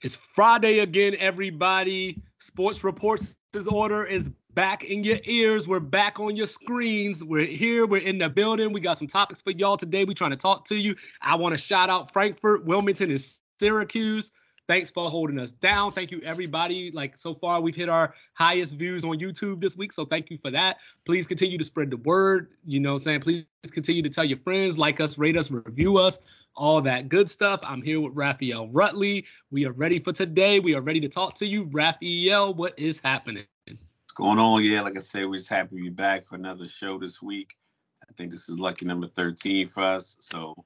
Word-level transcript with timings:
It's 0.00 0.14
Friday 0.14 0.78
again, 0.78 1.16
everybody. 1.18 2.22
Sports 2.38 2.84
Reports 2.84 3.34
order 3.68 4.04
is 4.04 4.28
back 4.54 4.84
in 4.84 5.02
your 5.02 5.18
ears. 5.24 5.66
We're 5.66 5.80
back 5.80 6.20
on 6.20 6.36
your 6.36 6.46
screens. 6.46 7.24
We're 7.24 7.44
here. 7.44 7.84
We're 7.84 8.06
in 8.06 8.18
the 8.18 8.28
building. 8.28 8.72
We 8.72 8.80
got 8.80 8.96
some 8.96 9.08
topics 9.08 9.42
for 9.42 9.50
y'all 9.50 9.76
today. 9.76 10.04
We're 10.04 10.14
trying 10.14 10.30
to 10.30 10.36
talk 10.36 10.66
to 10.66 10.76
you. 10.76 10.94
I 11.20 11.34
want 11.34 11.54
to 11.54 11.58
shout 11.58 11.90
out 11.90 12.12
Frankfort, 12.12 12.64
Wilmington, 12.64 13.10
and 13.10 13.20
Syracuse. 13.58 14.30
Thanks 14.68 14.90
for 14.90 15.08
holding 15.08 15.38
us 15.40 15.50
down. 15.50 15.92
Thank 15.92 16.10
you, 16.10 16.20
everybody. 16.22 16.90
Like 16.90 17.16
so 17.16 17.32
far, 17.32 17.58
we've 17.62 17.74
hit 17.74 17.88
our 17.88 18.14
highest 18.34 18.76
views 18.76 19.02
on 19.02 19.18
YouTube 19.18 19.60
this 19.60 19.78
week. 19.78 19.92
So 19.92 20.04
thank 20.04 20.30
you 20.30 20.36
for 20.36 20.50
that. 20.50 20.76
Please 21.06 21.26
continue 21.26 21.56
to 21.56 21.64
spread 21.64 21.90
the 21.90 21.96
word. 21.96 22.50
You 22.66 22.78
know 22.80 22.90
what 22.90 22.96
I'm 22.96 22.98
saying? 22.98 23.20
Please 23.20 23.46
continue 23.72 24.02
to 24.02 24.10
tell 24.10 24.26
your 24.26 24.36
friends, 24.36 24.78
like 24.78 25.00
us, 25.00 25.16
rate 25.16 25.38
us, 25.38 25.50
review 25.50 25.96
us, 25.96 26.18
all 26.54 26.82
that 26.82 27.08
good 27.08 27.30
stuff. 27.30 27.60
I'm 27.62 27.80
here 27.80 27.98
with 27.98 28.12
Raphael 28.14 28.68
Rutley. 28.68 29.24
We 29.50 29.64
are 29.64 29.72
ready 29.72 30.00
for 30.00 30.12
today. 30.12 30.60
We 30.60 30.74
are 30.74 30.82
ready 30.82 31.00
to 31.00 31.08
talk 31.08 31.36
to 31.36 31.46
you. 31.46 31.70
Raphael, 31.72 32.52
what 32.52 32.78
is 32.78 33.00
happening? 33.00 33.46
What's 33.64 34.12
going 34.16 34.38
on? 34.38 34.62
Yeah, 34.62 34.82
like 34.82 34.98
I 34.98 35.00
said, 35.00 35.24
we're 35.24 35.36
just 35.36 35.48
happy 35.48 35.76
to 35.76 35.82
be 35.84 35.88
back 35.88 36.24
for 36.24 36.34
another 36.34 36.68
show 36.68 36.98
this 36.98 37.22
week. 37.22 37.56
I 38.02 38.12
think 38.18 38.32
this 38.32 38.50
is 38.50 38.58
lucky 38.58 38.84
number 38.84 39.06
13 39.06 39.66
for 39.66 39.80
us. 39.82 40.14
So, 40.20 40.62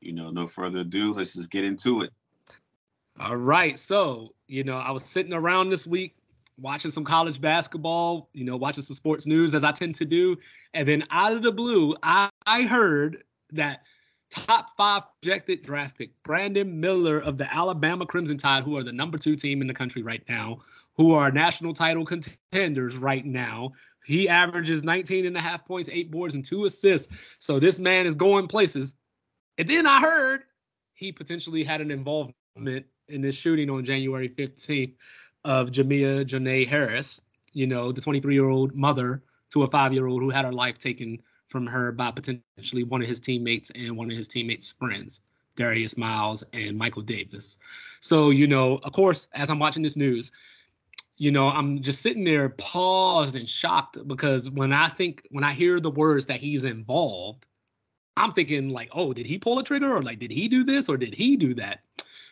you 0.00 0.12
know, 0.12 0.30
no 0.30 0.48
further 0.48 0.80
ado, 0.80 1.12
let's 1.12 1.34
just 1.34 1.52
get 1.52 1.62
into 1.62 2.02
it. 2.02 2.10
All 3.20 3.36
right. 3.36 3.78
So, 3.78 4.34
you 4.46 4.62
know, 4.64 4.78
I 4.78 4.92
was 4.92 5.04
sitting 5.04 5.32
around 5.32 5.70
this 5.70 5.86
week 5.86 6.16
watching 6.56 6.90
some 6.90 7.04
college 7.04 7.40
basketball, 7.40 8.28
you 8.32 8.44
know, 8.44 8.56
watching 8.56 8.82
some 8.82 8.94
sports 8.94 9.26
news 9.26 9.54
as 9.54 9.64
I 9.64 9.72
tend 9.72 9.96
to 9.96 10.04
do. 10.04 10.36
And 10.72 10.86
then 10.86 11.04
out 11.10 11.32
of 11.32 11.42
the 11.42 11.52
blue, 11.52 11.96
I, 12.02 12.30
I 12.46 12.62
heard 12.62 13.24
that 13.52 13.82
top 14.30 14.76
five 14.76 15.02
projected 15.20 15.62
draft 15.62 15.98
pick, 15.98 16.10
Brandon 16.22 16.80
Miller 16.80 17.18
of 17.18 17.38
the 17.38 17.52
Alabama 17.52 18.06
Crimson 18.06 18.38
Tide, 18.38 18.62
who 18.62 18.76
are 18.76 18.82
the 18.84 18.92
number 18.92 19.18
two 19.18 19.34
team 19.34 19.62
in 19.62 19.66
the 19.66 19.74
country 19.74 20.02
right 20.02 20.22
now, 20.28 20.60
who 20.96 21.14
are 21.14 21.32
national 21.32 21.74
title 21.74 22.04
contenders 22.04 22.96
right 22.96 23.24
now. 23.24 23.72
He 24.04 24.28
averages 24.28 24.82
19 24.82 25.26
and 25.26 25.36
a 25.36 25.40
half 25.40 25.66
points, 25.66 25.90
eight 25.92 26.10
boards, 26.10 26.34
and 26.34 26.44
two 26.44 26.64
assists. 26.66 27.12
So 27.40 27.58
this 27.58 27.78
man 27.78 28.06
is 28.06 28.14
going 28.14 28.46
places. 28.48 28.94
And 29.58 29.68
then 29.68 29.86
I 29.86 30.00
heard 30.00 30.42
he 30.94 31.12
potentially 31.12 31.64
had 31.64 31.80
an 31.80 31.90
involvement 31.90 32.86
in 33.08 33.20
this 33.20 33.34
shooting 33.34 33.70
on 33.70 33.84
January 33.84 34.28
15th 34.28 34.94
of 35.44 35.70
Jamea 35.70 36.26
Jonae 36.26 36.64
Harris, 36.64 37.20
you 37.52 37.66
know, 37.66 37.92
the 37.92 38.00
23 38.00 38.34
year 38.34 38.48
old 38.48 38.74
mother 38.74 39.22
to 39.50 39.62
a 39.62 39.68
five 39.68 39.92
year 39.92 40.06
old 40.06 40.22
who 40.22 40.30
had 40.30 40.44
her 40.44 40.52
life 40.52 40.78
taken 40.78 41.22
from 41.46 41.66
her 41.66 41.92
by 41.92 42.10
potentially 42.10 42.84
one 42.84 43.02
of 43.02 43.08
his 43.08 43.20
teammates 43.20 43.70
and 43.70 43.96
one 43.96 44.10
of 44.10 44.16
his 44.16 44.28
teammates' 44.28 44.72
friends, 44.72 45.20
Darius 45.56 45.96
Miles 45.96 46.44
and 46.52 46.76
Michael 46.76 47.02
Davis. 47.02 47.58
So, 48.00 48.30
you 48.30 48.46
know, 48.46 48.78
of 48.82 48.92
course, 48.92 49.28
as 49.32 49.50
I'm 49.50 49.58
watching 49.58 49.82
this 49.82 49.96
news, 49.96 50.30
you 51.16 51.32
know, 51.32 51.48
I'm 51.48 51.80
just 51.80 52.02
sitting 52.02 52.24
there 52.24 52.48
paused 52.48 53.34
and 53.34 53.48
shocked 53.48 53.98
because 54.06 54.48
when 54.48 54.72
I 54.72 54.88
think, 54.88 55.26
when 55.30 55.42
I 55.42 55.52
hear 55.52 55.80
the 55.80 55.90
words 55.90 56.26
that 56.26 56.38
he's 56.38 56.64
involved, 56.64 57.44
I'm 58.16 58.32
thinking 58.32 58.68
like, 58.70 58.90
oh, 58.92 59.12
did 59.12 59.26
he 59.26 59.38
pull 59.38 59.58
a 59.58 59.64
trigger 59.64 59.96
or 59.96 60.02
like, 60.02 60.18
did 60.18 60.30
he 60.30 60.48
do 60.48 60.64
this 60.64 60.88
or 60.88 60.96
did 60.96 61.14
he 61.14 61.36
do 61.36 61.54
that? 61.54 61.80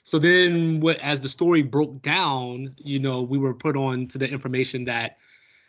So 0.07 0.21
then, 0.21 0.81
as 1.03 1.21
the 1.21 1.29
story 1.29 1.63
broke 1.63 2.01
down, 2.01 2.77
you 2.79 3.01
know, 3.01 3.23
we 3.23 3.39
were 3.39 3.55
put 3.55 3.77
on 3.77 4.07
to 4.09 4.19
the 4.19 4.31
information 4.31 4.85
that 4.85 5.17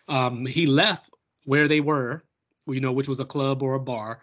um, 0.07 0.45
he 0.45 0.67
left 0.67 1.09
where 1.45 1.67
they 1.67 1.79
were, 1.79 2.23
you 2.67 2.79
know, 2.79 2.91
which 2.91 3.07
was 3.07 3.19
a 3.19 3.25
club 3.25 3.63
or 3.63 3.73
a 3.73 3.79
bar, 3.79 4.21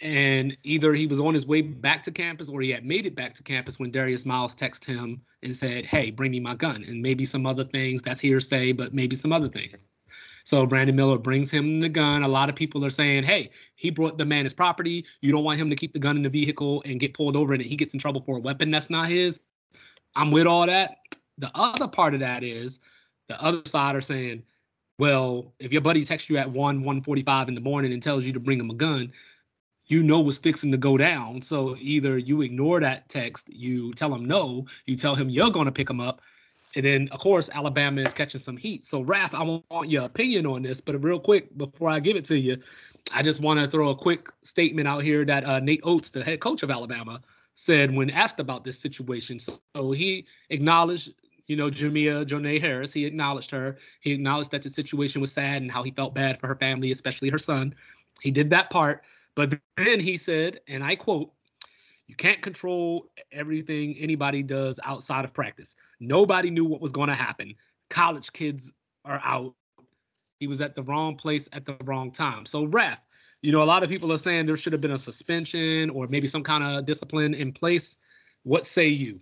and 0.00 0.56
either 0.62 0.94
he 0.94 1.08
was 1.08 1.18
on 1.18 1.34
his 1.34 1.44
way 1.44 1.60
back 1.60 2.04
to 2.04 2.12
campus 2.12 2.48
or 2.48 2.60
he 2.60 2.70
had 2.70 2.84
made 2.84 3.04
it 3.04 3.16
back 3.16 3.34
to 3.34 3.42
campus 3.42 3.80
when 3.80 3.90
Darius 3.90 4.24
Miles 4.24 4.54
texted 4.54 4.84
him 4.84 5.22
and 5.42 5.56
said, 5.56 5.86
"Hey, 5.86 6.12
bring 6.12 6.30
me 6.30 6.38
my 6.38 6.54
gun," 6.54 6.84
and 6.84 7.02
maybe 7.02 7.24
some 7.24 7.44
other 7.44 7.64
things. 7.64 8.02
That's 8.02 8.20
hearsay, 8.20 8.70
but 8.70 8.94
maybe 8.94 9.16
some 9.16 9.32
other 9.32 9.48
things. 9.48 9.82
So 10.44 10.66
Brandon 10.66 10.96
Miller 10.96 11.18
brings 11.18 11.50
him 11.50 11.80
the 11.80 11.88
gun. 11.88 12.22
A 12.22 12.28
lot 12.28 12.48
of 12.48 12.56
people 12.56 12.84
are 12.84 12.90
saying, 12.90 13.24
hey, 13.24 13.50
he 13.76 13.90
brought 13.90 14.18
the 14.18 14.26
man 14.26 14.44
his 14.44 14.54
property. 14.54 15.04
You 15.20 15.32
don't 15.32 15.44
want 15.44 15.58
him 15.58 15.70
to 15.70 15.76
keep 15.76 15.92
the 15.92 15.98
gun 15.98 16.16
in 16.16 16.22
the 16.22 16.28
vehicle 16.28 16.82
and 16.84 17.00
get 17.00 17.14
pulled 17.14 17.36
over 17.36 17.52
and 17.52 17.62
he 17.62 17.76
gets 17.76 17.94
in 17.94 18.00
trouble 18.00 18.20
for 18.20 18.36
a 18.36 18.40
weapon 18.40 18.70
that's 18.70 18.90
not 18.90 19.08
his. 19.08 19.40
I'm 20.14 20.30
with 20.30 20.46
all 20.46 20.66
that. 20.66 20.98
The 21.38 21.50
other 21.54 21.88
part 21.88 22.14
of 22.14 22.20
that 22.20 22.42
is 22.44 22.80
the 23.28 23.42
other 23.42 23.62
side 23.64 23.96
are 23.96 24.00
saying, 24.00 24.42
well, 24.98 25.54
if 25.58 25.72
your 25.72 25.80
buddy 25.80 26.04
texts 26.04 26.28
you 26.28 26.36
at 26.36 26.50
1, 26.50 26.56
145 26.56 27.48
in 27.48 27.54
the 27.54 27.60
morning 27.60 27.92
and 27.92 28.02
tells 28.02 28.24
you 28.24 28.34
to 28.34 28.40
bring 28.40 28.60
him 28.60 28.70
a 28.70 28.74
gun, 28.74 29.12
you 29.86 30.02
know 30.02 30.20
what's 30.20 30.38
fixing 30.38 30.72
to 30.72 30.78
go 30.78 30.96
down. 30.96 31.42
So 31.42 31.76
either 31.78 32.16
you 32.16 32.42
ignore 32.42 32.80
that 32.80 33.08
text, 33.08 33.52
you 33.52 33.92
tell 33.92 34.14
him 34.14 34.26
no, 34.26 34.66
you 34.86 34.96
tell 34.96 35.14
him 35.14 35.28
you're 35.28 35.50
going 35.50 35.66
to 35.66 35.72
pick 35.72 35.90
him 35.90 36.00
up, 36.00 36.20
and 36.74 36.84
then, 36.84 37.08
of 37.12 37.20
course, 37.20 37.50
Alabama 37.52 38.00
is 38.00 38.14
catching 38.14 38.40
some 38.40 38.56
heat. 38.56 38.84
So, 38.84 39.02
Raf, 39.02 39.34
I 39.34 39.42
want 39.42 39.90
your 39.90 40.04
opinion 40.04 40.46
on 40.46 40.62
this, 40.62 40.80
but 40.80 41.02
real 41.02 41.20
quick 41.20 41.56
before 41.56 41.90
I 41.90 42.00
give 42.00 42.16
it 42.16 42.24
to 42.26 42.38
you, 42.38 42.58
I 43.12 43.22
just 43.22 43.40
want 43.40 43.60
to 43.60 43.66
throw 43.66 43.90
a 43.90 43.96
quick 43.96 44.28
statement 44.42 44.88
out 44.88 45.02
here 45.02 45.24
that 45.24 45.44
uh, 45.44 45.60
Nate 45.60 45.80
Oats, 45.82 46.10
the 46.10 46.24
head 46.24 46.40
coach 46.40 46.62
of 46.62 46.70
Alabama, 46.70 47.20
said 47.54 47.94
when 47.94 48.08
asked 48.10 48.40
about 48.40 48.64
this 48.64 48.78
situation. 48.78 49.38
So, 49.38 49.92
he 49.92 50.26
acknowledged, 50.48 51.12
you 51.46 51.56
know, 51.56 51.70
Jamea 51.70 52.26
Jonae 52.26 52.58
Harris. 52.58 52.92
He 52.92 53.04
acknowledged 53.04 53.50
her. 53.50 53.76
He 54.00 54.12
acknowledged 54.12 54.52
that 54.52 54.62
the 54.62 54.70
situation 54.70 55.20
was 55.20 55.32
sad 55.32 55.60
and 55.60 55.70
how 55.70 55.82
he 55.82 55.90
felt 55.90 56.14
bad 56.14 56.40
for 56.40 56.46
her 56.46 56.56
family, 56.56 56.90
especially 56.90 57.28
her 57.28 57.38
son. 57.38 57.74
He 58.20 58.30
did 58.30 58.50
that 58.50 58.70
part. 58.70 59.02
But 59.34 59.58
then 59.76 60.00
he 60.00 60.16
said, 60.16 60.60
and 60.68 60.82
I 60.84 60.96
quote, 60.96 61.32
you 62.06 62.14
can't 62.14 62.42
control 62.42 63.06
everything 63.30 63.96
anybody 63.98 64.42
does 64.42 64.80
outside 64.84 65.24
of 65.24 65.32
practice. 65.32 65.76
Nobody 66.00 66.50
knew 66.50 66.64
what 66.64 66.80
was 66.80 66.92
going 66.92 67.08
to 67.08 67.14
happen. 67.14 67.54
College 67.88 68.32
kids 68.32 68.72
are 69.04 69.20
out. 69.22 69.54
He 70.38 70.46
was 70.46 70.60
at 70.60 70.74
the 70.74 70.82
wrong 70.82 71.16
place 71.16 71.48
at 71.52 71.64
the 71.64 71.76
wrong 71.84 72.10
time. 72.10 72.46
So, 72.46 72.64
Raf, 72.64 72.98
you 73.40 73.52
know, 73.52 73.62
a 73.62 73.64
lot 73.64 73.82
of 73.82 73.90
people 73.90 74.12
are 74.12 74.18
saying 74.18 74.46
there 74.46 74.56
should 74.56 74.72
have 74.72 74.82
been 74.82 74.92
a 74.92 74.98
suspension 74.98 75.90
or 75.90 76.06
maybe 76.08 76.28
some 76.28 76.42
kind 76.42 76.64
of 76.64 76.86
discipline 76.86 77.34
in 77.34 77.52
place. 77.52 77.96
What 78.42 78.66
say 78.66 78.88
you? 78.88 79.20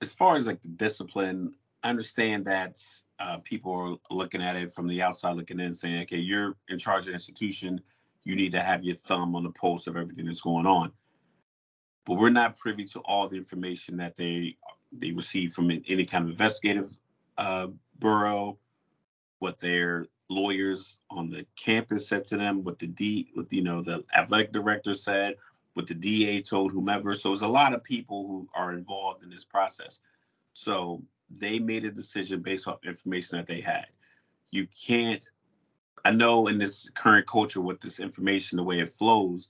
As 0.00 0.12
far 0.12 0.36
as 0.36 0.46
like 0.46 0.62
the 0.62 0.68
discipline, 0.68 1.54
I 1.82 1.90
understand 1.90 2.46
that 2.46 2.78
uh, 3.18 3.38
people 3.38 4.00
are 4.10 4.14
looking 4.14 4.42
at 4.42 4.56
it 4.56 4.72
from 4.72 4.88
the 4.88 5.02
outside, 5.02 5.36
looking 5.36 5.60
in, 5.60 5.74
saying, 5.74 6.02
okay, 6.02 6.18
you're 6.18 6.56
in 6.68 6.78
charge 6.78 7.00
of 7.00 7.06
the 7.08 7.12
institution. 7.12 7.80
You 8.24 8.36
need 8.36 8.52
to 8.52 8.60
have 8.60 8.84
your 8.84 8.96
thumb 8.96 9.36
on 9.36 9.44
the 9.44 9.50
pulse 9.50 9.86
of 9.86 9.96
everything 9.96 10.26
that's 10.26 10.40
going 10.40 10.66
on 10.66 10.92
but 12.04 12.18
we're 12.18 12.30
not 12.30 12.56
privy 12.56 12.84
to 12.84 13.00
all 13.00 13.28
the 13.28 13.36
information 13.36 13.96
that 13.96 14.16
they 14.16 14.56
they 14.92 15.10
receive 15.10 15.52
from 15.52 15.70
any 15.70 16.04
kind 16.04 16.24
of 16.24 16.30
investigative 16.30 16.96
uh, 17.38 17.68
bureau, 17.98 18.58
what 19.40 19.58
their 19.58 20.06
lawyers 20.30 21.00
on 21.10 21.28
the 21.28 21.44
campus 21.56 22.06
said 22.08 22.24
to 22.24 22.36
them, 22.36 22.62
what 22.62 22.78
the 22.78 22.86
D, 22.86 23.30
what 23.34 23.52
you 23.52 23.62
know 23.62 23.82
the 23.82 24.04
athletic 24.16 24.52
director 24.52 24.94
said, 24.94 25.36
what 25.72 25.86
the 25.86 25.94
DA 25.94 26.40
told 26.42 26.72
whomever. 26.72 27.14
So 27.14 27.30
there's 27.30 27.42
a 27.42 27.48
lot 27.48 27.74
of 27.74 27.82
people 27.82 28.26
who 28.26 28.48
are 28.54 28.72
involved 28.72 29.22
in 29.22 29.30
this 29.30 29.44
process. 29.44 29.98
So 30.52 31.02
they 31.30 31.58
made 31.58 31.84
a 31.84 31.90
decision 31.90 32.40
based 32.40 32.68
off 32.68 32.84
information 32.84 33.38
that 33.38 33.46
they 33.46 33.60
had. 33.60 33.86
You 34.50 34.68
can't. 34.86 35.26
I 36.04 36.10
know 36.10 36.48
in 36.48 36.58
this 36.58 36.88
current 36.94 37.26
culture 37.26 37.60
with 37.60 37.80
this 37.80 37.98
information, 37.98 38.56
the 38.56 38.62
way 38.62 38.80
it 38.80 38.90
flows, 38.90 39.48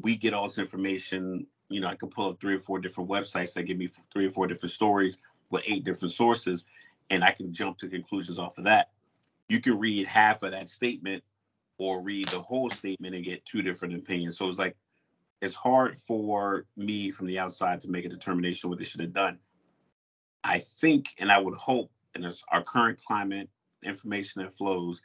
we 0.00 0.16
get 0.16 0.32
all 0.32 0.44
this 0.44 0.58
information 0.58 1.46
you 1.70 1.80
know, 1.80 1.86
I 1.86 1.94
could 1.94 2.10
pull 2.10 2.28
up 2.28 2.40
three 2.40 2.56
or 2.56 2.58
four 2.58 2.80
different 2.80 3.08
websites 3.08 3.54
that 3.54 3.62
give 3.62 3.78
me 3.78 3.88
three 4.12 4.26
or 4.26 4.30
four 4.30 4.46
different 4.46 4.72
stories 4.72 5.16
with 5.50 5.62
eight 5.66 5.84
different 5.84 6.12
sources, 6.12 6.64
and 7.08 7.24
I 7.24 7.30
can 7.30 7.54
jump 7.54 7.78
to 7.78 7.88
conclusions 7.88 8.38
off 8.38 8.58
of 8.58 8.64
that. 8.64 8.90
You 9.48 9.60
can 9.60 9.78
read 9.78 10.06
half 10.06 10.42
of 10.42 10.50
that 10.50 10.68
statement 10.68 11.22
or 11.78 12.02
read 12.02 12.28
the 12.28 12.40
whole 12.40 12.68
statement 12.70 13.14
and 13.14 13.24
get 13.24 13.44
two 13.44 13.62
different 13.62 13.94
opinions. 13.94 14.36
So 14.36 14.48
it's 14.48 14.58
like 14.58 14.76
it's 15.40 15.54
hard 15.54 15.96
for 15.96 16.66
me 16.76 17.10
from 17.10 17.26
the 17.26 17.38
outside 17.38 17.80
to 17.80 17.88
make 17.88 18.04
a 18.04 18.08
determination 18.08 18.68
what 18.68 18.78
they 18.78 18.84
should 18.84 19.00
have 19.00 19.12
done. 19.12 19.38
I 20.44 20.58
think 20.58 21.14
and 21.18 21.30
I 21.30 21.38
would 21.38 21.54
hope 21.54 21.90
in 22.14 22.30
our 22.50 22.62
current 22.62 23.00
climate, 23.06 23.48
information 23.82 24.42
that 24.42 24.52
flows, 24.52 25.00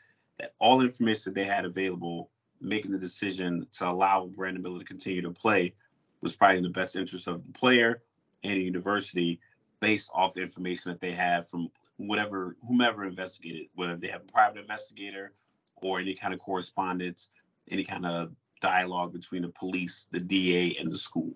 all 0.59 0.81
information 0.81 1.33
they 1.33 1.43
had 1.43 1.65
available, 1.65 2.29
making 2.61 2.91
the 2.91 2.97
decision 2.97 3.67
to 3.73 3.87
allow 3.87 4.27
Brandon 4.27 4.61
Miller 4.61 4.79
to 4.79 4.85
continue 4.85 5.21
to 5.21 5.31
play 5.31 5.73
was 6.21 6.35
probably 6.35 6.57
in 6.57 6.63
the 6.63 6.69
best 6.69 6.95
interest 6.95 7.27
of 7.27 7.45
the 7.45 7.51
player 7.51 8.01
and 8.43 8.53
the 8.53 8.63
university 8.63 9.39
based 9.79 10.09
off 10.13 10.33
the 10.33 10.41
information 10.41 10.91
that 10.91 10.99
they 10.99 11.11
have 11.11 11.47
from 11.47 11.69
whatever 11.97 12.57
whomever 12.67 13.05
investigated, 13.05 13.67
whether 13.75 13.95
they 13.95 14.07
have 14.07 14.21
a 14.21 14.31
private 14.31 14.59
investigator 14.59 15.33
or 15.77 15.99
any 15.99 16.13
kind 16.13 16.33
of 16.33 16.39
correspondence, 16.39 17.29
any 17.69 17.83
kind 17.83 18.05
of 18.05 18.31
dialogue 18.61 19.13
between 19.13 19.43
the 19.43 19.49
police, 19.49 20.07
the 20.11 20.19
DA, 20.19 20.75
and 20.79 20.91
the 20.91 20.97
school. 20.97 21.33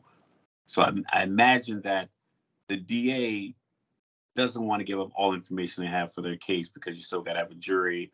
So 0.66 0.82
I, 0.82 0.94
I 1.12 1.24
imagine 1.24 1.82
that 1.82 2.10
the 2.68 2.78
DA 2.78 3.54
doesn't 4.36 4.66
want 4.66 4.80
to 4.80 4.86
give 4.86 5.00
up 5.00 5.12
all 5.16 5.34
information 5.34 5.84
they 5.84 5.90
have 5.90 6.14
for 6.14 6.22
their 6.22 6.38
case 6.38 6.70
because 6.70 6.96
you 6.96 7.02
still 7.02 7.22
got 7.22 7.34
to 7.34 7.40
have 7.40 7.52
a 7.52 7.56
jury. 7.56 8.12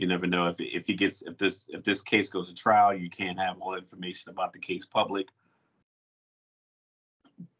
You 0.00 0.06
never 0.06 0.26
know 0.26 0.48
if 0.48 0.56
if 0.60 0.86
he 0.86 0.94
gets 0.94 1.22
if 1.22 1.38
this 1.38 1.68
if 1.72 1.84
this 1.84 2.02
case 2.02 2.28
goes 2.28 2.48
to 2.48 2.54
trial, 2.54 2.94
you 2.94 3.10
can't 3.10 3.38
have 3.38 3.58
all 3.60 3.74
information 3.74 4.30
about 4.30 4.52
the 4.52 4.58
case 4.58 4.86
public 4.86 5.28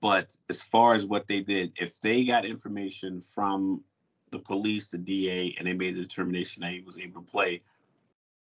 But 0.00 0.36
as 0.48 0.62
far 0.62 0.94
as 0.94 1.06
what 1.06 1.26
they 1.26 1.40
did, 1.40 1.74
if 1.80 2.00
they 2.00 2.24
got 2.24 2.44
information 2.44 3.20
from 3.20 3.82
the 4.30 4.38
police, 4.38 4.90
the 4.90 4.98
DA, 4.98 5.56
and 5.58 5.66
they 5.66 5.74
made 5.74 5.96
the 5.96 6.02
determination 6.02 6.62
that 6.62 6.72
he 6.72 6.80
was 6.80 6.98
able 6.98 7.22
to 7.22 7.30
play, 7.30 7.62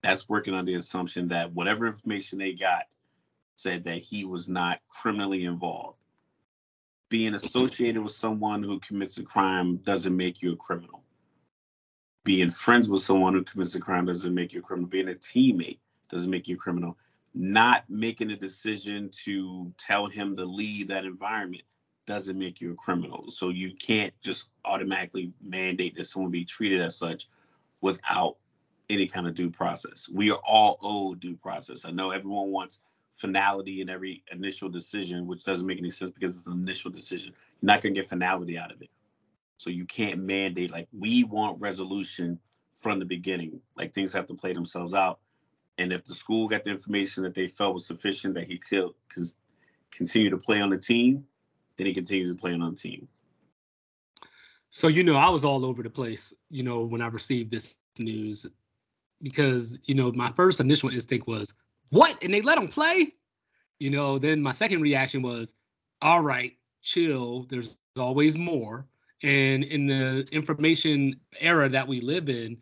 that's 0.02 0.28
working 0.28 0.54
on 0.54 0.64
the 0.64 0.74
assumption 0.74 1.28
that 1.28 1.52
whatever 1.52 1.86
information 1.86 2.38
they 2.38 2.54
got 2.54 2.84
said 3.56 3.84
that 3.84 3.98
he 3.98 4.24
was 4.24 4.48
not 4.48 4.80
criminally 4.88 5.44
involved. 5.44 5.98
Being 7.10 7.34
associated 7.34 8.02
with 8.02 8.12
someone 8.12 8.62
who 8.62 8.80
commits 8.80 9.18
a 9.18 9.22
crime 9.22 9.78
doesn't 9.78 10.16
make 10.16 10.42
you 10.42 10.54
a 10.54 10.56
criminal. 10.56 11.03
Being 12.24 12.48
friends 12.48 12.88
with 12.88 13.02
someone 13.02 13.34
who 13.34 13.44
commits 13.44 13.74
a 13.74 13.80
crime 13.80 14.06
doesn't 14.06 14.34
make 14.34 14.54
you 14.54 14.60
a 14.60 14.62
criminal. 14.62 14.88
Being 14.88 15.08
a 15.10 15.14
teammate 15.14 15.78
doesn't 16.10 16.30
make 16.30 16.48
you 16.48 16.56
a 16.56 16.58
criminal. 16.58 16.96
Not 17.34 17.84
making 17.90 18.30
a 18.30 18.36
decision 18.36 19.10
to 19.24 19.72
tell 19.76 20.06
him 20.06 20.36
to 20.36 20.44
leave 20.44 20.88
that 20.88 21.04
environment 21.04 21.64
doesn't 22.06 22.38
make 22.38 22.60
you 22.60 22.72
a 22.72 22.76
criminal. 22.76 23.30
So 23.30 23.50
you 23.50 23.74
can't 23.74 24.12
just 24.22 24.46
automatically 24.64 25.32
mandate 25.42 25.96
that 25.96 26.06
someone 26.06 26.30
be 26.30 26.44
treated 26.44 26.80
as 26.80 26.96
such 26.96 27.28
without 27.80 28.36
any 28.88 29.06
kind 29.06 29.26
of 29.26 29.34
due 29.34 29.50
process. 29.50 30.08
We 30.08 30.30
are 30.30 30.40
all 30.46 30.78
owed 30.82 31.20
due 31.20 31.36
process. 31.36 31.84
I 31.84 31.90
know 31.90 32.10
everyone 32.10 32.50
wants 32.50 32.78
finality 33.12 33.80
in 33.80 33.88
every 33.88 34.22
initial 34.32 34.68
decision, 34.68 35.26
which 35.26 35.44
doesn't 35.44 35.66
make 35.66 35.78
any 35.78 35.90
sense 35.90 36.10
because 36.10 36.36
it's 36.36 36.46
an 36.46 36.54
initial 36.54 36.90
decision. 36.90 37.32
You're 37.60 37.66
not 37.66 37.82
going 37.82 37.94
to 37.94 38.00
get 38.00 38.08
finality 38.08 38.58
out 38.58 38.72
of 38.72 38.82
it. 38.82 38.90
So 39.56 39.70
you 39.70 39.84
can't 39.84 40.20
mandate 40.20 40.70
like 40.70 40.88
we 40.92 41.24
want 41.24 41.60
resolution 41.60 42.38
from 42.74 42.98
the 42.98 43.04
beginning. 43.04 43.60
Like 43.76 43.94
things 43.94 44.12
have 44.12 44.26
to 44.26 44.34
play 44.34 44.52
themselves 44.52 44.94
out. 44.94 45.20
And 45.78 45.92
if 45.92 46.04
the 46.04 46.14
school 46.14 46.48
got 46.48 46.64
the 46.64 46.70
information 46.70 47.22
that 47.24 47.34
they 47.34 47.46
felt 47.46 47.74
was 47.74 47.86
sufficient 47.86 48.34
that 48.34 48.46
he 48.46 48.58
could 48.58 48.90
continue 49.90 50.30
to 50.30 50.36
play 50.36 50.60
on 50.60 50.70
the 50.70 50.78
team, 50.78 51.24
then 51.76 51.86
he 51.86 51.94
continues 51.94 52.30
to 52.30 52.36
play 52.36 52.52
on 52.52 52.60
the 52.60 52.76
team. 52.76 53.08
So 54.70 54.88
you 54.88 55.04
know, 55.04 55.16
I 55.16 55.30
was 55.30 55.44
all 55.44 55.64
over 55.64 55.82
the 55.82 55.90
place, 55.90 56.34
you 56.50 56.62
know, 56.62 56.84
when 56.84 57.00
I 57.00 57.06
received 57.06 57.50
this 57.50 57.76
news 57.98 58.46
because 59.22 59.78
you 59.84 59.94
know 59.94 60.12
my 60.12 60.30
first 60.32 60.60
initial 60.60 60.90
instinct 60.90 61.26
was 61.26 61.54
what 61.90 62.22
and 62.22 62.32
they 62.32 62.42
let 62.42 62.58
him 62.58 62.68
play 62.68 63.12
you 63.78 63.90
know 63.90 64.18
then 64.18 64.42
my 64.42 64.52
second 64.52 64.80
reaction 64.80 65.22
was 65.22 65.54
all 66.02 66.20
right 66.20 66.52
chill 66.82 67.44
there's 67.44 67.76
always 67.98 68.36
more 68.36 68.86
and 69.22 69.64
in 69.64 69.86
the 69.86 70.26
information 70.32 71.20
era 71.40 71.68
that 71.68 71.88
we 71.88 72.00
live 72.00 72.28
in 72.28 72.58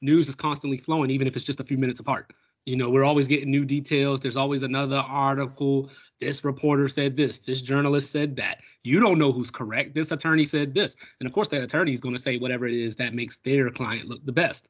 news 0.00 0.28
is 0.28 0.34
constantly 0.34 0.78
flowing 0.78 1.10
even 1.10 1.26
if 1.26 1.36
it's 1.36 1.44
just 1.44 1.60
a 1.60 1.64
few 1.64 1.78
minutes 1.78 2.00
apart. 2.00 2.32
You 2.66 2.76
know 2.76 2.90
we're 2.90 3.04
always 3.04 3.28
getting 3.28 3.50
new 3.50 3.64
details. 3.64 4.20
There's 4.20 4.36
always 4.36 4.62
another 4.62 4.96
article. 4.96 5.90
This 6.20 6.44
reporter 6.44 6.88
said 6.88 7.16
this. 7.16 7.40
This 7.40 7.60
journalist 7.60 8.10
said 8.10 8.36
that. 8.36 8.60
You 8.84 9.00
don't 9.00 9.18
know 9.18 9.32
who's 9.32 9.50
correct. 9.50 9.94
This 9.94 10.12
attorney 10.12 10.44
said 10.44 10.74
this. 10.74 10.96
And 11.20 11.26
of 11.26 11.32
course 11.32 11.48
the 11.48 11.62
attorney 11.62 11.92
is 11.92 12.00
going 12.00 12.14
to 12.14 12.20
say 12.20 12.38
whatever 12.38 12.66
it 12.66 12.74
is 12.74 12.96
that 12.96 13.14
makes 13.14 13.38
their 13.38 13.70
client 13.70 14.08
look 14.08 14.24
the 14.24 14.32
best. 14.32 14.68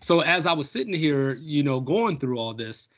So 0.00 0.20
as 0.20 0.46
I 0.46 0.54
was 0.54 0.70
sitting 0.70 0.94
here, 0.94 1.34
you 1.34 1.62
know, 1.62 1.80
going 1.80 2.18
through 2.18 2.38
all 2.38 2.54
this, 2.54 2.88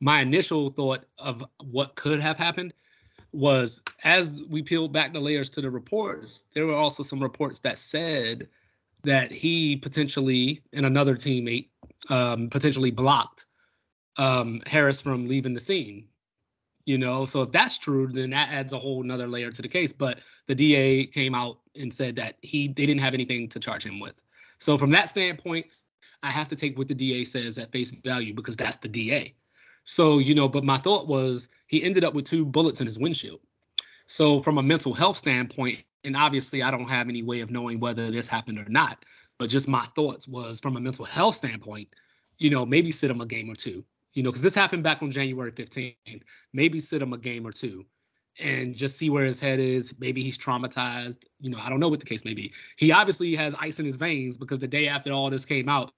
my 0.00 0.20
initial 0.22 0.70
thought 0.70 1.04
of 1.18 1.44
what 1.62 1.94
could 1.94 2.20
have 2.20 2.36
happened 2.36 2.72
was 3.32 3.82
as 4.02 4.42
we 4.48 4.62
peeled 4.62 4.92
back 4.92 5.12
the 5.12 5.20
layers 5.20 5.50
to 5.50 5.60
the 5.60 5.70
reports, 5.70 6.44
there 6.54 6.66
were 6.66 6.74
also 6.74 7.02
some 7.02 7.20
reports 7.20 7.60
that 7.60 7.78
said 7.78 8.48
that 9.04 9.30
he 9.32 9.76
potentially 9.76 10.62
and 10.72 10.86
another 10.86 11.14
teammate 11.14 11.68
um, 12.08 12.48
potentially 12.48 12.90
blocked 12.90 13.44
um, 14.16 14.60
Harris 14.66 15.00
from 15.00 15.28
leaving 15.28 15.54
the 15.54 15.60
scene. 15.60 16.08
You 16.84 16.96
know, 16.96 17.26
so 17.26 17.42
if 17.42 17.52
that's 17.52 17.76
true, 17.76 18.06
then 18.06 18.30
that 18.30 18.48
adds 18.48 18.72
a 18.72 18.78
whole 18.78 19.02
another 19.02 19.28
layer 19.28 19.50
to 19.50 19.62
the 19.62 19.68
case. 19.68 19.92
But 19.92 20.20
the 20.46 20.54
DA 20.54 21.04
came 21.04 21.34
out 21.34 21.58
and 21.78 21.92
said 21.92 22.16
that 22.16 22.36
he 22.40 22.68
they 22.68 22.86
didn't 22.86 23.02
have 23.02 23.14
anything 23.14 23.48
to 23.50 23.60
charge 23.60 23.84
him 23.84 24.00
with. 24.00 24.14
So 24.58 24.78
from 24.78 24.90
that 24.92 25.10
standpoint, 25.10 25.66
I 26.22 26.30
have 26.30 26.48
to 26.48 26.56
take 26.56 26.78
what 26.78 26.88
the 26.88 26.94
DA 26.94 27.24
says 27.24 27.58
at 27.58 27.72
face 27.72 27.90
value 27.90 28.34
because 28.34 28.56
that's 28.56 28.78
the 28.78 28.88
DA. 28.88 29.34
So, 29.84 30.18
you 30.18 30.34
know, 30.34 30.48
but 30.48 30.64
my 30.64 30.78
thought 30.78 31.06
was 31.06 31.48
he 31.68 31.82
ended 31.82 32.04
up 32.04 32.14
with 32.14 32.24
two 32.24 32.44
bullets 32.44 32.80
in 32.80 32.86
his 32.86 32.98
windshield. 32.98 33.40
So, 34.08 34.40
from 34.40 34.58
a 34.58 34.62
mental 34.62 34.94
health 34.94 35.18
standpoint, 35.18 35.80
and 36.02 36.16
obviously 36.16 36.62
I 36.62 36.70
don't 36.70 36.88
have 36.88 37.08
any 37.08 37.22
way 37.22 37.40
of 37.40 37.50
knowing 37.50 37.78
whether 37.78 38.10
this 38.10 38.26
happened 38.26 38.58
or 38.58 38.68
not, 38.68 39.04
but 39.38 39.50
just 39.50 39.68
my 39.68 39.84
thoughts 39.94 40.26
was 40.26 40.60
from 40.60 40.76
a 40.76 40.80
mental 40.80 41.04
health 41.04 41.36
standpoint, 41.36 41.88
you 42.38 42.50
know, 42.50 42.66
maybe 42.66 42.90
sit 42.90 43.10
him 43.10 43.20
a 43.20 43.26
game 43.26 43.50
or 43.50 43.54
two, 43.54 43.84
you 44.14 44.22
know, 44.22 44.30
because 44.30 44.42
this 44.42 44.54
happened 44.54 44.82
back 44.82 45.02
on 45.02 45.12
January 45.12 45.52
15th. 45.52 46.22
Maybe 46.52 46.80
sit 46.80 47.02
him 47.02 47.12
a 47.12 47.18
game 47.18 47.46
or 47.46 47.52
two 47.52 47.86
and 48.40 48.76
just 48.76 48.96
see 48.96 49.10
where 49.10 49.24
his 49.24 49.40
head 49.40 49.60
is. 49.60 49.94
Maybe 49.98 50.22
he's 50.22 50.38
traumatized. 50.38 51.24
You 51.40 51.50
know, 51.50 51.58
I 51.58 51.68
don't 51.68 51.80
know 51.80 51.88
what 51.88 52.00
the 52.00 52.06
case 52.06 52.24
may 52.24 52.34
be. 52.34 52.52
He 52.76 52.92
obviously 52.92 53.34
has 53.36 53.54
ice 53.58 53.78
in 53.78 53.84
his 53.84 53.96
veins 53.96 54.36
because 54.36 54.60
the 54.60 54.68
day 54.68 54.88
after 54.88 55.12
all 55.12 55.30
this 55.30 55.44
came 55.44 55.68
out, 55.68 55.92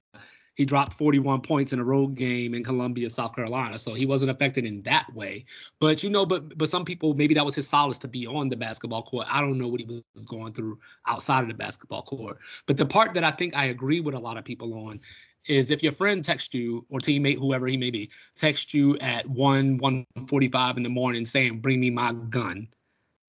he 0.55 0.65
dropped 0.65 0.95
41 0.95 1.41
points 1.41 1.73
in 1.73 1.79
a 1.79 1.85
road 1.85 2.15
game 2.15 2.55
in 2.55 2.65
Columbia, 2.65 3.09
South 3.09 3.35
Carolina. 3.35 3.79
So 3.79 3.95
he 3.95 4.07
wasn't 4.07 4.31
affected 4.31 4.65
in 4.65 4.83
that 4.83 5.07
way. 5.15 5.47
But 5.81 6.03
you 6.03 6.11
know, 6.11 6.27
but 6.27 6.57
but 6.57 6.69
some 6.69 6.85
people 6.85 7.15
maybe 7.15 7.35
that 7.35 7.45
was 7.45 7.55
his 7.55 7.69
solace 7.69 7.99
to 7.99 8.09
be 8.09 8.27
on 8.27 8.49
the 8.49 8.57
basketball 8.57 9.03
court. 9.03 9.27
I 9.31 9.41
don't 9.41 9.59
know 9.59 9.69
what 9.69 9.81
he 9.81 9.87
was 9.87 10.27
going 10.27 10.53
through 10.53 10.79
outside 11.07 11.43
of 11.43 11.49
the 11.49 11.55
basketball 11.55 12.03
court. 12.03 12.39
But 12.67 12.77
the 12.77 12.87
part 12.87 13.15
that 13.15 13.25
I 13.25 13.31
think 13.31 13.57
I 13.57 13.67
agree 13.67 14.01
with 14.01 14.15
a 14.15 14.19
lot 14.19 14.37
of 14.37 14.45
people 14.45 14.87
on 14.89 15.01
is 15.49 15.71
if 15.71 15.83
your 15.83 15.93
friend 15.93 16.23
texts 16.23 16.55
you 16.55 16.85
or 16.91 16.99
teammate, 16.99 17.39
whoever 17.39 17.67
he 17.67 17.77
may 17.77 17.91
be, 17.91 18.11
texts 18.37 18.75
you 18.75 18.99
at 18.99 19.27
1, 19.27 19.79
145 19.79 20.77
in 20.77 20.83
the 20.83 20.89
morning 20.89 21.25
saying, 21.25 21.61
bring 21.61 21.81
me 21.81 21.91
my 21.91 22.13
gun, 22.13 22.69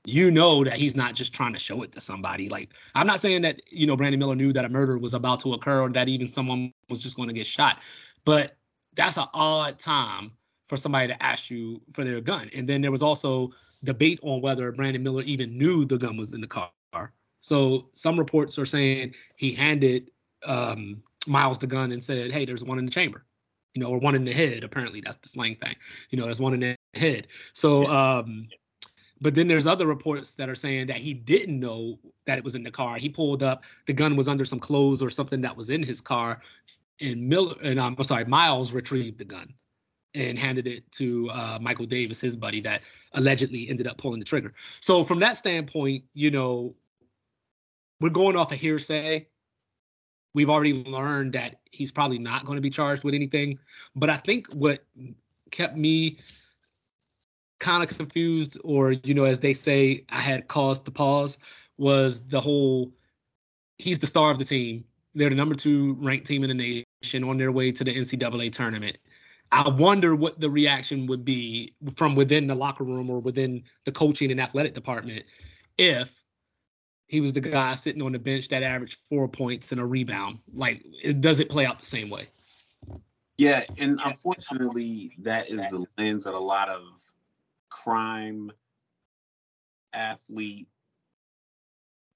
you 0.06 0.32
know 0.32 0.64
that 0.64 0.74
he's 0.74 0.96
not 0.96 1.14
just 1.14 1.34
trying 1.34 1.54
to 1.54 1.60
show 1.60 1.84
it 1.84 1.92
to 1.94 2.02
somebody. 2.02 2.50
Like, 2.50 2.70
I'm 2.96 3.08
not 3.08 3.20
saying 3.20 3.44
that, 3.44 3.62
you 3.70 3.88
know, 3.88 3.96
Brandon 3.96 4.20
Miller 4.20 4.36
knew 4.36 4.54
that 4.54 4.66
a 4.66 4.70
murder 4.70 4.98
was 4.98 5.14
about 5.14 5.42
to 5.42 5.54
occur 5.54 5.82
or 5.82 5.90
that 5.90 6.10
even 6.10 6.28
someone 6.28 6.74
was 6.90 7.02
just 7.02 7.18
going 7.18 7.30
to 7.30 7.36
get 7.36 7.48
shot. 7.48 7.80
But 8.26 8.56
that's 8.96 9.18
an 9.18 9.28
odd 9.34 9.80
time 9.80 10.32
for 10.66 10.78
somebody 10.78 11.08
to 11.08 11.24
ask 11.24 11.50
you 11.50 11.82
for 11.92 12.04
their 12.04 12.22
gun. 12.22 12.50
And 12.54 12.68
then 12.68 12.82
there 12.82 12.92
was 12.92 13.04
also 13.04 13.52
debate 13.84 14.20
on 14.24 14.42
whether 14.42 14.72
Brandon 14.72 15.04
Miller 15.04 15.24
even 15.24 15.58
knew 15.58 15.86
the 15.86 15.98
gun 15.98 16.18
was 16.18 16.34
in 16.34 16.42
the 16.42 16.48
car. 16.48 16.72
So 17.42 17.90
some 17.94 18.18
reports 18.18 18.58
are 18.60 18.66
saying 18.66 19.16
he 19.36 19.54
handed 19.54 20.12
um, 20.46 21.04
Miles 21.28 21.58
the 21.58 21.68
gun 21.68 21.92
and 21.92 22.04
said, 22.04 22.32
"Hey, 22.32 22.46
there's 22.46 22.64
one 22.64 22.80
in 22.80 22.86
the 22.86 22.92
chamber." 22.92 23.26
You 23.74 23.82
know, 23.82 23.90
or 23.90 24.00
one 24.00 24.16
in 24.16 24.26
the 24.26 24.34
head. 24.34 24.64
Apparently, 24.64 25.02
that's 25.02 25.18
the 25.18 25.30
slang 25.30 25.56
thing. 25.56 25.76
You 26.10 26.20
know, 26.20 26.26
there's 26.26 26.40
one 26.40 26.54
in 26.54 26.60
the 26.60 26.76
head. 26.94 27.28
So, 27.54 27.88
um, 27.88 28.50
but 29.22 29.36
then 29.36 29.48
there's 29.48 29.68
other 29.68 29.88
reports 29.88 30.36
that 30.36 30.50
are 30.50 30.56
saying 30.56 30.88
that 30.88 30.98
he 30.98 31.14
didn't 31.14 31.60
know 31.60 32.00
that 32.26 32.38
it 32.38 32.44
was 32.44 32.56
in 32.56 32.64
the 32.64 32.72
car. 32.72 32.98
He 32.98 33.10
pulled 33.10 33.44
up, 33.44 33.64
the 33.86 33.94
gun 33.94 34.16
was 34.16 34.28
under 34.28 34.46
some 34.46 34.60
clothes 34.60 35.02
or 35.02 35.10
something 35.10 35.42
that 35.42 35.56
was 35.56 35.70
in 35.70 35.84
his 35.84 36.02
car, 36.02 36.42
and 37.00 37.30
Miller 37.30 37.56
and 37.62 37.80
um, 37.80 37.96
I'm 37.98 38.04
sorry, 38.04 38.26
Miles 38.26 38.74
retrieved 38.74 39.20
the 39.20 39.26
gun 39.26 39.54
and 40.14 40.38
handed 40.38 40.68
it 40.68 40.92
to 40.92 41.30
uh, 41.30 41.58
Michael 41.62 41.86
Davis, 41.86 42.20
his 42.20 42.36
buddy, 42.36 42.60
that 42.62 42.82
allegedly 43.14 43.70
ended 43.70 43.88
up 43.88 43.98
pulling 43.98 44.20
the 44.20 44.26
trigger. 44.26 44.54
So 44.82 45.06
from 45.06 45.20
that 45.20 45.38
standpoint, 45.38 46.04
you 46.14 46.32
know, 46.32 46.76
we're 48.02 48.10
going 48.10 48.36
off 48.36 48.52
a 48.52 48.56
of 48.56 48.60
hearsay 48.60 49.28
we've 50.34 50.50
already 50.50 50.84
learned 50.84 51.34
that 51.34 51.60
he's 51.72 51.92
probably 51.92 52.20
not 52.20 52.46
going 52.46 52.58
to 52.58 52.62
be 52.62 52.70
charged 52.70 53.04
with 53.04 53.14
anything. 53.14 53.60
But 53.96 54.10
I 54.10 54.18
think 54.18 54.48
what 54.54 54.84
kept 55.52 55.76
me 55.76 56.20
kind 57.62 57.84
of 57.84 57.96
confused, 57.96 58.58
or 58.66 58.92
you 58.92 59.14
know, 59.14 59.24
as 59.24 59.40
they 59.40 59.54
say, 59.54 60.04
I 60.10 60.20
had 60.20 60.48
cause 60.48 60.80
to 60.82 60.92
pause, 60.92 61.38
was 61.78 62.28
the 62.28 62.42
whole 62.42 62.92
he's 63.78 64.00
the 64.00 64.08
star 64.08 64.32
of 64.32 64.40
the 64.40 64.46
team. 64.46 64.84
They're 65.16 65.30
the 65.30 65.36
number 65.36 65.56
two 65.56 65.96
ranked 66.00 66.26
team 66.26 66.44
in 66.44 66.58
the 66.58 66.86
nation 67.04 67.24
on 67.24 67.38
their 67.38 67.52
way 67.52 67.72
to 67.72 67.84
the 67.84 67.94
NCAA 67.96 68.52
tournament. 68.52 68.98
I 69.52 69.70
wonder 69.70 70.16
what 70.16 70.40
the 70.40 70.50
reaction 70.50 71.08
would 71.08 71.26
be 71.26 71.74
from 71.96 72.16
within 72.16 72.48
the 72.48 72.56
locker 72.56 72.86
room 72.86 73.10
or 73.10 73.20
within 73.20 73.64
the 73.86 73.92
coaching 73.92 74.32
and 74.32 74.40
athletic 74.40 74.74
department 74.74 75.26
if 75.78 76.14
he 77.08 77.20
was 77.20 77.34
the 77.34 77.42
guy 77.42 77.76
sitting 77.76 78.02
on 78.02 78.14
the 78.14 78.20
bench 78.20 78.48
that 78.50 78.64
averaged 78.64 78.98
four 79.10 79.28
points 79.28 79.74
and 79.74 79.82
a 79.82 79.86
rebound. 79.86 80.40
Like, 80.54 80.86
it, 81.04 81.20
does 81.20 81.42
it 81.42 81.50
play 81.50 81.66
out 81.66 81.80
the 81.80 81.86
same 81.86 82.10
way? 82.10 82.28
Yeah, 83.38 83.66
and 83.78 84.00
unfortunately, 84.06 85.12
that 85.20 85.50
is 85.50 85.70
the 85.70 85.86
lens 85.98 86.24
that 86.24 86.34
a 86.34 86.40
lot 86.40 86.70
of 86.70 86.84
crime 87.72 88.52
athlete 89.94 90.68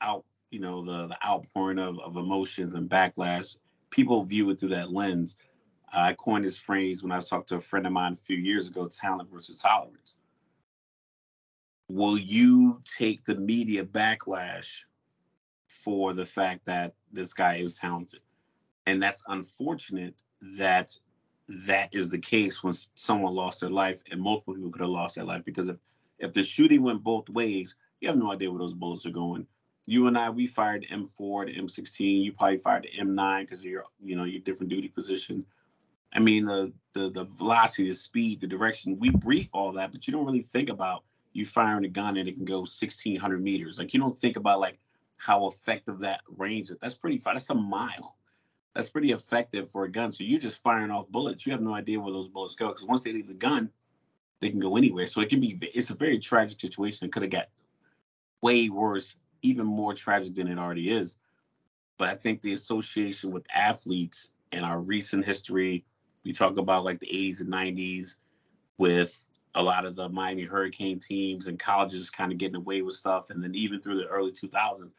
out, 0.01 0.23
you 0.51 0.59
know, 0.59 0.85
the 0.85 1.07
the 1.07 1.17
outpouring 1.27 1.79
of, 1.79 1.99
of 1.99 2.17
emotions 2.17 2.75
and 2.75 2.87
backlash. 2.89 3.57
People 3.89 4.23
view 4.23 4.49
it 4.51 4.59
through 4.59 4.69
that 4.69 4.91
lens. 4.91 5.37
I 5.91 6.13
coined 6.13 6.45
this 6.45 6.57
phrase 6.57 7.01
when 7.01 7.11
I 7.11 7.19
talked 7.21 7.49
to 7.49 7.55
a 7.55 7.59
friend 7.59 7.87
of 7.87 7.93
mine 7.93 8.13
a 8.13 8.17
few 8.17 8.37
years 8.37 8.69
ago: 8.69 8.87
talent 8.87 9.31
versus 9.31 9.59
tolerance 9.59 10.17
will 11.89 12.17
you 12.17 12.79
take 12.83 13.23
the 13.23 13.35
media 13.35 13.83
backlash 13.85 14.83
for 15.67 16.13
the 16.13 16.25
fact 16.25 16.65
that 16.65 16.93
this 17.11 17.33
guy 17.33 17.57
is 17.57 17.75
talented? 17.75 18.21
And 18.85 19.01
that's 19.01 19.23
unfortunate 19.27 20.15
that 20.57 20.97
that 21.47 21.93
is 21.93 22.09
the 22.09 22.17
case 22.17 22.63
when 22.63 22.73
someone 22.95 23.33
lost 23.33 23.61
their 23.61 23.69
life 23.69 24.01
and 24.11 24.19
multiple 24.19 24.55
people 24.55 24.71
could 24.71 24.81
have 24.81 24.89
lost 24.89 25.15
their 25.15 25.23
life 25.23 25.43
because 25.45 25.67
if 25.67 25.77
if 26.17 26.33
the 26.33 26.43
shooting 26.43 26.81
went 26.81 27.03
both 27.03 27.29
ways, 27.29 27.75
you 27.99 28.07
have 28.07 28.17
no 28.17 28.31
idea 28.31 28.49
where 28.49 28.59
those 28.59 28.73
bullets 28.73 29.05
are 29.05 29.11
going. 29.11 29.45
You 29.85 30.07
and 30.07 30.17
I, 30.17 30.29
we 30.29 30.47
fired 30.47 30.85
M4 30.91 31.47
to 31.47 31.61
M16. 31.61 32.23
You 32.23 32.31
probably 32.31 32.57
fired 32.57 32.83
the 32.83 33.03
M9 33.03 33.41
because 33.41 33.63
you're, 33.63 33.83
you 34.01 34.15
know, 34.15 34.23
your 34.23 34.39
different 34.39 34.69
duty 34.69 34.87
positions. 34.87 35.45
I 36.13 36.19
mean, 36.19 36.45
the, 36.45 36.71
the 36.93 37.09
the 37.09 37.25
velocity, 37.25 37.89
the 37.89 37.95
speed, 37.95 38.39
the 38.39 38.47
direction. 38.47 38.97
We 38.97 39.09
brief 39.11 39.49
all 39.53 39.73
that, 39.73 39.91
but 39.91 40.07
you 40.07 40.13
don't 40.13 40.25
really 40.25 40.47
think 40.53 40.69
about 40.69 41.03
you 41.33 41.45
firing 41.45 41.83
a 41.83 41.89
gun 41.89 42.15
and 42.15 42.29
it 42.29 42.35
can 42.35 42.45
go 42.45 42.59
1,600 42.59 43.43
meters. 43.43 43.77
Like 43.77 43.93
you 43.93 43.99
don't 43.99 44.17
think 44.17 44.37
about 44.37 44.61
like 44.61 44.79
how 45.17 45.47
effective 45.47 45.99
that 45.99 46.21
range 46.37 46.71
is. 46.71 46.77
That's 46.81 46.95
pretty 46.95 47.17
far. 47.17 47.33
That's 47.33 47.49
a 47.49 47.55
mile. 47.55 48.15
That's 48.75 48.89
pretty 48.89 49.11
effective 49.11 49.69
for 49.69 49.85
a 49.85 49.91
gun. 49.91 50.11
So 50.11 50.25
you're 50.25 50.39
just 50.39 50.61
firing 50.61 50.91
off 50.91 51.07
bullets. 51.09 51.45
You 51.45 51.53
have 51.53 51.61
no 51.61 51.73
idea 51.73 51.99
where 51.99 52.13
those 52.13 52.27
bullets 52.27 52.55
go 52.55 52.67
because 52.67 52.85
once 52.85 53.03
they 53.03 53.13
leave 53.13 53.27
the 53.27 53.33
gun, 53.33 53.69
they 54.41 54.49
can 54.49 54.59
go 54.59 54.75
anywhere. 54.75 55.07
So 55.07 55.21
it 55.21 55.29
can 55.29 55.39
be. 55.39 55.57
It's 55.73 55.89
a 55.89 55.95
very 55.95 56.19
tragic 56.19 56.59
situation. 56.59 57.05
It 57.05 57.13
could 57.13 57.23
have 57.23 57.31
got 57.31 57.47
way 58.41 58.67
worse, 58.69 59.15
even 59.41 59.65
more 59.65 59.93
tragic 59.93 60.35
than 60.35 60.49
it 60.49 60.59
already 60.59 60.91
is. 60.91 61.17
But 61.97 62.09
I 62.09 62.15
think 62.15 62.41
the 62.41 62.53
association 62.53 63.31
with 63.31 63.47
athletes 63.53 64.29
and 64.51 64.65
our 64.65 64.81
recent 64.81 65.25
history, 65.25 65.85
we 66.25 66.33
talk 66.33 66.57
about 66.57 66.83
like 66.83 66.99
the 66.99 67.07
80s 67.07 67.39
and 67.39 67.51
90s 67.51 68.17
with 68.77 69.25
a 69.55 69.63
lot 69.63 69.85
of 69.85 69.95
the 69.95 70.09
Miami 70.09 70.43
Hurricane 70.43 70.99
teams 70.99 71.47
and 71.47 71.57
colleges 71.57 72.09
kind 72.09 72.33
of 72.33 72.37
getting 72.37 72.57
away 72.57 72.81
with 72.81 72.95
stuff. 72.95 73.29
And 73.29 73.41
then 73.41 73.55
even 73.55 73.79
through 73.79 73.99
the 73.99 74.07
early 74.07 74.33
2000s, 74.33 74.91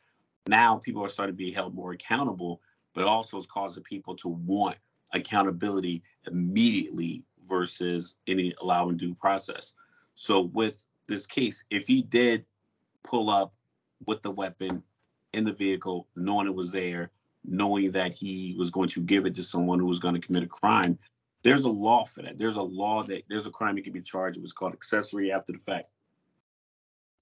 now 0.49 0.77
people 0.77 1.05
are 1.05 1.11
starting 1.11 1.35
to 1.35 1.37
be 1.37 1.53
held 1.53 1.75
more 1.75 1.93
accountable, 1.93 2.63
but 2.97 3.05
also 3.05 3.37
it's 3.37 3.47
causing 3.47 3.83
people 3.83 4.17
to 4.17 4.29
want 4.29 4.79
accountability 5.13 6.03
immediately 6.27 7.23
versus 7.45 8.17
any 8.27 8.55
allowing 8.61 8.97
due 8.97 9.15
process. 9.15 9.75
So 10.15 10.41
with 10.41 10.85
this 11.07 11.27
case, 11.27 11.63
if 11.71 11.87
he 11.87 12.03
did 12.03 12.47
pull 13.05 13.29
up 13.29 13.53
with 14.07 14.23
the 14.23 14.31
weapon 14.31 14.83
in 15.35 15.45
the 15.45 15.53
vehicle, 15.53 16.09
knowing 16.17 16.47
it 16.47 16.55
was 16.55 16.73
there, 16.73 17.11
knowing 17.45 17.93
that 17.93 18.15
he 18.15 18.57
was 18.59 18.71
going 18.71 18.89
to 18.89 19.03
give 19.03 19.27
it 19.27 19.35
to 19.35 19.45
someone 19.45 19.79
who 19.79 19.87
was 19.87 19.99
going 19.99 20.15
to 20.15 20.27
commit 20.27 20.43
a 20.43 20.49
crime, 20.49 20.99
there's 21.43 21.65
a 21.65 21.71
law 21.71 22.03
for 22.03 22.23
that. 22.23 22.39
There's 22.39 22.57
a 22.57 22.63
law 22.63 23.03
that 23.05 23.25
there's 23.29 23.47
a 23.47 23.51
crime 23.51 23.77
he 23.77 23.83
can 23.83 23.93
be 23.93 24.01
charged. 24.01 24.39
It 24.39 24.43
was 24.43 24.55
called 24.55 24.73
accessory 24.73 25.31
after 25.31 25.53
the 25.53 25.59
fact 25.59 25.89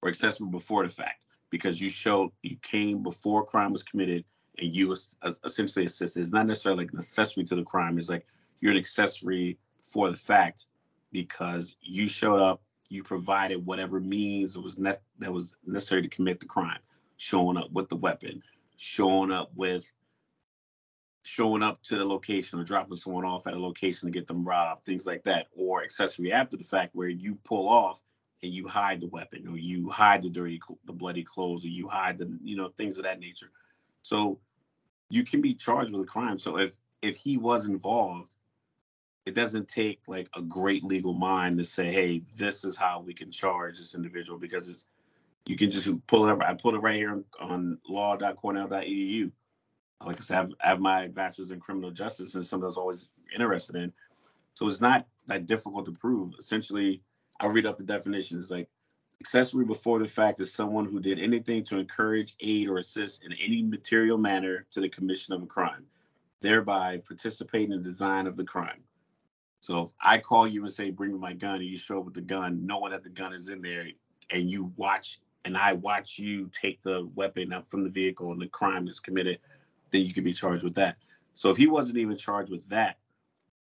or 0.01 0.07
accessory 0.07 0.47
before 0.47 0.83
the 0.83 0.89
fact 0.89 1.25
because 1.49 1.81
you 1.81 1.89
showed 1.89 2.31
you 2.43 2.55
came 2.61 3.03
before 3.03 3.45
crime 3.45 3.73
was 3.73 3.83
committed 3.83 4.23
and 4.59 4.75
you 4.75 4.95
essentially 5.43 5.85
assist. 5.85 6.17
It's 6.17 6.31
not 6.31 6.47
necessarily 6.47 6.83
like 6.83 6.93
an 6.93 6.99
accessory 6.99 7.43
to 7.45 7.55
the 7.55 7.63
crime. 7.63 7.97
It's 7.97 8.09
like 8.09 8.25
you're 8.61 8.71
an 8.71 8.77
accessory 8.77 9.57
for 9.83 10.09
the 10.09 10.17
fact 10.17 10.65
because 11.11 11.75
you 11.81 12.07
showed 12.07 12.41
up, 12.41 12.61
you 12.89 13.03
provided 13.03 13.65
whatever 13.65 13.99
means 13.99 14.53
that 14.53 14.61
was 14.61 14.77
ne- 14.77 14.93
that 15.19 15.31
was 15.31 15.55
necessary 15.65 16.01
to 16.01 16.07
commit 16.07 16.39
the 16.39 16.45
crime, 16.45 16.79
showing 17.17 17.57
up 17.57 17.71
with 17.71 17.89
the 17.89 17.95
weapon, 17.95 18.41
showing 18.77 19.31
up 19.31 19.51
with 19.55 19.91
showing 21.23 21.63
up 21.63 21.81
to 21.81 21.97
the 21.97 22.05
location 22.05 22.59
or 22.59 22.63
dropping 22.63 22.95
someone 22.95 23.25
off 23.25 23.47
at 23.47 23.55
a 23.55 23.59
location 23.59 24.07
to 24.07 24.11
get 24.11 24.27
them 24.27 24.47
robbed, 24.47 24.85
things 24.85 25.07
like 25.07 25.23
that, 25.23 25.47
or 25.55 25.83
accessory 25.83 26.31
after 26.31 26.55
the 26.55 26.63
fact 26.63 26.93
where 26.93 27.09
you 27.09 27.33
pull 27.43 27.67
off 27.67 27.99
and 28.43 28.53
you 28.53 28.67
hide 28.67 28.99
the 28.99 29.07
weapon 29.07 29.47
or 29.47 29.57
you 29.57 29.89
hide 29.89 30.21
the 30.21 30.29
dirty, 30.29 30.61
the 30.85 30.93
bloody 30.93 31.23
clothes 31.23 31.65
or 31.65 31.69
you 31.69 31.87
hide 31.87 32.19
the, 32.19 32.31
you 32.43 32.55
know, 32.55 32.67
things 32.67 32.99
of 32.99 33.05
that 33.05 33.19
nature. 33.19 33.49
So 34.05 34.39
you 35.09 35.23
can 35.23 35.41
be 35.41 35.55
charged 35.55 35.91
with 35.91 36.01
a 36.01 36.05
crime. 36.05 36.37
So 36.37 36.59
if 36.59 36.77
if 37.01 37.15
he 37.15 37.37
was 37.37 37.65
involved, 37.65 38.35
it 39.25 39.33
doesn't 39.33 39.67
take 39.67 40.01
like 40.07 40.29
a 40.35 40.43
great 40.43 40.83
legal 40.83 41.13
mind 41.13 41.57
to 41.57 41.63
say, 41.63 41.91
hey, 41.91 42.21
this 42.37 42.63
is 42.63 42.75
how 42.75 43.01
we 43.01 43.15
can 43.15 43.31
charge 43.31 43.79
this 43.79 43.95
individual 43.95 44.37
because 44.37 44.67
it's 44.67 44.85
you 45.47 45.57
can 45.57 45.71
just 45.71 45.89
pull 46.05 46.27
it 46.27 46.31
up. 46.31 46.41
I 46.43 46.53
pulled 46.53 46.75
it 46.75 46.79
right 46.79 46.97
here 46.97 47.23
on, 47.39 47.79
law.cornell.edu 47.89 49.31
like 50.05 50.17
I 50.17 50.23
said, 50.23 50.35
I 50.35 50.39
have, 50.39 50.51
I 50.61 50.67
have 50.67 50.79
my 50.79 51.07
bachelor's 51.07 51.49
in 51.49 51.59
criminal 51.59 51.89
justice 51.89 52.35
and 52.35 52.45
something 52.45 52.65
I 52.65 52.67
was 52.67 52.77
always 52.77 53.07
interested 53.33 53.75
in. 53.75 53.91
So 54.53 54.67
it's 54.67 54.81
not 54.81 55.07
that 55.25 55.47
difficult 55.47 55.85
to 55.85 55.91
prove. 55.93 56.33
Essentially, 56.37 57.01
I'll 57.39 57.49
read 57.49 57.65
off 57.65 57.77
the 57.77 57.83
definition. 57.83 58.37
It's 58.37 58.51
like 58.51 58.69
accessory 59.21 59.65
before 59.65 59.99
the 59.99 60.07
fact 60.07 60.39
is 60.39 60.53
someone 60.53 60.85
who 60.85 60.99
did 60.99 61.19
anything 61.19 61.63
to 61.63 61.77
encourage, 61.77 62.35
aid, 62.39 62.67
or 62.67 62.77
assist 62.77 63.23
in 63.23 63.33
any 63.33 63.61
material 63.61 64.17
manner 64.17 64.65
to 64.71 64.81
the 64.81 64.89
commission 64.89 65.33
of 65.33 65.41
a 65.41 65.47
crime, 65.47 65.85
thereby 66.41 67.01
participating 67.07 67.71
in 67.71 67.81
the 67.81 67.89
design 67.89 68.27
of 68.27 68.37
the 68.37 68.43
crime. 68.43 68.83
So 69.61 69.83
if 69.83 69.89
I 69.99 70.19
call 70.19 70.47
you 70.47 70.63
and 70.63 70.73
say, 70.73 70.91
bring 70.91 71.13
me 71.13 71.17
my 71.17 71.33
gun, 71.33 71.55
and 71.55 71.65
you 71.65 71.77
show 71.77 71.99
up 71.99 72.05
with 72.05 72.13
the 72.13 72.21
gun, 72.21 72.65
knowing 72.65 72.91
that 72.91 73.03
the 73.03 73.09
gun 73.09 73.33
is 73.33 73.49
in 73.49 73.61
there, 73.61 73.87
and 74.29 74.49
you 74.49 74.71
watch, 74.75 75.19
and 75.43 75.57
I 75.57 75.73
watch 75.73 76.19
you 76.19 76.49
take 76.49 76.81
the 76.83 77.09
weapon 77.15 77.53
out 77.53 77.67
from 77.67 77.83
the 77.83 77.89
vehicle 77.89 78.31
and 78.31 78.41
the 78.41 78.47
crime 78.47 78.87
is 78.87 78.99
committed, 78.99 79.39
then 79.91 80.01
you 80.01 80.13
could 80.13 80.23
be 80.23 80.33
charged 80.33 80.63
with 80.63 80.75
that. 80.75 80.97
So 81.33 81.49
if 81.49 81.57
he 81.57 81.67
wasn't 81.67 81.97
even 81.97 82.17
charged 82.17 82.51
with 82.51 82.67
that, 82.69 82.97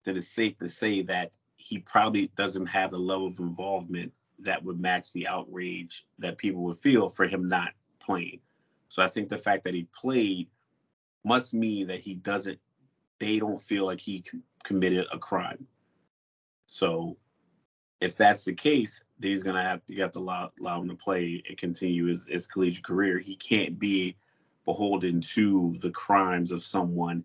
then 0.04 0.18
it's 0.18 0.28
safe 0.28 0.58
to 0.58 0.70
say 0.70 1.02
that 1.04 1.32
he 1.58 1.80
probably 1.80 2.32
doesn't 2.36 2.68
have 2.68 2.92
the 2.92 2.98
level 2.98 3.28
of 3.28 3.40
involvement 3.40 4.14
that 4.40 4.64
would 4.64 4.80
match 4.80 5.12
the 5.14 5.28
outrage 5.28 6.06
that 6.20 6.38
people 6.38 6.64
would 6.64 6.78
feel 6.78 7.08
for 7.08 7.26
him 7.26 7.48
not 7.48 7.70
playing. 8.00 8.40
So 8.90 9.02
I 9.02 9.08
think 9.08 9.30
the 9.30 9.38
fact 9.38 9.64
that 9.64 9.74
he 9.74 9.88
played 9.94 10.48
must 11.24 11.54
mean 11.54 11.88
that 11.88 12.00
he 12.00 12.14
doesn't 12.14 12.60
they 13.20 13.40
don't 13.40 13.62
feel 13.62 13.86
like 13.86 14.02
he 14.02 14.24
committed 14.64 15.08
a 15.12 15.18
crime. 15.18 15.68
So 16.68 17.18
if 18.02 18.16
that's 18.16 18.44
the 18.44 18.54
case, 18.54 19.04
then 19.20 19.32
he's 19.32 19.44
gonna 19.44 19.64
have 19.64 19.82
you 19.88 20.02
have 20.02 20.12
to 20.12 20.20
allow, 20.20 20.52
allow 20.60 20.82
him 20.82 20.90
to 20.90 20.96
play 20.96 21.42
and 21.48 21.58
continue 21.58 22.06
his, 22.08 22.28
his 22.28 22.48
collegiate 22.48 22.86
career. 22.86 23.20
He 23.20 23.36
can't 23.36 23.80
be 23.80 24.18
beholden 24.66 25.22
to 25.22 25.76
the 25.82 25.92
crimes 25.92 26.52
of 26.52 26.62
someone 26.62 27.24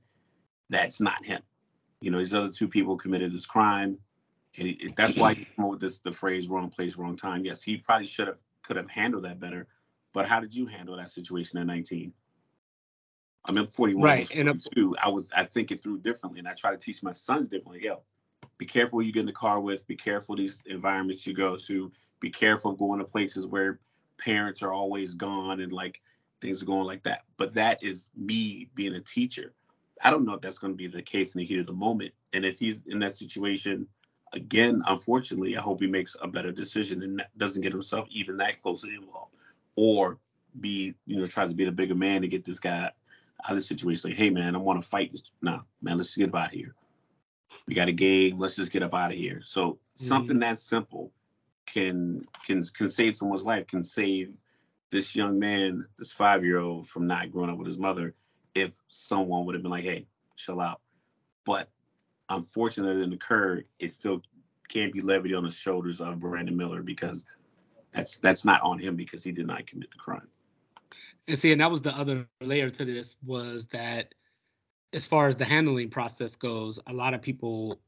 that's 0.69 1.01
not 1.01 1.25
him. 1.25 1.43
You 2.01 2.11
know, 2.11 2.19
these 2.19 2.35
other 2.35 2.51
two 2.51 2.69
people 2.69 2.97
committed 2.97 3.33
this 3.33 3.47
crime, 3.47 3.99
and 4.57 4.69
it, 4.69 4.97
that's 4.97 5.17
why 5.17 5.35
he 5.35 5.47
come 5.57 5.67
up 5.67 5.71
with 5.73 5.81
this 5.81 6.01
the 6.01 6.13
phrase 6.13 6.49
"wrong 6.49 6.71
place, 6.71 6.97
wrong 6.97 7.17
time." 7.17 7.45
Yes, 7.45 7.63
he 7.63 7.77
probably 7.77 8.07
should 8.07 8.29
have 8.29 8.41
could 8.63 8.77
have 8.77 8.91
handled 8.91 9.25
that 9.25 9.41
better. 9.41 9.69
But 10.13 10.27
how 10.27 10.41
did 10.41 10.55
you 10.55 10.67
handle 10.67 10.97
that 10.97 11.11
situation 11.11 11.59
at 11.59 11.67
19? 11.67 12.13
I'm 13.49 13.57
in 13.57 13.67
41. 13.67 14.03
Right, 14.03 14.31
and 14.35 14.49
uh, 14.49 14.55
I 15.03 15.09
was 15.09 15.31
I 15.35 15.45
think 15.45 15.71
it 15.71 15.81
through 15.81 15.99
differently, 15.99 16.41
and 16.41 16.49
I 16.49 16.55
try 16.55 16.73
to 16.73 16.77
teach 16.77 17.03
my 17.03 17.13
sons 17.13 17.49
differently. 17.49 17.85
Yo, 17.85 18.03
be 18.59 18.67
careful 18.67 18.99
who 18.99 19.07
you 19.07 19.13
get 19.13 19.21
in 19.21 19.27
the 19.27 19.33
car 19.33 19.61
with. 19.61 19.87
Be 19.87 19.97
careful 19.97 20.37
these 20.37 20.63
environments 20.67 21.27
you 21.27 21.35
go 21.35 21.57
to. 21.57 21.93
Be 22.21 22.31
careful 22.31 22.73
going 22.73 22.99
to 22.99 23.05
places 23.05 23.47
where 23.47 23.81
parents 24.19 24.63
are 24.63 24.73
always 24.73 25.15
gone 25.15 25.61
and 25.61 25.73
like 25.73 26.01
things 26.41 26.63
are 26.63 26.67
going 26.67 26.87
like 26.87 27.03
that. 27.05 27.23
But 27.37 27.55
that 27.55 27.83
is 27.83 28.11
me 28.17 28.69
being 28.75 28.95
a 28.95 29.01
teacher. 29.01 29.55
I 30.03 30.11
don't 30.11 30.25
know 30.25 30.35
if 30.35 30.41
that's 30.41 30.59
going 30.59 30.73
to 30.73 30.77
be 30.77 30.87
the 30.87 31.03
case 31.03 31.35
in 31.35 31.41
the 31.41 31.45
heat 31.45 31.61
of 31.61 31.67
the 31.67 31.73
moment. 31.73 32.13
And 32.33 32.45
if 32.45 32.59
he's 32.59 32.85
in 32.87 32.99
that 33.01 33.15
situation 33.15 33.87
again, 34.33 34.83
unfortunately, 34.87 35.57
I 35.57 35.61
hope 35.61 35.81
he 35.81 35.87
makes 35.87 36.17
a 36.21 36.29
better 36.29 36.53
decision 36.53 37.03
and 37.03 37.25
doesn't 37.37 37.63
get 37.63 37.73
himself 37.73 38.07
even 38.11 38.37
that 38.39 38.63
closely 38.63 38.95
involved, 38.95 39.35
or 39.77 40.19
be 40.61 40.95
you 41.07 41.19
know 41.19 41.27
try 41.27 41.47
to 41.47 41.55
be 41.55 41.65
the 41.65 41.73
bigger 41.73 41.95
man 41.95 42.23
to 42.23 42.29
get 42.29 42.45
this 42.45 42.59
guy 42.59 42.85
out 42.85 43.51
of 43.51 43.57
the 43.57 43.63
situation. 43.63 44.11
Like, 44.11 44.19
hey 44.19 44.31
man, 44.31 44.55
I 44.55 44.59
want 44.59 44.83
to 44.83 44.89
fight 44.89 45.13
this. 45.13 45.33
Nah, 45.43 45.61
man, 45.83 45.99
let's 45.99 46.17
get 46.17 46.35
out 46.35 46.47
of 46.47 46.53
here. 46.53 46.75
We 47.67 47.75
got 47.75 47.89
a 47.89 47.93
game. 47.93 48.39
Let's 48.39 48.57
just 48.57 48.73
get 48.73 48.83
up 48.83 48.95
out 48.95 49.13
of 49.13 49.17
here. 49.17 49.41
So 49.43 49.73
mm-hmm. 49.73 50.05
something 50.05 50.39
that 50.41 50.59
simple 50.59 51.13
can 51.67 52.27
can 52.47 52.63
can 52.63 52.89
save 52.89 53.15
someone's 53.15 53.45
life. 53.45 53.67
Can 53.67 53.85
save 53.85 54.33
this 54.91 55.15
young 55.15 55.39
man, 55.39 55.87
this 55.99 56.13
five 56.13 56.45
year 56.45 56.61
old, 56.61 56.89
from 56.89 57.07
not 57.07 57.33
growing 57.33 57.51
up 57.51 57.59
with 57.59 57.67
his 57.67 57.79
mother 57.79 58.15
if 58.55 58.81
someone 58.89 59.47
would 59.47 59.55
have 59.55 59.63
been 59.63 59.71
like, 59.71 59.85
hey, 59.85 60.07
chill 60.37 60.61
out. 60.61 60.81
But 61.45 61.69
unfortunately, 62.31 63.03
it 63.03 63.13
occurred, 63.13 63.67
it 63.79 63.91
still 63.91 64.23
can't 64.69 64.93
be 64.93 65.01
levied 65.01 65.35
on 65.35 65.45
the 65.45 65.51
shoulders 65.51 66.01
of 66.01 66.21
Brandon 66.21 66.57
Miller 66.57 66.83
because 66.83 67.25
that's 67.93 68.17
that's 68.19 68.45
not 68.45 68.63
on 68.63 68.79
him 68.79 68.97
because 68.97 69.23
he 69.23 69.33
did 69.33 69.47
not 69.47 69.67
commit 69.67 69.91
the 69.91 69.99
crime. 69.99 70.29
And 71.29 71.39
see, 71.39 71.53
and 71.53 71.61
that 71.61 71.71
was 71.71 71.83
the 71.83 71.97
other 71.97 72.27
layer 72.41 72.71
to 72.71 72.85
this 72.85 73.17
was 73.25 73.67
that 73.67 74.15
as 74.93 75.07
far 75.07 75.29
as 75.29 75.37
the 75.37 75.45
handling 75.45 75.91
process 75.91 76.37
goes, 76.37 76.81
a 76.87 76.93
lot 76.93 77.15
of 77.15 77.23
people 77.23 77.81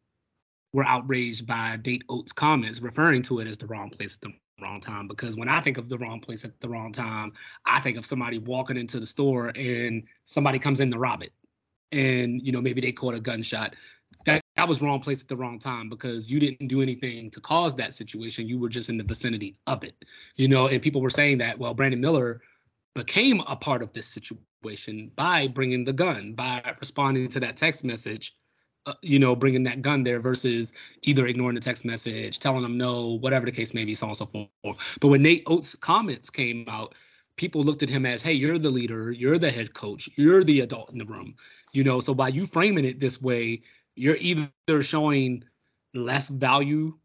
were 0.73 0.87
outraged 0.87 1.47
by 1.47 1.79
Nate 1.85 2.05
Oats' 2.09 2.33
comments 2.33 2.81
referring 2.81 3.23
to 3.23 3.41
it 3.41 3.49
as 3.49 3.59
the 3.59 3.67
wrong 3.67 3.91
place 3.91 4.17
at 4.17 4.21
the 4.23 4.35
wrong 4.63 4.81
time 4.81 5.07
because 5.07 5.37
when 5.37 5.49
I 5.49 5.61
think 5.61 5.79
of 5.79 5.89
the 5.89 5.99
wrong 5.99 6.21
place 6.21 6.45
at 6.45 6.61
the 6.61 6.69
wrong 6.69 6.93
time, 6.93 7.33
I 7.67 7.81
think 7.81 7.99
of 7.99 8.07
somebody 8.07 8.39
walking 8.39 8.77
into 8.77 9.01
the 9.01 9.07
store 9.07 9.49
and 9.49 10.05
somebody 10.25 10.59
comes 10.59 10.81
in 10.81 10.91
to 10.93 10.99
rob 10.99 11.23
it. 11.23 11.33
And, 11.91 12.41
you 12.45 12.53
know, 12.53 12.63
maybe 12.63 12.81
they 12.81 12.93
caught 12.93 13.15
a 13.15 13.21
gunshot. 13.21 13.75
That 14.57 14.69
was 14.69 14.83
wrong 14.83 15.01
place 15.01 15.23
at 15.23 15.29
the 15.29 15.37
wrong 15.37 15.59
time 15.59 15.89
because 15.89 16.31
you 16.31 16.39
didn't 16.39 16.69
do 16.69 16.83
anything 16.83 17.31
to 17.31 17.41
cause 17.41 17.75
that 17.77 17.95
situation. 17.95 18.49
You 18.49 18.59
were 18.59 18.69
just 18.69 18.91
in 18.91 18.99
the 18.99 19.05
vicinity 19.05 19.57
of 19.67 19.83
it. 19.85 19.95
You 20.37 20.49
know, 20.49 20.69
and 20.69 20.83
people 20.83 21.01
were 21.01 21.11
saying 21.11 21.39
that, 21.39 21.59
well, 21.59 21.75
Brandon 21.75 22.01
Miller 22.01 22.43
became 22.95 23.41
a 23.41 23.57
part 23.57 23.83
of 23.83 23.93
this 23.93 24.07
situation 24.07 25.11
by 25.17 25.49
bringing 25.49 25.85
the 25.85 25.95
gun, 25.95 26.35
by 26.35 26.75
responding 26.81 27.29
to 27.31 27.41
that 27.41 27.57
text 27.57 27.85
message 27.85 28.35
uh, 28.85 28.95
you 29.01 29.21
know, 29.21 29.37
bringing 29.37 29.63
that 29.63 29.81
gun 29.81 30.03
there 30.03 30.19
versus 30.19 30.73
either 31.03 31.27
ignoring 31.27 31.55
the 31.55 31.61
text 31.61 31.85
message, 31.85 32.41
telling 32.41 32.63
them 32.63 32.77
no, 32.77 33.19
whatever 33.19 33.47
the 33.47 33.53
case 33.53 33.75
may 33.75 33.85
be, 33.85 33.95
so 33.95 34.07
on 34.07 34.11
and 34.11 34.17
so 34.17 34.27
forth. 34.27 34.77
But 35.01 35.09
when 35.09 35.23
Nate 35.23 35.45
Oats' 35.47 35.77
comments 35.77 36.31
came 36.31 36.65
out, 36.69 36.95
people 37.37 37.63
looked 37.63 37.85
at 37.85 37.89
him 37.89 38.05
as, 38.05 38.23
hey, 38.23 38.33
you're 38.33 38.59
the 38.59 38.71
leader, 38.71 39.13
you're 39.13 39.39
the 39.39 39.53
head 39.53 39.73
coach, 39.73 40.09
you're 40.17 40.43
the 40.43 40.61
adult 40.61 40.91
in 40.91 40.99
the 40.99 41.05
room. 41.05 41.37
You 41.73 41.85
know, 41.85 42.01
so 42.01 42.13
by 42.13 42.29
you 42.29 42.45
framing 42.45 42.85
it 42.85 42.99
this 42.99 43.23
way, 43.23 43.63
you're 43.95 44.17
either 44.17 44.83
showing 44.83 45.45
less 45.95 46.29
value, 46.29 46.99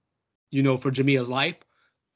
you 0.50 0.64
know, 0.64 0.78
for 0.78 0.92
Jamea's 0.92 1.30
life, 1.30 1.64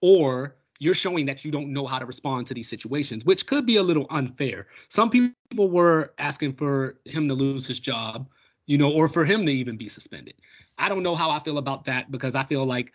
or 0.01 0.56
you're 0.80 0.94
showing 0.94 1.28
that 1.28 1.46
you 1.46 1.51
don't 1.51 1.74
know 1.74 1.86
how 1.86 2.00
to 2.00 2.06
respond 2.06 2.48
to 2.48 2.54
these 2.54 2.70
situations, 2.70 3.24
which 3.24 3.46
could 3.46 3.66
be 3.66 3.78
a 3.78 3.84
little 3.84 4.08
unfair. 4.10 4.68
Some 4.90 5.10
people 5.10 5.70
were 5.70 6.13
asking 6.18 6.54
for 6.54 6.98
him 7.06 7.28
to 7.28 7.34
lose 7.36 7.68
his 7.68 7.80
job 7.80 8.28
you 8.72 8.78
know, 8.78 8.92
or 8.92 9.08
for 9.08 9.25
him 9.25 9.46
to 9.46 9.51
even 9.51 9.78
be 9.78 9.90
suspended. 9.90 10.36
I 10.78 10.90
don't 10.90 11.04
know 11.04 11.16
how 11.16 11.32
I 11.32 11.40
feel 11.40 11.58
about 11.58 11.86
that 11.86 12.10
because 12.10 12.36
I 12.36 12.44
feel 12.44 12.66
like 12.66 12.94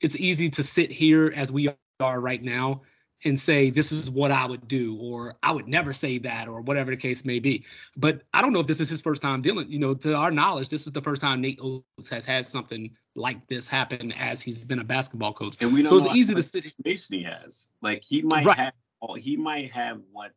it's 0.00 0.16
easy 0.16 0.50
to 0.50 0.62
sit 0.62 0.92
here 0.92 1.32
as 1.34 1.50
we 1.50 1.70
are 2.00 2.20
right 2.20 2.42
now 2.42 2.82
and 3.24 3.38
say 3.38 3.70
this 3.70 3.90
is 3.90 4.10
what 4.10 4.30
I 4.30 4.46
would 4.46 4.68
do 4.68 4.96
or 5.00 5.36
I 5.42 5.50
would 5.52 5.66
never 5.66 5.92
say 5.92 6.18
that 6.18 6.48
or 6.48 6.60
whatever 6.60 6.90
the 6.90 6.96
case 6.96 7.24
may 7.24 7.40
be. 7.40 7.64
But 7.96 8.22
I 8.32 8.42
don't 8.42 8.52
know 8.52 8.60
if 8.60 8.66
this 8.66 8.80
is 8.80 8.88
his 8.88 9.02
first 9.02 9.22
time 9.22 9.42
dealing, 9.42 9.70
you 9.70 9.78
know, 9.78 9.94
to 9.94 10.14
our 10.14 10.30
knowledge, 10.30 10.68
this 10.68 10.86
is 10.86 10.92
the 10.92 11.02
first 11.02 11.20
time 11.20 11.40
Nate 11.40 11.58
Oats 11.60 12.08
has 12.10 12.24
had 12.24 12.46
something 12.46 12.96
like 13.14 13.48
this 13.48 13.66
happen 13.66 14.12
as 14.12 14.40
he's 14.40 14.64
been 14.64 14.78
a 14.78 14.84
basketball 14.84 15.32
coach. 15.32 15.56
And 15.60 15.72
we 15.72 15.82
don't 15.82 15.90
so 15.90 15.96
it's 15.96 16.06
know 16.06 16.14
easy 16.14 16.34
what 16.34 16.38
to 16.38 16.42
sit 16.48 16.64
information 16.64 17.16
he 17.16 17.22
has. 17.24 17.68
Like 17.82 18.04
he 18.04 18.22
might 18.22 18.44
Right. 18.44 18.56
have 18.58 18.72
he 19.16 19.36
might 19.36 19.70
have 19.70 20.00
what 20.12 20.32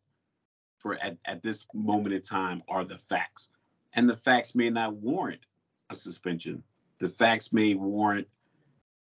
for 0.80 0.96
at, 0.96 1.18
at 1.26 1.44
this 1.44 1.66
moment 1.74 2.14
in 2.14 2.22
time 2.22 2.64
are 2.68 2.84
the 2.84 2.98
facts. 2.98 3.50
And 3.94 4.10
the 4.10 4.16
facts 4.16 4.56
may 4.56 4.70
not 4.70 4.96
warrant 4.96 5.42
a 5.90 5.96
suspension. 5.96 6.64
The 7.00 7.10
facts 7.10 7.52
may 7.52 7.76
warrant, 7.76 8.28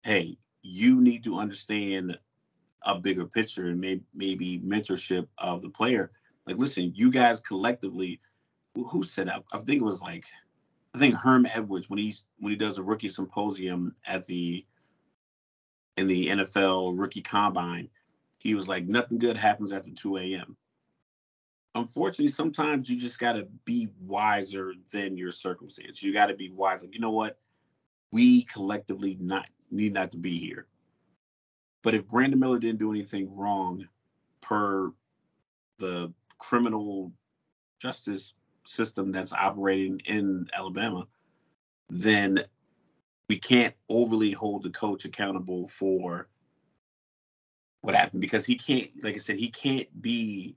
hey, 0.02 0.38
you 0.62 1.00
need 1.00 1.24
to 1.24 1.38
understand 1.38 2.18
a 2.86 2.98
bigger 2.98 3.26
picture 3.26 3.68
and 3.68 3.80
may, 3.80 4.00
maybe 4.14 4.60
mentorship 4.60 5.26
of 5.38 5.60
the 5.60 5.68
player. 5.68 6.10
Like, 6.46 6.56
listen, 6.56 6.92
you 6.94 7.10
guys 7.10 7.40
collectively, 7.40 8.20
who- 8.74 9.02
said 9.02 9.28
that? 9.28 9.44
I 9.52 9.58
think 9.58 9.80
it 9.80 9.84
was 9.84 10.00
like, 10.00 10.24
I 10.94 10.98
think 10.98 11.14
Herm 11.14 11.46
Edwards 11.46 11.90
when 11.90 11.98
he's 11.98 12.24
when 12.38 12.50
he 12.50 12.56
does 12.56 12.78
a 12.78 12.82
rookie 12.82 13.10
symposium 13.10 13.94
at 14.06 14.24
the 14.26 14.64
in 15.98 16.06
the 16.06 16.28
NFL 16.28 16.98
rookie 16.98 17.22
combine, 17.22 17.88
he 18.38 18.54
was 18.54 18.68
like, 18.68 18.86
nothing 18.86 19.18
good 19.18 19.36
happens 19.36 19.72
after 19.72 19.90
2 19.90 20.18
a.m. 20.18 20.56
Unfortunately, 21.74 22.28
sometimes 22.28 22.88
you 22.88 22.98
just 22.98 23.18
got 23.18 23.32
to 23.32 23.46
be 23.64 23.88
wiser 24.00 24.74
than 24.92 25.16
your 25.16 25.30
circumstance. 25.30 26.02
You 26.02 26.12
got 26.12 26.26
to 26.26 26.34
be 26.34 26.50
wise. 26.50 26.82
Like, 26.82 26.94
you 26.94 27.00
know 27.00 27.10
what? 27.10 27.38
We 28.12 28.44
collectively 28.44 29.16
not 29.20 29.48
need 29.70 29.92
not 29.92 30.12
to 30.12 30.18
be 30.18 30.38
here. 30.38 30.66
But 31.82 31.94
if 31.94 32.06
Brandon 32.08 32.38
Miller 32.38 32.58
didn't 32.58 32.78
do 32.78 32.90
anything 32.90 33.34
wrong 33.36 33.86
per 34.40 34.92
the 35.78 36.12
criminal 36.38 37.12
justice 37.80 38.34
system 38.64 39.12
that's 39.12 39.32
operating 39.32 40.00
in 40.06 40.48
Alabama, 40.52 41.06
then 41.88 42.42
we 43.28 43.38
can't 43.38 43.74
overly 43.88 44.32
hold 44.32 44.62
the 44.62 44.70
coach 44.70 45.04
accountable 45.04 45.66
for 45.68 46.28
what 47.82 47.94
happened 47.94 48.20
because 48.20 48.44
he 48.44 48.56
can't, 48.56 48.90
like 49.02 49.14
I 49.14 49.18
said, 49.18 49.38
he 49.38 49.48
can't 49.48 49.86
be 50.02 50.56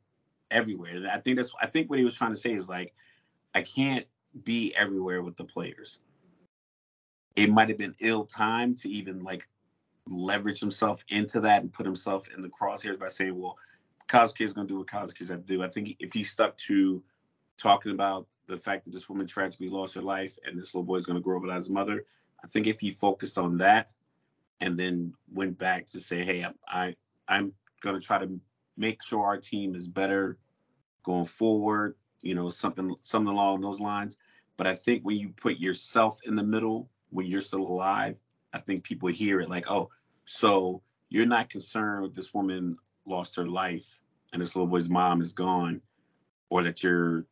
everywhere. 0.52 0.96
And 0.96 1.08
I 1.08 1.20
think 1.20 1.38
that's, 1.38 1.54
I 1.62 1.68
think 1.68 1.90
what 1.90 2.00
he 2.00 2.06
was 2.06 2.16
trying 2.16 2.34
to 2.34 2.40
say 2.40 2.54
is 2.54 2.70
like, 2.70 2.94
I 3.54 3.62
can't 3.62 4.06
be 4.44 4.74
everywhere 4.76 5.22
with 5.22 5.38
the 5.38 5.44
players. 5.44 6.00
It 7.36 7.50
might 7.50 7.70
have 7.70 7.78
been 7.78 7.96
ill 8.00 8.26
time 8.26 8.76
to 8.76 8.90
even 8.90 9.24
like 9.24 9.48
leverage 10.08 10.60
himself 10.60 11.03
into 11.10 11.39
that 11.41 11.62
and 11.62 11.72
put 11.72 11.86
himself 11.86 12.27
in 12.36 12.41
the 12.41 12.50
crosshairs 12.50 13.00
by 13.00 13.08
saying, 13.08 13.39
well, 13.39 13.58
college 14.08 14.34
kids 14.34 14.53
gonna 14.53 14.68
do 14.68 14.77
what 14.77 14.88
kids 14.88 15.29
have 15.29 15.39
to 15.39 15.46
do. 15.46 15.63
I 15.63 15.68
think 15.68 15.96
if 16.00 16.13
he 16.13 16.24
stuck 16.24 16.58
to 16.58 17.03
talking 17.58 17.91
about 17.91 18.27
the 18.48 18.58
fact 18.58 18.86
that 18.86 18.91
this 18.91 19.08
woman 19.08 19.27
tragically 19.27 19.70
lost 19.70 19.94
her 19.96 20.01
life 20.01 20.38
and 20.46 20.57
this 20.57 20.74
little 20.74 20.83
boy 20.83 20.98
is 20.98 21.05
gonna 21.05 21.20
grow 21.20 21.38
up 21.38 21.44
without 21.44 21.57
his 21.57 21.70
mother, 21.70 22.05
I 22.44 22.48
think 22.48 22.68
if 22.68 22.79
he 22.79 22.90
focused 22.90 23.38
on 23.38 23.57
that 23.57 23.94
and 24.62 24.77
then 24.77 25.14
went 25.31 25.57
back 25.57 25.85
to 25.88 26.00
say, 26.00 26.24
hey, 26.24 26.44
I, 26.44 26.51
I 26.68 26.96
I'm 27.27 27.53
gonna 27.81 28.00
try 28.00 28.18
to 28.18 28.40
make 28.77 29.03
sure 29.03 29.24
our 29.24 29.38
team 29.38 29.75
is 29.75 29.88
better 29.88 30.38
going 31.03 31.25
forward, 31.25 31.96
you 32.24 32.33
know, 32.33 32.50
something 32.50 32.96
something 33.01 33.31
along 33.31 33.62
those 33.62 33.79
lines. 33.79 34.18
But 34.57 34.68
I 34.68 34.75
think 34.75 35.03
when 35.03 35.18
you 35.18 35.29
put 35.29 35.57
yourself 35.57 36.20
in 36.24 36.35
the 36.35 36.44
middle 36.44 36.90
when 37.12 37.25
you're 37.25 37.42
still 37.42 37.62
alive, 37.62 38.18
I 38.53 38.59
think 38.59 38.83
people 38.83 39.09
hear 39.09 39.40
it 39.40 39.50
like, 39.50 39.70
oh, 39.70 39.90
so 40.25 40.81
you're 41.09 41.25
not 41.25 41.50
concerned 41.50 42.03
with 42.03 42.16
this 42.16 42.33
woman 42.33 42.77
lost 43.05 43.35
her 43.35 43.48
life 43.48 44.00
and 44.33 44.42
this 44.42 44.55
little 44.55 44.68
boy's 44.68 44.90
mom 44.90 45.22
is 45.22 45.31
gone, 45.31 45.81
or 46.50 46.64
that 46.64 46.83
you're 46.83 47.25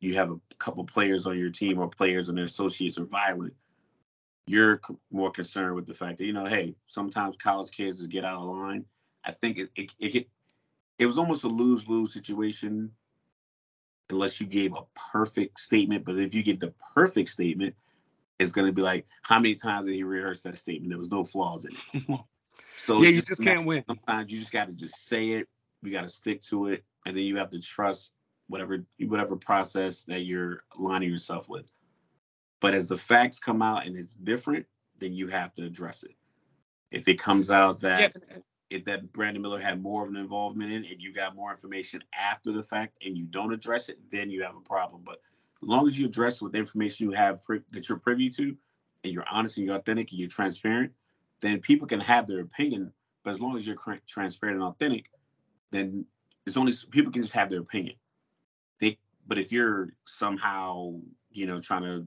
you 0.00 0.14
have 0.14 0.30
a 0.30 0.38
couple 0.58 0.84
players 0.84 1.26
on 1.26 1.38
your 1.38 1.50
team 1.50 1.78
or 1.78 1.88
players 1.88 2.28
and 2.28 2.36
their 2.36 2.44
associates 2.44 2.98
are 2.98 3.04
violent. 3.04 3.54
You're 4.46 4.80
more 5.10 5.30
concerned 5.30 5.74
with 5.74 5.86
the 5.86 5.94
fact 5.94 6.18
that 6.18 6.26
you 6.26 6.34
know, 6.34 6.44
hey, 6.44 6.74
sometimes 6.86 7.36
college 7.36 7.70
kids 7.70 7.98
just 7.98 8.10
get 8.10 8.24
out 8.24 8.40
of 8.40 8.44
line. 8.44 8.84
I 9.24 9.32
think 9.32 9.58
it 9.58 9.70
it, 9.74 9.92
it, 9.98 10.28
it 10.98 11.06
was 11.06 11.18
almost 11.18 11.44
a 11.44 11.48
lose 11.48 11.88
lose 11.88 12.12
situation 12.12 12.90
unless 14.10 14.40
you 14.40 14.46
gave 14.46 14.74
a 14.74 14.82
perfect 15.12 15.58
statement. 15.58 16.04
But 16.04 16.18
if 16.18 16.34
you 16.34 16.42
give 16.42 16.60
the 16.60 16.74
perfect 16.94 17.30
statement, 17.30 17.74
it's 18.38 18.52
going 18.52 18.66
to 18.66 18.72
be 18.72 18.82
like, 18.82 19.06
how 19.22 19.38
many 19.38 19.54
times 19.54 19.86
did 19.86 19.94
he 19.94 20.02
rehearse 20.02 20.42
that 20.42 20.58
statement? 20.58 20.90
There 20.90 20.98
was 20.98 21.10
no 21.10 21.24
flaws 21.24 21.64
in 21.64 21.72
it. 22.00 22.20
So 22.76 23.02
yeah, 23.02 23.10
you 23.10 23.22
just 23.22 23.40
not- 23.40 23.54
can't 23.54 23.66
win. 23.66 23.84
Sometimes 23.86 24.32
you 24.32 24.38
just 24.38 24.52
got 24.52 24.66
to 24.66 24.74
just 24.74 25.06
say 25.06 25.30
it. 25.30 25.48
You 25.82 25.92
got 25.92 26.02
to 26.02 26.08
stick 26.08 26.40
to 26.42 26.66
it, 26.68 26.84
and 27.06 27.16
then 27.16 27.24
you 27.24 27.36
have 27.36 27.50
to 27.50 27.60
trust 27.60 28.10
whatever 28.48 28.84
whatever 28.98 29.36
process 29.36 30.04
that 30.04 30.20
you're 30.20 30.64
aligning 30.76 31.08
yourself 31.10 31.48
with. 31.48 31.66
But 32.60 32.74
as 32.74 32.88
the 32.88 32.96
facts 32.96 33.38
come 33.38 33.62
out 33.62 33.86
and 33.86 33.96
it's 33.96 34.14
different, 34.14 34.66
then 34.98 35.12
you 35.12 35.28
have 35.28 35.54
to 35.54 35.64
address 35.64 36.02
it. 36.02 36.14
If 36.90 37.06
it 37.08 37.18
comes 37.18 37.50
out 37.50 37.80
that 37.82 38.12
Yeah, 38.30 38.36
if 38.70 38.84
that 38.86 39.12
Brandon 39.12 39.42
Miller 39.42 39.60
had 39.60 39.80
more 39.80 40.02
of 40.02 40.08
an 40.10 40.16
involvement 40.16 40.72
in, 40.72 40.84
and 40.84 41.00
you 41.00 41.12
got 41.12 41.36
more 41.36 41.52
information 41.52 42.02
after 42.18 42.50
the 42.52 42.62
fact, 42.62 42.96
and 43.04 43.16
you 43.16 43.24
don't 43.24 43.52
address 43.52 43.88
it, 43.88 43.98
then 44.10 44.30
you 44.30 44.42
have 44.42 44.56
a 44.56 44.60
problem. 44.60 45.02
But 45.04 45.20
as 45.64 45.68
long 45.68 45.88
as 45.88 45.98
you 45.98 46.06
address 46.06 46.42
with 46.42 46.52
the 46.52 46.58
information 46.58 47.08
you 47.08 47.16
have 47.16 47.40
that 47.72 47.88
you're 47.88 47.98
privy 47.98 48.28
to, 48.28 48.54
and 49.02 49.12
you're 49.12 49.24
honest 49.30 49.56
and 49.56 49.66
you're 49.66 49.76
authentic 49.76 50.10
and 50.10 50.20
you're 50.20 50.28
transparent, 50.28 50.92
then 51.40 51.60
people 51.60 51.86
can 51.86 52.00
have 52.00 52.26
their 52.26 52.40
opinion. 52.40 52.92
But 53.22 53.32
as 53.32 53.40
long 53.40 53.56
as 53.56 53.66
you're 53.66 53.76
transparent 54.06 54.56
and 54.56 54.64
authentic, 54.64 55.06
then 55.70 56.04
it's 56.44 56.58
only 56.58 56.74
people 56.90 57.10
can 57.10 57.22
just 57.22 57.34
have 57.34 57.48
their 57.48 57.60
opinion. 57.60 57.96
They, 58.78 58.98
but 59.26 59.38
if 59.38 59.52
you're 59.52 59.94
somehow, 60.04 61.00
you 61.32 61.46
know, 61.46 61.60
trying 61.60 61.82
to 61.82 62.06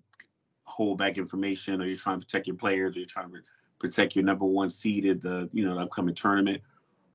hold 0.63 0.99
back 0.99 1.17
information, 1.17 1.81
or 1.81 1.85
you're 1.85 1.95
trying 1.95 2.19
to 2.19 2.25
protect 2.25 2.45
your 2.45 2.57
players, 2.57 2.95
or 2.95 2.99
you're 2.99 3.07
trying 3.07 3.31
to 3.31 3.39
protect 3.79 4.15
your 4.15 4.25
number 4.25 4.45
one 4.45 4.69
seed 4.69 5.07
at 5.07 5.21
the, 5.21 5.49
you 5.51 5.65
know, 5.65 5.73
the 5.75 5.81
upcoming 5.81 6.13
tournament, 6.13 6.61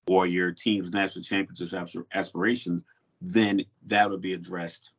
or 0.08 0.26
your 0.26 0.50
team's 0.50 0.90
national 0.90 1.22
championship 1.22 2.04
aspirations, 2.12 2.82
then 3.20 3.64
that 3.86 4.10
would 4.10 4.20
be 4.20 4.32
addressed 4.32 4.90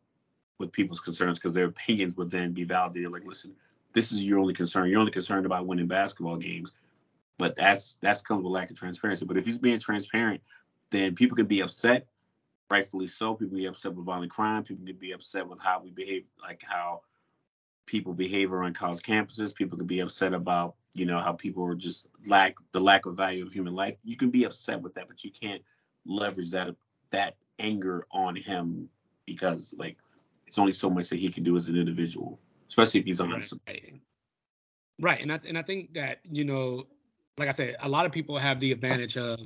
with 0.63 0.71
people's 0.71 0.99
concerns 0.99 1.39
because 1.39 1.53
their 1.53 1.65
opinions 1.65 2.17
would 2.17 2.31
then 2.31 2.53
be 2.53 2.63
validated. 2.63 3.11
Like, 3.11 3.25
listen, 3.25 3.53
this 3.93 4.11
is 4.11 4.23
your 4.23 4.39
only 4.39 4.53
concern. 4.53 4.89
You're 4.89 4.99
only 4.99 5.11
concerned 5.11 5.45
about 5.45 5.67
winning 5.67 5.87
basketball 5.87 6.37
games, 6.37 6.71
but 7.37 7.55
that's 7.55 7.95
that's 8.01 8.21
comes 8.21 8.43
with 8.43 8.51
lack 8.51 8.71
of 8.71 8.77
transparency. 8.77 9.25
But 9.25 9.37
if 9.37 9.45
he's 9.45 9.57
being 9.57 9.79
transparent, 9.79 10.41
then 10.89 11.15
people 11.15 11.35
can 11.35 11.45
be 11.45 11.61
upset, 11.61 12.07
rightfully 12.69 13.07
so. 13.07 13.35
People 13.35 13.57
be 13.57 13.65
upset 13.65 13.93
with 13.93 14.05
violent 14.05 14.31
crime. 14.31 14.63
People 14.63 14.85
can 14.85 14.95
be 14.95 15.11
upset 15.11 15.47
with 15.47 15.59
how 15.59 15.81
we 15.83 15.91
behave, 15.91 16.27
like 16.41 16.63
how 16.63 17.01
people 17.85 18.13
behave 18.13 18.53
around 18.53 18.75
college 18.75 19.01
campuses. 19.01 19.53
People 19.53 19.77
can 19.77 19.87
be 19.87 19.99
upset 19.99 20.33
about, 20.33 20.75
you 20.93 21.05
know, 21.05 21.19
how 21.19 21.33
people 21.33 21.63
are 21.65 21.75
just 21.75 22.07
lack 22.27 22.55
the 22.71 22.81
lack 22.81 23.05
of 23.05 23.15
value 23.15 23.45
of 23.45 23.51
human 23.51 23.73
life. 23.73 23.95
You 24.03 24.17
can 24.17 24.29
be 24.29 24.45
upset 24.45 24.81
with 24.81 24.93
that, 24.95 25.07
but 25.07 25.23
you 25.23 25.31
can't 25.31 25.61
leverage 26.05 26.51
that 26.51 26.75
that 27.11 27.35
anger 27.59 28.07
on 28.11 28.35
him 28.35 28.89
because 29.25 29.73
like 29.77 29.97
it's 30.53 30.59
only 30.59 30.71
so 30.71 30.87
much 30.87 31.09
that 31.09 31.17
he 31.17 31.29
can 31.29 31.41
do 31.41 31.57
as 31.57 31.67
an 31.67 31.75
individual, 31.75 32.39
especially 32.69 32.99
if 32.99 33.07
he's. 33.07 33.19
Right. 33.19 33.99
Right. 35.01 35.19
And 35.19 35.31
I 35.31 35.39
and 35.47 35.57
I 35.57 35.63
think 35.63 35.95
that, 35.95 36.19
you 36.29 36.45
know, 36.45 36.85
like 37.39 37.47
I 37.47 37.53
said, 37.53 37.75
a 37.81 37.89
lot 37.89 38.05
of 38.05 38.11
people 38.11 38.37
have 38.37 38.59
the 38.59 38.71
advantage 38.71 39.17
of 39.17 39.39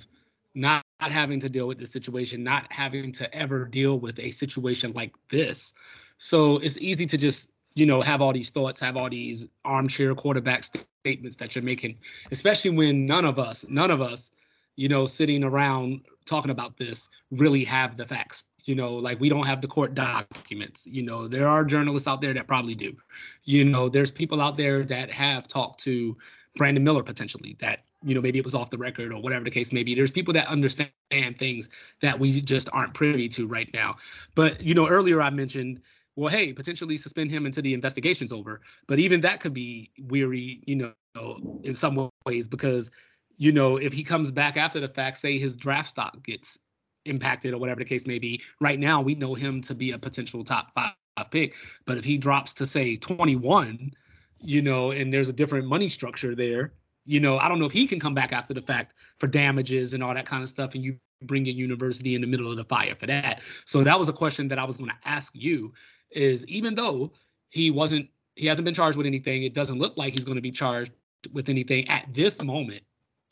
not 0.53 0.83
having 0.99 1.39
to 1.39 1.49
deal 1.49 1.65
with 1.65 1.77
this 1.77 1.93
situation, 1.93 2.43
not 2.43 2.73
having 2.73 3.13
to 3.13 3.33
ever 3.33 3.63
deal 3.63 3.97
with 3.97 4.19
a 4.19 4.31
situation 4.31 4.91
like 4.91 5.13
this. 5.29 5.73
So 6.17 6.57
it's 6.57 6.77
easy 6.77 7.05
to 7.05 7.17
just, 7.17 7.49
you 7.73 7.85
know, 7.85 8.01
have 8.01 8.21
all 8.21 8.33
these 8.33 8.49
thoughts, 8.49 8.81
have 8.81 8.97
all 8.97 9.09
these 9.09 9.47
armchair 9.63 10.13
quarterback 10.13 10.65
statements 10.65 11.37
that 11.37 11.55
you're 11.55 11.63
making, 11.63 11.99
especially 12.31 12.71
when 12.71 13.05
none 13.05 13.23
of 13.23 13.39
us, 13.39 13.65
none 13.69 13.91
of 13.91 14.01
us, 14.01 14.29
you 14.75 14.89
know, 14.89 15.05
sitting 15.05 15.45
around 15.45 16.01
talking 16.25 16.51
about 16.51 16.75
this 16.75 17.09
really 17.31 17.63
have 17.63 17.95
the 17.95 18.05
facts. 18.05 18.43
You 18.67 18.75
know, 18.75 18.95
like 18.95 19.19
we 19.19 19.29
don't 19.29 19.47
have 19.47 19.61
the 19.61 19.67
court 19.67 19.95
documents. 19.95 20.85
You 20.85 21.03
know, 21.03 21.27
there 21.27 21.47
are 21.47 21.63
journalists 21.63 22.07
out 22.07 22.21
there 22.21 22.33
that 22.33 22.47
probably 22.47 22.75
do. 22.75 22.97
You 23.43 23.63
know, 23.63 23.89
there's 23.89 24.11
people 24.11 24.41
out 24.41 24.57
there 24.57 24.83
that 24.83 25.09
have 25.11 25.47
talked 25.47 25.79
to 25.85 26.17
Brandon 26.57 26.83
Miller 26.83 27.03
potentially 27.03 27.55
that 27.59 27.81
you 28.03 28.15
know 28.15 28.21
maybe 28.21 28.39
it 28.39 28.45
was 28.45 28.55
off 28.55 28.69
the 28.69 28.77
record 28.77 29.13
or 29.13 29.21
whatever 29.21 29.43
the 29.43 29.51
case 29.51 29.73
may 29.73 29.83
be 29.83 29.95
there's 29.95 30.11
people 30.11 30.33
that 30.33 30.47
understand 30.47 30.91
things 31.35 31.69
that 32.01 32.19
we 32.19 32.41
just 32.41 32.69
aren't 32.71 32.93
privy 32.93 33.27
to 33.27 33.47
right 33.47 33.73
now 33.73 33.97
but 34.35 34.61
you 34.61 34.73
know 34.73 34.87
earlier 34.87 35.21
i 35.21 35.29
mentioned 35.29 35.81
well 36.15 36.29
hey 36.29 36.53
potentially 36.53 36.97
suspend 36.97 37.31
him 37.31 37.45
until 37.45 37.63
the 37.63 37.73
investigation's 37.73 38.31
over 38.31 38.61
but 38.87 38.99
even 38.99 39.21
that 39.21 39.39
could 39.39 39.53
be 39.53 39.91
weary 39.99 40.61
you 40.65 40.75
know 41.15 41.59
in 41.63 41.73
some 41.73 42.09
ways 42.25 42.47
because 42.47 42.91
you 43.37 43.51
know 43.51 43.77
if 43.77 43.93
he 43.93 44.03
comes 44.03 44.31
back 44.31 44.57
after 44.57 44.79
the 44.79 44.87
fact 44.87 45.17
say 45.17 45.39
his 45.39 45.57
draft 45.57 45.89
stock 45.89 46.21
gets 46.23 46.59
impacted 47.07 47.53
or 47.53 47.57
whatever 47.57 47.79
the 47.79 47.85
case 47.85 48.05
may 48.05 48.19
be 48.19 48.41
right 48.59 48.79
now 48.79 49.01
we 49.01 49.15
know 49.15 49.33
him 49.33 49.61
to 49.61 49.73
be 49.73 49.91
a 49.91 49.97
potential 49.97 50.43
top 50.43 50.71
five 50.73 50.93
pick 51.31 51.55
but 51.85 51.97
if 51.97 52.05
he 52.05 52.17
drops 52.17 52.55
to 52.55 52.65
say 52.65 52.95
21 52.95 53.91
you 54.39 54.61
know 54.61 54.91
and 54.91 55.11
there's 55.11 55.29
a 55.29 55.33
different 55.33 55.65
money 55.67 55.89
structure 55.89 56.35
there 56.35 56.73
you 57.07 57.21
know, 57.21 57.39
I 57.39 57.47
don't 57.47 57.59
know 57.59 57.65
if 57.65 57.71
he 57.71 57.87
can 57.87 57.99
come 57.99 58.13
back 58.13 58.33
after 58.33 58.53
the 58.53 58.61
fact 58.61 58.93
for 59.17 59.27
damages 59.27 59.93
and 59.93 60.03
all 60.03 60.13
that 60.13 60.25
kind 60.25 60.43
of 60.43 60.49
stuff, 60.49 60.75
and 60.75 60.83
you 60.83 60.99
bring 61.23 61.47
a 61.47 61.51
university 61.51 62.13
in 62.13 62.21
the 62.21 62.27
middle 62.27 62.51
of 62.51 62.57
the 62.57 62.65
fire 62.65 62.93
for 62.93 63.07
that. 63.07 63.39
So 63.65 63.83
that 63.85 63.97
was 63.97 64.09
a 64.09 64.13
question 64.13 64.49
that 64.49 64.59
I 64.59 64.65
was 64.65 64.77
going 64.77 64.89
to 64.89 64.97
ask 65.05 65.31
you: 65.33 65.73
is 66.11 66.45
even 66.47 66.75
though 66.75 67.13
he 67.49 67.71
wasn't, 67.71 68.09
he 68.35 68.45
hasn't 68.47 68.65
been 68.65 68.73
charged 68.73 68.97
with 68.97 69.07
anything, 69.07 69.43
it 69.43 69.53
doesn't 69.53 69.79
look 69.79 69.95
like 69.95 70.13
he's 70.13 70.25
going 70.25 70.35
to 70.35 70.41
be 70.41 70.51
charged 70.51 70.91
with 71.31 71.47
anything 71.47 71.87
at 71.87 72.13
this 72.13 72.43
moment. 72.43 72.83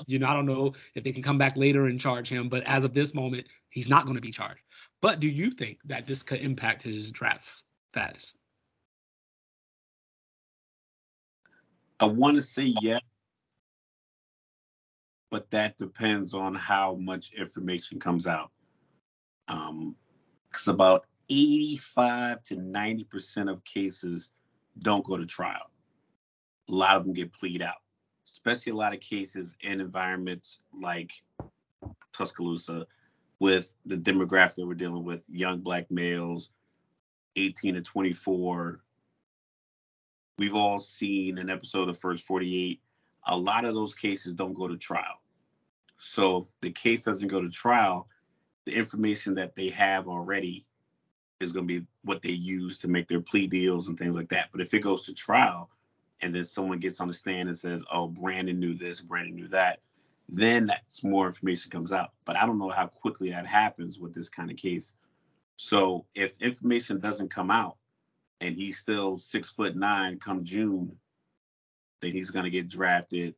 You 0.08 0.20
know, 0.20 0.28
I 0.28 0.34
don't 0.34 0.46
know 0.46 0.74
if 0.94 1.04
they 1.04 1.12
can 1.12 1.24
come 1.24 1.38
back 1.38 1.56
later 1.56 1.86
and 1.86 2.00
charge 2.00 2.30
him, 2.30 2.50
but 2.50 2.64
as 2.64 2.84
of 2.84 2.94
this 2.94 3.14
moment, 3.14 3.48
he's 3.70 3.90
not 3.90 4.06
going 4.06 4.16
to 4.16 4.22
be 4.22 4.32
charged. 4.32 4.62
But 5.02 5.20
do 5.20 5.28
you 5.28 5.52
think 5.52 5.80
that 5.86 6.06
this 6.06 6.24
could 6.24 6.40
impact 6.40 6.84
his 6.84 7.12
draft 7.12 7.50
status? 7.92 8.36
I 12.00 12.06
want 12.06 12.36
to 12.36 12.42
say 12.42 12.74
yes, 12.82 13.02
but 15.32 15.50
that 15.52 15.78
depends 15.78 16.34
on 16.34 16.56
how 16.56 16.96
much 16.96 17.32
information 17.34 18.00
comes 18.00 18.28
out. 18.28 18.52
Um, 19.48 19.96
because 20.50 20.68
about 20.68 21.06
85 21.30 22.44
to 22.44 22.56
90 22.56 23.04
percent 23.06 23.50
of 23.50 23.64
cases 23.64 24.32
don't 24.80 25.06
go 25.06 25.18
to 25.18 25.26
trial. 25.26 25.72
A 26.70 26.74
lot 26.74 26.98
of 26.98 27.04
them 27.04 27.14
get 27.14 27.34
plead 27.34 27.62
out, 27.62 27.76
especially 28.46 28.74
a 28.74 28.76
lot 28.76 28.94
of 28.94 29.00
cases 29.00 29.56
in 29.62 29.82
environments 29.82 30.60
like 30.80 31.12
Tuscaloosa, 32.14 32.86
with 33.40 33.74
the 33.86 33.98
demographic 33.98 34.56
that 34.56 34.68
we're 34.68 34.76
dealing 34.76 35.04
with, 35.04 35.28
young 35.30 35.60
black 35.60 35.90
males, 35.90 36.52
18 37.36 37.74
to 37.74 37.82
24. 37.82 38.80
We've 40.38 40.56
all 40.56 40.80
seen 40.80 41.38
an 41.38 41.50
episode 41.50 41.90
of 41.90 41.98
First 41.98 42.24
48. 42.26 42.80
A 43.28 43.36
lot 43.36 43.66
of 43.66 43.74
those 43.74 43.96
cases 43.96 44.36
don't 44.36 44.54
go 44.54 44.68
to 44.68 44.78
trial. 44.78 45.22
So 45.98 46.38
if 46.38 46.46
the 46.62 46.72
case 46.72 47.04
doesn't 47.04 47.30
go 47.30 47.42
to 47.42 47.50
trial, 47.50 48.08
the 48.66 48.74
information 48.74 49.36
that 49.36 49.56
they 49.56 49.70
have 49.70 50.08
already 50.08 50.66
is 51.40 51.52
going 51.52 51.68
to 51.68 51.80
be 51.82 51.86
what 52.04 52.22
they 52.22 52.30
use 52.30 52.78
to 52.80 52.88
make 52.88 53.08
their 53.08 53.22
plea 53.22 53.48
deals 53.48 53.88
and 53.88 53.98
things 53.98 54.16
like 54.16 54.30
that. 54.30 54.50
But 54.52 54.62
if 54.62 54.74
it 54.74 54.80
goes 54.80 55.06
to 55.08 55.14
trial 55.14 55.70
and 56.22 56.34
then 56.34 56.46
someone 56.46 56.80
gets 56.80 57.00
on 57.00 57.08
the 57.08 57.14
stand 57.14 57.50
and 57.50 57.58
says, 57.58 57.84
"Oh, 57.92 58.08
Brandon 58.08 58.60
knew 58.60 58.74
this, 58.74 59.02
Brandon 59.02 59.36
knew 59.36 59.48
that," 59.50 59.82
then 60.30 60.68
that's 60.68 61.04
more 61.04 61.28
information 61.28 61.72
comes 61.72 61.92
out. 61.92 62.14
But 62.26 62.36
I 62.36 62.46
don't 62.46 62.60
know 62.60 62.70
how 62.70 62.88
quickly 62.88 63.30
that 63.30 63.46
happens 63.46 64.00
with 64.00 64.14
this 64.14 64.30
kind 64.30 64.50
of 64.50 64.58
case. 64.58 64.96
So 65.58 66.06
if 66.16 66.42
information 66.42 67.00
doesn't 67.00 67.30
come 67.30 67.52
out 67.52 67.78
and 68.42 68.56
he's 68.56 68.80
still 68.80 69.16
six 69.16 69.50
foot 69.50 69.76
nine 69.76 70.20
come 70.20 70.44
June, 70.44 70.98
then 72.02 72.12
he's 72.12 72.32
going 72.32 72.46
to 72.46 72.52
get 72.52 72.68
drafted 72.68 73.36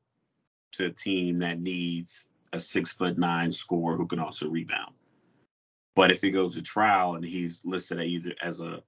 to 0.74 0.86
a 0.86 0.90
team 0.90 1.40
that 1.40 1.60
needs 1.60 2.30
a 2.54 2.60
six 2.60 2.92
foot 2.94 3.18
nine 3.18 3.52
scorer 3.52 3.98
who 3.98 4.08
can 4.08 4.20
also 4.20 4.50
rebound. 4.50 4.94
But 5.96 6.12
if 6.12 6.22
he 6.22 6.32
goes 6.32 6.56
to 6.56 6.62
trial 6.62 7.16
and 7.16 7.26
he's 7.26 7.64
listed 7.66 8.00
either 8.00 8.34
as 8.42 8.62
a 8.62 8.84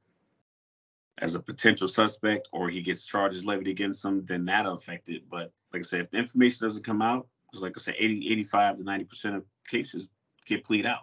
as 1.21 1.35
a 1.35 1.39
potential 1.39 1.87
suspect 1.87 2.47
or 2.51 2.69
he 2.69 2.81
gets 2.81 3.03
charges 3.03 3.45
levied 3.45 3.67
against 3.67 4.03
him, 4.03 4.25
then 4.25 4.45
that'll 4.45 4.75
affect 4.75 5.09
it. 5.09 5.23
But 5.29 5.51
like 5.73 5.81
I 5.81 5.83
said, 5.83 6.01
if 6.01 6.09
the 6.11 6.17
information 6.17 6.67
doesn't 6.67 6.83
come 6.83 7.01
out, 7.01 7.27
because 7.49 7.61
like 7.61 7.77
I 7.77 7.81
said, 7.81 7.95
80, 7.97 8.31
85 8.31 8.77
to 8.77 8.83
90 8.83 9.05
percent 9.05 9.35
of 9.35 9.43
cases 9.67 10.09
get 10.45 10.63
plead 10.63 10.85
out, 10.85 11.01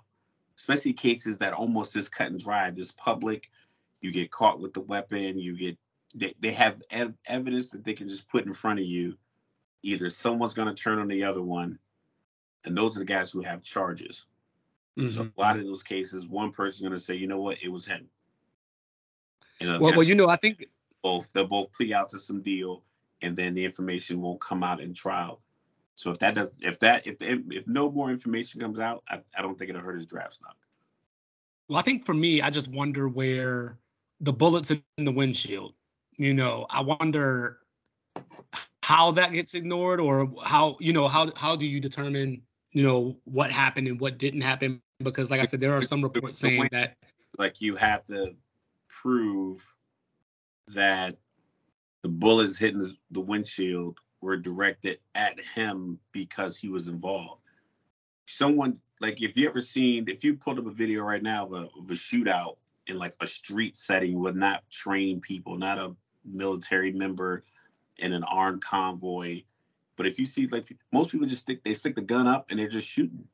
especially 0.58 0.92
cases 0.92 1.38
that 1.38 1.52
almost 1.52 1.96
is 1.96 2.08
cut 2.08 2.28
and 2.28 2.40
dry, 2.40 2.70
this 2.70 2.92
public. 2.92 3.50
You 4.00 4.12
get 4.12 4.30
caught 4.30 4.60
with 4.60 4.74
the 4.74 4.80
weapon. 4.80 5.38
You 5.38 5.56
get 5.56 5.78
they, 6.14 6.34
they 6.40 6.52
have 6.52 6.80
ev- 6.90 7.14
evidence 7.26 7.70
that 7.70 7.84
they 7.84 7.94
can 7.94 8.08
just 8.08 8.28
put 8.28 8.46
in 8.46 8.52
front 8.52 8.78
of 8.78 8.86
you. 8.86 9.16
Either 9.82 10.10
someone's 10.10 10.54
going 10.54 10.68
to 10.68 10.82
turn 10.82 10.98
on 10.98 11.08
the 11.08 11.24
other 11.24 11.42
one, 11.42 11.78
and 12.64 12.76
those 12.76 12.96
are 12.96 13.00
the 13.00 13.04
guys 13.04 13.30
who 13.30 13.42
have 13.42 13.62
charges. 13.62 14.24
Mm-hmm. 14.98 15.08
So 15.08 15.22
a 15.22 15.40
lot 15.40 15.58
of 15.58 15.64
those 15.64 15.82
cases, 15.82 16.26
one 16.26 16.52
person's 16.52 16.80
going 16.80 16.92
to 16.92 16.98
say, 16.98 17.14
you 17.14 17.26
know 17.26 17.40
what, 17.40 17.58
it 17.62 17.68
was 17.68 17.84
him. 17.84 18.08
Well, 19.60 19.80
well, 19.80 20.02
you 20.02 20.14
know, 20.14 20.28
I 20.28 20.36
think 20.36 20.66
both 21.02 21.32
they'll 21.32 21.46
both 21.46 21.72
plea 21.72 21.94
out 21.94 22.10
to 22.10 22.18
some 22.18 22.42
deal, 22.42 22.82
and 23.22 23.36
then 23.36 23.54
the 23.54 23.64
information 23.64 24.20
won't 24.20 24.40
come 24.40 24.62
out 24.62 24.80
in 24.80 24.94
trial. 24.94 25.40
So 25.94 26.10
if 26.10 26.18
that 26.18 26.34
does, 26.34 26.52
if 26.60 26.78
that, 26.80 27.06
if 27.06 27.16
if 27.20 27.66
no 27.66 27.90
more 27.90 28.10
information 28.10 28.60
comes 28.60 28.78
out, 28.78 29.02
I, 29.08 29.20
I 29.36 29.42
don't 29.42 29.58
think 29.58 29.70
it'll 29.70 29.82
hurt 29.82 29.94
his 29.94 30.06
draft 30.06 30.34
stock. 30.34 30.56
Well, 31.68 31.78
I 31.78 31.82
think 31.82 32.04
for 32.04 32.14
me, 32.14 32.42
I 32.42 32.50
just 32.50 32.68
wonder 32.68 33.08
where 33.08 33.78
the 34.20 34.32
bullets 34.32 34.70
in 34.70 35.04
the 35.04 35.12
windshield. 35.12 35.74
You 36.12 36.34
know, 36.34 36.66
I 36.68 36.82
wonder 36.82 37.58
how 38.82 39.12
that 39.12 39.32
gets 39.32 39.54
ignored, 39.54 40.00
or 40.00 40.30
how 40.44 40.76
you 40.80 40.92
know 40.92 41.08
how 41.08 41.32
how 41.34 41.56
do 41.56 41.66
you 41.66 41.80
determine 41.80 42.42
you 42.72 42.82
know 42.82 43.16
what 43.24 43.50
happened 43.50 43.88
and 43.88 43.98
what 43.98 44.18
didn't 44.18 44.42
happen 44.42 44.82
because 45.02 45.30
like 45.30 45.40
I 45.40 45.44
said, 45.44 45.60
there 45.60 45.74
are 45.74 45.82
some 45.82 46.02
reports 46.02 46.38
saying 46.38 46.68
that 46.72 46.96
like 47.38 47.60
you 47.60 47.76
have 47.76 48.04
to 48.06 48.34
prove 49.06 49.64
that 50.68 51.16
the 52.02 52.08
bullets 52.08 52.58
hitting 52.58 52.92
the 53.12 53.20
windshield 53.20 53.98
were 54.20 54.36
directed 54.36 54.98
at 55.14 55.38
him 55.54 56.00
because 56.10 56.58
he 56.58 56.68
was 56.68 56.88
involved. 56.88 57.42
Someone 58.26 58.78
like 59.00 59.22
if 59.22 59.36
you 59.36 59.48
ever 59.48 59.60
seen 59.60 60.08
if 60.08 60.24
you 60.24 60.34
pulled 60.34 60.58
up 60.58 60.66
a 60.66 60.72
video 60.72 61.04
right 61.04 61.22
now 61.22 61.46
of 61.46 61.52
a, 61.52 61.68
of 61.78 61.88
a 61.88 61.94
shootout 61.94 62.56
in 62.88 62.98
like 62.98 63.14
a 63.20 63.28
street 63.28 63.76
setting 63.76 64.18
with 64.18 64.34
not 64.34 64.68
trained 64.70 65.22
people, 65.22 65.56
not 65.56 65.78
a 65.78 65.94
military 66.24 66.90
member 66.90 67.44
in 67.98 68.12
an 68.12 68.24
armed 68.24 68.64
convoy, 68.64 69.40
but 69.96 70.06
if 70.06 70.18
you 70.18 70.26
see 70.26 70.48
like 70.48 70.66
most 70.92 71.12
people 71.12 71.28
just 71.28 71.42
stick 71.42 71.62
they 71.62 71.74
stick 71.74 71.94
the 71.94 72.00
gun 72.02 72.26
up 72.26 72.46
and 72.50 72.58
they're 72.58 72.66
just 72.66 72.88
shooting. 72.88 73.28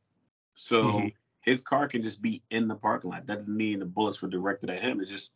So 0.55 0.83
mm-hmm. 0.83 1.09
his 1.41 1.63
car 1.63 1.89
can 1.89 2.03
just 2.03 2.21
be 2.21 2.43
in 2.51 2.69
the 2.69 2.75
parking 2.75 3.11
lot. 3.11 3.27
That 3.27 3.39
doesn't 3.39 3.57
mean 3.57 3.79
the 3.79 3.87
bullets 3.87 4.21
were 4.21 4.29
directed 4.29 4.69
at 4.69 4.83
him. 4.83 5.01
It's 5.01 5.11
just 5.11 5.31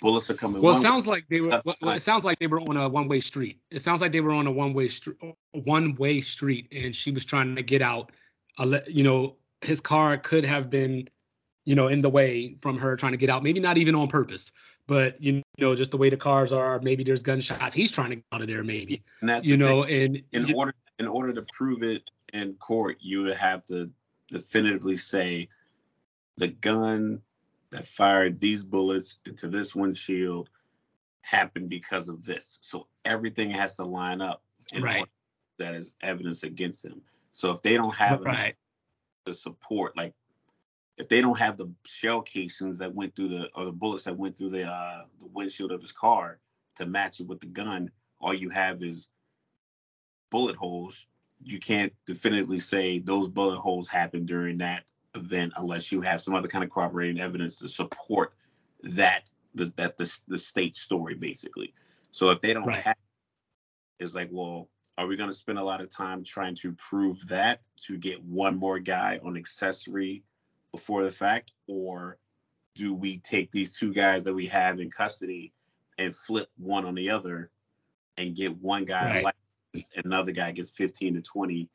bullets 0.00 0.30
are 0.30 0.34
coming. 0.34 0.62
Well, 0.62 0.74
it 0.74 0.80
sounds 0.80 1.06
way. 1.06 1.16
like 1.16 1.24
they 1.28 1.40
were. 1.40 1.62
Well, 1.64 1.94
it 1.94 2.02
sounds 2.02 2.24
like 2.24 2.38
they 2.38 2.46
were 2.46 2.60
on 2.60 2.76
a 2.76 2.88
one-way 2.88 3.20
street. 3.20 3.60
It 3.70 3.82
sounds 3.82 4.00
like 4.00 4.12
they 4.12 4.20
were 4.20 4.32
on 4.32 4.46
a 4.46 4.52
one-way 4.52 4.88
street, 4.88 5.16
one-way 5.52 6.20
street, 6.20 6.68
and 6.72 6.94
she 6.94 7.10
was 7.10 7.24
trying 7.24 7.56
to 7.56 7.62
get 7.62 7.82
out. 7.82 8.12
You 8.86 9.02
know, 9.02 9.36
his 9.62 9.80
car 9.80 10.16
could 10.16 10.44
have 10.44 10.70
been, 10.70 11.08
you 11.64 11.74
know, 11.74 11.88
in 11.88 12.02
the 12.02 12.10
way 12.10 12.54
from 12.60 12.78
her 12.78 12.96
trying 12.96 13.12
to 13.12 13.18
get 13.18 13.30
out. 13.30 13.42
Maybe 13.42 13.60
not 13.60 13.78
even 13.78 13.94
on 13.94 14.08
purpose, 14.08 14.52
but 14.86 15.20
you 15.22 15.42
know, 15.58 15.74
just 15.74 15.90
the 15.90 15.96
way 15.96 16.10
the 16.10 16.16
cars 16.16 16.52
are, 16.52 16.80
maybe 16.80 17.04
there's 17.04 17.22
gunshots. 17.22 17.74
He's 17.74 17.92
trying 17.92 18.10
to 18.10 18.16
get 18.16 18.24
out 18.32 18.42
of 18.42 18.48
there, 18.48 18.64
maybe. 18.64 19.02
And 19.20 19.28
that's 19.28 19.46
you 19.46 19.56
know, 19.56 19.84
thing. 19.84 20.24
and 20.32 20.48
in 20.48 20.54
order 20.54 20.74
in 20.98 21.06
order 21.06 21.32
to 21.32 21.44
prove 21.52 21.82
it 21.82 22.02
in 22.32 22.54
court, 22.54 22.98
you 23.00 23.22
would 23.22 23.36
have 23.36 23.64
to 23.66 23.90
definitively 24.28 24.96
say 24.96 25.48
the 26.36 26.48
gun 26.48 27.22
that 27.70 27.86
fired 27.86 28.38
these 28.40 28.64
bullets 28.64 29.18
into 29.26 29.48
this 29.48 29.74
windshield 29.74 30.50
happened 31.22 31.68
because 31.68 32.08
of 32.08 32.24
this. 32.24 32.58
So 32.62 32.86
everything 33.04 33.50
has 33.50 33.76
to 33.76 33.84
line 33.84 34.20
up 34.20 34.42
right. 34.80 35.06
that 35.58 35.74
is 35.74 35.94
evidence 36.02 36.42
against 36.42 36.84
him. 36.84 37.00
So 37.32 37.50
if 37.50 37.62
they 37.62 37.74
don't 37.74 37.94
have 37.94 38.20
right. 38.22 38.56
the 39.24 39.34
support, 39.34 39.96
like 39.96 40.14
if 40.96 41.08
they 41.08 41.20
don't 41.20 41.38
have 41.38 41.56
the 41.56 41.70
shell 41.86 42.20
casings 42.20 42.78
that 42.78 42.94
went 42.94 43.14
through 43.14 43.28
the 43.28 43.48
or 43.54 43.64
the 43.64 43.72
bullets 43.72 44.04
that 44.04 44.16
went 44.16 44.36
through 44.36 44.50
the 44.50 44.64
uh, 44.64 45.04
the 45.18 45.28
windshield 45.28 45.72
of 45.72 45.80
his 45.80 45.92
car 45.92 46.38
to 46.76 46.86
match 46.86 47.20
it 47.20 47.26
with 47.26 47.40
the 47.40 47.46
gun, 47.46 47.90
all 48.20 48.34
you 48.34 48.50
have 48.50 48.82
is 48.82 49.08
bullet 50.30 50.56
holes. 50.56 51.06
You 51.42 51.58
can't 51.58 51.92
definitively 52.04 52.60
say 52.60 52.98
those 52.98 53.28
bullet 53.28 53.58
holes 53.58 53.88
happened 53.88 54.26
during 54.26 54.58
that 54.58 54.84
event 55.14 55.52
unless 55.56 55.90
you 55.90 56.00
have 56.00 56.20
some 56.20 56.34
other 56.34 56.48
kind 56.48 56.64
of 56.64 56.70
corroborating 56.70 57.20
evidence 57.20 57.58
to 57.58 57.68
support 57.68 58.34
that 58.82 59.30
the, 59.54 59.72
that 59.76 59.96
the, 59.96 60.18
the 60.28 60.38
state 60.38 60.76
story 60.76 61.14
basically. 61.14 61.74
So 62.12 62.30
if 62.30 62.40
they 62.40 62.52
don't 62.52 62.66
right. 62.66 62.82
have, 62.82 62.96
it's 63.98 64.14
like, 64.14 64.28
well, 64.30 64.68
are 64.98 65.06
we 65.06 65.16
going 65.16 65.30
to 65.30 65.34
spend 65.34 65.58
a 65.58 65.64
lot 65.64 65.80
of 65.80 65.88
time 65.88 66.24
trying 66.24 66.54
to 66.56 66.72
prove 66.72 67.26
that 67.28 67.66
to 67.84 67.96
get 67.96 68.22
one 68.22 68.56
more 68.58 68.78
guy 68.78 69.20
on 69.24 69.36
accessory 69.36 70.22
before 70.72 71.02
the 71.02 71.10
fact, 71.10 71.52
or 71.66 72.18
do 72.74 72.94
we 72.94 73.18
take 73.18 73.50
these 73.50 73.76
two 73.76 73.92
guys 73.92 74.24
that 74.24 74.34
we 74.34 74.46
have 74.46 74.80
in 74.80 74.90
custody 74.90 75.52
and 75.98 76.14
flip 76.14 76.48
one 76.56 76.84
on 76.84 76.94
the 76.94 77.10
other 77.10 77.50
and 78.16 78.36
get 78.36 78.56
one 78.58 78.84
guy 78.84 79.22
right. 79.22 79.34
license 79.74 79.90
and 79.96 80.04
another 80.04 80.32
guy 80.32 80.52
gets 80.52 80.70
15 80.70 81.14
to 81.14 81.22
20 81.22 81.68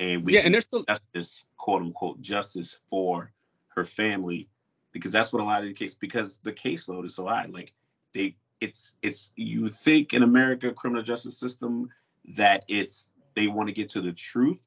and 0.00 0.24
we 0.24 0.34
yeah 0.34 0.40
and 0.40 0.52
there's 0.52 0.64
still 0.64 0.84
justice 0.84 1.44
quote 1.56 1.82
unquote 1.82 2.20
justice 2.20 2.76
for 2.88 3.32
her 3.68 3.84
family 3.84 4.48
because 4.92 5.12
that's 5.12 5.32
what 5.32 5.42
a 5.42 5.44
lot 5.44 5.62
of 5.62 5.68
the 5.68 5.74
case 5.74 5.94
because 5.94 6.38
the 6.42 6.52
caseload 6.52 7.04
is 7.04 7.14
so 7.14 7.26
high 7.26 7.46
like 7.50 7.72
they 8.12 8.36
it's 8.60 8.94
it's 9.02 9.32
you 9.36 9.68
think 9.68 10.12
in 10.14 10.22
america 10.22 10.72
criminal 10.72 11.02
justice 11.02 11.38
system 11.38 11.88
that 12.36 12.64
it's 12.68 13.10
they 13.34 13.46
want 13.46 13.68
to 13.68 13.74
get 13.74 13.90
to 13.90 14.00
the 14.00 14.12
truth 14.12 14.66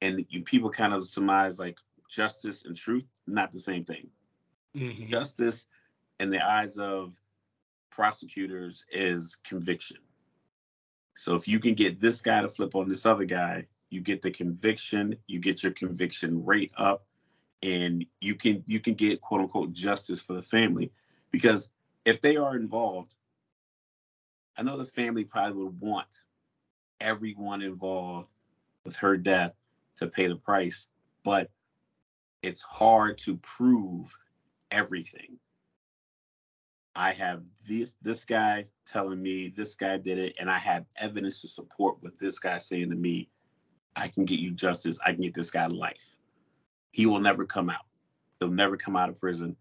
and 0.00 0.24
you, 0.28 0.42
people 0.42 0.70
kind 0.70 0.92
of 0.92 1.06
surmise 1.06 1.58
like 1.58 1.76
justice 2.10 2.64
and 2.64 2.76
truth 2.76 3.04
not 3.26 3.52
the 3.52 3.58
same 3.58 3.84
thing 3.84 4.08
mm-hmm. 4.76 5.10
justice 5.10 5.66
in 6.20 6.30
the 6.30 6.44
eyes 6.44 6.76
of 6.76 7.14
prosecutors 7.90 8.84
is 8.90 9.36
conviction 9.44 9.98
so 11.14 11.34
if 11.34 11.48
you 11.48 11.58
can 11.58 11.74
get 11.74 12.00
this 12.00 12.20
guy 12.20 12.40
to 12.40 12.48
flip 12.48 12.74
on 12.74 12.88
this 12.88 13.06
other 13.06 13.24
guy 13.24 13.66
you 13.90 14.00
get 14.00 14.22
the 14.22 14.30
conviction 14.30 15.16
you 15.26 15.38
get 15.38 15.62
your 15.62 15.72
conviction 15.72 16.44
rate 16.44 16.72
up 16.76 17.04
and 17.62 18.04
you 18.20 18.34
can 18.34 18.62
you 18.66 18.80
can 18.80 18.94
get 18.94 19.20
quote 19.20 19.40
unquote 19.40 19.72
justice 19.72 20.20
for 20.20 20.34
the 20.34 20.42
family 20.42 20.92
because 21.30 21.68
if 22.04 22.20
they 22.20 22.36
are 22.36 22.56
involved 22.56 23.14
i 24.56 24.62
know 24.62 24.76
the 24.76 24.84
family 24.84 25.24
probably 25.24 25.64
would 25.64 25.80
want 25.80 26.22
everyone 27.00 27.62
involved 27.62 28.30
with 28.84 28.96
her 28.96 29.16
death 29.16 29.54
to 29.96 30.06
pay 30.06 30.26
the 30.26 30.36
price, 30.36 30.86
but 31.24 31.50
it's 32.42 32.62
hard 32.62 33.18
to 33.18 33.36
prove 33.38 34.16
everything. 34.70 35.38
I 36.94 37.12
have 37.12 37.42
this 37.68 37.94
this 38.02 38.24
guy 38.24 38.66
telling 38.84 39.22
me 39.22 39.48
this 39.48 39.74
guy 39.74 39.98
did 39.98 40.18
it, 40.18 40.36
and 40.40 40.50
I 40.50 40.58
have 40.58 40.84
evidence 40.96 41.42
to 41.42 41.48
support 41.48 41.98
what 42.00 42.18
this 42.18 42.38
guy 42.38 42.58
saying 42.58 42.90
to 42.90 42.96
me. 42.96 43.28
I 43.96 44.08
can 44.08 44.24
get 44.24 44.38
you 44.38 44.52
justice. 44.52 44.98
I 45.04 45.12
can 45.12 45.22
get 45.22 45.34
this 45.34 45.50
guy 45.50 45.66
life. 45.66 46.16
He 46.92 47.06
will 47.06 47.20
never 47.20 47.44
come 47.44 47.70
out. 47.70 47.86
He'll 48.40 48.50
never 48.50 48.76
come 48.76 48.96
out 48.96 49.08
of 49.08 49.20
prison. 49.20 49.56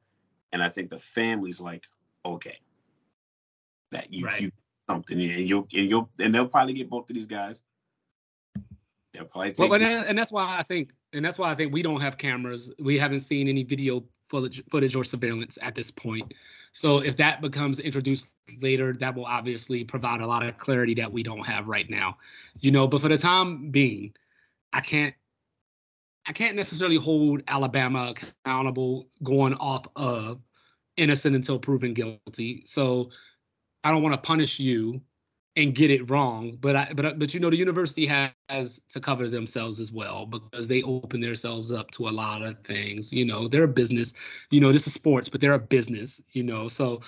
And 0.51 0.63
I 0.63 0.69
think 0.69 0.89
the 0.89 0.99
family's 0.99 1.59
like, 1.59 1.83
okay, 2.25 2.59
that 3.91 4.13
you 4.13 4.25
right. 4.25 4.41
you 4.41 4.51
something, 4.89 5.19
and 5.19 5.47
you'll 5.47 5.67
and 5.73 5.89
you'll 5.89 6.09
and 6.19 6.33
they'll 6.33 6.47
probably 6.47 6.73
get 6.73 6.89
both 6.89 7.09
of 7.09 7.15
these 7.15 7.25
guys. 7.25 7.61
They'll 9.13 9.25
probably 9.25 9.53
take. 9.53 9.69
Well, 9.69 9.81
and, 9.81 10.05
and 10.07 10.17
that's 10.17 10.31
why 10.31 10.57
I 10.57 10.63
think, 10.63 10.91
and 11.13 11.23
that's 11.23 11.39
why 11.39 11.51
I 11.51 11.55
think 11.55 11.73
we 11.73 11.81
don't 11.81 12.01
have 12.01 12.17
cameras. 12.17 12.71
We 12.79 12.97
haven't 12.99 13.21
seen 13.21 13.47
any 13.47 13.63
video 13.63 14.05
footage, 14.25 14.63
footage 14.69 14.95
or 14.95 15.03
surveillance 15.03 15.57
at 15.61 15.75
this 15.75 15.91
point. 15.91 16.33
So 16.71 16.99
if 16.99 17.17
that 17.17 17.41
becomes 17.41 17.79
introduced 17.79 18.27
later, 18.61 18.93
that 18.93 19.15
will 19.15 19.25
obviously 19.25 19.83
provide 19.83 20.21
a 20.21 20.27
lot 20.27 20.45
of 20.45 20.57
clarity 20.57 20.95
that 20.95 21.11
we 21.11 21.23
don't 21.23 21.45
have 21.45 21.67
right 21.67 21.89
now. 21.89 22.17
You 22.59 22.71
know, 22.71 22.87
but 22.87 23.01
for 23.01 23.09
the 23.09 23.17
time 23.17 23.71
being, 23.71 24.13
I 24.71 24.81
can't 24.81 25.15
I 26.27 26.33
can't 26.33 26.57
necessarily 26.57 26.97
hold 26.97 27.43
Alabama 27.47 28.13
accountable 28.45 29.07
going 29.23 29.53
off 29.53 29.87
of 29.95 30.41
innocent 30.97 31.35
until 31.35 31.57
proven 31.57 31.93
guilty. 31.93 32.63
So 32.65 33.11
I 33.83 33.91
don't 33.91 34.03
want 34.03 34.13
to 34.13 34.27
punish 34.27 34.59
you 34.59 35.01
and 35.57 35.73
get 35.73 35.89
it 35.89 36.09
wrong, 36.11 36.55
but 36.61 36.75
I 36.75 36.93
but 36.93 37.17
but 37.17 37.33
you 37.33 37.39
know 37.39 37.49
the 37.49 37.57
university 37.57 38.05
has 38.05 38.79
to 38.91 38.99
cover 38.99 39.27
themselves 39.27 39.79
as 39.79 39.91
well 39.91 40.27
because 40.27 40.67
they 40.67 40.83
open 40.83 41.19
themselves 41.19 41.71
up 41.71 41.89
to 41.91 42.07
a 42.07 42.11
lot 42.11 42.43
of 42.43 42.63
things. 42.63 43.11
You 43.11 43.25
know, 43.25 43.47
they're 43.47 43.63
a 43.63 43.67
business. 43.67 44.13
You 44.51 44.61
know, 44.61 44.71
this 44.71 44.85
is 44.85 44.93
sports, 44.93 45.29
but 45.29 45.41
they're 45.41 45.53
a 45.53 45.59
business. 45.59 46.21
You 46.31 46.43
know, 46.43 46.67
so 46.67 47.01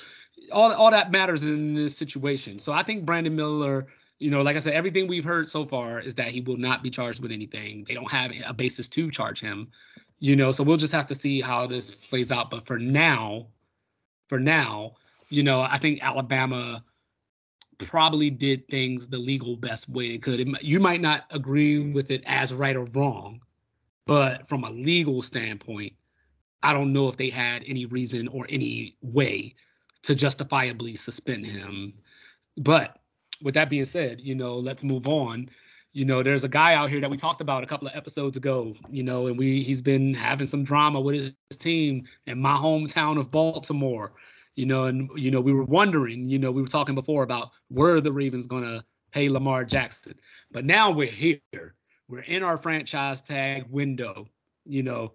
all 0.52 0.74
all 0.74 0.92
that 0.92 1.12
matters 1.12 1.44
in 1.44 1.76
this 1.76 1.96
situation. 1.96 2.58
So 2.58 2.74
I 2.74 2.84
think 2.84 3.06
Brandon 3.06 3.36
Miller. 3.36 3.88
You 4.18 4.32
know, 4.32 4.42
like 4.42 4.58
I 4.58 4.60
said, 4.60 4.74
everything 4.74 5.08
we've 5.08 5.24
heard 5.24 5.48
so 5.48 5.64
far 5.64 6.02
is 6.02 6.16
that 6.16 6.28
he 6.28 6.42
will 6.42 6.58
not 6.58 6.84
be 6.84 6.90
charged 6.90 7.22
with 7.22 7.32
anything. 7.32 7.86
They 7.88 7.94
don't 7.94 8.12
have 8.12 8.34
a 8.46 8.54
basis 8.54 8.90
to 8.90 9.12
charge 9.12 9.40
him. 9.40 9.70
You 10.18 10.36
know, 10.36 10.52
so 10.52 10.66
we'll 10.66 10.76
just 10.76 10.92
have 10.92 11.06
to 11.06 11.16
see 11.16 11.40
how 11.40 11.68
this 11.68 11.92
plays 11.92 12.30
out. 12.30 12.50
But 12.50 12.66
for 12.66 12.78
now, 12.78 13.48
for 14.28 14.38
now, 14.38 14.96
you 15.30 15.44
know, 15.44 15.62
I 15.62 15.78
think 15.78 16.04
Alabama 16.04 16.84
probably 17.80 18.30
did 18.30 18.68
things 18.68 19.08
the 19.08 19.18
legal 19.18 19.56
best 19.56 19.90
way 19.90 20.08
it 20.08 20.22
could. 20.22 20.40
It, 20.40 20.64
you 20.64 20.80
might 20.80 21.02
not 21.02 21.26
agree 21.32 21.92
with 21.92 22.12
it 22.12 22.24
as 22.26 22.54
right 22.54 22.76
or 22.76 22.86
wrong, 22.86 23.42
but 24.06 24.48
from 24.48 24.64
a 24.64 24.70
legal 24.70 25.22
standpoint, 25.22 25.94
I 26.62 26.74
don't 26.74 26.94
know 26.94 27.08
if 27.08 27.18
they 27.18 27.30
had 27.30 27.64
any 27.66 27.86
reason 27.86 28.28
or 28.28 28.46
any 28.50 28.98
way 29.02 29.56
to 30.04 30.16
justifiably 30.16 30.96
suspend 30.96 31.48
him. 31.48 31.94
But 32.58 33.00
with 33.42 33.56
that 33.56 33.70
being 33.70 33.86
said, 33.86 34.20
you 34.22 34.36
know, 34.36 34.58
let's 34.58 34.84
move 34.84 35.08
on. 35.08 35.50
You 35.94 36.06
know, 36.06 36.22
there's 36.22 36.44
a 36.44 36.50
guy 36.50 36.76
out 36.76 36.90
here 36.90 37.02
that 37.02 37.10
we 37.10 37.18
talked 37.18 37.42
about 37.42 37.64
a 37.64 37.68
couple 37.68 37.88
of 37.88 37.96
episodes 37.96 38.38
ago, 38.38 38.76
you 38.90 39.04
know, 39.04 39.28
and 39.28 39.38
we 39.38 39.64
he's 39.64 39.82
been 39.82 40.14
having 40.14 40.48
some 40.48 40.64
drama 40.64 41.00
with 41.00 41.34
his 41.50 41.58
team 41.58 42.08
in 42.28 42.40
my 42.40 42.56
hometown 42.56 43.18
of 43.18 43.32
Baltimore 43.32 44.12
you 44.60 44.66
know, 44.66 44.84
and 44.84 45.10
you 45.16 45.32
know, 45.32 45.40
we 45.40 45.54
were 45.54 45.64
wondering, 45.64 46.30
you 46.30 46.38
know, 46.38 46.52
we 46.52 46.62
were 46.62 46.68
talking 46.68 46.94
before 46.94 47.24
about 47.24 47.52
were 47.70 48.02
the 48.02 48.12
Ravens 48.12 48.46
gonna 48.46 48.84
pay 49.14 49.30
Lamar 49.30 49.64
Jackson, 49.64 50.20
but 50.52 50.66
now 50.66 50.92
we're 50.92 51.10
here. 51.10 51.40
We're 52.10 52.24
in 52.24 52.44
our 52.44 52.58
franchise 52.58 53.22
tag 53.22 53.68
window. 53.70 54.28
You 54.66 54.84
know, 54.84 55.14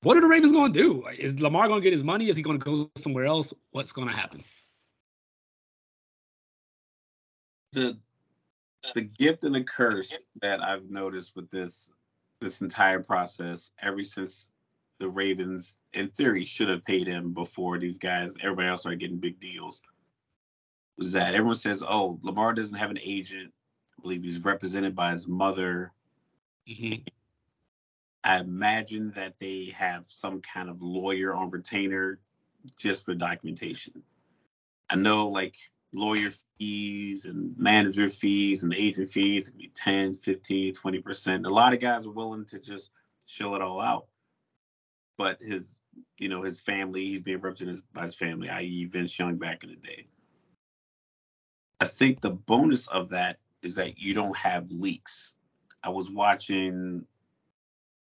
what 0.00 0.16
are 0.16 0.22
the 0.22 0.26
Ravens 0.26 0.52
gonna 0.52 0.72
do? 0.72 1.04
Is 1.18 1.38
Lamar 1.38 1.68
gonna 1.68 1.82
get 1.82 1.92
his 1.92 2.02
money? 2.02 2.30
Is 2.30 2.36
he 2.38 2.42
gonna 2.42 2.56
go 2.56 2.90
somewhere 2.96 3.26
else? 3.26 3.52
What's 3.72 3.92
gonna 3.92 4.16
happen? 4.16 4.40
The 7.72 7.98
the 8.94 9.02
gift 9.02 9.44
and 9.44 9.54
the 9.54 9.64
curse 9.64 10.16
that 10.40 10.62
I've 10.64 10.88
noticed 10.88 11.36
with 11.36 11.50
this 11.50 11.92
this 12.40 12.62
entire 12.62 13.02
process 13.02 13.70
ever 13.82 14.02
since 14.02 14.48
the 14.98 15.08
Ravens, 15.08 15.76
in 15.92 16.08
theory, 16.08 16.44
should 16.44 16.68
have 16.68 16.84
paid 16.84 17.06
him 17.06 17.32
before 17.32 17.78
these 17.78 17.98
guys, 17.98 18.36
everybody 18.42 18.68
else 18.68 18.80
started 18.80 19.00
getting 19.00 19.18
big 19.18 19.38
deals. 19.40 19.80
Was 20.96 21.12
that 21.12 21.34
everyone 21.34 21.56
says, 21.56 21.82
oh, 21.86 22.18
Lamar 22.22 22.54
doesn't 22.54 22.76
have 22.76 22.90
an 22.90 22.98
agent. 23.02 23.52
I 23.98 24.02
believe 24.02 24.22
he's 24.22 24.44
represented 24.44 24.94
by 24.94 25.12
his 25.12 25.28
mother. 25.28 25.92
Mm-hmm. 26.68 27.02
I 28.24 28.40
imagine 28.40 29.12
that 29.12 29.34
they 29.38 29.72
have 29.76 30.04
some 30.08 30.40
kind 30.40 30.68
of 30.68 30.82
lawyer 30.82 31.34
on 31.34 31.50
retainer 31.50 32.18
just 32.78 33.04
for 33.04 33.14
documentation. 33.14 34.02
I 34.88 34.96
know 34.96 35.28
like 35.28 35.56
lawyer 35.92 36.30
fees 36.58 37.26
and 37.26 37.56
manager 37.58 38.08
fees 38.08 38.64
and 38.64 38.74
agent 38.74 39.10
fees 39.10 39.48
can 39.48 39.58
be 39.58 39.70
10, 39.74 40.14
15, 40.14 40.74
20%. 40.74 41.46
A 41.46 41.48
lot 41.48 41.72
of 41.72 41.80
guys 41.80 42.06
are 42.06 42.10
willing 42.10 42.46
to 42.46 42.58
just 42.58 42.90
show 43.26 43.54
it 43.54 43.62
all 43.62 43.80
out 43.80 44.06
but 45.16 45.40
his 45.40 45.80
you 46.18 46.28
know 46.28 46.42
his 46.42 46.60
family 46.60 47.06
he's 47.06 47.22
being 47.22 47.40
represented 47.40 47.80
by 47.92 48.04
his 48.04 48.14
family 48.14 48.48
i.e 48.48 48.84
vince 48.84 49.18
young 49.18 49.36
back 49.36 49.64
in 49.64 49.70
the 49.70 49.76
day. 49.76 50.06
I 51.80 51.84
think 51.86 52.20
the 52.20 52.30
bonus 52.30 52.86
of 52.86 53.10
that 53.10 53.38
is 53.62 53.74
that 53.74 53.98
you 53.98 54.14
don't 54.14 54.36
have 54.36 54.70
leaks. 54.70 55.34
I 55.82 55.90
was 55.90 56.10
watching 56.10 57.04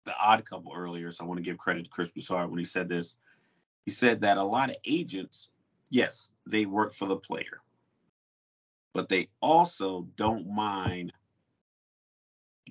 the 0.06 0.14
odd 0.18 0.46
couple 0.46 0.74
earlier 0.76 1.12
so 1.12 1.24
i 1.24 1.28
want 1.28 1.38
to 1.38 1.44
give 1.44 1.58
credit 1.58 1.86
to 1.86 1.90
chris 1.90 2.10
broussard 2.10 2.50
when 2.50 2.60
he 2.60 2.66
said 2.66 2.90
this. 2.90 3.16
He 3.86 3.92
said 3.92 4.22
that 4.22 4.38
a 4.38 4.44
lot 4.44 4.70
of 4.70 4.78
agents 4.86 5.50
yes 5.90 6.30
they 6.50 6.66
work 6.66 6.94
for 6.94 7.06
the 7.06 7.16
player 7.16 7.62
but 8.94 9.10
they 9.10 9.30
also 9.42 10.08
don't 10.16 10.48
mind 10.48 11.14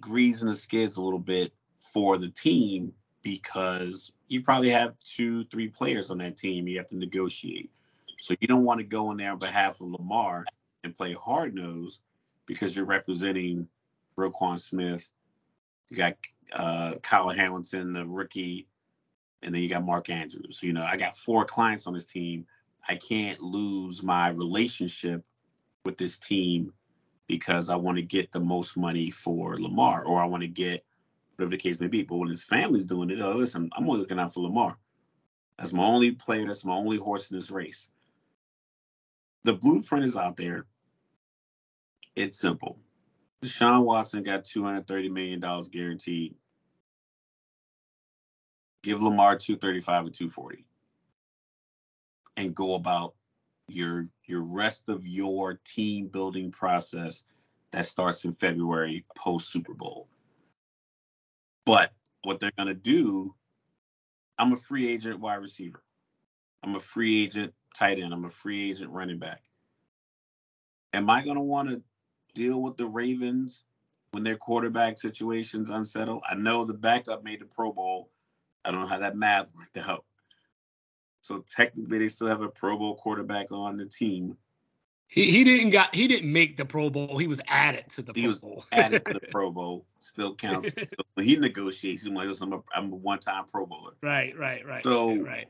greasing 0.00 0.48
the 0.48 0.54
skids 0.54 0.96
a 0.96 1.02
little 1.02 1.18
bit 1.18 1.52
for 1.92 2.16
the 2.16 2.28
team 2.28 2.92
because 3.22 4.12
you 4.28 4.42
probably 4.42 4.70
have 4.70 4.96
two, 4.98 5.44
three 5.44 5.68
players 5.68 6.10
on 6.10 6.18
that 6.18 6.36
team 6.36 6.66
you 6.66 6.78
have 6.78 6.86
to 6.88 6.96
negotiate. 6.96 7.70
So 8.20 8.34
you 8.40 8.48
don't 8.48 8.64
want 8.64 8.78
to 8.78 8.84
go 8.84 9.10
in 9.10 9.16
there 9.16 9.32
on 9.32 9.38
behalf 9.38 9.80
of 9.80 9.88
Lamar 9.88 10.44
and 10.84 10.94
play 10.94 11.12
hard 11.12 11.54
nose 11.54 12.00
because 12.46 12.76
you're 12.76 12.86
representing 12.86 13.68
Roquan 14.16 14.60
Smith. 14.60 15.10
You 15.88 15.96
got 15.96 16.16
uh, 16.52 16.94
Kyle 17.02 17.28
Hamilton, 17.30 17.92
the 17.92 18.06
rookie, 18.06 18.66
and 19.42 19.54
then 19.54 19.62
you 19.62 19.68
got 19.68 19.84
Mark 19.84 20.08
Andrews. 20.08 20.58
So, 20.60 20.66
you 20.66 20.72
know, 20.72 20.84
I 20.84 20.96
got 20.96 21.16
four 21.16 21.44
clients 21.44 21.86
on 21.86 21.94
this 21.94 22.04
team. 22.04 22.46
I 22.88 22.96
can't 22.96 23.40
lose 23.40 24.02
my 24.02 24.30
relationship 24.30 25.24
with 25.84 25.98
this 25.98 26.18
team 26.18 26.72
because 27.26 27.68
I 27.68 27.76
want 27.76 27.96
to 27.96 28.02
get 28.02 28.32
the 28.32 28.40
most 28.40 28.76
money 28.76 29.10
for 29.10 29.56
Lamar 29.56 30.04
or 30.04 30.20
I 30.20 30.26
want 30.26 30.42
to 30.42 30.48
get 30.48 30.84
whatever 31.42 31.50
the 31.50 31.58
case 31.58 31.80
may 31.80 31.88
be. 31.88 32.02
But 32.02 32.16
when 32.16 32.30
his 32.30 32.44
family's 32.44 32.86
doing 32.86 33.10
it, 33.10 33.20
oh, 33.20 33.32
listen, 33.32 33.70
I'm 33.76 33.88
only 33.88 34.00
looking 34.00 34.20
out 34.20 34.34
for 34.34 34.40
Lamar. 34.42 34.78
That's 35.58 35.72
my 35.72 35.84
only 35.84 36.12
player. 36.12 36.46
That's 36.46 36.64
my 36.64 36.74
only 36.74 36.98
horse 36.98 37.30
in 37.30 37.36
this 37.38 37.50
race. 37.52 37.88
The 39.44 39.54
blueprint 39.54 40.06
is 40.06 40.16
out 40.16 40.36
there. 40.36 40.66
It's 42.16 42.38
simple. 42.38 42.78
Deshaun 43.44 43.84
Watson 43.84 44.24
got 44.24 44.44
$230 44.44 45.10
million 45.12 45.40
guaranteed. 45.72 46.36
Give 48.82 49.02
Lamar 49.02 49.36
235 49.36 50.06
or 50.06 50.10
240. 50.10 50.64
and 52.36 52.54
go 52.54 52.74
about 52.74 53.14
your 53.68 54.06
your 54.26 54.42
rest 54.42 54.84
of 54.88 55.06
your 55.06 55.60
team 55.64 56.08
building 56.08 56.52
process 56.52 57.24
that 57.72 57.86
starts 57.86 58.24
in 58.24 58.32
February 58.32 59.06
post 59.16 59.50
Super 59.52 59.74
Bowl. 59.74 60.08
But 61.64 61.92
what 62.24 62.40
they're 62.40 62.52
gonna 62.56 62.74
do, 62.74 63.34
I'm 64.38 64.52
a 64.52 64.56
free 64.56 64.88
agent 64.88 65.20
wide 65.20 65.36
receiver. 65.36 65.82
I'm 66.62 66.74
a 66.74 66.80
free 66.80 67.24
agent 67.24 67.54
tight 67.76 67.98
end. 67.98 68.12
I'm 68.12 68.24
a 68.24 68.30
free 68.30 68.70
agent 68.70 68.90
running 68.90 69.18
back. 69.18 69.42
Am 70.92 71.08
I 71.08 71.24
gonna 71.24 71.42
want 71.42 71.68
to 71.70 71.82
deal 72.34 72.62
with 72.62 72.76
the 72.76 72.86
Ravens 72.86 73.64
when 74.12 74.24
their 74.24 74.36
quarterback 74.36 74.98
situation's 74.98 75.70
unsettled? 75.70 76.22
I 76.28 76.34
know 76.34 76.64
the 76.64 76.74
backup 76.74 77.24
made 77.24 77.40
the 77.40 77.46
Pro 77.46 77.72
Bowl. 77.72 78.10
I 78.64 78.70
don't 78.70 78.80
know 78.80 78.86
how 78.86 78.98
that 78.98 79.16
math 79.16 79.48
worked 79.54 79.76
out. 79.78 80.04
So 81.22 81.44
technically, 81.48 81.98
they 81.98 82.08
still 82.08 82.26
have 82.26 82.42
a 82.42 82.48
Pro 82.48 82.76
Bowl 82.76 82.96
quarterback 82.96 83.52
on 83.52 83.76
the 83.76 83.86
team. 83.86 84.36
He, 85.12 85.30
he 85.30 85.44
didn't 85.44 85.70
got 85.70 85.94
he 85.94 86.08
didn't 86.08 86.32
make 86.32 86.56
the 86.56 86.64
Pro 86.64 86.88
Bowl. 86.88 87.18
He 87.18 87.26
was 87.26 87.42
added 87.46 87.84
to 87.90 88.02
the 88.02 88.14
Pro 88.14 88.22
Bowl. 88.22 88.22
he 88.22 88.22
Pro 88.22 88.28
was 88.30 88.40
Bowl. 88.40 88.64
added 88.72 89.04
to 89.04 89.12
the 89.12 89.20
Pro 89.30 89.50
Bowl. 89.50 89.84
Still 90.00 90.34
counts. 90.34 90.70
Still, 90.72 91.04
he 91.20 91.36
negotiates, 91.36 92.04
he's 92.04 92.10
like, 92.10 92.28
I'm 92.40 92.52
a, 92.54 92.62
I'm 92.74 92.90
a 92.90 92.96
one-time 92.96 93.44
Pro 93.52 93.66
Bowler." 93.66 93.92
right, 94.02 94.36
right, 94.38 94.66
right. 94.66 94.82
So- 94.82 95.16
right. 95.22 95.48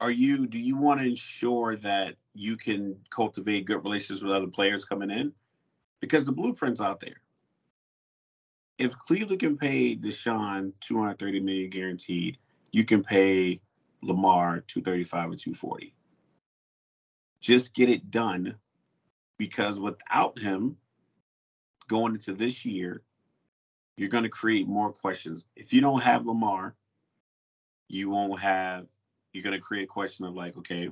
Are 0.00 0.10
you? 0.10 0.46
Do 0.46 0.58
you 0.58 0.76
want 0.76 1.00
to 1.00 1.06
ensure 1.06 1.76
that 1.76 2.16
you 2.34 2.58
can 2.58 2.96
cultivate 3.08 3.64
good 3.64 3.82
relations 3.84 4.22
with 4.22 4.32
other 4.32 4.48
players 4.48 4.84
coming 4.84 5.10
in? 5.10 5.32
Because 6.00 6.26
the 6.26 6.32
blueprint's 6.32 6.82
out 6.82 7.00
there. 7.00 7.22
If 8.76 8.94
Cleveland 8.98 9.40
can 9.40 9.56
pay 9.56 9.96
Deshaun 9.96 10.72
230 10.80 11.40
million 11.40 11.70
guaranteed, 11.70 12.36
you 12.70 12.84
can 12.84 13.02
pay 13.02 13.60
Lamar 14.02 14.60
235 14.66 15.30
or 15.30 15.34
240. 15.36 15.94
Just 17.40 17.72
get 17.72 17.88
it 17.88 18.10
done 18.10 18.56
because 19.38 19.80
without 19.80 20.38
him 20.38 20.76
going 21.88 22.14
into 22.14 22.32
this 22.32 22.64
year, 22.64 23.02
you're 23.96 24.08
going 24.08 24.24
to 24.24 24.30
create 24.30 24.66
more 24.66 24.92
questions. 24.92 25.46
If 25.56 25.72
you 25.72 25.80
don't 25.80 26.00
have 26.02 26.26
Lamar, 26.26 26.74
you 27.88 28.10
won't 28.10 28.40
have, 28.40 28.86
you're 29.32 29.44
going 29.44 29.54
to 29.54 29.60
create 29.60 29.84
a 29.84 29.88
question 29.88 30.24
of 30.24 30.34
like, 30.34 30.56
okay, 30.56 30.90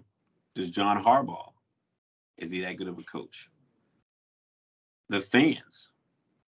does 0.55 0.71
John 0.71 1.03
Harbaugh, 1.03 1.53
is 2.39 2.51
he 2.51 2.61
that 2.61 2.77
good 2.77 2.89
of 2.89 2.99
a 2.99 3.03
coach? 3.03 3.49
The 5.09 5.21
fans, 5.21 5.89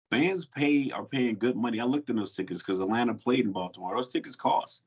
fans 0.10 0.46
pay 0.46 0.92
are 0.92 1.04
paying 1.04 1.36
good 1.36 1.56
money. 1.56 1.80
I 1.80 1.86
looked 1.86 2.10
in 2.10 2.16
those 2.16 2.36
tickets 2.36 2.62
because 2.62 2.80
Atlanta 2.80 3.14
played 3.14 3.46
in 3.46 3.52
Baltimore. 3.52 3.96
Those 3.96 4.08
tickets 4.08 4.36
cost. 4.36 4.84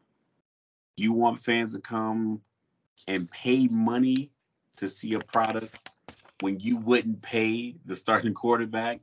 You 0.97 1.13
want 1.13 1.41
fans 1.41 1.75
to 1.75 1.81
come 1.81 2.41
and 3.07 3.31
pay 3.31 3.67
money 3.69 4.33
to 4.77 4.89
see 4.89 5.15
a 5.15 5.21
product 5.21 5.90
when 6.41 6.61
you 6.61 6.77
wouldn't 6.77 7.23
pay 7.23 7.77
the 7.85 7.97
starting 7.97 8.35
quarterback, 8.35 9.01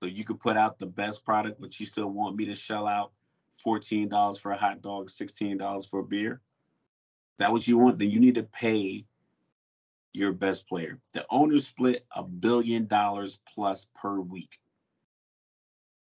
so 0.00 0.06
you 0.06 0.24
could 0.24 0.40
put 0.40 0.56
out 0.56 0.78
the 0.78 0.86
best 0.86 1.24
product, 1.24 1.60
but 1.60 1.78
you 1.78 1.86
still 1.86 2.10
want 2.10 2.36
me 2.36 2.46
to 2.46 2.54
shell 2.54 2.86
out 2.86 3.12
fourteen 3.54 4.08
dollars 4.08 4.38
for 4.38 4.52
a 4.52 4.56
hot 4.56 4.82
dog, 4.82 5.10
sixteen 5.10 5.56
dollars 5.56 5.86
for 5.86 6.00
a 6.00 6.04
beer. 6.04 6.40
That 7.38 7.52
what 7.52 7.66
you 7.66 7.78
want? 7.78 7.98
Then 7.98 8.10
you 8.10 8.20
need 8.20 8.34
to 8.34 8.42
pay 8.42 9.06
your 10.12 10.32
best 10.32 10.68
player. 10.68 10.98
The 11.12 11.24
owners 11.30 11.66
split 11.66 12.04
a 12.14 12.22
billion 12.22 12.86
dollars 12.86 13.38
plus 13.54 13.86
per 13.94 14.20
week. 14.20 14.58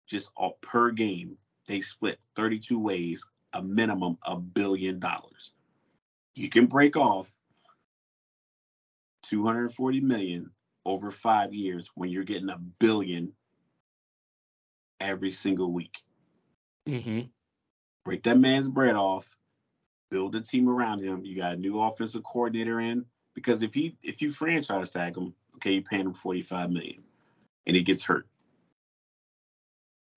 Just 0.07 0.31
all, 0.37 0.59
per 0.61 0.91
game, 0.91 1.37
they 1.67 1.81
split 1.81 2.19
32 2.37 2.79
ways, 2.79 3.25
a 3.53 3.63
minimum 3.63 4.19
a 4.25 4.37
billion 4.37 4.99
dollars. 4.99 5.53
You 6.35 6.49
can 6.49 6.67
break 6.67 6.97
off 6.97 7.33
240 9.33 10.01
million 10.01 10.51
over 10.85 11.11
five 11.11 11.55
years 11.55 11.91
when 11.95 12.11
you're 12.11 12.23
getting 12.23 12.51
a 12.51 12.59
billion 12.79 13.33
every 15.01 15.31
single 15.31 15.73
week. 15.73 16.03
Mm-hmm. 16.87 17.21
Break 18.05 18.25
that 18.25 18.39
man's 18.39 18.69
bread 18.69 18.95
off, 18.95 19.35
build 20.11 20.37
a 20.37 20.43
team 20.43 20.69
around 20.69 21.03
him. 21.03 21.25
You 21.25 21.35
got 21.35 21.55
a 21.55 21.57
new 21.57 21.81
offensive 21.81 22.23
coordinator 22.25 22.79
in 22.81 23.07
because 23.35 23.63
if 23.63 23.73
he 23.73 23.97
if 24.03 24.21
you 24.21 24.31
franchise 24.31 24.91
tag 24.91 25.17
him, 25.17 25.33
okay, 25.57 25.73
you're 25.73 25.83
paying 25.83 26.07
him 26.07 26.15
45 26.15 26.71
million, 26.71 27.03
and 27.67 27.75
he 27.75 27.83
gets 27.83 28.03
hurt. 28.03 28.27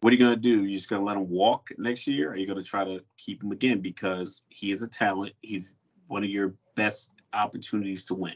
What 0.02 0.12
are 0.12 0.16
you 0.18 0.22
gonna 0.22 0.36
do? 0.36 0.66
You're 0.66 0.78
just 0.78 0.90
gonna 0.90 1.06
let 1.06 1.16
him 1.16 1.30
walk 1.30 1.70
next 1.78 2.06
year? 2.06 2.32
Or 2.32 2.34
are 2.34 2.36
you 2.36 2.48
gonna 2.48 2.64
try 2.64 2.84
to 2.84 3.02
keep 3.18 3.42
him 3.42 3.54
again 3.54 3.80
because 3.80 4.42
he 4.50 4.74
is 4.74 4.82
a 4.82 4.90
talent? 4.90 5.32
He's 5.42 5.78
one 6.08 6.26
of 6.26 6.30
your 6.30 6.56
best 6.76 7.14
opportunities 7.32 8.04
to 8.06 8.14
win. 8.14 8.36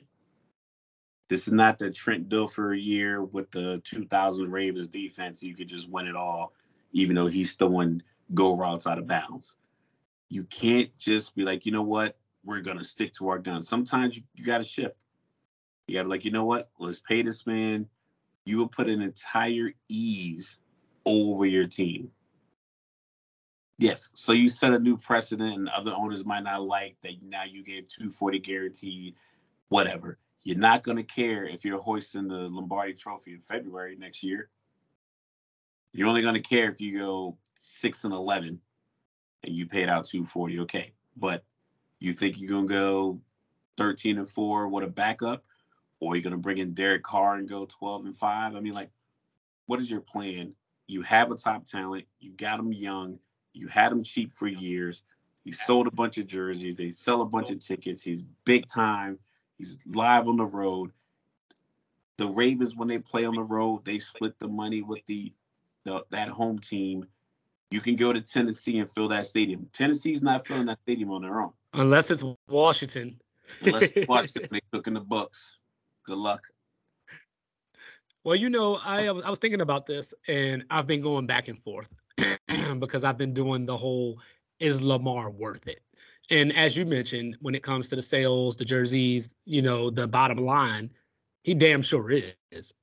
This 1.30 1.46
is 1.46 1.54
not 1.54 1.78
the 1.78 1.92
Trent 1.92 2.28
Dilfer 2.28 2.74
year 2.74 3.24
with 3.24 3.52
the 3.52 3.82
2000 3.86 4.52
Ravens 4.52 4.88
defense. 4.88 5.44
You 5.44 5.56
could 5.56 5.68
just 5.68 5.88
win 5.88 6.08
it 6.08 6.16
all, 6.16 6.54
even 6.92 7.16
though 7.16 7.28
he's 7.28 7.54
throwing 7.54 8.02
go 8.34 8.56
routes 8.56 8.88
out 8.88 8.98
of 8.98 9.08
bounds. 9.08 9.56
You 10.30 10.44
can't 10.44 10.96
just 10.98 11.36
be 11.36 11.44
like, 11.44 11.68
you 11.68 11.72
know 11.72 11.84
what, 11.84 12.18
we're 12.44 12.62
gonna 12.62 12.84
stick 12.84 13.14
to 13.14 13.30
our 13.30 13.38
guns. 13.38 13.68
Sometimes 13.68 14.18
you, 14.18 14.24
you 14.34 14.44
gotta 14.44 14.64
shift. 14.64 15.06
You 15.88 15.96
gotta 15.96 16.10
like, 16.10 16.26
you 16.26 16.32
know 16.32 16.46
what, 16.46 16.70
let's 16.80 17.00
pay 17.00 17.22
this 17.22 17.46
man. 17.46 17.88
You 18.46 18.58
will 18.58 18.68
put 18.68 18.90
an 18.90 19.02
entire 19.02 19.72
ease 19.88 20.58
over 21.06 21.46
your 21.46 21.68
team. 21.68 22.12
Yes, 23.78 24.10
so 24.14 24.34
you 24.34 24.50
set 24.50 24.74
a 24.74 24.80
new 24.80 24.98
precedent, 24.98 25.56
and 25.56 25.70
other 25.70 25.94
owners 25.94 26.26
might 26.26 26.44
not 26.44 26.64
like 26.64 26.98
that. 27.04 27.22
Now 27.22 27.44
you 27.44 27.64
gave 27.64 27.88
240 27.88 28.40
guaranteed, 28.40 29.16
whatever. 29.70 30.18
You're 30.44 30.58
not 30.58 30.84
gonna 30.84 31.04
care 31.04 31.46
if 31.46 31.66
you're 31.66 31.82
hoisting 31.82 32.28
the 32.28 32.48
Lombardi 32.50 32.94
Trophy 32.94 33.34
in 33.34 33.42
February 33.42 33.96
next 33.98 34.24
year. 34.24 34.50
You're 35.92 36.08
only 36.08 36.22
gonna 36.22 36.42
care 36.42 36.70
if 36.70 36.80
you 36.80 36.98
go 36.98 37.38
six 37.56 38.04
and 38.04 38.14
11 38.14 38.62
and 39.44 39.56
you 39.56 39.66
paid 39.66 39.90
out 39.90 40.06
240. 40.06 40.60
Okay, 40.62 40.94
but 41.18 41.44
you 42.00 42.14
think 42.14 42.40
you're 42.40 42.50
gonna 42.50 42.68
go 42.68 43.20
13 43.78 44.18
and 44.18 44.28
four 44.28 44.68
with 44.68 44.84
a 44.84 44.88
backup, 44.88 45.44
or 46.00 46.16
you're 46.16 46.24
gonna 46.24 46.38
bring 46.38 46.58
in 46.58 46.74
Derek 46.74 47.04
Carr 47.04 47.36
and 47.36 47.48
go 47.48 47.66
12 47.66 48.06
and 48.06 48.16
five? 48.16 48.56
I 48.56 48.60
mean, 48.60 48.74
like, 48.74 48.92
what 49.66 49.80
is 49.80 49.92
your 49.92 50.02
plan? 50.02 50.54
You 50.88 51.02
have 51.04 51.32
a 51.32 51.36
top 51.36 51.66
talent. 51.66 52.06
You 52.20 52.32
got 52.32 52.60
him 52.60 52.74
young. 52.74 53.20
You 53.54 53.68
had 53.68 53.92
him 53.92 54.04
cheap 54.04 54.34
for 54.34 54.48
years. 54.48 55.04
He 55.44 55.52
sold 55.52 55.88
a 55.88 55.92
bunch 55.92 56.18
of 56.18 56.28
jerseys. 56.28 56.78
They 56.78 56.92
sell 56.92 57.22
a 57.22 57.26
bunch 57.26 57.52
of 57.52 57.60
tickets. 57.60 58.02
He's 58.02 58.24
big 58.46 58.68
time. 58.68 59.20
He's 59.60 59.78
live 59.86 60.28
on 60.28 60.38
the 60.38 60.46
road. 60.46 60.92
The 62.18 62.28
Ravens, 62.28 62.76
when 62.76 62.88
they 62.88 62.98
play 62.98 63.26
on 63.26 63.36
the 63.36 63.44
road, 63.44 63.86
they 63.86 64.00
split 64.00 64.40
the 64.40 64.48
money 64.48 64.82
with 64.82 65.02
the, 65.06 65.34
the 65.84 66.04
that 66.10 66.30
home 66.30 66.60
team. 66.60 67.06
You 67.70 67.82
can 67.82 67.96
go 67.96 68.12
to 68.12 68.22
Tennessee 68.22 68.80
and 68.80 68.90
fill 68.90 69.10
that 69.10 69.26
stadium. 69.28 69.70
Tennessee's 69.74 70.22
not 70.22 70.48
filling 70.48 70.66
that 70.66 70.80
stadium 70.82 71.12
on 71.12 71.22
their 71.22 71.42
own. 71.42 71.52
Unless 71.74 72.10
it's 72.10 72.26
Washington. 72.48 73.20
Unless 73.62 73.92
Washington 74.08 74.48
they 74.50 74.62
cooking 74.72 74.96
the 74.96 75.02
books. 75.02 75.52
Good 76.06 76.18
luck. 76.18 76.42
Well, 78.24 78.36
you 78.36 78.50
know, 78.50 78.76
I 78.76 79.08
I 79.08 79.30
was 79.30 79.40
thinking 79.40 79.62
about 79.62 79.86
this, 79.86 80.14
and 80.28 80.66
I've 80.70 80.88
been 80.88 81.02
going 81.02 81.28
back 81.28 81.48
and 81.48 81.60
forth 81.60 81.94
because 82.80 83.04
I've 83.04 83.18
been 83.18 83.34
doing 83.34 83.66
the 83.66 83.78
whole 83.78 84.20
is 84.60 84.84
Lamar 84.84 85.30
worth 85.30 85.68
it? 85.68 85.82
And 86.30 86.56
as 86.56 86.78
you 86.78 86.86
mentioned, 86.86 87.38
when 87.42 87.56
it 87.56 87.64
comes 87.64 87.90
to 87.90 87.96
the 87.96 88.02
sales, 88.02 88.56
the 88.56 88.66
jerseys, 88.66 89.34
you 89.46 89.62
know, 89.62 89.90
the 89.90 90.08
bottom 90.08 90.38
line, 90.38 90.92
he 91.44 91.56
damn 91.56 91.82
sure 91.82 92.12
is. 92.52 92.74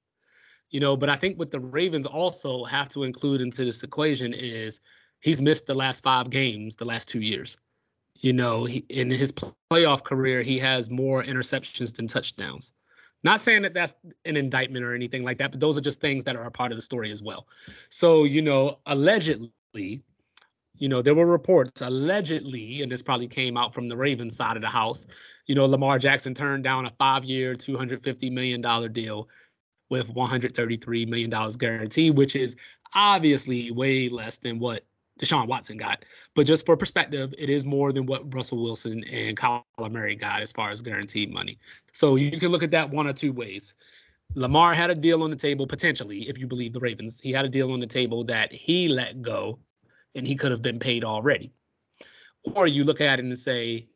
You 0.71 0.81
know, 0.81 0.97
but 0.97 1.09
I 1.09 1.17
think 1.17 1.39
what 1.39 1.53
the 1.53 1.61
Ravens 1.61 2.07
also 2.07 2.65
have 2.65 2.89
to 2.91 3.05
include 3.05 3.41
into 3.41 3.65
this 3.65 3.83
equation 3.83 4.35
is 4.35 4.81
he's 5.21 5.41
missed 5.41 5.67
the 5.67 5.75
last 5.75 6.03
five 6.03 6.29
games 6.29 6.77
the 6.77 6.85
last 6.85 7.09
two 7.09 7.21
years. 7.21 7.57
You 8.21 8.33
know, 8.33 8.65
he, 8.65 8.85
in 8.89 9.11
his 9.11 9.33
playoff 9.71 10.03
career, 10.03 10.43
he 10.43 10.59
has 10.59 10.91
more 10.91 11.23
interceptions 11.23 11.95
than 11.95 12.09
touchdowns. 12.09 12.73
Not 13.23 13.41
saying 13.41 13.63
that 13.63 13.75
that's 13.75 13.95
an 14.25 14.37
indictment 14.37 14.85
or 14.85 14.95
anything 14.95 15.25
like 15.25 15.39
that, 15.39 15.51
but 15.51 15.61
those 15.61 15.79
are 15.79 15.83
just 15.83 16.01
things 16.01 16.25
that 16.25 16.37
are 16.37 16.45
a 16.45 16.51
part 16.51 16.73
of 16.73 16.79
the 16.79 16.83
story 16.83 17.11
as 17.11 17.23
well. 17.23 17.47
So, 17.89 18.25
you 18.25 18.43
know, 18.43 18.79
allegedly, 18.87 20.03
you 20.79 20.89
know, 20.89 21.03
there 21.03 21.15
were 21.15 21.27
reports 21.27 21.81
allegedly, 21.81 22.83
and 22.83 22.91
this 22.91 23.03
probably 23.03 23.29
came 23.29 23.57
out 23.57 23.75
from 23.75 23.89
the 23.89 23.97
Ravens 23.97 24.37
side 24.37 24.57
of 24.57 24.63
the 24.63 24.69
house. 24.69 25.07
You 25.47 25.55
know, 25.55 25.67
Lamar 25.67 25.99
Jackson 25.99 26.35
turned 26.35 26.65
down 26.65 26.87
a 26.87 26.91
five-year, 26.91 27.55
$250 27.55 28.33
million 28.33 28.93
deal 28.93 29.29
with 29.89 30.13
$133 30.13 31.09
million 31.09 31.31
guarantee, 31.59 32.11
which 32.11 32.37
is 32.37 32.57
obviously 32.95 33.71
way 33.71 34.09
less 34.09 34.39
than 34.39 34.59
what 34.59 34.85
Deshaun 35.21 35.47
Watson 35.47 35.77
got. 35.77 36.05
But 36.35 36.47
just 36.47 36.67
for 36.67 36.77
perspective, 36.77 37.35
it 37.39 37.49
is 37.49 37.65
more 37.65 37.93
than 37.93 38.07
what 38.07 38.35
Russell 38.35 38.63
Wilson 38.63 39.05
and 39.05 39.37
Kyler 39.37 39.63
Murray 39.91 40.17
got 40.17 40.43
as 40.43 40.53
far 40.53 40.71
as 40.71 40.83
guaranteed 40.83 41.33
money. 41.33 41.59
So 41.93 42.17
you 42.17 42.39
can 42.39 42.51
look 42.51 42.63
at 42.63 42.73
that 42.73 42.91
one 42.91 43.07
or 43.07 43.13
two 43.13 43.33
ways. 43.33 43.75
Lamar 44.35 44.75
had 44.75 44.91
a 44.91 44.95
deal 44.95 45.23
on 45.23 45.31
the 45.31 45.37
table, 45.37 45.67
potentially, 45.67 46.29
if 46.29 46.39
you 46.39 46.47
believe 46.47 46.73
the 46.73 46.81
Ravens. 46.81 47.21
He 47.23 47.33
had 47.33 47.45
a 47.45 47.49
deal 47.49 47.73
on 47.73 47.81
the 47.81 47.87
table 47.87 48.25
that 48.25 48.53
he 48.53 48.89
let 48.89 49.23
go 49.23 49.61
and 50.17 50.27
he 50.27 50.35
could 50.35 50.51
have 50.51 50.63
been 50.63 50.79
paid 50.79 51.05
already. 51.05 51.53
Or 52.43 52.67
you 52.67 52.85
look 52.85 53.01
at 53.01 53.19
it 53.19 53.25
and 53.25 53.39
say, 53.39 53.89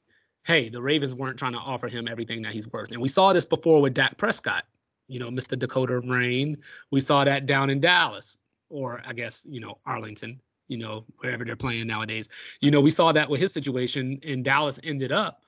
hey, 0.44 0.68
the 0.68 0.82
Ravens 0.82 1.14
weren't 1.14 1.38
trying 1.38 1.52
to 1.52 1.58
offer 1.58 1.88
him 1.88 2.08
everything 2.08 2.42
that 2.42 2.52
he's 2.52 2.68
worth. 2.68 2.92
And 2.92 3.00
we 3.00 3.08
saw 3.08 3.32
this 3.32 3.46
before 3.46 3.80
with 3.80 3.94
Dak 3.94 4.16
Prescott, 4.16 4.64
you 5.08 5.18
know, 5.18 5.30
Mr. 5.30 5.58
Dakota 5.58 6.00
Rain. 6.00 6.58
We 6.90 7.00
saw 7.00 7.24
that 7.24 7.46
down 7.46 7.70
in 7.70 7.80
Dallas, 7.80 8.38
or 8.68 9.02
I 9.06 9.12
guess, 9.12 9.46
you 9.48 9.60
know, 9.60 9.78
Arlington, 9.86 10.40
you 10.68 10.78
know, 10.78 11.04
wherever 11.18 11.44
they're 11.44 11.56
playing 11.56 11.86
nowadays. 11.86 12.28
You 12.60 12.70
know, 12.70 12.80
we 12.80 12.90
saw 12.90 13.12
that 13.12 13.30
with 13.30 13.40
his 13.40 13.52
situation, 13.52 14.20
and 14.26 14.44
Dallas 14.44 14.80
ended 14.82 15.12
up 15.12 15.42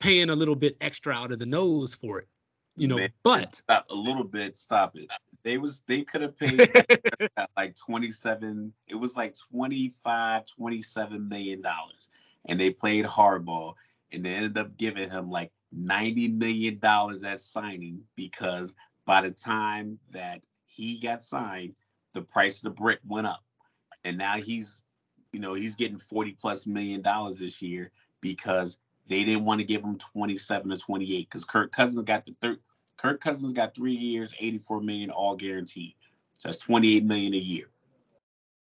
paying 0.00 0.30
a 0.30 0.36
little 0.36 0.56
bit 0.56 0.76
extra 0.80 1.14
out 1.14 1.32
of 1.32 1.38
the 1.38 1.46
nose 1.46 1.94
for 1.94 2.20
it. 2.20 2.28
You 2.76 2.88
know, 2.88 2.96
Man, 2.96 3.10
but 3.22 3.62
a 3.70 3.94
little 3.94 4.24
bit. 4.24 4.54
Stop 4.54 4.96
it. 4.96 5.08
They 5.46 5.58
was 5.58 5.80
they 5.86 6.02
could 6.02 6.22
have 6.22 6.36
paid 6.36 6.72
like 7.56 7.76
27. 7.76 8.72
It 8.88 8.96
was 8.96 9.16
like 9.16 9.36
25, 9.52 10.44
27 10.44 11.28
million 11.28 11.62
dollars, 11.62 12.10
and 12.46 12.58
they 12.58 12.70
played 12.70 13.04
hardball, 13.04 13.74
and 14.10 14.24
they 14.24 14.34
ended 14.34 14.58
up 14.58 14.76
giving 14.76 15.08
him 15.08 15.30
like 15.30 15.52
90 15.70 16.30
million 16.30 16.80
dollars 16.80 17.22
at 17.22 17.38
signing 17.38 18.00
because 18.16 18.74
by 19.04 19.20
the 19.20 19.30
time 19.30 20.00
that 20.10 20.42
he 20.66 20.98
got 20.98 21.22
signed, 21.22 21.76
the 22.12 22.22
price 22.22 22.56
of 22.56 22.64
the 22.64 22.70
brick 22.70 22.98
went 23.06 23.28
up, 23.28 23.44
and 24.02 24.18
now 24.18 24.38
he's, 24.38 24.82
you 25.32 25.38
know, 25.38 25.54
he's 25.54 25.76
getting 25.76 25.96
40 25.96 26.32
plus 26.40 26.66
million 26.66 27.02
dollars 27.02 27.38
this 27.38 27.62
year 27.62 27.92
because 28.20 28.78
they 29.06 29.22
didn't 29.22 29.44
want 29.44 29.60
to 29.60 29.64
give 29.64 29.84
him 29.84 29.96
27 29.96 30.70
to 30.70 30.76
28 30.76 31.28
because 31.30 31.44
Kirk 31.44 31.70
Cousins 31.70 32.04
got 32.04 32.26
the 32.26 32.34
third. 32.40 32.58
Kirk 32.96 33.20
Cousins 33.20 33.52
got 33.52 33.74
three 33.74 33.94
years, 33.94 34.34
84 34.38 34.80
million, 34.80 35.10
all 35.10 35.36
guaranteed. 35.36 35.94
So 36.34 36.48
that's 36.48 36.58
28 36.58 37.04
million 37.04 37.34
a 37.34 37.38
year. 37.38 37.66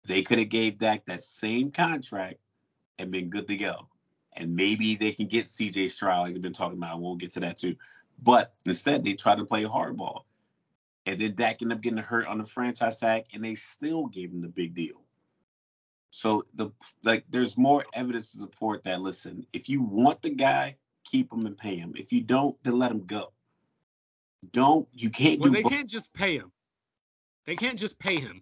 They 0.06 0.22
could 0.22 0.40
have 0.40 0.50
gave 0.50 0.78
Dak 0.78 1.06
that 1.06 1.24
same 1.24 1.72
contract 1.72 2.38
and 3.00 3.12
been 3.12 3.30
good 3.30 3.48
to 3.48 3.56
go. 3.56 3.88
And 4.34 4.56
maybe 4.56 4.96
they 4.96 5.12
can 5.12 5.28
get 5.28 5.46
CJ 5.46 5.92
Stroud, 5.92 6.24
like 6.24 6.34
they've 6.34 6.42
been 6.42 6.54
talking 6.54 6.78
about. 6.78 7.02
We'll 7.02 7.16
get 7.16 7.32
to 7.32 7.40
that 7.42 7.58
too. 7.58 7.76
But 8.22 8.54
instead, 8.66 9.04
they 9.04 9.14
tried 9.14 9.38
to 9.38 9.46
play 9.46 9.64
hardball. 9.64 10.24
And 11.06 11.20
then 11.20 11.36
Dak 11.36 11.62
ended 11.62 11.78
up 11.78 11.84
getting 11.84 12.00
hurt 12.00 12.28
on 12.28 12.38
the 12.38 12.46
franchise 12.46 13.00
tag, 13.00 13.26
and 13.34 13.44
they 13.44 13.56
still 13.56 14.08
gave 14.08 14.32
him 14.32 14.42
the 14.42 14.48
big 14.48 14.74
deal. 14.74 15.02
So 16.10 16.44
the 16.56 16.72
like, 17.04 17.26
there's 17.30 17.58
more 17.58 17.86
evidence 17.94 18.32
to 18.32 18.40
support 18.40 18.84
that. 18.84 19.02
Listen, 19.02 19.46
if 19.54 19.70
you 19.70 19.82
want 19.82 20.22
the 20.22 20.30
guy, 20.30 20.78
keep 21.04 21.32
him 21.32 21.46
and 21.46 21.58
pay 21.58 21.76
him. 21.76 21.94
If 21.96 22.12
you 22.12 22.22
don't, 22.22 22.56
then 22.64 22.80
let 22.80 22.92
him 22.92 23.06
go. 23.06 23.32
Don't 24.52 24.88
you 24.94 25.10
can't 25.10 25.40
well, 25.40 25.50
do 25.50 25.56
they 25.56 25.64
both. 25.64 25.72
can't 25.72 25.90
just 25.90 26.14
pay 26.14 26.38
him. 26.38 26.52
They 27.46 27.56
can't 27.56 27.78
just 27.78 28.00
pay 28.00 28.20
him. 28.20 28.42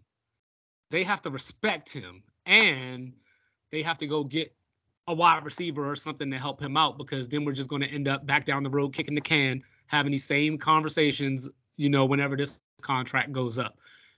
They 0.90 1.04
have 1.04 1.22
to 1.24 1.30
respect 1.30 1.92
him, 1.92 2.24
and 2.46 3.14
they 3.72 3.82
have 3.84 3.98
to 4.00 4.08
go 4.08 4.24
get 4.24 4.54
a 5.08 5.14
wide 5.14 5.44
receiver 5.44 5.90
or 5.90 5.96
something 5.96 6.32
to 6.32 6.38
help 6.38 6.62
him 6.62 6.78
out 6.78 6.98
because 6.98 7.28
then 7.28 7.44
we're 7.44 7.54
just 7.54 7.70
going 7.70 7.82
to 7.82 7.88
end 7.88 8.08
up 8.08 8.26
back 8.26 8.46
down 8.46 8.64
the 8.64 8.70
road 8.70 8.94
kicking 8.94 9.16
the 9.16 9.22
can, 9.22 9.64
having 9.88 10.12
these 10.12 10.26
same 10.26 10.58
conversations, 10.58 11.50
you 11.76 11.90
know, 11.90 12.06
whenever 12.06 12.38
this 12.38 12.60
contract 12.82 13.32
goes 13.32 13.60
up. 13.60 13.78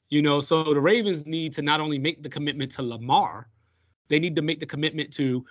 You 0.09 0.21
know, 0.21 0.39
so 0.39 0.63
the 0.63 0.81
Ravens 0.81 1.25
need 1.25 1.53
to 1.53 1.63
not 1.63 1.79
only 1.79 1.97
make 1.97 2.21
the 2.21 2.29
commitment 2.29 2.71
to 2.73 2.83
Lamar, 2.83 3.47
they 4.07 4.19
need 4.19 4.35
to 4.35 4.43
make 4.43 4.59
the 4.59 4.67
commitment 4.67 5.13
to 5.13 5.45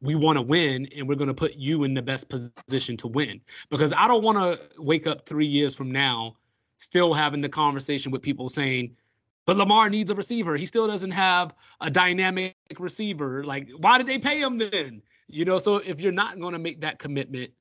we 0.00 0.14
want 0.14 0.38
to 0.38 0.42
win 0.42 0.88
and 0.96 1.08
we're 1.08 1.16
going 1.16 1.28
to 1.28 1.34
put 1.34 1.56
you 1.56 1.84
in 1.84 1.94
the 1.94 2.02
best 2.02 2.28
position 2.28 2.96
to 2.98 3.08
win. 3.08 3.40
Because 3.70 3.92
I 3.92 4.06
don't 4.08 4.22
want 4.22 4.38
to 4.38 4.80
wake 4.80 5.06
up 5.06 5.26
three 5.26 5.46
years 5.46 5.74
from 5.74 5.92
now 5.92 6.36
still 6.78 7.12
having 7.12 7.40
the 7.40 7.48
conversation 7.48 8.12
with 8.12 8.22
people 8.22 8.48
saying, 8.48 8.96
but 9.44 9.56
Lamar 9.56 9.88
needs 9.90 10.10
a 10.10 10.14
receiver. 10.14 10.56
He 10.56 10.66
still 10.66 10.86
doesn't 10.86 11.12
have 11.12 11.54
a 11.80 11.90
dynamic 11.90 12.54
receiver. 12.78 13.42
Like, 13.44 13.70
why 13.76 13.98
did 13.98 14.06
they 14.06 14.18
pay 14.18 14.40
him 14.40 14.58
then? 14.58 15.02
You 15.26 15.44
know, 15.44 15.58
so 15.58 15.76
if 15.76 16.00
you're 16.00 16.12
not 16.12 16.38
going 16.38 16.52
to 16.52 16.58
make 16.58 16.82
that 16.82 16.98
commitment 16.98 17.52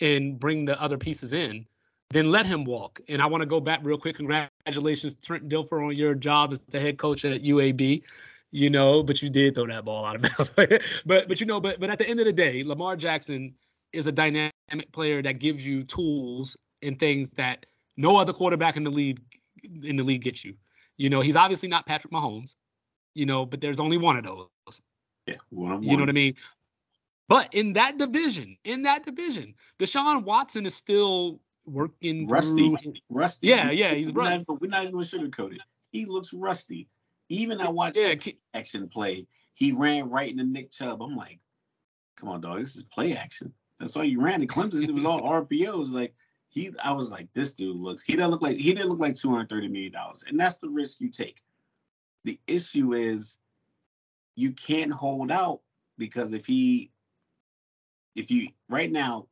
and 0.00 0.38
bring 0.38 0.66
the 0.66 0.80
other 0.80 0.98
pieces 0.98 1.32
in, 1.32 1.66
then 2.10 2.30
let 2.30 2.46
him 2.46 2.64
walk. 2.64 3.00
And 3.08 3.22
I 3.22 3.26
want 3.26 3.42
to 3.42 3.46
go 3.46 3.60
back 3.60 3.80
real 3.82 3.98
quick. 3.98 4.16
Congratulations, 4.16 5.14
Trent 5.14 5.48
Dilfer, 5.48 5.86
on 5.86 5.96
your 5.96 6.14
job 6.14 6.52
as 6.52 6.60
the 6.60 6.80
head 6.80 6.98
coach 6.98 7.24
at 7.24 7.42
UAB. 7.42 8.02
You 8.52 8.70
know, 8.70 9.02
but 9.02 9.22
you 9.22 9.30
did 9.30 9.54
throw 9.54 9.66
that 9.66 9.84
ball 9.84 10.04
out 10.04 10.16
of 10.16 10.22
bounds. 10.36 10.50
but 10.50 11.28
but 11.28 11.40
you 11.40 11.46
know, 11.46 11.60
but 11.60 11.78
but 11.78 11.90
at 11.90 11.98
the 11.98 12.08
end 12.08 12.20
of 12.20 12.26
the 12.26 12.32
day, 12.32 12.64
Lamar 12.64 12.96
Jackson 12.96 13.54
is 13.92 14.06
a 14.06 14.12
dynamic 14.12 14.52
player 14.92 15.22
that 15.22 15.38
gives 15.38 15.66
you 15.66 15.84
tools 15.84 16.56
and 16.82 16.98
things 16.98 17.30
that 17.30 17.66
no 17.96 18.16
other 18.16 18.32
quarterback 18.32 18.76
in 18.76 18.84
the 18.84 18.90
league 18.90 19.20
in 19.82 19.96
the 19.96 20.02
league 20.02 20.22
gets 20.22 20.44
you. 20.44 20.54
You 20.96 21.10
know, 21.10 21.20
he's 21.20 21.36
obviously 21.36 21.68
not 21.68 21.86
Patrick 21.86 22.12
Mahomes. 22.12 22.54
You 23.14 23.26
know, 23.26 23.46
but 23.46 23.60
there's 23.60 23.80
only 23.80 23.98
one 23.98 24.16
of 24.16 24.24
those. 24.24 24.48
Yeah, 25.26 25.36
one 25.50 25.72
on 25.72 25.82
You 25.82 25.96
know 25.96 26.02
what 26.02 26.08
I 26.08 26.12
mean? 26.12 26.34
But 27.28 27.54
in 27.54 27.74
that 27.74 27.98
division, 27.98 28.56
in 28.64 28.82
that 28.82 29.04
division, 29.04 29.54
Deshaun 29.78 30.24
Watson 30.24 30.66
is 30.66 30.74
still 30.74 31.40
working 31.66 32.26
Rusty, 32.28 32.74
through. 32.76 32.94
rusty. 33.08 33.46
Yeah, 33.46 33.70
yeah, 33.70 33.94
he's 33.94 34.12
we're 34.12 34.22
rusty. 34.22 34.44
Not, 34.48 34.60
we're 34.60 34.68
not 34.68 34.82
even 34.82 34.94
gonna 34.94 35.04
sugarcoat 35.04 35.54
it. 35.54 35.60
He 35.92 36.06
looks 36.06 36.32
rusty. 36.32 36.88
Even 37.30 37.60
I 37.60 37.70
watched 37.70 37.96
Yeah, 37.96 38.14
action 38.52 38.88
play. 38.88 39.26
He 39.54 39.72
ran 39.72 40.10
right 40.10 40.30
into 40.30 40.44
Nick 40.44 40.72
Chubb. 40.72 41.00
I'm 41.00 41.16
like, 41.16 41.38
come 42.16 42.28
on, 42.28 42.40
dog. 42.40 42.58
This 42.58 42.76
is 42.76 42.82
play 42.82 43.16
action. 43.16 43.52
That's 43.78 43.96
all 43.96 44.04
you 44.04 44.20
ran. 44.20 44.42
In 44.42 44.48
Clemson, 44.48 44.86
it 44.86 44.92
was 44.92 45.04
all 45.04 45.22
RPOs. 45.46 45.92
Like 45.92 46.12
he, 46.48 46.72
I 46.82 46.92
was 46.92 47.12
like, 47.12 47.32
this 47.32 47.52
dude 47.52 47.76
looks. 47.76 48.02
He 48.02 48.16
doesn't 48.16 48.32
look 48.32 48.42
like 48.42 48.56
he 48.56 48.74
didn't 48.74 48.90
look 48.90 48.98
like 48.98 49.14
230 49.14 49.68
million 49.68 49.92
dollars, 49.92 50.24
and 50.26 50.38
that's 50.38 50.56
the 50.56 50.68
risk 50.68 51.00
you 51.00 51.08
take. 51.08 51.40
The 52.24 52.38
issue 52.48 52.94
is 52.94 53.36
you 54.34 54.50
can't 54.52 54.92
hold 54.92 55.30
out 55.30 55.60
because 55.98 56.32
if 56.32 56.46
he, 56.46 56.90
if 58.16 58.30
you 58.30 58.48
right 58.68 58.90
now, 58.90 59.28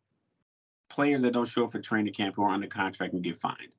players 0.89 1.23
that 1.23 1.33
don't 1.33 1.49
show 1.49 1.65
up 1.65 1.73
for 1.73 1.81
training 1.81 2.15
camp 2.15 2.37
who 2.37 2.45
are 2.45 2.51
under 2.51 2.69
contract 2.69 3.13
and 3.13 3.25
get 3.25 3.37
fined. 3.37 3.73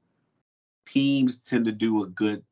Teams 0.86 1.39
tend 1.39 1.65
to 1.65 1.72
do 1.72 2.03
a 2.03 2.07
good 2.07 2.43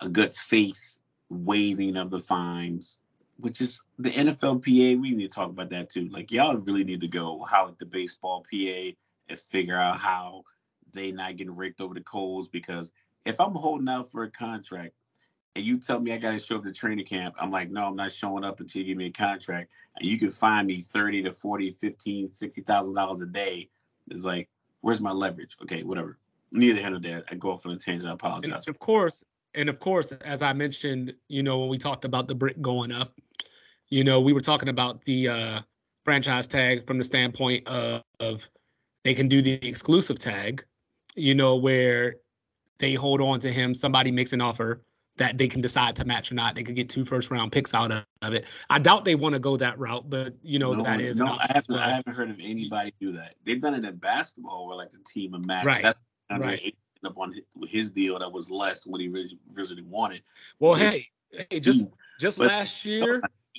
a 0.00 0.08
good 0.08 0.32
faith 0.32 0.98
waiving 1.30 1.96
of 1.96 2.10
the 2.10 2.20
fines, 2.20 2.98
which 3.38 3.60
is 3.60 3.80
the 3.98 4.10
NFLPA. 4.10 5.00
We 5.00 5.10
need 5.12 5.30
to 5.30 5.34
talk 5.34 5.50
about 5.50 5.70
that 5.70 5.90
too. 5.90 6.08
Like 6.08 6.32
y'all 6.32 6.56
really 6.56 6.84
need 6.84 7.00
to 7.00 7.08
go 7.08 7.44
how 7.48 7.68
at 7.68 7.78
the 7.78 7.86
baseball 7.86 8.44
PA 8.50 8.92
and 9.28 9.38
figure 9.38 9.76
out 9.76 9.98
how 9.98 10.44
they 10.92 11.12
not 11.12 11.36
getting 11.36 11.54
raked 11.54 11.80
over 11.80 11.94
the 11.94 12.00
coals 12.00 12.48
because 12.48 12.92
if 13.24 13.40
I'm 13.40 13.52
holding 13.52 13.88
out 13.88 14.10
for 14.10 14.22
a 14.24 14.30
contract 14.30 14.94
and 15.54 15.64
you 15.64 15.78
tell 15.78 16.00
me 16.00 16.12
I 16.12 16.18
got 16.18 16.32
to 16.32 16.38
show 16.38 16.56
up 16.56 16.64
to 16.64 16.72
training 16.72 17.04
camp, 17.04 17.34
I'm 17.38 17.50
like, 17.50 17.70
no, 17.70 17.86
I'm 17.86 17.96
not 17.96 18.12
showing 18.12 18.44
up 18.44 18.60
until 18.60 18.80
you 18.82 18.88
give 18.88 18.96
me 18.96 19.06
a 19.06 19.12
contract. 19.12 19.70
And 19.96 20.08
you 20.08 20.18
can 20.18 20.30
find 20.30 20.66
me 20.66 20.80
30 20.80 21.24
to 21.24 21.32
40, 21.32 21.70
15, 21.72 22.32
60,000 22.32 22.94
dollars 22.94 23.20
a 23.20 23.26
day. 23.26 23.68
It's 24.10 24.24
like, 24.24 24.48
where's 24.80 25.00
my 25.00 25.12
leverage? 25.12 25.56
Okay, 25.62 25.82
whatever. 25.82 26.16
Neither 26.52 26.88
nor 26.88 27.00
there. 27.00 27.24
I 27.30 27.34
go 27.34 27.50
off 27.50 27.66
on 27.66 27.72
a 27.72 27.76
tangent. 27.76 28.08
I 28.08 28.14
apologize. 28.14 28.66
and 28.66 28.68
of 28.68 28.78
course, 28.78 29.24
and 29.54 29.68
of 29.68 29.80
course, 29.80 30.12
as 30.12 30.42
I 30.42 30.52
mentioned, 30.52 31.14
you 31.28 31.42
know, 31.42 31.58
when 31.60 31.68
we 31.68 31.78
talked 31.78 32.04
about 32.04 32.28
the 32.28 32.34
brick 32.34 32.60
going 32.60 32.92
up, 32.92 33.18
you 33.88 34.04
know, 34.04 34.20
we 34.20 34.32
were 34.32 34.40
talking 34.40 34.68
about 34.68 35.02
the 35.04 35.28
uh, 35.28 35.60
franchise 36.04 36.46
tag 36.46 36.86
from 36.86 36.98
the 36.98 37.04
standpoint 37.04 37.66
of, 37.66 38.02
of 38.20 38.48
they 39.04 39.14
can 39.14 39.28
do 39.28 39.42
the 39.42 39.52
exclusive 39.66 40.18
tag, 40.18 40.64
you 41.14 41.34
know, 41.34 41.56
where 41.56 42.16
they 42.78 42.94
hold 42.94 43.20
on 43.20 43.40
to 43.40 43.52
him. 43.52 43.74
Somebody 43.74 44.10
makes 44.10 44.32
an 44.32 44.40
offer 44.40 44.82
that 45.16 45.36
they 45.36 45.48
can 45.48 45.60
decide 45.60 45.96
to 45.96 46.04
match 46.04 46.30
or 46.30 46.34
not. 46.34 46.54
They 46.54 46.62
could 46.62 46.76
get 46.76 46.88
two 46.88 47.04
first 47.04 47.30
round 47.30 47.52
picks 47.52 47.74
out 47.74 47.90
of, 47.90 48.04
it. 48.32 48.46
I 48.70 48.78
doubt 48.78 49.04
they 49.04 49.14
want 49.14 49.34
to 49.34 49.38
go 49.38 49.56
that 49.56 49.78
route, 49.78 50.08
but 50.08 50.34
you 50.42 50.58
know 50.58 50.74
no, 50.74 50.84
that 50.84 51.00
is 51.00 51.18
no, 51.18 51.26
I 51.26 51.46
haven't, 51.48 51.68
well. 51.68 51.78
I 51.80 51.94
haven't 51.94 52.14
heard 52.14 52.30
of 52.30 52.38
anybody 52.40 52.94
do 53.00 53.12
that. 53.12 53.34
They've 53.44 53.60
done 53.60 53.74
it 53.74 53.84
in 53.84 53.96
basketball 53.96 54.66
where 54.66 54.76
like 54.76 54.90
the 54.90 54.98
team 54.98 55.34
and 55.34 55.44
match. 55.44 55.64
Right, 55.64 55.82
That's 55.82 55.98
right. 56.30 56.74
Up 57.06 57.16
on 57.18 57.34
his, 57.68 57.90
deal 57.90 58.18
that 58.18 58.30
was 58.32 58.50
less 58.50 58.84
than 58.84 58.92
what 58.92 59.00
he 59.00 59.08
originally 59.56 59.82
wanted. 59.82 60.22
Well, 60.58 60.78
Yeah. 60.78 60.90
hey, 60.90 61.08
hey, 61.50 61.60
just 61.60 61.84
just 62.20 62.38
But- 62.38 62.48
last 62.48 62.84
year, 62.84 63.22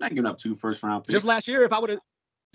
Not 0.00 0.10
giving 0.14 0.26
up 0.26 0.38
two 0.38 0.54
first 0.54 0.82
round 0.82 1.04
picks. 1.04 1.12
just 1.12 1.26
last 1.26 1.46
year, 1.46 1.62
if 1.64 1.72
I 1.72 1.78
would 1.78 1.90
have 1.90 2.00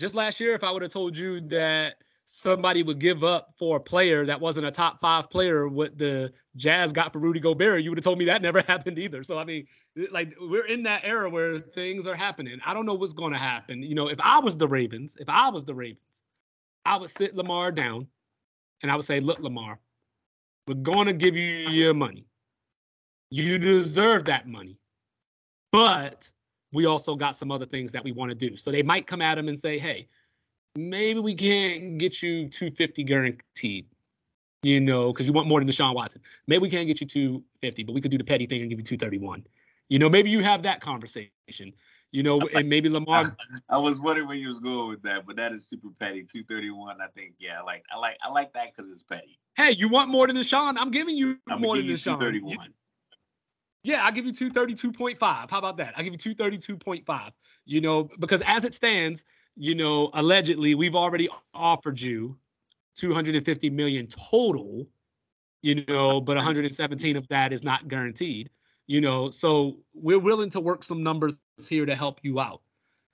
just 0.00 0.14
last 0.16 0.40
year, 0.40 0.54
if 0.54 0.64
I 0.64 0.70
would 0.72 0.82
have 0.82 0.90
told 0.90 1.16
you 1.16 1.40
that 1.48 2.02
somebody 2.24 2.82
would 2.82 2.98
give 2.98 3.22
up 3.22 3.54
for 3.56 3.76
a 3.76 3.80
player 3.80 4.26
that 4.26 4.40
wasn't 4.40 4.66
a 4.66 4.70
top 4.72 5.00
five 5.00 5.30
player, 5.30 5.68
what 5.68 5.96
the 5.96 6.32
Jazz 6.56 6.92
got 6.92 7.12
for 7.12 7.20
Rudy 7.20 7.38
Gobert, 7.38 7.82
you 7.82 7.90
would 7.90 7.98
have 7.98 8.04
told 8.04 8.18
me 8.18 8.24
that 8.26 8.42
never 8.48 8.62
happened 8.62 8.98
either. 8.98 9.22
So 9.22 9.38
I 9.38 9.44
mean, 9.44 9.66
like 10.10 10.34
we're 10.40 10.66
in 10.66 10.82
that 10.84 11.02
era 11.04 11.30
where 11.30 11.60
things 11.60 12.06
are 12.08 12.16
happening. 12.16 12.58
I 12.66 12.74
don't 12.74 12.84
know 12.84 12.94
what's 12.94 13.12
going 13.14 13.32
to 13.32 13.38
happen. 13.38 13.82
You 13.82 13.94
know, 13.94 14.08
if 14.08 14.20
I 14.20 14.40
was 14.40 14.56
the 14.56 14.66
Ravens, 14.68 15.16
if 15.20 15.28
I 15.28 15.48
was 15.50 15.62
the 15.64 15.74
Ravens, 15.74 16.22
I 16.84 16.96
would 16.96 17.10
sit 17.10 17.34
Lamar 17.36 17.70
down, 17.70 18.08
and 18.82 18.90
I 18.90 18.96
would 18.96 19.04
say, 19.04 19.20
look, 19.20 19.38
Lamar, 19.38 19.78
we're 20.66 20.74
going 20.74 21.06
to 21.06 21.12
give 21.12 21.36
you 21.36 21.70
your 21.70 21.94
money. 21.94 22.26
You 23.30 23.58
deserve 23.58 24.26
that 24.26 24.48
money, 24.48 24.78
but 25.72 26.30
we 26.72 26.86
also 26.86 27.16
got 27.16 27.36
some 27.36 27.50
other 27.50 27.66
things 27.66 27.92
that 27.92 28.04
we 28.04 28.12
want 28.12 28.30
to 28.30 28.34
do. 28.34 28.56
So 28.56 28.70
they 28.70 28.82
might 28.82 29.06
come 29.06 29.22
at 29.22 29.38
him 29.38 29.48
and 29.48 29.58
say, 29.58 29.78
hey, 29.78 30.08
maybe 30.76 31.20
we 31.20 31.34
can't 31.34 31.98
get 31.98 32.22
you 32.22 32.48
250 32.48 33.04
guaranteed, 33.04 33.86
you 34.62 34.80
know, 34.80 35.12
because 35.12 35.26
you 35.26 35.32
want 35.32 35.48
more 35.48 35.60
than 35.60 35.68
Deshaun 35.68 35.94
Watson. 35.94 36.20
Maybe 36.46 36.62
we 36.62 36.70
can't 36.70 36.86
get 36.86 37.00
you 37.00 37.06
250, 37.06 37.84
but 37.84 37.94
we 37.94 38.00
could 38.00 38.10
do 38.10 38.18
the 38.18 38.24
petty 38.24 38.46
thing 38.46 38.60
and 38.60 38.70
give 38.70 38.78
you 38.78 38.84
231. 38.84 39.44
You 39.88 39.98
know, 39.98 40.08
maybe 40.08 40.30
you 40.30 40.42
have 40.42 40.62
that 40.62 40.80
conversation. 40.80 41.72
You 42.16 42.22
know, 42.22 42.40
and 42.54 42.66
maybe 42.66 42.88
Lamar. 42.88 43.36
I, 43.38 43.58
I 43.76 43.76
was 43.76 44.00
wondering 44.00 44.26
where 44.26 44.38
you 44.38 44.48
was 44.48 44.58
going 44.58 44.88
with 44.88 45.02
that, 45.02 45.26
but 45.26 45.36
that 45.36 45.52
is 45.52 45.66
super 45.66 45.88
petty. 46.00 46.22
231. 46.22 46.98
I 46.98 47.08
think. 47.08 47.34
Yeah, 47.38 47.60
I 47.60 47.62
like. 47.62 47.84
I 47.92 47.98
like. 47.98 48.16
I 48.22 48.30
like 48.30 48.54
that 48.54 48.74
because 48.74 48.90
it's 48.90 49.02
petty. 49.02 49.38
Hey, 49.54 49.72
you 49.72 49.90
want 49.90 50.08
more 50.08 50.26
than 50.26 50.34
Deshaun? 50.34 50.76
I'm 50.78 50.90
giving 50.90 51.14
you 51.14 51.38
I'm 51.46 51.60
more 51.60 51.76
than 51.76 51.84
Deshaun. 51.84 52.18
231. 52.18 52.72
Yeah, 53.82 54.02
I'll 54.02 54.12
give 54.12 54.24
you 54.24 54.32
232.5. 54.32 55.18
How 55.20 55.58
about 55.58 55.76
that? 55.76 55.92
I'll 55.94 56.04
give 56.04 56.14
you 56.14 56.34
232.5. 56.34 57.32
You 57.66 57.82
know, 57.82 58.08
because 58.18 58.42
as 58.46 58.64
it 58.64 58.72
stands, 58.72 59.26
you 59.54 59.74
know, 59.74 60.08
allegedly 60.14 60.74
we've 60.74 60.96
already 60.96 61.28
offered 61.52 62.00
you 62.00 62.38
250 62.94 63.68
million 63.68 64.06
total, 64.06 64.88
you 65.60 65.84
know, 65.84 66.22
but 66.22 66.36
117 66.36 67.16
of 67.16 67.28
that 67.28 67.52
is 67.52 67.62
not 67.62 67.86
guaranteed. 67.86 68.48
You 68.86 69.00
know, 69.00 69.30
so 69.30 69.78
we're 69.94 70.18
willing 70.18 70.50
to 70.50 70.60
work 70.60 70.84
some 70.84 71.02
numbers 71.02 71.36
here 71.68 71.86
to 71.86 71.94
help 71.96 72.20
you 72.22 72.38
out. 72.38 72.62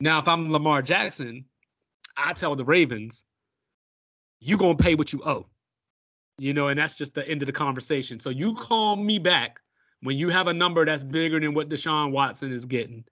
Now, 0.00 0.18
if 0.18 0.28
I'm 0.28 0.52
Lamar 0.52 0.82
Jackson, 0.82 1.46
I 2.16 2.34
tell 2.34 2.54
the 2.56 2.64
Ravens, 2.64 3.24
you're 4.40 4.58
gonna 4.58 4.76
pay 4.76 4.94
what 4.94 5.12
you 5.12 5.22
owe. 5.24 5.46
You 6.38 6.52
know, 6.52 6.68
and 6.68 6.78
that's 6.78 6.96
just 6.96 7.14
the 7.14 7.26
end 7.26 7.42
of 7.42 7.46
the 7.46 7.52
conversation. 7.52 8.18
So 8.18 8.30
you 8.30 8.54
call 8.54 8.96
me 8.96 9.18
back 9.18 9.60
when 10.02 10.18
you 10.18 10.28
have 10.28 10.48
a 10.48 10.52
number 10.52 10.84
that's 10.84 11.04
bigger 11.04 11.38
than 11.38 11.54
what 11.54 11.68
Deshaun 11.68 12.10
Watson 12.10 12.52
is 12.52 12.66
getting, 12.66 13.04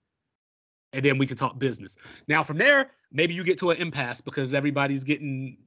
and 0.93 1.03
then 1.03 1.17
we 1.17 1.25
can 1.25 1.37
talk 1.37 1.57
business. 1.57 1.97
Now 2.27 2.43
from 2.43 2.57
there, 2.57 2.91
maybe 3.11 3.33
you 3.33 3.43
get 3.43 3.59
to 3.59 3.71
an 3.71 3.77
impasse 3.77 4.21
because 4.21 4.53
everybody's 4.53 5.03
getting 5.03 5.57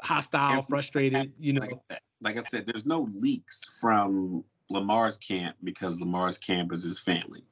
hostile, 0.00 0.62
frustrated. 0.62 1.32
You 1.38 1.54
know, 1.54 1.60
like, 1.62 2.02
like 2.20 2.36
I 2.36 2.40
said, 2.40 2.66
there's 2.66 2.84
no 2.84 3.08
leaks 3.10 3.64
from 3.80 4.44
Lamar's 4.70 5.16
camp 5.16 5.56
because 5.62 6.00
Lamar's 6.00 6.38
camp 6.38 6.72
is 6.72 6.82
his 6.82 6.98
family. 6.98 7.44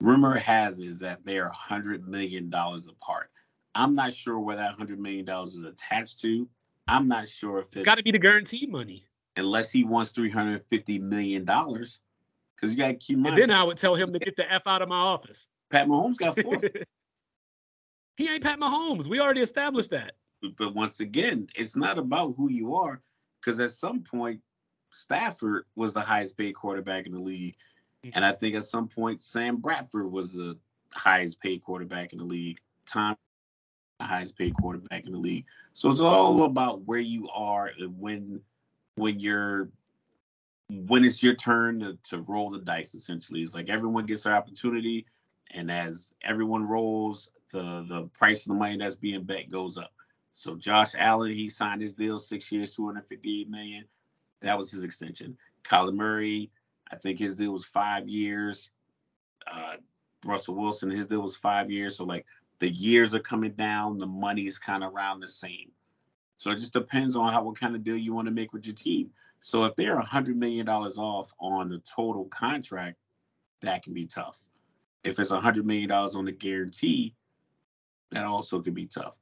Rumor 0.00 0.38
has 0.38 0.78
is 0.78 1.00
that 1.00 1.24
they 1.24 1.38
are 1.38 1.48
hundred 1.48 2.06
million 2.06 2.50
dollars 2.50 2.86
apart. 2.86 3.30
I'm 3.74 3.94
not 3.94 4.12
sure 4.12 4.38
where 4.38 4.56
that 4.56 4.74
hundred 4.74 5.00
million 5.00 5.24
dollars 5.24 5.54
is 5.54 5.64
attached 5.64 6.20
to. 6.20 6.48
I'm 6.86 7.08
not 7.08 7.28
sure 7.28 7.58
if 7.58 7.66
it's, 7.66 7.76
it's 7.76 7.82
got 7.82 7.98
to 7.98 8.04
be 8.04 8.12
the 8.12 8.18
guarantee 8.18 8.66
money. 8.66 9.04
Unless 9.36 9.72
he 9.72 9.84
wants 9.84 10.10
three 10.10 10.30
hundred 10.30 10.62
fifty 10.66 10.98
million 10.98 11.44
dollars, 11.44 12.00
because 12.56 12.72
you 12.72 12.78
got 12.78 12.88
to 12.88 12.94
keep 12.94 13.16
in 13.16 13.22
mind. 13.22 13.38
And 13.38 13.50
then 13.50 13.56
I 13.56 13.64
would 13.64 13.76
tell 13.76 13.94
him 13.94 14.12
to 14.12 14.18
get 14.18 14.36
the 14.36 14.50
f 14.50 14.66
out 14.66 14.82
of 14.82 14.88
my 14.88 14.98
office. 14.98 15.48
Pat 15.70 15.86
Mahomes 15.86 16.16
got 16.16 16.38
four. 16.38 16.58
he 18.16 18.28
ain't 18.28 18.42
Pat 18.42 18.58
Mahomes. 18.58 19.06
We 19.06 19.20
already 19.20 19.42
established 19.42 19.90
that. 19.90 20.14
But 20.56 20.74
once 20.74 21.00
again, 21.00 21.48
it's 21.56 21.76
not 21.76 21.98
about 21.98 22.34
who 22.36 22.50
you 22.50 22.76
are, 22.76 23.02
because 23.40 23.58
at 23.60 23.72
some 23.72 24.02
point 24.02 24.40
Stafford 24.98 25.64
was 25.76 25.94
the 25.94 26.00
highest 26.00 26.36
paid 26.36 26.54
quarterback 26.54 27.06
in 27.06 27.12
the 27.12 27.20
league. 27.20 27.56
And 28.12 28.24
I 28.24 28.32
think 28.32 28.54
at 28.54 28.64
some 28.64 28.88
point 28.88 29.22
Sam 29.22 29.56
Bradford 29.56 30.10
was 30.10 30.34
the 30.34 30.58
highest 30.92 31.40
paid 31.40 31.62
quarterback 31.62 32.12
in 32.12 32.18
the 32.18 32.24
league. 32.24 32.58
Tom 32.86 33.16
the 33.98 34.06
highest 34.06 34.36
paid 34.36 34.54
quarterback 34.54 35.06
in 35.06 35.12
the 35.12 35.18
league. 35.18 35.44
So 35.72 35.88
it's 35.88 36.00
all 36.00 36.44
about 36.44 36.82
where 36.86 37.00
you 37.00 37.28
are 37.30 37.70
and 37.78 37.98
when 37.98 38.40
when 38.96 39.18
you're 39.18 39.68
when 40.68 41.04
it's 41.04 41.22
your 41.22 41.34
turn 41.34 41.80
to, 41.80 41.98
to 42.04 42.18
roll 42.22 42.50
the 42.50 42.58
dice 42.58 42.94
essentially. 42.94 43.42
It's 43.42 43.54
like 43.54 43.68
everyone 43.68 44.06
gets 44.06 44.24
their 44.24 44.34
opportunity 44.34 45.06
and 45.52 45.70
as 45.70 46.14
everyone 46.22 46.66
rolls, 46.66 47.30
the 47.52 47.84
the 47.88 48.08
price 48.18 48.42
of 48.42 48.48
the 48.48 48.58
money 48.58 48.76
that's 48.76 48.96
being 48.96 49.22
bet 49.22 49.50
goes 49.50 49.78
up. 49.78 49.92
So 50.32 50.54
Josh 50.54 50.92
Allen, 50.96 51.32
he 51.32 51.48
signed 51.48 51.80
his 51.80 51.94
deal 51.94 52.18
six 52.18 52.52
years, 52.52 52.74
258 52.74 53.50
million. 53.50 53.84
That 54.40 54.56
was 54.56 54.70
his 54.70 54.84
extension. 54.84 55.36
Kyler 55.64 55.94
Murray, 55.94 56.50
I 56.90 56.96
think 56.96 57.18
his 57.18 57.34
deal 57.34 57.52
was 57.52 57.64
five 57.64 58.08
years. 58.08 58.70
Uh, 59.46 59.76
Russell 60.24 60.54
Wilson, 60.54 60.90
his 60.90 61.06
deal 61.06 61.22
was 61.22 61.36
five 61.36 61.70
years. 61.70 61.96
So 61.96 62.04
like 62.04 62.26
the 62.58 62.70
years 62.70 63.14
are 63.14 63.20
coming 63.20 63.52
down, 63.52 63.98
the 63.98 64.06
money 64.06 64.46
is 64.46 64.58
kind 64.58 64.82
of 64.82 64.92
around 64.94 65.20
the 65.20 65.28
same. 65.28 65.70
So 66.36 66.50
it 66.50 66.58
just 66.58 66.72
depends 66.72 67.16
on 67.16 67.32
how 67.32 67.42
what 67.42 67.58
kind 67.58 67.74
of 67.74 67.82
deal 67.82 67.96
you 67.96 68.14
want 68.14 68.26
to 68.26 68.32
make 68.32 68.52
with 68.52 68.66
your 68.66 68.74
team. 68.74 69.10
So 69.40 69.64
if 69.64 69.76
they're 69.76 69.98
a 69.98 70.04
hundred 70.04 70.36
million 70.36 70.66
dollars 70.66 70.98
off 70.98 71.32
on 71.40 71.68
the 71.68 71.78
total 71.78 72.26
contract, 72.26 72.96
that 73.60 73.82
can 73.82 73.92
be 73.92 74.06
tough. 74.06 74.42
If 75.04 75.18
it's 75.18 75.30
a 75.30 75.40
hundred 75.40 75.66
million 75.66 75.88
dollars 75.88 76.14
on 76.14 76.24
the 76.24 76.32
guarantee, 76.32 77.14
that 78.10 78.24
also 78.24 78.60
can 78.60 78.74
be 78.74 78.86
tough. 78.86 79.18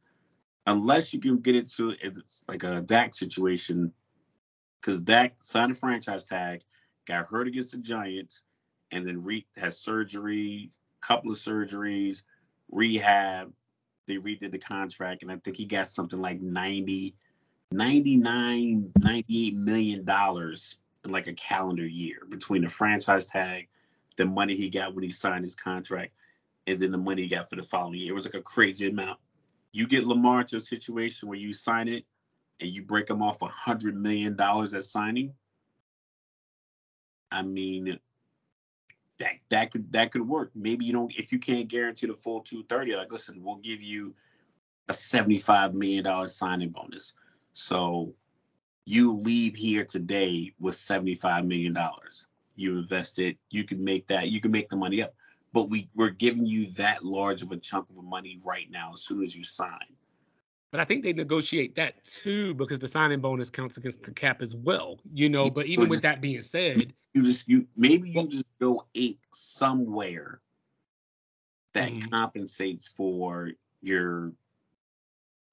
Unless 0.67 1.15
you 1.15 1.21
can 1.21 1.39
get 1.39 1.55
it 1.55 1.69
to 1.73 1.95
it's 2.01 2.43
like 2.49 2.65
a 2.65 2.83
Dak 2.83 3.15
situation, 3.15 3.93
because 4.87 5.01
Dak 5.01 5.35
signed 5.41 5.73
a 5.73 5.75
franchise 5.75 6.23
tag, 6.23 6.63
got 7.09 7.27
hurt 7.27 7.49
against 7.49 7.73
the 7.73 7.79
Giants, 7.79 8.43
and 8.93 9.05
then 9.05 9.25
re- 9.25 9.47
had 9.57 9.75
surgery, 9.75 10.71
couple 11.01 11.33
of 11.33 11.39
surgeries, 11.39 12.23
rehab. 12.71 13.53
They 14.07 14.15
redid 14.15 14.53
the 14.53 14.59
contract, 14.59 15.23
and 15.23 15.33
I 15.33 15.37
think 15.39 15.57
he 15.57 15.65
got 15.65 15.89
something 15.89 16.21
like 16.21 16.41
90, 16.41 17.17
99, 17.73 18.93
98 19.01 19.57
million 19.57 20.05
dollars 20.05 20.77
in 21.05 21.11
like 21.11 21.27
a 21.27 21.33
calendar 21.33 21.87
year 21.87 22.21
between 22.29 22.63
the 22.63 22.69
franchise 22.69 23.27
tag, 23.27 23.67
the 24.17 24.25
money 24.25 24.55
he 24.55 24.71
got 24.71 24.95
when 24.95 25.03
he 25.03 25.11
signed 25.11 25.43
his 25.43 25.57
contract, 25.57 26.13
and 26.69 26.79
then 26.79 26.93
the 26.93 26.99
money 26.99 27.23
he 27.23 27.29
got 27.29 27.51
for 27.51 27.57
the 27.57 27.63
following 27.63 27.99
year. 27.99 28.13
It 28.13 28.15
was 28.15 28.25
like 28.25 28.35
a 28.35 28.41
crazy 28.41 28.87
amount. 28.89 29.19
You 29.73 29.89
get 29.89 30.07
Lamar 30.07 30.45
to 30.45 30.57
a 30.59 30.61
situation 30.61 31.29
where 31.29 31.39
you 31.39 31.53
sign 31.53 31.89
it 31.89 32.05
and 32.61 32.71
you 32.71 32.83
break 32.83 33.11
him 33.11 33.23
off 33.23 33.43
a 33.43 33.47
hundred 33.47 33.97
million 33.97 34.37
dollars 34.37 34.75
at 34.75 34.85
signing, 34.85 35.35
I 37.31 37.43
mean, 37.43 37.99
that 39.19 39.33
that 39.51 39.71
could 39.71 39.93
that 39.93 40.13
could 40.13 40.27
work. 40.27 40.51
Maybe 40.55 40.85
you 40.85 40.93
don't 40.93 41.13
if 41.19 41.33
you 41.33 41.39
can't 41.39 41.69
guarantee 41.69 42.07
the 42.07 42.15
full 42.15 42.41
230. 42.41 42.97
Like, 42.97 43.13
listen, 43.13 43.43
we'll 43.43 43.57
give 43.57 43.83
you 43.83 44.15
a 44.89 44.95
75 44.95 45.75
million 45.75 46.05
dollar 46.05 46.29
signing 46.29 46.71
bonus. 46.71 47.13
So 47.53 48.15
you 48.85 49.17
leave 49.17 49.57
here 49.57 49.85
today 49.85 50.53
with 50.61 50.77
75 50.77 51.47
million 51.47 51.73
dollars. 51.73 52.25
You 52.55 52.79
invest 52.79 53.19
it. 53.19 53.37
You 53.51 53.65
can 53.65 53.83
make 53.83 54.07
that. 54.09 54.29
You 54.29 54.41
can 54.41 54.51
make 54.51 54.69
the 54.69 54.77
money 54.77 55.03
up. 55.03 55.15
But 55.53 55.71
we 55.71 55.89
we're 55.95 56.11
giving 56.11 56.47
you 56.47 56.67
that 56.73 57.05
large 57.05 57.43
of 57.43 57.53
a 57.53 57.57
chunk 57.57 57.87
of 57.91 58.05
money 58.05 58.41
right 58.45 58.71
now 58.71 58.93
as 58.95 59.03
soon 59.03 59.23
as 59.23 59.35
you 59.35 59.43
sign. 59.43 59.97
But 60.73 60.81
I 60.81 60.85
think 60.85 61.05
they 61.05 61.13
negotiate 61.13 61.77
that 61.77 62.03
too 62.05 62.55
because 62.55 62.81
the 62.81 62.89
signing 62.89 63.21
bonus 63.21 63.51
counts 63.51 63.77
against 63.77 64.03
the 64.03 64.11
cap 64.11 64.43
as 64.43 64.55
well. 64.55 64.99
You 65.13 65.29
know, 65.29 65.49
but 65.49 65.67
even 65.67 65.89
with 65.89 66.03
that 66.03 66.21
being 66.21 66.43
said, 66.43 66.93
you 67.15 67.23
just 67.23 67.49
you 67.49 67.67
maybe 67.77 68.11
you 68.11 68.27
just 68.27 68.47
go 68.61 68.87
ape 68.95 69.21
somewhere 69.33 70.41
that 71.75 71.91
mm-hmm. 71.91 72.09
compensates 72.09 72.89
for 72.89 73.53
your 73.81 74.33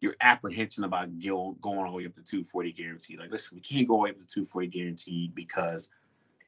your 0.04 0.16
apprehension 0.20 0.84
about 0.84 1.08
going 1.18 1.56
all 1.66 1.92
the 1.92 1.98
way 1.98 2.06
up 2.06 2.14
to 2.14 2.24
240 2.24 2.74
guaranteed. 2.74 3.20
Like, 3.20 3.32
listen, 3.32 3.56
we 3.56 3.62
can't 3.62 3.88
go 3.88 3.94
all 3.94 4.00
the 4.02 4.04
way 4.04 4.10
up 4.10 4.20
to 4.20 4.28
240 4.28 4.68
guaranteed 4.68 5.34
because, 5.34 5.90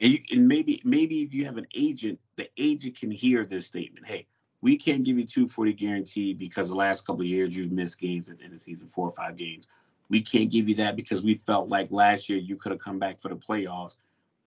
and, 0.02 0.12
you, 0.12 0.20
and 0.32 0.46
maybe 0.46 0.82
maybe 0.84 1.22
if 1.22 1.34
you 1.34 1.46
have 1.46 1.58
an 1.58 1.68
agent, 1.74 2.20
the 2.36 2.50
agent 2.58 3.00
can 3.00 3.12
hear 3.12 3.46
this 3.46 3.66
statement. 3.66 4.06
Hey, 4.06 4.28
we 4.66 4.76
can't 4.76 5.04
give 5.04 5.20
you 5.20 5.26
240 5.26 5.74
guaranteed 5.74 6.40
because 6.40 6.70
the 6.70 6.76
last 6.76 7.06
couple 7.06 7.22
of 7.22 7.28
years 7.28 7.56
you've 7.56 7.72
missed 7.72 8.00
games 8.00 8.30
at 8.30 8.40
the 8.40 8.46
end 8.46 8.52
of 8.52 8.58
the 8.58 8.64
season, 8.64 8.88
four 8.88 9.08
or 9.08 9.12
five 9.12 9.38
games. 9.38 9.68
We 10.10 10.22
can't 10.22 10.50
give 10.50 10.68
you 10.68 10.74
that 10.76 10.96
because 10.96 11.22
we 11.22 11.36
felt 11.36 11.70
like 11.70 11.92
last 11.92 12.30
year 12.30 12.40
you 12.40 12.56
could 12.56 12.72
have 12.72 12.82
come 12.82 12.98
back 12.98 13.20
for 13.20 13.30
the 13.30 13.36
playoffs, 13.36 13.98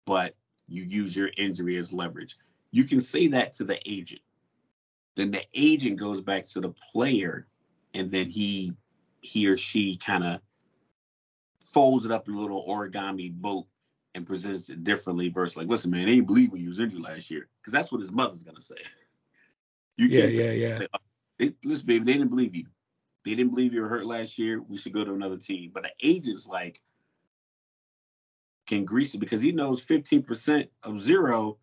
but 0.06 0.34
you 0.68 0.82
use 0.82 1.16
your 1.16 1.30
injury 1.38 1.78
as 1.78 1.94
leverage. 1.94 2.36
You 2.72 2.84
can 2.86 3.00
say 3.00 3.28
that 3.28 3.54
to 3.54 3.64
the 3.64 3.80
agent. 3.86 4.22
Then 5.14 5.30
the 5.30 5.44
agent 5.54 5.98
goes 5.98 6.20
back 6.20 6.46
to 6.46 6.62
the 6.62 6.74
player, 6.92 7.46
and 7.94 8.10
then 8.10 8.26
he 8.26 8.74
he 9.22 9.46
or 9.46 9.56
she 9.56 9.98
kind 9.98 10.24
of 10.24 10.42
folds 11.64 12.06
it 12.06 12.12
up 12.12 12.28
in 12.28 12.34
a 12.34 12.42
little 12.42 12.66
origami 12.68 13.32
boat 13.32 13.68
and 14.16 14.26
presents 14.26 14.72
it 14.72 14.84
differently 14.84 15.30
versus 15.30 15.58
like, 15.58 15.68
listen, 15.68 15.92
man, 15.92 16.08
they 16.08 16.14
ain't 16.14 16.26
believe 16.26 16.52
when 16.52 16.62
you 16.62 16.70
was 16.70 16.80
injured 16.80 17.02
last 17.02 17.30
year. 17.30 17.48
Because 17.62 17.72
that's 17.72 17.92
what 17.92 18.02
his 18.02 18.12
mother's 18.12 18.42
gonna 18.42 18.60
say. 18.60 18.78
You 19.98 20.10
can't 20.10 20.36
yeah, 20.36 20.52
yeah, 20.52 20.80
yeah. 20.80 20.98
They, 21.40 21.54
listen, 21.64 21.86
baby, 21.86 22.06
they 22.06 22.14
didn't 22.14 22.30
believe 22.30 22.56
you. 22.56 22.66
They 23.26 23.36
didn't 23.36 23.52
believe 23.52 23.74
you 23.74 23.82
were 23.82 23.90
hurt 23.90 24.06
last 24.06 24.40
year. 24.40 24.62
We 24.62 24.78
should 24.78 24.94
go 24.94 25.04
to 25.04 25.14
another 25.14 25.38
team. 25.38 25.72
But 25.74 25.84
the 25.84 25.90
agent's 26.08 26.48
like 26.48 26.82
can 28.68 28.86
grease 28.86 29.14
it 29.16 29.20
because 29.20 29.42
he 29.42 29.52
knows 29.52 29.86
15% 29.86 30.68
of 30.84 31.00
zero 31.00 31.58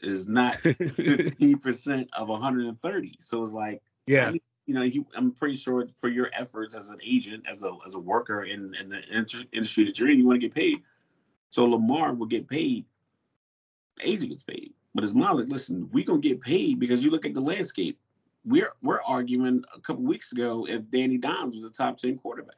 is 0.00 0.28
not 0.28 0.54
15% 0.62 2.08
of 2.12 2.28
130. 2.28 3.16
So 3.20 3.42
it's 3.42 3.52
like, 3.52 3.82
yeah, 4.06 4.32
you 4.66 4.74
know, 4.74 4.82
he, 4.82 5.04
I'm 5.16 5.32
pretty 5.32 5.56
sure 5.56 5.86
for 5.98 6.08
your 6.08 6.30
efforts 6.32 6.74
as 6.74 6.90
an 6.90 6.98
agent, 7.02 7.44
as 7.48 7.62
a 7.64 7.76
as 7.86 7.94
a 7.94 7.98
worker 7.98 8.44
in, 8.44 8.74
in 8.80 8.88
the 8.88 9.02
industry 9.52 9.84
that 9.84 9.98
you're 9.98 10.08
in, 10.10 10.18
you 10.18 10.26
want 10.26 10.40
to 10.40 10.46
get 10.46 10.54
paid. 10.54 10.82
So 11.50 11.64
Lamar 11.64 12.14
will 12.14 12.26
get 12.26 12.48
paid. 12.48 12.84
The 13.96 14.08
agent 14.08 14.30
gets 14.30 14.42
paid. 14.44 14.72
But 14.94 15.04
his 15.04 15.14
mom 15.14 15.38
like, 15.38 15.48
listen, 15.48 15.88
we 15.92 16.04
gonna 16.04 16.20
get 16.20 16.40
paid 16.40 16.78
because 16.78 17.04
you 17.04 17.10
look 17.10 17.26
at 17.26 17.34
the 17.34 17.40
landscape. 17.40 17.98
We're 18.44 18.72
we're 18.82 19.02
arguing 19.02 19.64
a 19.74 19.80
couple 19.80 20.02
weeks 20.02 20.32
ago 20.32 20.66
if 20.68 20.88
Danny 20.90 21.18
Dimes 21.18 21.54
was 21.54 21.64
a 21.64 21.70
top 21.70 21.98
ten 21.98 22.16
quarterback 22.16 22.56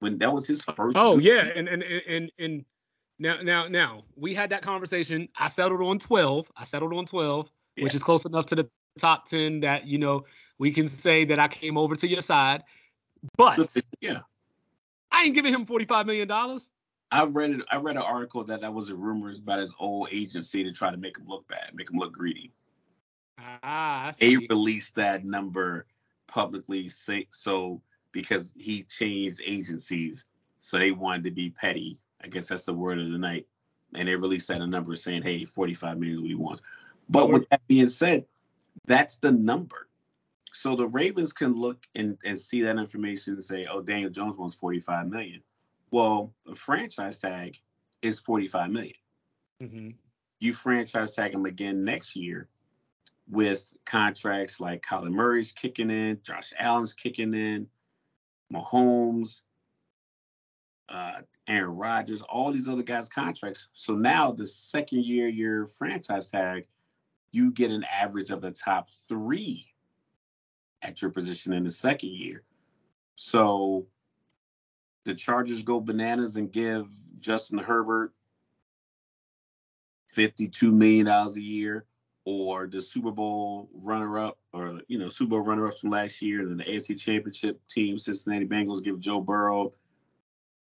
when 0.00 0.18
that 0.18 0.32
was 0.32 0.46
his 0.46 0.62
first. 0.62 0.96
Oh 0.98 1.18
yeah, 1.18 1.48
and 1.54 1.68
and 1.68 1.82
and 1.82 2.32
and 2.38 2.64
now 3.18 3.38
now 3.42 3.66
now 3.66 4.04
we 4.16 4.34
had 4.34 4.50
that 4.50 4.62
conversation. 4.62 5.28
I 5.36 5.48
settled 5.48 5.82
on 5.82 5.98
twelve. 5.98 6.50
I 6.56 6.64
settled 6.64 6.92
on 6.92 7.06
twelve. 7.06 7.50
yeah. 7.78 7.84
which 7.84 7.94
is 7.94 8.02
close 8.02 8.24
enough 8.24 8.46
to 8.46 8.54
the 8.54 8.68
top 8.98 9.24
10 9.26 9.60
that, 9.60 9.86
you 9.86 9.98
know, 9.98 10.24
we 10.58 10.72
can 10.72 10.88
say 10.88 11.24
that 11.26 11.38
I 11.38 11.48
came 11.48 11.78
over 11.78 11.96
to 11.96 12.08
your 12.08 12.20
side. 12.20 12.64
But 13.36 13.74
yeah, 14.00 14.20
I 15.10 15.24
ain't 15.24 15.34
giving 15.34 15.54
him 15.54 15.66
$45 15.66 16.06
million. 16.06 16.28
I 17.10 17.24
read 17.24 17.50
it. 17.50 17.62
I 17.70 17.76
read 17.76 17.96
an 17.96 18.02
article 18.02 18.44
that 18.44 18.60
that 18.60 18.74
was 18.74 18.90
a 18.90 18.94
rumors 18.94 19.38
about 19.38 19.60
his 19.60 19.72
old 19.78 20.08
agency 20.12 20.62
to 20.64 20.72
try 20.72 20.90
to 20.90 20.96
make 20.96 21.16
him 21.16 21.26
look 21.26 21.48
bad, 21.48 21.70
make 21.74 21.90
him 21.90 21.98
look 21.98 22.12
greedy. 22.12 22.52
Ah, 23.38 24.12
they 24.18 24.36
released 24.36 24.94
that 24.96 25.24
number 25.24 25.86
publicly, 26.26 26.88
so 26.88 27.80
because 28.12 28.54
he 28.58 28.82
changed 28.82 29.40
agencies, 29.44 30.26
so 30.60 30.78
they 30.78 30.90
wanted 30.90 31.24
to 31.24 31.30
be 31.30 31.50
petty. 31.50 32.00
I 32.22 32.28
guess 32.28 32.48
that's 32.48 32.64
the 32.64 32.74
word 32.74 32.98
of 32.98 33.10
the 33.10 33.18
night, 33.18 33.46
and 33.94 34.08
they 34.08 34.16
released 34.16 34.48
that 34.48 34.60
a 34.60 34.66
number 34.66 34.94
saying, 34.96 35.22
"Hey, 35.22 35.44
45 35.44 35.98
million 35.98 36.16
is 36.16 36.22
what 36.22 36.28
he 36.28 36.34
wants." 36.34 36.62
But 37.08 37.30
with 37.30 37.48
that 37.48 37.66
being 37.68 37.88
said, 37.88 38.26
that's 38.84 39.16
the 39.16 39.32
number. 39.32 39.88
So 40.52 40.76
the 40.76 40.88
Ravens 40.88 41.32
can 41.32 41.54
look 41.54 41.86
and, 41.94 42.18
and 42.24 42.38
see 42.38 42.62
that 42.62 42.76
information 42.76 43.34
and 43.34 43.44
say, 43.44 43.66
"Oh, 43.66 43.80
Daniel 43.80 44.10
Jones 44.10 44.36
wants 44.36 44.56
45 44.56 45.08
million." 45.08 45.42
Well, 45.90 46.34
the 46.46 46.54
franchise 46.54 47.18
tag 47.18 47.56
is 48.02 48.20
45 48.20 48.70
million. 48.70 48.94
Mm-hmm. 49.62 49.90
You 50.40 50.52
franchise 50.52 51.14
tag 51.14 51.34
him 51.34 51.46
again 51.46 51.84
next 51.84 52.14
year 52.14 52.48
with 53.28 53.72
contracts 53.84 54.60
like 54.60 54.84
Kyler 54.84 55.10
Murray's 55.10 55.52
kicking 55.52 55.90
in, 55.90 56.20
Josh 56.22 56.52
Allen's 56.58 56.94
kicking 56.94 57.34
in, 57.34 57.66
Mahomes, 58.52 59.40
uh, 60.88 61.22
Aaron 61.46 61.76
Rodgers, 61.76 62.22
all 62.22 62.52
these 62.52 62.68
other 62.68 62.82
guys' 62.82 63.08
contracts. 63.08 63.68
So 63.72 63.94
now 63.94 64.32
the 64.32 64.46
second 64.46 65.04
year 65.04 65.28
your 65.28 65.66
franchise 65.66 66.30
tag, 66.30 66.66
you 67.30 67.50
get 67.50 67.70
an 67.70 67.84
average 67.84 68.30
of 68.30 68.40
the 68.40 68.50
top 68.50 68.90
three 68.90 69.66
at 70.82 71.02
your 71.02 71.10
position 71.10 71.52
in 71.52 71.64
the 71.64 71.70
second 71.70 72.10
year. 72.10 72.42
So 73.16 73.86
the 75.08 75.14
Chargers 75.14 75.62
go 75.62 75.80
bananas 75.80 76.36
and 76.36 76.52
give 76.52 76.86
Justin 77.18 77.56
Herbert 77.56 78.12
$52 80.14 80.70
million 80.70 81.08
a 81.08 81.30
year, 81.40 81.86
or 82.26 82.66
the 82.66 82.82
Super 82.82 83.10
Bowl 83.10 83.70
runner 83.72 84.18
up, 84.18 84.36
or, 84.52 84.82
you 84.86 84.98
know, 84.98 85.08
Super 85.08 85.30
Bowl 85.30 85.40
runner 85.40 85.66
ups 85.66 85.80
from 85.80 85.88
last 85.88 86.20
year, 86.20 86.40
and 86.40 86.50
then 86.50 86.58
the 86.58 86.64
AFC 86.64 87.00
Championship 87.00 87.58
team, 87.70 87.98
Cincinnati 87.98 88.44
Bengals, 88.44 88.84
give 88.84 89.00
Joe 89.00 89.22
Burrow 89.22 89.72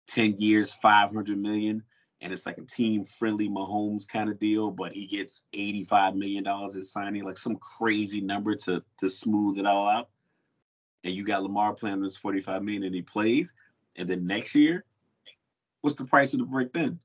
10 0.06 0.36
years, 0.38 0.72
500 0.72 1.36
million. 1.36 1.82
And 2.20 2.32
it's 2.32 2.46
like 2.46 2.58
a 2.58 2.62
team 2.62 3.02
friendly 3.02 3.48
Mahomes 3.48 4.06
kind 4.06 4.30
of 4.30 4.38
deal, 4.38 4.70
but 4.70 4.92
he 4.92 5.06
gets 5.06 5.42
$85 5.54 6.14
million 6.14 6.46
in 6.46 6.82
signing, 6.84 7.24
like 7.24 7.36
some 7.36 7.56
crazy 7.56 8.20
number 8.20 8.54
to 8.54 8.82
to 8.98 9.10
smooth 9.10 9.58
it 9.58 9.66
all 9.66 9.88
out. 9.88 10.08
And 11.02 11.14
you 11.14 11.24
got 11.24 11.42
Lamar 11.42 11.74
playing 11.74 12.00
this 12.00 12.16
45 12.16 12.62
million 12.62 12.84
and 12.84 12.94
he 12.94 13.02
plays 13.02 13.52
and 13.96 14.08
then 14.08 14.26
next 14.26 14.54
year, 14.54 14.84
what's 15.80 15.96
the 15.96 16.04
price 16.04 16.32
of 16.32 16.40
the 16.40 16.46
brick 16.46 16.72
then? 16.72 16.98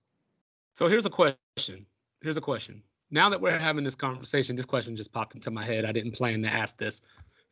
So 0.73 0.87
here's 0.87 1.05
a 1.05 1.09
question. 1.09 1.85
Here's 2.21 2.37
a 2.37 2.41
question. 2.41 2.83
Now 3.09 3.29
that 3.29 3.41
we're 3.41 3.59
having 3.59 3.83
this 3.83 3.95
conversation, 3.95 4.55
this 4.55 4.65
question 4.65 4.95
just 4.95 5.11
popped 5.11 5.35
into 5.35 5.51
my 5.51 5.65
head. 5.65 5.85
I 5.85 5.91
didn't 5.91 6.13
plan 6.13 6.41
to 6.43 6.49
ask 6.49 6.77
this. 6.77 7.01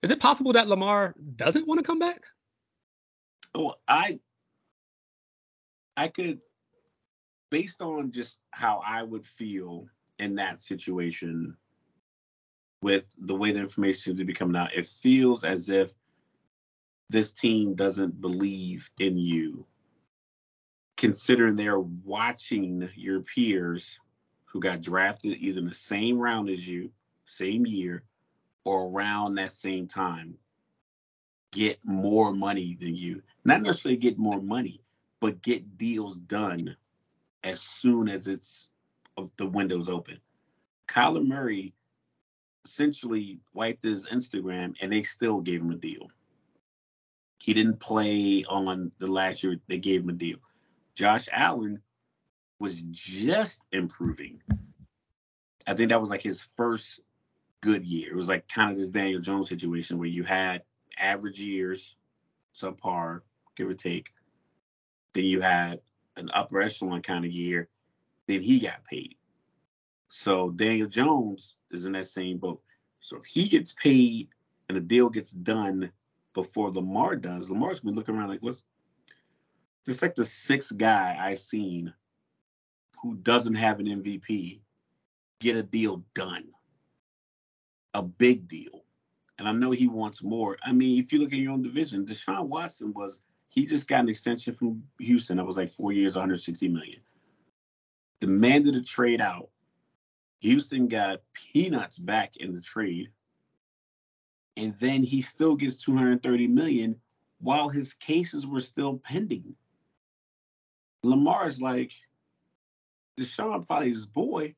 Is 0.01 0.11
it 0.11 0.19
possible 0.19 0.53
that 0.53 0.67
Lamar 0.67 1.13
doesn't 1.35 1.67
want 1.67 1.79
to 1.79 1.83
come 1.83 1.99
back? 1.99 2.23
Oh, 3.53 3.75
I 3.87 4.19
I 5.97 6.07
could 6.07 6.39
based 7.49 7.81
on 7.81 8.11
just 8.11 8.39
how 8.51 8.81
I 8.85 9.03
would 9.03 9.25
feel 9.25 9.87
in 10.19 10.35
that 10.35 10.61
situation 10.61 11.57
with 12.81 13.13
the 13.19 13.35
way 13.35 13.51
the 13.51 13.59
information 13.59 13.99
seems 13.99 14.19
to 14.19 14.25
be 14.25 14.33
coming 14.33 14.55
out, 14.55 14.73
it 14.73 14.87
feels 14.87 15.43
as 15.43 15.69
if 15.69 15.93
this 17.09 17.31
team 17.31 17.73
doesn't 17.73 18.21
believe 18.21 18.89
in 18.99 19.17
you, 19.17 19.65
considering 20.97 21.55
they're 21.55 21.79
watching 21.79 22.89
your 22.95 23.21
peers 23.21 23.99
who 24.45 24.59
got 24.59 24.81
drafted 24.81 25.37
either 25.37 25.59
in 25.59 25.67
the 25.67 25.73
same 25.73 26.19
round 26.19 26.49
as 26.49 26.67
you, 26.67 26.91
same 27.25 27.65
year, 27.65 28.03
or 28.65 28.89
around 28.89 29.35
that 29.35 29.51
same 29.51 29.87
time, 29.87 30.35
get 31.51 31.79
more 31.83 32.33
money 32.33 32.77
than 32.79 32.95
you. 32.95 33.21
Not 33.43 33.61
necessarily 33.61 33.97
get 33.97 34.17
more 34.17 34.41
money, 34.41 34.81
but 35.19 35.41
get 35.41 35.77
deals 35.77 36.17
done 36.17 36.75
as 37.43 37.61
soon 37.61 38.09
as 38.09 38.27
it's 38.27 38.67
the 39.37 39.47
window's 39.47 39.89
open. 39.89 40.19
Kyler 40.87 41.25
Murray 41.25 41.73
essentially 42.65 43.39
wiped 43.53 43.83
his 43.83 44.05
Instagram 44.07 44.75
and 44.81 44.91
they 44.91 45.03
still 45.03 45.41
gave 45.41 45.61
him 45.61 45.71
a 45.71 45.75
deal. 45.75 46.09
He 47.39 47.53
didn't 47.53 47.79
play 47.79 48.43
on 48.47 48.91
the 48.99 49.07
last 49.07 49.43
year 49.43 49.57
they 49.67 49.77
gave 49.77 50.03
him 50.03 50.09
a 50.09 50.13
deal. 50.13 50.37
Josh 50.95 51.27
Allen 51.31 51.81
was 52.59 52.81
just 52.91 53.61
improving. 53.71 54.41
I 55.65 55.73
think 55.73 55.89
that 55.89 56.01
was 56.01 56.09
like 56.09 56.21
his 56.21 56.47
first 56.57 56.99
good 57.61 57.85
year. 57.85 58.11
It 58.11 58.15
was 58.15 58.27
like 58.27 58.47
kind 58.47 58.71
of 58.71 58.77
this 58.77 58.89
Daniel 58.89 59.21
Jones 59.21 59.47
situation 59.47 59.97
where 59.97 60.07
you 60.07 60.23
had 60.23 60.63
average 60.97 61.39
years, 61.39 61.95
subpar, 62.53 63.21
give 63.55 63.69
or 63.69 63.73
take. 63.73 64.09
Then 65.13 65.25
you 65.25 65.41
had 65.41 65.79
an 66.17 66.29
upper 66.33 66.61
echelon 66.61 67.01
kind 67.01 67.23
of 67.23 67.31
year. 67.31 67.69
Then 68.27 68.41
he 68.41 68.59
got 68.59 68.83
paid. 68.83 69.15
So 70.09 70.49
Daniel 70.49 70.87
Jones 70.87 71.55
is 71.71 71.85
in 71.85 71.93
that 71.93 72.07
same 72.07 72.37
boat. 72.37 72.61
So 72.99 73.17
if 73.17 73.25
he 73.25 73.47
gets 73.47 73.73
paid 73.73 74.27
and 74.67 74.75
the 74.75 74.81
deal 74.81 75.09
gets 75.09 75.31
done 75.31 75.91
before 76.33 76.71
Lamar 76.71 77.15
does. 77.15 77.49
Lamar's 77.49 77.79
been 77.79 77.95
looking 77.95 78.15
around 78.15 78.29
like, 78.29 78.43
what's 78.43 78.63
it's 79.87 80.01
like 80.01 80.15
the 80.15 80.25
sixth 80.25 80.77
guy 80.77 81.17
I've 81.19 81.39
seen 81.39 81.93
who 83.01 83.15
doesn't 83.15 83.55
have 83.55 83.79
an 83.79 83.87
MVP 83.87 84.59
get 85.39 85.55
a 85.55 85.63
deal 85.63 86.03
done. 86.13 86.45
A 87.93 88.01
big 88.01 88.47
deal. 88.47 88.83
And 89.39 89.47
I 89.47 89.51
know 89.51 89.71
he 89.71 89.87
wants 89.87 90.21
more. 90.21 90.57
I 90.63 90.73
mean, 90.73 90.99
if 90.99 91.11
you 91.11 91.19
look 91.19 91.33
at 91.33 91.39
your 91.39 91.53
own 91.53 91.61
division, 91.61 92.05
Deshaun 92.05 92.47
Watson 92.47 92.93
was 92.93 93.21
he 93.47 93.65
just 93.65 93.87
got 93.87 94.01
an 94.01 94.09
extension 94.09 94.53
from 94.53 94.83
Houston 94.99 95.37
that 95.37 95.45
was 95.45 95.57
like 95.57 95.69
four 95.69 95.91
years, 95.91 96.15
160 96.15 96.67
million. 96.67 96.99
Demanded 98.19 98.75
a 98.75 98.83
trade 98.83 99.21
out. 99.21 99.49
Houston 100.41 100.87
got 100.87 101.21
peanuts 101.33 101.97
back 101.97 102.37
in 102.37 102.53
the 102.53 102.61
trade 102.61 103.09
and 104.59 104.73
then 104.75 105.03
he 105.03 105.21
still 105.21 105.55
gets 105.55 105.77
230 105.77 106.47
million 106.47 106.99
while 107.39 107.69
his 107.69 107.93
cases 107.93 108.45
were 108.45 108.59
still 108.59 108.97
pending. 108.97 109.55
Lamar's 111.01 111.61
like, 111.61 111.93
Deshaun 113.17 113.65
probably 113.65 113.89
his 113.89 114.05
boy, 114.05 114.53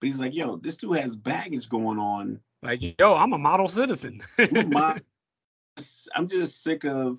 but 0.00 0.06
he's 0.06 0.18
like, 0.18 0.34
yo, 0.34 0.56
this 0.56 0.76
dude 0.76 0.96
has 0.96 1.14
baggage 1.14 1.68
going 1.68 1.98
on. 1.98 2.40
Like, 2.62 2.98
yo, 2.98 3.14
I'm 3.14 3.34
a 3.34 3.38
model 3.38 3.68
citizen. 3.68 4.22
I'm 4.38 6.28
just 6.28 6.62
sick 6.62 6.84
of 6.84 7.18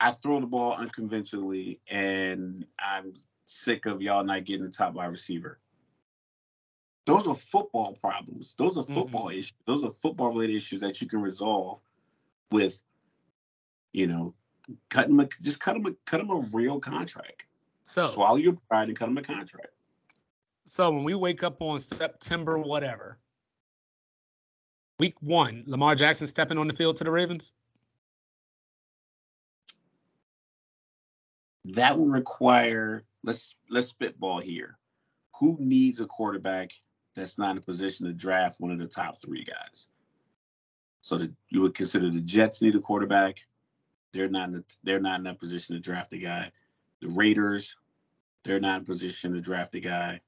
I 0.00 0.10
throw 0.10 0.40
the 0.40 0.46
ball 0.46 0.72
unconventionally, 0.72 1.78
and 1.88 2.66
I'm 2.76 3.14
sick 3.44 3.86
of 3.86 4.02
y'all 4.02 4.24
not 4.24 4.44
getting 4.44 4.64
the 4.64 4.70
top 4.70 4.94
wide 4.94 5.06
receiver. 5.06 5.60
Those 7.04 7.26
are 7.26 7.34
football 7.34 7.98
problems. 8.00 8.54
Those 8.56 8.76
are 8.76 8.82
football 8.82 9.26
mm-hmm. 9.26 9.38
issues. 9.38 9.54
Those 9.66 9.82
are 9.82 9.90
football 9.90 10.28
related 10.28 10.56
issues 10.56 10.80
that 10.82 11.00
you 11.00 11.08
can 11.08 11.20
resolve 11.20 11.80
with, 12.50 12.80
you 13.92 14.06
know, 14.06 14.34
cutting 14.88 15.16
them 15.16 15.26
a, 15.26 15.42
just 15.42 15.58
cut 15.58 15.74
them 15.74 15.86
a, 15.86 15.92
cut 16.06 16.18
them 16.18 16.30
a 16.30 16.46
real 16.52 16.78
contract. 16.78 17.42
So 17.82 18.06
swallow 18.06 18.36
your 18.36 18.56
pride 18.68 18.88
and 18.88 18.96
cut 18.96 19.06
them 19.06 19.18
a 19.18 19.22
contract. 19.22 19.72
So 20.64 20.92
when 20.92 21.02
we 21.02 21.14
wake 21.14 21.42
up 21.42 21.60
on 21.60 21.80
September 21.80 22.56
whatever, 22.56 23.18
week 25.00 25.14
one, 25.20 25.64
Lamar 25.66 25.96
Jackson 25.96 26.28
stepping 26.28 26.58
on 26.58 26.68
the 26.68 26.74
field 26.74 26.98
to 26.98 27.04
the 27.04 27.10
Ravens. 27.10 27.52
That 31.64 31.98
would 31.98 32.12
require 32.12 33.02
let's 33.24 33.56
let's 33.68 33.88
spitball 33.88 34.38
here. 34.38 34.78
Who 35.40 35.56
needs 35.58 36.00
a 36.00 36.06
quarterback 36.06 36.70
that's 37.14 37.38
not 37.38 37.52
in 37.52 37.58
a 37.58 37.62
position 37.62 38.06
to 38.06 38.12
draft 38.12 38.60
one 38.60 38.70
of 38.70 38.78
the 38.78 38.86
top 38.86 39.16
three 39.16 39.44
guys. 39.44 39.86
So 41.00 41.18
that 41.18 41.32
you 41.48 41.60
would 41.62 41.74
consider 41.74 42.10
the 42.10 42.20
Jets 42.20 42.62
need 42.62 42.76
a 42.76 42.80
quarterback. 42.80 43.38
They're 44.12 44.28
not 44.28 44.48
in 44.48 44.54
the, 44.54 44.64
they're 44.84 45.00
not 45.00 45.18
in 45.18 45.24
that 45.24 45.38
position 45.38 45.74
to 45.74 45.80
draft 45.80 46.12
a 46.12 46.18
guy. 46.18 46.52
The 47.00 47.08
Raiders, 47.08 47.76
they're 48.44 48.60
not 48.60 48.80
in 48.80 48.86
position 48.86 49.32
to 49.34 49.40
draft 49.40 49.74
a 49.74 49.80
guy. 49.80 50.20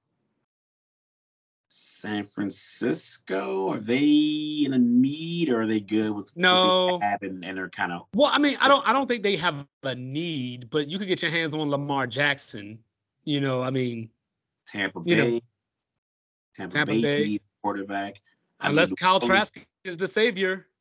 San 1.69 2.25
Francisco, 2.25 3.71
are 3.71 3.79
they 3.79 4.63
in 4.65 4.73
a 4.75 4.79
need 4.79 5.49
or 5.49 5.63
are 5.63 5.67
they 5.67 5.81
good 5.81 6.11
with 6.13 6.31
no 6.37 6.87
what 6.87 7.01
they 7.01 7.07
have 7.07 7.23
and, 7.23 7.45
and 7.45 7.57
they're 7.57 7.69
kind 7.69 7.91
of 7.91 8.07
well, 8.15 8.31
I 8.33 8.39
mean, 8.39 8.57
I 8.61 8.69
don't 8.69 8.87
I 8.87 8.93
don't 8.93 9.09
think 9.09 9.25
they 9.25 9.37
have 9.37 9.67
a 9.83 9.95
need, 9.95 10.71
but 10.71 10.89
you 10.89 10.99
could 10.99 11.09
get 11.09 11.23
your 11.23 11.33
hands 11.33 11.55
on 11.55 11.71
Lamar 11.71 12.07
Jackson. 12.07 12.79
You 13.25 13.41
know, 13.41 13.63
I 13.63 13.71
mean 13.71 14.11
Tampa 14.67 15.01
Bay. 15.01 15.17
Know, 15.17 15.41
Tampa, 16.57 16.75
Tampa 16.77 16.93
Bay, 16.93 17.03
Bay. 17.03 17.41
quarterback. 17.63 18.21
I 18.61 18.69
Unless 18.69 18.91
mean, 18.91 18.97
Kyle 18.97 19.21
Trask 19.21 19.65
is 19.85 19.97
the 19.97 20.09
savior. 20.09 20.67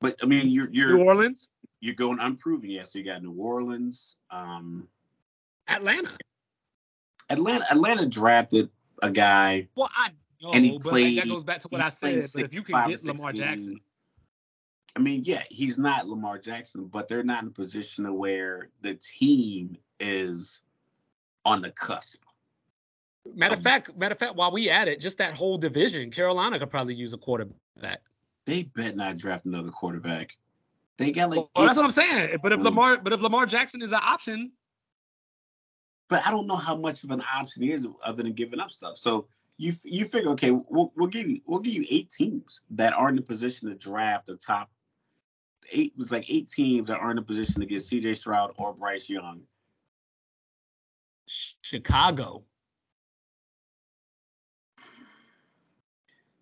But 0.00 0.16
I 0.20 0.26
mean, 0.26 0.48
you're 0.48 0.68
you're 0.72 0.96
New 0.98 1.04
Orleans, 1.04 1.50
you're 1.80 1.94
going 1.94 2.18
unproven. 2.18 2.68
Yeah, 2.68 2.82
so 2.82 2.98
you 2.98 3.04
got 3.04 3.22
New 3.22 3.34
Orleans, 3.34 4.16
um, 4.32 4.88
Atlanta. 5.68 6.10
Atlanta. 7.30 7.64
Atlanta 7.70 8.06
drafted 8.06 8.68
a 9.00 9.12
guy. 9.12 9.68
Well, 9.76 9.88
I 9.96 10.10
know, 10.42 10.52
And 10.54 10.64
he 10.64 10.72
but 10.78 10.88
played- 10.90 11.18
that 11.18 11.28
goes 11.28 11.44
back 11.44 11.60
to 11.60 11.68
what 11.68 11.80
I 11.80 11.88
said. 11.88 12.24
But 12.34 12.42
if 12.42 12.52
you 12.52 12.64
can 12.64 12.88
get 12.88 12.98
six 12.98 13.16
Lamar 13.16 13.32
Jackson. 13.32 13.78
I 14.96 14.98
mean, 14.98 15.22
yeah, 15.24 15.44
he's 15.48 15.78
not 15.78 16.08
Lamar 16.08 16.36
Jackson, 16.36 16.86
but 16.86 17.06
they're 17.06 17.22
not 17.22 17.42
in 17.42 17.48
a 17.48 17.52
position 17.52 18.12
where 18.18 18.70
the 18.80 18.94
team 18.96 19.78
is 20.00 20.60
on 21.44 21.62
the 21.62 21.70
cusp. 21.70 22.21
Matter 23.34 23.54
of 23.54 23.62
fact, 23.62 23.96
matter 23.96 24.12
of 24.12 24.18
fact, 24.18 24.36
while 24.36 24.50
we 24.50 24.70
at 24.70 24.88
it, 24.88 25.00
just 25.00 25.18
that 25.18 25.34
whole 25.34 25.58
division, 25.58 26.10
Carolina 26.10 26.58
could 26.58 26.70
probably 26.70 26.94
use 26.94 27.12
a 27.12 27.18
quarterback. 27.18 28.00
They 28.44 28.64
bet 28.64 28.96
not 28.96 29.16
draft 29.16 29.46
another 29.46 29.70
quarterback. 29.70 30.36
They 30.98 31.12
got 31.12 31.30
like, 31.30 31.46
Well, 31.54 31.66
that's 31.66 31.76
what 31.76 31.84
I'm 31.84 31.90
saying. 31.92 32.38
But 32.42 32.52
if 32.52 32.60
Mm. 32.60 32.64
Lamar, 32.64 32.98
but 33.00 33.12
if 33.12 33.20
Lamar 33.20 33.46
Jackson 33.46 33.82
is 33.82 33.92
an 33.92 34.00
option, 34.02 34.52
but 36.08 36.26
I 36.26 36.30
don't 36.30 36.46
know 36.46 36.56
how 36.56 36.76
much 36.76 37.04
of 37.04 37.10
an 37.10 37.22
option 37.22 37.62
he 37.62 37.72
is 37.72 37.86
other 38.04 38.22
than 38.22 38.32
giving 38.32 38.60
up 38.60 38.72
stuff. 38.72 38.96
So 38.96 39.28
you 39.56 39.72
you 39.84 40.04
figure, 40.04 40.30
okay, 40.30 40.50
we'll, 40.50 40.92
we'll 40.96 41.08
give 41.08 41.28
you 41.28 41.40
we'll 41.46 41.60
give 41.60 41.72
you 41.72 41.86
eight 41.88 42.10
teams 42.10 42.60
that 42.72 42.92
are 42.92 43.08
in 43.08 43.16
the 43.16 43.22
position 43.22 43.68
to 43.68 43.74
draft 43.74 44.26
the 44.26 44.36
top 44.36 44.70
eight. 45.70 45.92
It 45.92 45.98
was 45.98 46.12
like 46.12 46.26
eight 46.28 46.48
teams 46.48 46.88
that 46.88 46.98
are 46.98 47.10
in 47.10 47.18
a 47.18 47.22
position 47.22 47.60
to 47.60 47.66
get 47.66 47.82
C.J. 47.82 48.14
Stroud 48.14 48.52
or 48.56 48.74
Bryce 48.74 49.08
Young. 49.08 49.42
Chicago. 51.26 52.44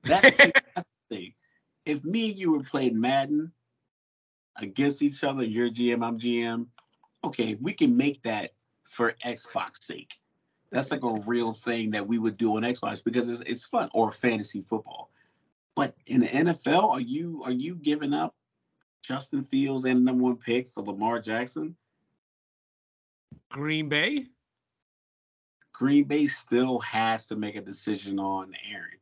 That's, 0.02 0.36
the- 0.36 0.52
that's 0.74 0.88
the 1.10 1.16
thing. 1.16 1.34
If 1.84 2.04
me 2.04 2.30
and 2.30 2.38
you 2.38 2.52
were 2.52 2.62
playing 2.62 3.00
Madden 3.00 3.52
against 4.56 5.02
each 5.02 5.24
other, 5.24 5.44
you're 5.44 5.70
GM, 5.70 6.04
I'm 6.04 6.18
GM, 6.18 6.66
okay, 7.24 7.56
we 7.60 7.72
can 7.72 7.96
make 7.96 8.22
that 8.22 8.50
for 8.84 9.14
Xbox 9.24 9.82
sake. 9.82 10.14
That's 10.70 10.90
like 10.90 11.02
a 11.02 11.20
real 11.26 11.52
thing 11.52 11.90
that 11.92 12.06
we 12.06 12.18
would 12.18 12.36
do 12.36 12.56
on 12.56 12.62
Xbox 12.62 13.02
because 13.02 13.28
it's, 13.28 13.40
it's 13.46 13.66
fun 13.66 13.88
or 13.92 14.10
fantasy 14.10 14.60
football. 14.60 15.10
But 15.74 15.94
in 16.06 16.20
the 16.20 16.26
NFL, 16.28 16.90
are 16.90 17.00
you 17.00 17.42
are 17.44 17.50
you 17.52 17.74
giving 17.74 18.12
up 18.12 18.34
Justin 19.02 19.42
Fields 19.44 19.84
and 19.84 20.00
the 20.00 20.04
number 20.04 20.24
one 20.24 20.36
pick 20.36 20.68
for 20.68 20.84
Lamar 20.84 21.20
Jackson? 21.20 21.74
Green 23.48 23.88
Bay. 23.88 24.26
Green 25.72 26.04
Bay 26.04 26.26
still 26.26 26.78
has 26.80 27.26
to 27.28 27.36
make 27.36 27.56
a 27.56 27.60
decision 27.60 28.18
on 28.18 28.52
Aaron. 28.70 28.99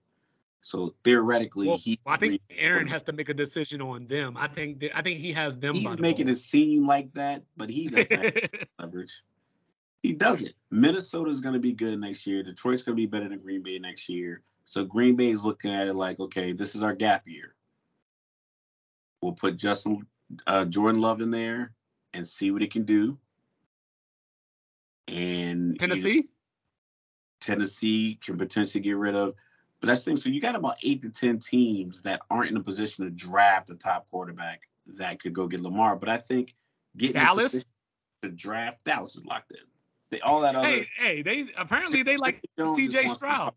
So 0.69 0.95
theoretically, 1.03 1.67
Well, 1.67 1.79
he 1.79 1.99
I 2.05 2.19
think 2.19 2.43
Aaron 2.51 2.89
has 2.89 3.05
to 3.05 3.13
make 3.13 3.31
a 3.31 3.35
decision 3.35 3.81
on 3.81 4.05
them. 4.07 4.37
I 4.37 4.49
think 4.49 4.81
that, 4.81 4.95
I 4.95 5.01
think 5.01 5.19
he 5.19 5.33
has 5.33 5.57
them. 5.57 5.75
he's 5.75 5.97
the 5.97 6.03
making 6.03 6.29
it 6.29 6.35
seem 6.37 6.87
like 6.87 7.11
that, 7.15 7.45
but 7.57 7.71
he 7.71 7.89
doesn't 7.89 8.13
have 8.13 8.35
leverage. 8.79 9.23
He 10.03 10.13
doesn't. 10.13 10.53
Minnesota's 10.71 11.41
going 11.41 11.55
to 11.55 11.59
be 11.59 11.73
good 11.73 11.99
next 11.99 12.27
year. 12.27 12.43
Detroit's 12.43 12.83
going 12.83 12.95
to 12.95 13.01
be 13.01 13.07
better 13.07 13.31
than 13.31 13.39
Green 13.39 13.63
Bay 13.63 13.79
next 13.79 14.11
year. 14.11 14.43
So 14.67 14.85
Green 14.85 15.17
Bay 15.17 15.31
is 15.31 15.43
looking 15.43 15.73
at 15.73 15.89
it 15.89 15.95
like, 15.95 16.21
okay, 16.21 16.53
this 16.53 16.75
is 16.75 16.83
our 16.83 16.95
gap 16.95 17.23
year. 17.27 17.55
We'll 19.23 19.33
put 19.33 19.57
Justin 19.57 20.07
uh, 20.47 20.67
Jordan 20.67 21.01
Love 21.01 21.23
in 21.23 21.31
there 21.31 21.73
and 22.13 22.29
see 22.29 22.51
what 22.51 22.61
he 22.61 22.69
can 22.69 22.85
do. 22.85 23.17
And 25.09 25.71
you- 25.73 25.79
Tennessee. 25.79 26.29
Tennessee 27.41 28.19
can 28.23 28.37
potentially 28.37 28.83
get 28.83 28.99
rid 28.99 29.15
of. 29.15 29.35
But 29.81 29.89
that's 29.89 30.05
the 30.05 30.11
thing. 30.11 30.17
So 30.17 30.29
you 30.29 30.41
got 30.41 30.57
about 30.57 30.77
eight 30.83 31.03
to 31.03 31.11
ten 31.11 31.39
teams 31.39 32.03
that 32.03 32.21
aren't 32.31 32.51
in 32.51 32.57
a 32.57 32.63
position 32.63 33.05
to 33.05 33.11
draft 33.11 33.71
a 33.71 33.75
top 33.75 34.07
quarterback 34.11 34.63
that 34.99 35.23
could 35.23 35.33
go 35.33 35.47
get 35.47 35.61
Lamar. 35.61 35.97
But 35.97 36.09
I 36.09 36.17
think 36.17 36.55
getting 36.97 37.17
in 37.17 37.23
Dallas? 37.23 37.65
to 38.23 38.29
draft 38.29 38.83
Dallas 38.85 39.15
is 39.17 39.25
locked 39.25 39.53
in. 39.53 39.59
They, 40.11 40.21
all 40.21 40.41
that 40.41 40.57
other. 40.57 40.67
Hey, 40.67 40.89
hey, 40.97 41.23
they 41.23 41.47
apparently 41.57 42.03
they 42.03 42.17
like 42.17 42.43
C.J. 42.75 43.09
Stroud. 43.09 43.55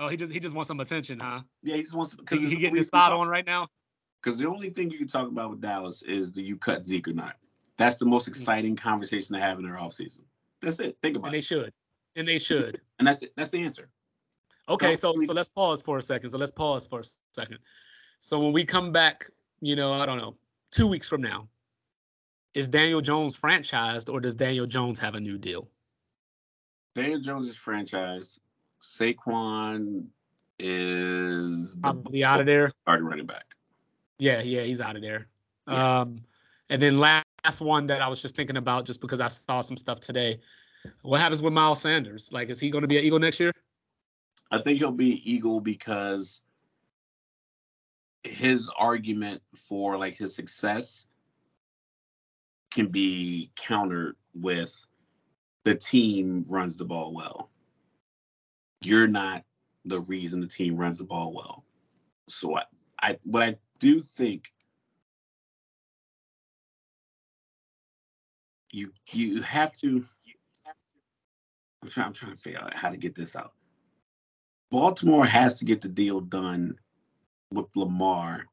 Oh, 0.00 0.08
he 0.08 0.16
just 0.16 0.32
he 0.32 0.40
just 0.40 0.54
wants 0.54 0.68
some 0.68 0.80
attention, 0.80 1.20
huh? 1.20 1.40
Yeah, 1.62 1.76
he 1.76 1.82
just 1.82 1.94
wants 1.94 2.14
because 2.14 2.40
He, 2.40 2.48
he 2.48 2.56
getting 2.56 2.76
his 2.76 2.88
spot 2.88 3.12
on 3.12 3.28
right 3.28 3.46
now. 3.46 3.68
Because 4.22 4.38
the 4.38 4.48
only 4.48 4.70
thing 4.70 4.90
you 4.90 4.98
can 4.98 5.06
talk 5.06 5.28
about 5.28 5.50
with 5.50 5.60
Dallas 5.60 6.02
is 6.02 6.32
do 6.32 6.42
you 6.42 6.56
cut 6.56 6.84
Zeke 6.84 7.08
or 7.08 7.12
not? 7.12 7.36
That's 7.76 7.96
the 7.96 8.06
most 8.06 8.26
hmm. 8.26 8.32
exciting 8.32 8.76
conversation 8.76 9.34
to 9.34 9.40
have 9.40 9.58
in 9.58 9.64
their 9.64 9.76
offseason. 9.76 10.20
That's 10.60 10.80
it. 10.80 10.96
Think 11.02 11.16
about 11.16 11.28
it. 11.28 11.28
And 11.28 11.34
they 11.34 11.40
should. 11.40 11.72
And 12.16 12.28
they 12.28 12.38
should. 12.38 12.80
And 12.98 13.06
that's 13.06 13.22
it. 13.22 13.32
That's 13.36 13.50
the 13.50 13.62
answer. 13.62 13.88
Okay, 14.68 14.96
so 14.96 15.14
so 15.24 15.32
let's 15.32 15.48
pause 15.48 15.82
for 15.82 15.98
a 15.98 16.02
second. 16.02 16.30
So 16.30 16.38
let's 16.38 16.52
pause 16.52 16.86
for 16.86 17.00
a 17.00 17.04
second. 17.32 17.58
So 18.20 18.40
when 18.40 18.52
we 18.52 18.64
come 18.64 18.92
back, 18.92 19.26
you 19.60 19.76
know, 19.76 19.92
I 19.92 20.06
don't 20.06 20.18
know, 20.18 20.36
two 20.70 20.86
weeks 20.86 21.08
from 21.08 21.20
now, 21.20 21.48
is 22.54 22.68
Daniel 22.68 23.00
Jones 23.00 23.38
franchised 23.38 24.12
or 24.12 24.20
does 24.20 24.36
Daniel 24.36 24.66
Jones 24.66 24.98
have 25.00 25.14
a 25.14 25.20
new 25.20 25.36
deal? 25.36 25.68
Daniel 26.94 27.20
Jones 27.20 27.48
is 27.48 27.56
franchised. 27.56 28.38
Saquon 28.80 30.06
is 30.58 31.76
Probably 31.82 32.24
out 32.24 32.40
of 32.40 32.46
there. 32.46 32.72
starting 32.82 33.06
running 33.06 33.26
back. 33.26 33.44
Yeah, 34.18 34.40
yeah, 34.42 34.62
he's 34.62 34.80
out 34.80 34.96
of 34.96 35.02
there. 35.02 35.26
Yeah. 35.66 36.00
Um, 36.00 36.20
and 36.70 36.80
then 36.80 36.98
last 36.98 37.24
one 37.60 37.86
that 37.88 38.00
I 38.00 38.08
was 38.08 38.22
just 38.22 38.36
thinking 38.36 38.56
about, 38.56 38.86
just 38.86 39.00
because 39.00 39.20
I 39.20 39.28
saw 39.28 39.60
some 39.60 39.76
stuff 39.76 40.00
today. 40.00 40.40
What 41.02 41.20
happens 41.20 41.42
with 41.42 41.52
Miles 41.52 41.80
Sanders? 41.80 42.32
Like, 42.32 42.50
is 42.50 42.60
he 42.60 42.70
going 42.70 42.82
to 42.82 42.88
be 42.88 42.98
an 42.98 43.04
Eagle 43.04 43.18
next 43.18 43.40
year? 43.40 43.52
I 44.50 44.58
think 44.58 44.78
he'll 44.78 44.92
be 44.92 45.30
Eagle 45.30 45.60
because 45.60 46.40
his 48.22 48.70
argument 48.76 49.42
for 49.54 49.98
like 49.98 50.16
his 50.16 50.34
success 50.34 51.06
can 52.70 52.88
be 52.88 53.50
countered 53.56 54.16
with 54.34 54.84
the 55.64 55.74
team 55.74 56.44
runs 56.48 56.76
the 56.76 56.84
ball 56.84 57.12
well. 57.12 57.50
You're 58.80 59.08
not 59.08 59.44
the 59.84 60.00
reason 60.00 60.40
the 60.40 60.46
team 60.46 60.76
runs 60.76 60.98
the 60.98 61.04
ball 61.04 61.32
well. 61.32 61.64
So 62.28 62.56
I, 62.56 62.64
I 63.00 63.18
what 63.24 63.42
I 63.42 63.56
do 63.78 64.00
think 64.00 64.52
you 68.70 68.92
you 69.12 69.42
have 69.42 69.72
to 69.74 70.04
I'm 71.82 71.90
trying 71.90 72.06
I'm 72.08 72.12
trying 72.12 72.36
to 72.36 72.42
figure 72.42 72.60
out 72.60 72.74
how 72.74 72.90
to 72.90 72.96
get 72.96 73.14
this 73.14 73.36
out. 73.36 73.52
Baltimore 74.70 75.26
has 75.26 75.58
to 75.58 75.64
get 75.64 75.80
the 75.80 75.88
deal 75.88 76.20
done 76.20 76.78
with 77.50 77.66
Lamar 77.76 78.46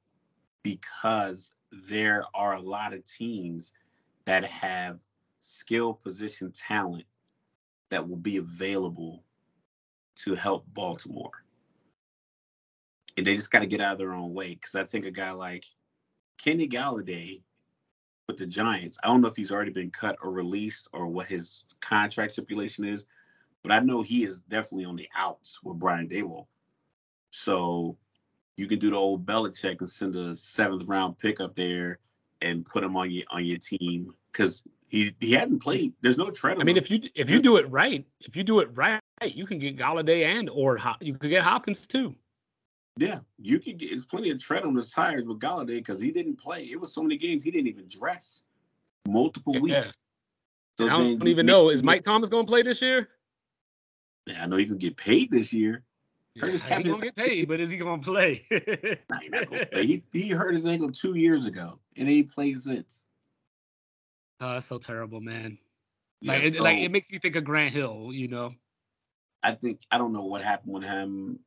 because 0.63 1.51
there 1.71 2.23
are 2.33 2.53
a 2.53 2.59
lot 2.59 2.93
of 2.93 3.05
teams 3.05 3.73
that 4.25 4.43
have 4.43 5.01
skill 5.39 5.93
position 5.93 6.51
talent 6.51 7.05
that 7.89 8.07
will 8.07 8.17
be 8.17 8.37
available 8.37 9.23
to 10.15 10.35
help 10.35 10.65
Baltimore. 10.73 11.31
And 13.17 13.25
they 13.25 13.35
just 13.35 13.51
got 13.51 13.59
to 13.59 13.65
get 13.65 13.81
out 13.81 13.93
of 13.93 13.97
their 13.97 14.13
own 14.13 14.33
way 14.33 14.55
because 14.55 14.75
I 14.75 14.83
think 14.83 15.05
a 15.05 15.11
guy 15.11 15.31
like 15.31 15.65
Kenny 16.37 16.67
Golladay 16.67 17.41
with 18.27 18.37
the 18.37 18.45
Giants, 18.45 18.97
I 19.03 19.07
don't 19.07 19.21
know 19.21 19.27
if 19.27 19.35
he's 19.35 19.51
already 19.51 19.71
been 19.71 19.91
cut 19.91 20.15
or 20.21 20.31
released 20.31 20.87
or 20.93 21.07
what 21.07 21.27
his 21.27 21.65
contract 21.81 22.33
stipulation 22.33 22.85
is, 22.85 23.05
but 23.63 23.71
I 23.71 23.79
know 23.79 24.01
he 24.01 24.23
is 24.23 24.39
definitely 24.39 24.85
on 24.85 24.95
the 24.95 25.09
outs 25.15 25.59
with 25.63 25.79
Brian 25.79 26.07
Daboll. 26.07 26.47
So 27.31 27.97
you 28.57 28.67
can 28.67 28.79
do 28.79 28.89
the 28.89 28.97
old 28.97 29.25
Belichick 29.25 29.79
and 29.79 29.89
send 29.89 30.15
a 30.15 30.35
seventh 30.35 30.87
round 30.87 31.17
pick 31.17 31.39
up 31.39 31.55
there 31.55 31.99
and 32.41 32.65
put 32.65 32.83
him 32.83 32.97
on 32.97 33.11
your 33.11 33.25
on 33.29 33.45
your 33.45 33.57
team 33.57 34.13
because 34.31 34.63
he 34.87 35.15
he 35.19 35.31
hadn't 35.31 35.59
played. 35.59 35.93
There's 36.01 36.17
no 36.17 36.31
tread. 36.31 36.59
I 36.59 36.63
mean, 36.63 36.77
if 36.77 36.89
you 36.89 36.99
if 37.15 37.29
you 37.29 37.41
do 37.41 37.57
it 37.57 37.69
right, 37.69 38.05
if 38.21 38.35
you 38.35 38.43
do 38.43 38.59
it 38.59 38.69
right, 38.73 38.99
you 39.23 39.45
can 39.45 39.59
get 39.59 39.77
Golladay 39.77 40.23
and 40.25 40.49
or 40.49 40.79
you 40.99 41.13
could 41.13 41.29
get 41.29 41.43
Hopkins 41.43 41.87
too. 41.87 42.15
yeah, 42.97 43.19
you 43.39 43.59
could 43.59 43.77
get 43.77 43.89
there's 43.89 44.05
plenty 44.05 44.31
of 44.31 44.39
tread 44.39 44.63
on 44.63 44.75
his 44.75 44.89
tires 44.89 45.25
with 45.25 45.39
Golladay 45.39 45.77
because 45.77 46.01
he 46.01 46.11
didn't 46.11 46.37
play. 46.37 46.63
It 46.69 46.79
was 46.79 46.93
so 46.93 47.01
many 47.03 47.17
games 47.17 47.43
he 47.43 47.51
didn't 47.51 47.67
even 47.67 47.87
dress 47.87 48.43
multiple 49.07 49.53
Yeah. 49.55 49.61
weeks. 49.61 49.93
And 50.79 50.89
I 50.89 50.97
then 50.97 51.19
don't 51.19 51.27
even 51.27 51.45
know 51.45 51.69
is 51.69 51.83
Mike 51.83 52.01
Thomas 52.01 52.29
going 52.29 52.45
to 52.45 52.49
play 52.49 52.63
this 52.63 52.81
year? 52.81 53.07
Yeah, 54.25 54.43
I 54.43 54.47
know 54.47 54.57
he 54.57 54.65
can 54.65 54.77
get 54.77 54.97
paid 54.97 55.31
this 55.31 55.51
year. 55.51 55.83
Yeah, 56.35 56.43
Curtis 56.43 56.61
Captain 56.61 56.91
gonna 56.91 57.03
get 57.05 57.15
paid, 57.15 57.47
but 57.47 57.59
is 57.59 57.69
he 57.71 57.77
gonna 57.77 58.01
play? 58.01 58.45
Nah, 59.09 59.19
he 59.19 59.29
gonna 59.29 59.45
play. 59.45 59.67
He, 59.85 60.03
he 60.13 60.29
hurt 60.29 60.53
his 60.53 60.65
ankle 60.67 60.91
two 60.91 61.15
years 61.15 61.45
ago, 61.45 61.79
and 61.97 62.07
he 62.07 62.23
plays 62.23 62.63
since. 62.63 63.03
oh, 64.39 64.53
that's 64.53 64.65
so 64.65 64.77
terrible, 64.77 65.19
man. 65.19 65.57
Yeah, 66.21 66.33
Like, 66.33 66.43
it, 66.43 66.59
like 66.59 66.77
it 66.79 66.91
makes 66.91 67.11
me 67.11 67.17
think 67.17 67.35
of 67.35 67.43
Grant 67.43 67.73
Hill, 67.73 68.11
you 68.13 68.27
know. 68.27 68.53
I 69.43 69.53
think 69.53 69.79
I 69.91 69.97
don't 69.97 70.13
know 70.13 70.23
what 70.23 70.41
happened 70.43 70.73
with 70.73 70.83
him. 70.83 71.39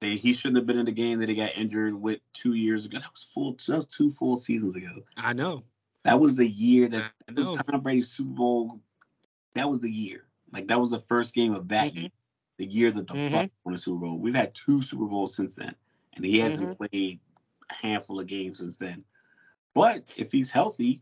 They, 0.00 0.16
he 0.16 0.32
shouldn't 0.32 0.56
have 0.58 0.66
been 0.66 0.78
in 0.78 0.86
the 0.86 0.92
game 0.92 1.20
that 1.20 1.28
he 1.28 1.34
got 1.34 1.56
injured 1.56 1.94
with 1.94 2.20
two 2.32 2.54
years 2.54 2.84
ago. 2.84 2.98
That 2.98 3.10
was 3.12 3.22
full. 3.22 3.56
That 3.66 3.76
was 3.76 3.86
two 3.86 4.10
full 4.10 4.36
seasons 4.36 4.74
ago. 4.74 5.02
I 5.16 5.32
know. 5.32 5.62
That 6.04 6.20
was 6.20 6.36
the 6.36 6.46
year 6.46 6.88
that 6.88 7.12
that 7.28 7.36
was. 7.36 7.56
Tom 7.56 7.80
Brady's 7.80 8.08
Super 8.08 8.30
Bowl. 8.30 8.80
That 9.54 9.68
was 9.70 9.80
the 9.80 9.90
year. 9.90 10.24
Like 10.52 10.66
that 10.68 10.80
was 10.80 10.90
the 10.90 11.00
first 11.00 11.34
game 11.34 11.52
of 11.54 11.68
that 11.68 11.92
Mhm. 11.92 12.02
year. 12.02 12.10
the 12.58 12.66
year 12.66 12.90
that 12.90 13.06
the 13.06 13.14
Mhm. 13.14 13.30
Bucs 13.30 13.50
won 13.64 13.72
the 13.74 13.78
Super 13.78 14.00
Bowl. 14.06 14.18
We've 14.18 14.34
had 14.34 14.52
two 14.52 14.82
Super 14.82 15.06
Bowls 15.06 15.36
since 15.36 15.54
then, 15.54 15.76
and 16.14 16.24
he 16.24 16.38
hasn't 16.40 16.70
Mm-hmm. 16.70 16.84
played 16.88 17.20
a 17.70 17.74
handful 17.74 18.18
of 18.18 18.26
games 18.26 18.58
since 18.58 18.76
then. 18.76 19.04
But 19.74 20.12
if 20.18 20.32
he's 20.32 20.50
healthy, 20.50 21.00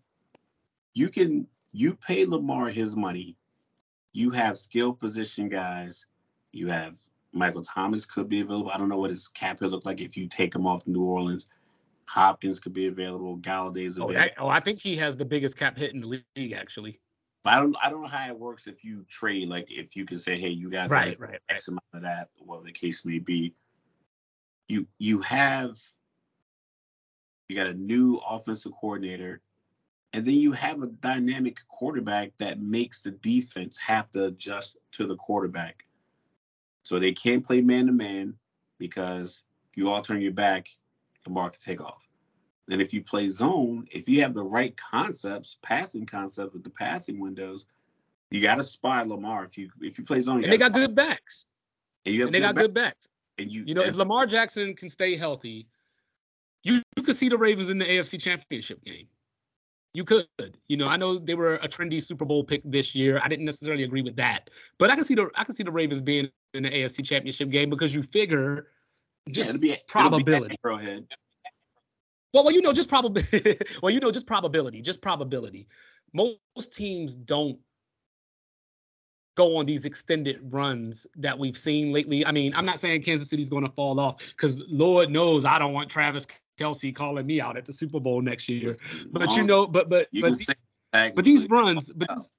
you 0.92 1.09
can 1.09 1.49
you 1.72 1.94
pay 1.94 2.26
Lamar 2.26 2.68
his 2.68 2.94
money. 2.94 3.38
You 4.12 4.28
have 4.32 4.59
skilled 4.59 4.99
position 4.99 5.49
guys. 5.49 6.05
You 6.53 6.68
have 6.68 6.99
Michael 7.32 7.62
Thomas 7.62 8.05
could 8.05 8.28
be 8.28 8.40
available. 8.40 8.70
I 8.70 8.76
don't 8.76 8.90
know 8.90 8.99
what 8.99 9.09
his 9.11 9.28
cap 9.28 9.62
would 9.62 9.70
look 9.70 9.86
like 9.86 10.01
if 10.03 10.14
you 10.14 10.28
take 10.28 10.55
him 10.55 10.66
off 10.66 10.86
New 10.86 11.03
Orleans. 11.05 11.49
Hopkins 12.05 12.61
could 12.61 12.74
be 12.74 12.86
available. 12.86 13.38
Golladay's 13.38 13.99
Oh, 13.99 14.09
available. 14.11 14.34
oh, 14.38 14.49
I 14.49 14.61
think 14.61 14.80
he 14.80 14.94
has 14.97 15.16
the 15.16 15.24
biggest 15.24 15.57
cap 15.57 15.76
hit 15.78 15.94
in 15.94 16.01
the 16.01 16.22
league, 16.36 16.53
actually. 16.53 17.01
But 17.47 17.55
I 17.55 17.61
don't 17.61 17.76
I 17.80 17.90
don't 17.90 18.03
know 18.03 18.09
how 18.09 18.26
it 18.26 18.36
works 18.36 18.66
if 18.66 18.82
you 18.82 19.05
trade 19.09 19.49
like 19.49 19.70
if 19.70 19.94
you 19.94 20.05
can 20.05 20.18
say, 20.18 20.36
hey, 20.36 20.49
you 20.49 20.68
guys 20.68 20.90
Right, 20.90 21.11
have 21.11 21.20
right, 21.20 21.30
right. 21.30 21.40
X 21.49 21.68
amount 21.68 21.84
of 21.94 22.03
that, 22.03 22.28
whatever 22.38 22.64
the 22.64 22.72
case 22.72 23.05
may 23.05 23.20
be. 23.20 23.55
You 24.66 24.88
you 24.99 25.20
have 25.20 25.78
you 27.49 27.55
got 27.55 27.68
a 27.68 27.74
new 27.74 28.16
offensive 28.28 28.72
coordinator, 28.72 29.42
and 30.12 30.24
then 30.24 30.34
you 30.34 30.51
have 30.51 30.82
a 30.82 30.88
dynamic 30.88 31.59
quarterback 31.68 32.32
that 32.38 32.61
makes 32.61 33.05
the 33.05 33.12
defense 33.12 33.76
have 33.76 34.11
to 34.11 34.24
adjust 34.24 34.78
to 34.94 35.07
the 35.07 35.14
quarterback. 35.14 35.84
So 36.82 36.99
they 36.99 37.12
can't 37.12 37.47
play 37.47 37.61
man 37.61 37.86
to 37.86 37.92
man 37.92 38.34
because 38.80 39.44
you 39.76 39.88
all 39.88 40.03
turn 40.03 40.20
your 40.20 40.32
back, 40.32 40.66
Lamar 41.24 41.51
can 41.51 41.61
take 41.61 41.80
off. 41.80 42.06
And 42.71 42.83
if 42.83 42.93
you 42.93 43.03
play 43.03 43.29
zone, 43.29 43.87
if 43.91 44.09
you 44.09 44.23
have 44.23 44.35
the 44.35 44.43
right 44.43 44.77
concepts, 44.77 45.57
passing 45.62 46.05
concepts 46.07 46.53
with 46.53 46.64
the 46.64 46.71
passing 46.71 47.21
windows, 47.21 47.67
you 48.31 48.43
got 48.43 48.57
to 48.57 48.62
spy 48.64 49.03
Lamar. 49.03 49.45
If 49.45 49.57
you 49.57 49.71
if 49.81 49.99
you 49.99 50.05
play 50.05 50.21
zone, 50.21 50.39
you 50.39 50.45
And 50.45 50.53
they 50.53 50.59
got 50.59 50.73
good 50.73 50.95
backs. 50.95 51.47
and 52.05 52.14
you 52.14 52.23
have 52.23 52.29
And 52.29 52.35
they 52.35 52.41
got 52.41 52.55
back- 52.57 52.62
good 52.64 52.75
backs. 52.75 53.09
and 53.39 53.51
you 53.51 53.64
You 53.67 53.75
know, 53.75 53.83
if 53.83 53.95
Lamar 53.97 54.27
Jackson 54.27 54.75
can 54.75 54.89
stay 54.89 55.14
healthy, 55.17 55.69
you, 56.64 56.83
you 56.97 57.03
could 57.05 57.14
see 57.14 57.29
the 57.29 57.39
Ravens 57.39 57.71
in 57.71 57.79
the 57.79 57.85
AFC 57.85 58.21
Championship 58.21 58.83
game. 58.85 59.07
You 59.95 60.05
could. 60.05 60.27
You 60.67 60.77
know, 60.77 60.89
I 60.89 60.97
know 60.97 61.19
they 61.19 61.35
were 61.37 61.55
a 61.55 61.69
trendy 61.69 62.03
Super 62.03 62.25
Bowl 62.25 62.43
pick 62.45 62.62
this 62.64 62.95
year. 62.95 63.21
I 63.23 63.29
didn't 63.29 63.45
necessarily 63.47 63.85
agree 63.85 64.03
with 64.03 64.17
that, 64.17 64.51
but 64.79 64.91
I 64.91 64.95
can 64.97 65.05
see 65.05 65.14
the 65.14 65.31
I 65.37 65.45
can 65.45 65.55
see 65.55 65.62
the 65.62 65.71
Ravens 65.73 66.03
being 66.03 66.29
in 66.53 66.64
the 66.64 66.71
AFC 66.71 67.05
Championship 67.05 67.49
game 67.51 67.71
because 67.71 67.95
you 67.95 68.03
figure 68.03 68.67
yeah, 69.27 69.33
just 69.33 69.51
it'll 69.51 69.61
be, 69.61 69.71
it'll 69.71 69.79
be 69.79 69.83
probability. 69.89 70.57
Arrowhead. 70.64 71.07
Well, 72.37 72.45
well, 72.45 72.53
you 72.53 72.61
know, 72.61 72.74
just 72.74 72.91
probability. 72.91 73.57
well, 73.82 73.89
you 73.89 73.99
know, 73.99 74.11
just 74.11 74.26
probability. 74.26 74.82
Just 74.82 75.01
probability. 75.01 75.68
Most 76.12 76.74
teams 76.74 77.14
don't 77.14 77.59
go 79.39 79.57
on 79.57 79.64
these 79.64 79.87
extended 79.87 80.53
runs 80.53 81.07
that 81.16 81.39
we've 81.39 81.57
seen 81.57 81.95
lately. 81.95 82.26
I 82.26 82.32
mean, 82.32 82.55
I'm 82.55 82.66
not 82.66 82.78
saying 82.78 83.05
Kansas 83.05 83.30
City's 83.30 83.49
going 83.49 83.64
to 83.64 83.72
fall 83.72 83.99
off 83.99 84.18
because 84.18 84.62
Lord 84.68 85.09
knows 85.09 85.47
I 85.47 85.59
don't 85.59 85.72
want 85.72 85.89
Travis 85.89 86.26
Kelce 86.61 86.95
calling 86.95 87.24
me 87.24 87.41
out 87.41 87.57
at 87.57 87.64
the 87.64 87.72
Super 87.72 88.01
Bowl 88.01 88.20
next 88.20 88.51
year. 88.51 88.76
But 89.11 89.34
you 89.34 89.43
know, 89.43 89.66
but 89.66 89.89
but 89.89 90.09
you 90.11 90.20
but, 90.20 90.34
tag 90.93 91.14
but 91.14 91.24
these 91.24 91.49
runs, 91.49 91.91
but 91.91 92.11
these, 92.11 92.30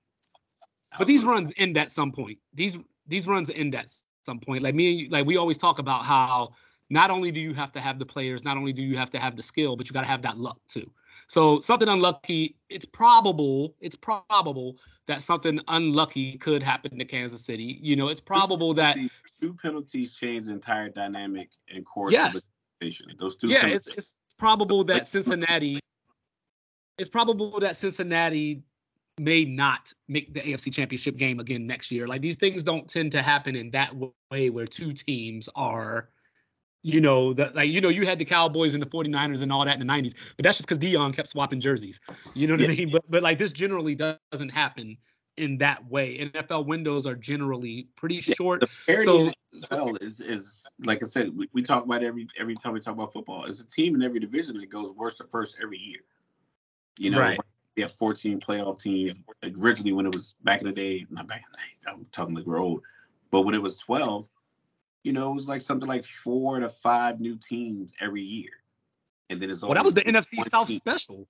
but 0.99 1.07
these 1.07 1.25
runs 1.25 1.53
end 1.57 1.75
at 1.75 1.89
some 1.89 2.11
point. 2.11 2.37
These 2.53 2.77
these 3.07 3.27
runs 3.27 3.49
end 3.49 3.73
at 3.73 3.89
some 4.27 4.41
point. 4.41 4.61
Like 4.61 4.75
me 4.75 4.91
and 4.91 4.99
you, 4.99 5.09
like 5.09 5.25
we 5.25 5.37
always 5.37 5.57
talk 5.57 5.79
about 5.79 6.05
how 6.05 6.53
not 6.89 7.11
only 7.11 7.31
do 7.31 7.39
you 7.39 7.53
have 7.53 7.71
to 7.73 7.79
have 7.79 7.99
the 7.99 8.05
players, 8.05 8.43
not 8.43 8.57
only 8.57 8.73
do 8.73 8.81
you 8.81 8.97
have 8.97 9.09
to 9.11 9.19
have 9.19 9.35
the 9.35 9.43
skill, 9.43 9.75
but 9.75 9.89
you 9.89 9.93
got 9.93 10.01
to 10.01 10.07
have 10.07 10.21
that 10.23 10.37
luck 10.37 10.59
too. 10.67 10.89
So 11.27 11.59
something 11.59 11.87
unlucky, 11.89 12.55
it's 12.69 12.85
probable, 12.85 13.75
it's 13.81 13.97
probable 13.97 14.77
that 15.07 15.21
something 15.21 15.59
unlucky 15.67 16.37
could 16.37 16.63
happen 16.63 16.99
to 16.99 17.05
Kansas 17.05 17.43
City. 17.43 17.77
You 17.81 17.95
know, 17.97 18.07
it's 18.07 18.21
probable 18.21 18.75
that 18.75 18.95
See, 18.95 19.11
two 19.39 19.53
penalties 19.53 20.15
change 20.15 20.45
the 20.45 20.53
entire 20.53 20.89
dynamic 20.89 21.49
and 21.69 21.85
course 21.85 22.13
Yes. 22.13 22.27
of 22.27 22.33
the 22.33 22.87
situation. 22.89 23.17
Those 23.19 23.35
two 23.35 23.49
yeah, 23.49 23.67
it's 23.67 23.87
it's 23.87 24.15
probable 24.37 24.85
that 24.85 25.05
Cincinnati 25.05 25.79
it's 26.97 27.09
probable 27.09 27.59
that 27.59 27.75
Cincinnati 27.75 28.63
may 29.19 29.45
not 29.45 29.93
make 30.07 30.33
the 30.33 30.41
AFC 30.41 30.73
Championship 30.73 31.17
game 31.17 31.39
again 31.39 31.67
next 31.67 31.91
year. 31.91 32.07
Like 32.07 32.21
these 32.21 32.35
things 32.37 32.63
don't 32.63 32.87
tend 32.87 33.13
to 33.13 33.21
happen 33.21 33.55
in 33.55 33.71
that 33.71 33.93
way 34.31 34.49
where 34.49 34.65
two 34.65 34.93
teams 34.93 35.49
are 35.55 36.09
you 36.87 37.01
know, 37.01 37.33
that 37.33 37.53
like 37.53 37.69
you 37.69 37.81
know, 37.81 37.89
you 37.89 38.05
had 38.05 38.17
the 38.17 38.23
Cowboys 38.23 38.73
and 38.73 38.81
the 38.81 38.87
49ers 38.89 39.43
and 39.43 39.51
all 39.51 39.65
that 39.65 39.79
in 39.79 39.85
the 39.85 39.93
90s, 39.93 40.15
but 40.37 40.43
that's 40.43 40.57
just 40.57 40.69
because 40.69 40.79
Deion 40.79 41.13
kept 41.13 41.27
swapping 41.27 41.59
jerseys. 41.59 41.99
You 42.33 42.47
know 42.47 42.53
what 42.55 42.63
I 42.63 42.67
mean? 42.67 42.89
But 42.89 43.03
but 43.09 43.21
like 43.23 43.37
this 43.37 43.51
generally 43.51 43.93
doesn't 43.93 44.49
happen 44.49 44.97
in 45.35 45.57
that 45.57 45.85
way. 45.89 46.17
NFL 46.33 46.65
windows 46.65 47.05
are 47.05 47.15
generally 47.15 47.89
pretty 47.97 48.21
short. 48.21 48.63
the 48.87 49.01
So, 49.01 49.31
NFL 49.53 50.01
is 50.01 50.21
is 50.21 50.65
like 50.85 51.03
I 51.03 51.07
said, 51.07 51.35
we, 51.35 51.49
we 51.51 51.61
talk 51.61 51.83
about 51.83 52.03
every 52.03 52.25
every 52.39 52.55
time 52.55 52.71
we 52.71 52.79
talk 52.79 52.93
about 52.93 53.11
football. 53.11 53.43
It's 53.43 53.59
a 53.59 53.67
team 53.67 53.93
in 53.93 54.01
every 54.01 54.21
division 54.21 54.57
that 54.59 54.69
goes 54.69 54.91
worst 54.93 55.17
to 55.17 55.25
first 55.25 55.57
every 55.61 55.79
year. 55.79 55.99
You 56.97 57.09
know, 57.11 57.19
Right. 57.19 57.37
we 57.75 57.81
have 57.81 57.91
14 57.91 58.39
playoff 58.39 58.81
teams. 58.81 59.13
Originally, 59.61 59.91
when 59.91 60.05
it 60.05 60.15
was 60.15 60.35
back 60.43 60.61
in 60.61 60.67
the 60.67 60.73
day, 60.73 61.05
not 61.09 61.27
back 61.27 61.41
in 61.45 61.51
the 61.51 61.57
day, 61.57 61.91
I'm 61.91 62.05
talking 62.13 62.33
like 62.33 62.45
we're 62.45 62.59
old, 62.59 62.81
but 63.29 63.41
when 63.41 63.55
it 63.55 63.61
was 63.61 63.77
12, 63.77 64.27
you 65.07 65.13
know, 65.13 65.31
it 65.31 65.35
was 65.35 65.47
like 65.47 65.61
something 65.61 65.87
like 65.87 66.03
four 66.03 66.59
to 66.59 66.67
five 66.67 67.21
new 67.21 67.37
teams 67.37 67.93
every 68.01 68.23
year. 68.23 68.51
And 69.29 69.41
then 69.41 69.49
it's 69.49 69.61
well, 69.61 69.73
that 69.73 69.85
was 69.85 69.93
the 69.93 70.01
NFC 70.01 70.43
South 70.43 70.67
team. 70.67 70.79
special. 70.79 71.29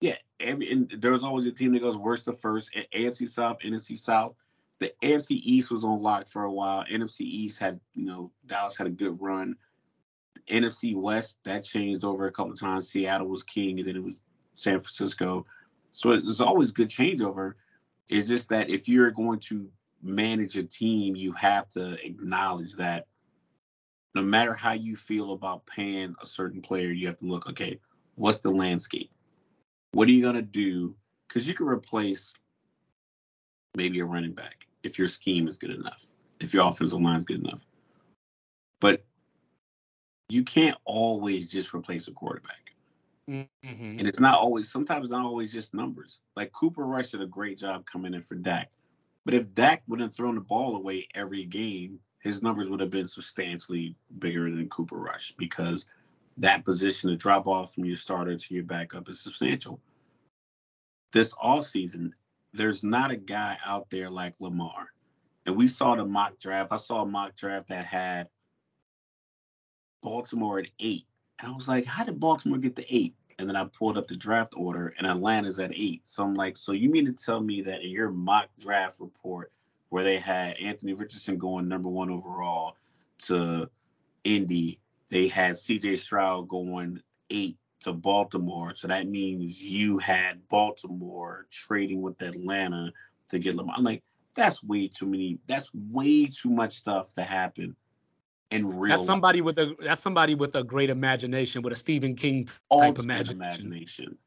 Yeah, 0.00 0.16
every 0.40 0.72
and 0.72 0.90
there's 0.90 1.22
always 1.22 1.46
a 1.46 1.52
team 1.52 1.72
that 1.74 1.82
goes 1.82 1.96
worst 1.96 2.24
to 2.24 2.32
first. 2.32 2.70
A- 2.74 3.04
AFC 3.04 3.28
South, 3.28 3.60
NFC 3.60 3.96
South. 3.96 4.34
The 4.80 4.92
AFC 5.04 5.40
East 5.40 5.70
was 5.70 5.84
on 5.84 6.02
lock 6.02 6.26
for 6.26 6.42
a 6.42 6.50
while. 6.50 6.84
NFC 6.90 7.20
East 7.20 7.60
had, 7.60 7.78
you 7.94 8.06
know, 8.06 8.32
Dallas 8.44 8.76
had 8.76 8.88
a 8.88 8.90
good 8.90 9.22
run. 9.22 9.54
NFC 10.48 10.96
West 10.96 11.38
that 11.44 11.62
changed 11.62 12.02
over 12.02 12.26
a 12.26 12.32
couple 12.32 12.54
of 12.54 12.58
times. 12.58 12.88
Seattle 12.88 13.28
was 13.28 13.44
king, 13.44 13.78
and 13.78 13.86
then 13.86 13.94
it 13.94 14.02
was 14.02 14.20
San 14.56 14.80
Francisco. 14.80 15.46
So 15.92 16.10
there's 16.10 16.40
always 16.40 16.72
good 16.72 16.88
changeover. 16.88 17.54
It's 18.08 18.26
just 18.26 18.48
that 18.48 18.68
if 18.68 18.88
you're 18.88 19.12
going 19.12 19.38
to 19.40 19.70
manage 20.02 20.56
a 20.56 20.64
team, 20.64 21.14
you 21.14 21.30
have 21.34 21.68
to 21.68 22.04
acknowledge 22.04 22.74
that 22.74 23.06
no 24.14 24.22
matter 24.22 24.54
how 24.54 24.72
you 24.72 24.96
feel 24.96 25.32
about 25.32 25.66
paying 25.66 26.14
a 26.22 26.26
certain 26.26 26.60
player, 26.60 26.90
you 26.90 27.06
have 27.06 27.16
to 27.18 27.26
look, 27.26 27.48
okay, 27.48 27.78
what's 28.16 28.38
the 28.38 28.50
landscape? 28.50 29.10
What 29.92 30.08
are 30.08 30.12
you 30.12 30.22
going 30.22 30.34
to 30.34 30.42
do? 30.42 30.94
Because 31.28 31.48
you 31.48 31.54
can 31.54 31.66
replace 31.66 32.34
maybe 33.74 34.00
a 34.00 34.04
running 34.04 34.32
back 34.32 34.66
if 34.82 34.98
your 34.98 35.08
scheme 35.08 35.48
is 35.48 35.56
good 35.56 35.70
enough, 35.70 36.04
if 36.40 36.52
your 36.52 36.68
offensive 36.68 37.00
line 37.00 37.16
is 37.16 37.24
good 37.24 37.40
enough. 37.40 37.64
But 38.80 39.04
you 40.28 40.44
can't 40.44 40.76
always 40.84 41.48
just 41.48 41.74
replace 41.74 42.08
a 42.08 42.12
quarterback. 42.12 42.74
Mm-hmm. 43.30 43.98
And 43.98 44.08
it's 44.08 44.20
not 44.20 44.38
always, 44.38 44.70
sometimes 44.70 45.04
it's 45.04 45.12
not 45.12 45.24
always 45.24 45.52
just 45.52 45.72
numbers. 45.72 46.20
Like 46.36 46.52
Cooper 46.52 46.84
Rush 46.84 47.10
did 47.10 47.22
a 47.22 47.26
great 47.26 47.58
job 47.58 47.86
coming 47.86 48.14
in 48.14 48.22
for 48.22 48.34
Dak. 48.34 48.70
But 49.24 49.34
if 49.34 49.54
Dak 49.54 49.82
wouldn't 49.86 50.08
have 50.08 50.16
thrown 50.16 50.34
the 50.34 50.40
ball 50.40 50.76
away 50.76 51.06
every 51.14 51.44
game, 51.44 52.00
his 52.22 52.42
numbers 52.42 52.70
would 52.70 52.80
have 52.80 52.90
been 52.90 53.08
substantially 53.08 53.96
bigger 54.18 54.50
than 54.50 54.68
Cooper 54.68 54.96
Rush 54.96 55.34
because 55.36 55.86
that 56.38 56.64
position 56.64 57.10
to 57.10 57.16
drop 57.16 57.46
off 57.48 57.74
from 57.74 57.84
your 57.84 57.96
starter 57.96 58.36
to 58.36 58.54
your 58.54 58.62
backup 58.64 59.08
is 59.08 59.20
substantial. 59.20 59.80
This 61.12 61.34
off 61.40 61.66
season, 61.66 62.14
there's 62.52 62.84
not 62.84 63.10
a 63.10 63.16
guy 63.16 63.58
out 63.66 63.90
there 63.90 64.08
like 64.08 64.34
Lamar. 64.40 64.92
And 65.46 65.56
we 65.56 65.66
saw 65.66 65.96
the 65.96 66.04
mock 66.04 66.38
draft. 66.38 66.70
I 66.70 66.76
saw 66.76 67.02
a 67.02 67.06
mock 67.06 67.34
draft 67.34 67.68
that 67.68 67.86
had 67.86 68.28
Baltimore 70.00 70.60
at 70.60 70.68
eight. 70.78 71.06
And 71.40 71.50
I 71.50 71.54
was 71.56 71.66
like, 71.66 71.86
how 71.86 72.04
did 72.04 72.20
Baltimore 72.20 72.58
get 72.58 72.76
the 72.76 72.86
eight? 72.88 73.16
And 73.40 73.48
then 73.48 73.56
I 73.56 73.64
pulled 73.64 73.98
up 73.98 74.06
the 74.06 74.16
draft 74.16 74.54
order 74.56 74.94
and 74.96 75.08
Atlanta's 75.08 75.58
at 75.58 75.72
eight. 75.74 76.06
So 76.06 76.22
I'm 76.22 76.34
like, 76.34 76.56
so 76.56 76.70
you 76.70 76.88
mean 76.88 77.06
to 77.06 77.12
tell 77.12 77.40
me 77.40 77.62
that 77.62 77.82
in 77.82 77.90
your 77.90 78.10
mock 78.10 78.48
draft 78.60 79.00
report 79.00 79.50
where 79.92 80.04
they 80.04 80.16
had 80.16 80.56
Anthony 80.56 80.94
Richardson 80.94 81.36
going 81.36 81.68
number 81.68 81.90
one 81.90 82.08
overall 82.08 82.78
to 83.18 83.68
Indy, 84.24 84.80
they 85.10 85.28
had 85.28 85.52
CJ 85.52 85.98
Stroud 85.98 86.48
going 86.48 87.02
eight 87.28 87.58
to 87.80 87.92
Baltimore. 87.92 88.74
So 88.74 88.88
that 88.88 89.06
means 89.06 89.60
you 89.60 89.98
had 89.98 90.48
Baltimore 90.48 91.46
trading 91.50 92.00
with 92.00 92.22
Atlanta 92.22 92.90
to 93.28 93.38
get 93.38 93.54
Lamar. 93.54 93.74
I'm 93.76 93.84
like, 93.84 94.02
that's 94.34 94.64
way 94.64 94.88
too 94.88 95.04
many. 95.04 95.38
That's 95.46 95.68
way 95.74 96.24
too 96.24 96.48
much 96.48 96.72
stuff 96.72 97.12
to 97.14 97.22
happen 97.22 97.76
in 98.50 98.66
real 98.66 98.88
That's 98.88 99.02
life. 99.02 99.06
somebody 99.06 99.42
with 99.42 99.58
a 99.58 99.76
that's 99.78 100.00
somebody 100.00 100.34
with 100.34 100.54
a 100.54 100.64
great 100.64 100.88
imagination, 100.88 101.60
with 101.60 101.74
a 101.74 101.76
Stephen 101.76 102.16
King 102.16 102.46
type 102.46 102.54
ultimate 102.70 103.28
imagination. 103.28 103.36
imagination. 103.36 104.18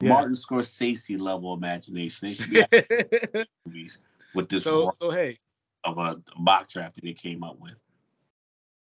Yeah. 0.00 0.08
Martin 0.08 0.32
Scorsese 0.34 1.20
level 1.20 1.52
imagination. 1.52 2.28
They 2.28 2.32
should 2.32 2.50
be 2.50 3.44
movies 3.66 3.98
with 4.36 4.48
this 4.48 4.64
so, 4.64 4.90
so 4.94 5.10
hey 5.10 5.38
of 5.84 5.98
a 5.98 6.20
mock 6.38 6.68
draft 6.68 6.96
that 6.96 7.04
they 7.04 7.14
came 7.14 7.42
up 7.42 7.58
with. 7.58 7.80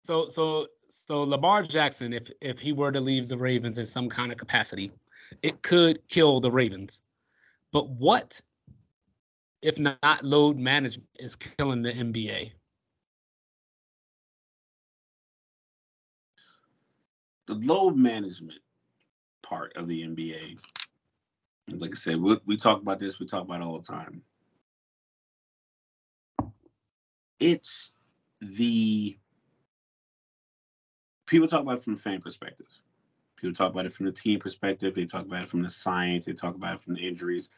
So 0.03 0.27
so 0.27 0.67
so 0.87 1.23
Lamar 1.23 1.63
Jackson, 1.63 2.13
if 2.13 2.29
if 2.41 2.59
he 2.59 2.73
were 2.73 2.91
to 2.91 2.99
leave 2.99 3.27
the 3.27 3.37
Ravens 3.37 3.77
in 3.77 3.85
some 3.85 4.09
kind 4.09 4.31
of 4.31 4.37
capacity, 4.37 4.91
it 5.41 5.61
could 5.61 6.07
kill 6.07 6.39
the 6.39 6.51
Ravens. 6.51 7.01
But 7.71 7.89
what 7.89 8.41
if 9.61 9.79
not 9.79 10.23
load 10.23 10.57
management 10.57 11.09
is 11.19 11.35
killing 11.35 11.81
the 11.81 11.91
NBA? 11.91 12.51
The 17.47 17.55
load 17.55 17.97
management 17.97 18.59
part 19.41 19.75
of 19.75 19.87
the 19.87 20.03
NBA, 20.03 20.57
like 21.69 21.91
I 21.91 21.95
said, 21.95 22.21
we, 22.21 22.37
we 22.45 22.57
talk 22.57 22.81
about 22.81 22.99
this, 22.99 23.19
we 23.19 23.25
talk 23.25 23.43
about 23.43 23.61
all 23.61 23.77
the 23.77 23.85
time. 23.85 24.21
It's 27.43 27.91
the 28.39 29.17
people 31.25 31.45
talk 31.45 31.59
about 31.59 31.79
it 31.79 31.83
from 31.83 31.95
the 31.95 31.99
fan 31.99 32.21
perspective. 32.21 32.69
People 33.35 33.53
talk 33.53 33.73
about 33.73 33.85
it 33.85 33.91
from 33.91 34.05
the 34.05 34.13
team 34.13 34.39
perspective. 34.39 34.95
They 34.95 35.03
talk 35.03 35.25
about 35.25 35.43
it 35.43 35.49
from 35.49 35.61
the 35.61 35.69
science. 35.69 36.23
They 36.23 36.31
talk 36.31 36.55
about 36.55 36.75
it 36.75 36.79
from 36.79 36.93
the 36.93 37.05
injuries. 37.05 37.49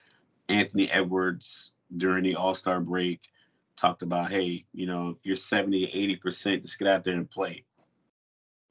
Anthony 0.50 0.90
Edwards 0.90 1.72
during 1.96 2.24
the 2.24 2.36
All 2.36 2.56
Star 2.56 2.80
break 2.80 3.30
talked 3.78 4.02
about, 4.02 4.32
hey, 4.32 4.66
you 4.74 4.88
know, 4.88 5.10
if 5.10 5.24
you're 5.24 5.36
70 5.36 5.86
80%, 6.24 6.64
just 6.64 6.80
get 6.80 6.88
out 6.88 7.04
there 7.04 7.14
and 7.14 7.30
play. 7.30 7.64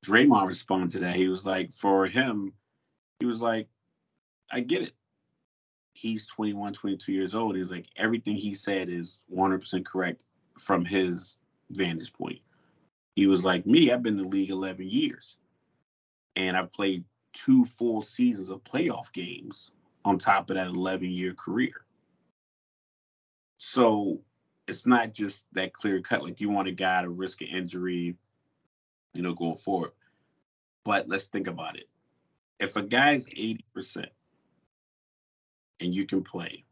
Draymond 0.05 0.49
responded 0.49 0.91
to 0.93 0.99
that. 1.05 1.15
He 1.15 1.29
was 1.29 1.47
like, 1.47 1.71
for 1.71 2.07
him, 2.07 2.55
he 3.21 3.27
was 3.27 3.41
like, 3.41 3.69
I 4.51 4.59
get 4.59 4.83
it. 4.83 4.95
He's 5.93 6.27
21, 6.27 6.73
22 6.73 7.13
years 7.13 7.37
old. 7.37 7.55
He's 7.55 7.71
like, 7.71 7.87
everything 7.95 8.35
he 8.35 8.57
said 8.57 8.89
is 8.89 9.25
100% 9.33 9.87
correct 9.87 10.21
from 10.65 10.85
his 10.85 11.37
vantage 11.71 12.13
point. 12.13 12.41
He 13.15 13.27
was 13.27 13.45
like, 13.45 13.67
me, 13.67 13.91
I've 13.91 14.03
been 14.03 14.19
in 14.19 14.25
the 14.25 14.29
league 14.29 14.51
11 14.51 14.89
years. 14.89 15.37
And 16.37 16.57
I've 16.57 16.73
played 16.73 17.05
two 17.33 17.65
full 17.65 18.03
seasons 18.03 18.51
of 18.51 18.65
playoff 18.65 19.13
games 19.13 19.71
on 20.05 20.19
top 20.19 20.51
of 20.51 20.57
that 20.57 20.67
11 20.67 21.11
year 21.11 21.35
career. 21.35 21.85
So 23.59 24.21
it's 24.67 24.87
not 24.87 25.13
just 25.13 25.47
that 25.53 25.73
clear 25.73 26.01
cut. 26.01 26.23
Like 26.23 26.41
you 26.41 26.51
want 26.51 26.69
a 26.69 26.73
guy 26.73 27.03
to 27.03 27.09
risk 27.09 27.41
an 27.41 27.49
injury, 27.49 28.17
you 29.13 29.23
know, 29.23 29.35
going 29.35 29.57
forward. 29.57 29.93
But 30.85 31.09
let's 31.09 31.27
think 31.27 31.47
about 31.47 31.77
it. 31.77 31.89
If 32.59 32.77
a 32.77 32.83
guy's 32.83 33.27
80% 33.27 34.07
and 35.81 35.95
you 35.95 36.07
can 36.07 36.23
play, 36.23 36.65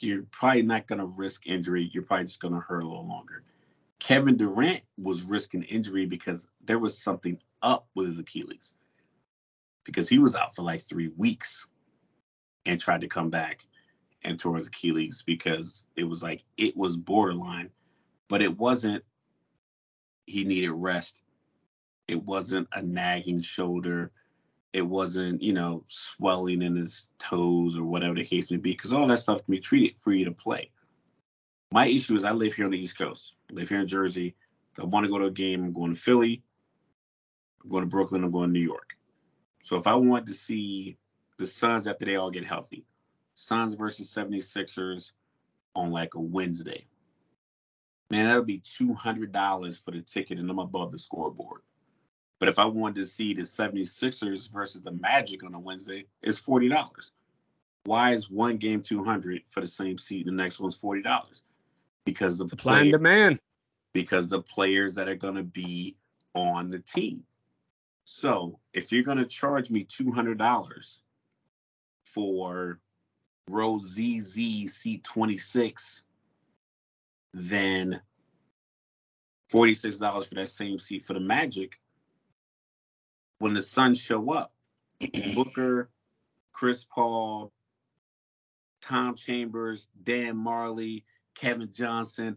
you're 0.00 0.22
probably 0.30 0.62
not 0.62 0.86
going 0.86 0.98
to 0.98 1.06
risk 1.06 1.46
injury. 1.46 1.90
You're 1.92 2.02
probably 2.02 2.26
just 2.26 2.40
going 2.40 2.54
to 2.54 2.60
hurt 2.60 2.82
a 2.82 2.88
little 2.88 3.06
longer. 3.06 3.42
Kevin 3.98 4.36
Durant 4.36 4.80
was 4.96 5.22
risking 5.22 5.62
injury 5.64 6.06
because 6.06 6.48
there 6.64 6.78
was 6.78 6.96
something 6.96 7.38
up 7.62 7.86
with 7.94 8.06
his 8.06 8.18
Achilles 8.18 8.74
because 9.84 10.08
he 10.08 10.18
was 10.18 10.34
out 10.34 10.54
for 10.54 10.62
like 10.62 10.80
three 10.80 11.10
weeks 11.16 11.66
and 12.64 12.80
tried 12.80 13.02
to 13.02 13.08
come 13.08 13.28
back 13.28 13.66
and 14.22 14.38
tore 14.38 14.56
his 14.56 14.68
Achilles 14.68 15.22
because 15.26 15.84
it 15.96 16.04
was 16.04 16.22
like 16.22 16.44
it 16.56 16.76
was 16.76 16.96
borderline, 16.96 17.70
but 18.28 18.42
it 18.42 18.56
wasn't. 18.56 19.04
He 20.26 20.44
needed 20.44 20.72
rest. 20.72 21.22
It 22.08 22.22
wasn't 22.24 22.68
a 22.72 22.82
nagging 22.82 23.42
shoulder. 23.42 24.12
It 24.72 24.82
wasn't, 24.82 25.42
you 25.42 25.52
know, 25.52 25.82
swelling 25.86 26.62
in 26.62 26.76
his 26.76 27.10
toes 27.18 27.76
or 27.76 27.84
whatever 27.84 28.14
the 28.14 28.24
case 28.24 28.50
may 28.50 28.56
be, 28.56 28.72
because 28.72 28.92
all 28.92 29.06
that 29.08 29.18
stuff 29.18 29.44
can 29.44 29.52
be 29.52 29.60
treated 29.60 29.98
for 29.98 30.12
you 30.12 30.24
to 30.26 30.32
play. 30.32 30.70
My 31.72 31.86
issue 31.86 32.14
is 32.14 32.24
I 32.24 32.32
live 32.32 32.54
here 32.54 32.66
on 32.66 32.70
the 32.70 32.78
East 32.78 32.98
Coast. 32.98 33.34
I 33.50 33.54
live 33.54 33.68
here 33.68 33.80
in 33.80 33.86
Jersey. 33.86 34.34
If 34.72 34.84
I 34.84 34.86
want 34.86 35.04
to 35.04 35.10
go 35.10 35.18
to 35.18 35.26
a 35.26 35.30
game, 35.30 35.64
I'm 35.64 35.72
going 35.72 35.92
to 35.92 36.00
Philly. 36.00 36.42
I'm 37.62 37.70
going 37.70 37.82
to 37.82 37.88
Brooklyn. 37.88 38.24
I'm 38.24 38.30
going 38.30 38.48
to 38.48 38.52
New 38.52 38.64
York. 38.64 38.96
So 39.62 39.76
if 39.76 39.86
I 39.86 39.94
want 39.94 40.26
to 40.26 40.34
see 40.34 40.96
the 41.38 41.46
Suns 41.46 41.86
after 41.86 42.04
they 42.04 42.16
all 42.16 42.30
get 42.30 42.44
healthy, 42.44 42.86
Suns 43.34 43.74
versus 43.74 44.12
76ers 44.14 45.12
on 45.74 45.90
like 45.90 46.14
a 46.14 46.20
Wednesday. 46.20 46.86
Man, 48.10 48.26
that 48.26 48.36
would 48.36 48.46
be 48.46 48.60
$200 48.60 49.84
for 49.84 49.90
the 49.92 50.02
ticket, 50.02 50.38
and 50.38 50.50
I'm 50.50 50.58
above 50.58 50.90
the 50.92 50.98
scoreboard. 50.98 51.62
But 52.40 52.48
if 52.48 52.58
I 52.58 52.64
wanted 52.64 52.96
to 52.96 53.06
see 53.06 53.34
the 53.34 53.42
76ers 53.42 54.50
versus 54.50 54.80
the 54.80 54.92
Magic 54.92 55.44
on 55.44 55.54
a 55.54 55.60
Wednesday, 55.60 56.06
it's 56.22 56.40
$40. 56.44 57.10
Why 57.84 58.14
is 58.14 58.30
one 58.30 58.56
game 58.56 58.80
200 58.80 59.42
for 59.46 59.60
the 59.60 59.68
same 59.68 59.98
seat 59.98 60.24
the 60.24 60.32
next 60.32 60.58
one's 60.58 60.80
$40? 60.80 61.42
Because 62.06 62.38
the 62.38 62.48
supply 62.48 62.72
player, 62.72 62.82
and 62.82 62.92
demand. 62.92 63.40
Because 63.92 64.26
the 64.26 64.40
players 64.40 64.94
that 64.94 65.08
are 65.08 65.14
going 65.14 65.34
to 65.34 65.42
be 65.42 65.96
on 66.34 66.70
the 66.70 66.78
team. 66.78 67.22
So 68.04 68.58
if 68.72 68.90
you're 68.90 69.02
going 69.02 69.18
to 69.18 69.26
charge 69.26 69.70
me 69.70 69.84
$200 69.84 70.98
for 72.04 72.80
row 73.50 73.78
ZZ 73.78 74.72
seat 74.72 75.04
26, 75.04 76.02
then 77.34 78.00
$46 79.52 80.26
for 80.26 80.34
that 80.36 80.48
same 80.48 80.78
seat 80.78 81.04
for 81.04 81.14
the 81.14 81.20
Magic, 81.20 81.79
when 83.40 83.54
the 83.54 83.62
Suns 83.62 84.00
show 84.00 84.32
up, 84.32 84.52
Booker, 85.34 85.90
Chris 86.52 86.84
Paul, 86.84 87.50
Tom 88.82 89.16
Chambers, 89.16 89.88
Dan 90.04 90.36
Majerle, 90.36 91.02
Kevin 91.34 91.70
Johnson, 91.72 92.36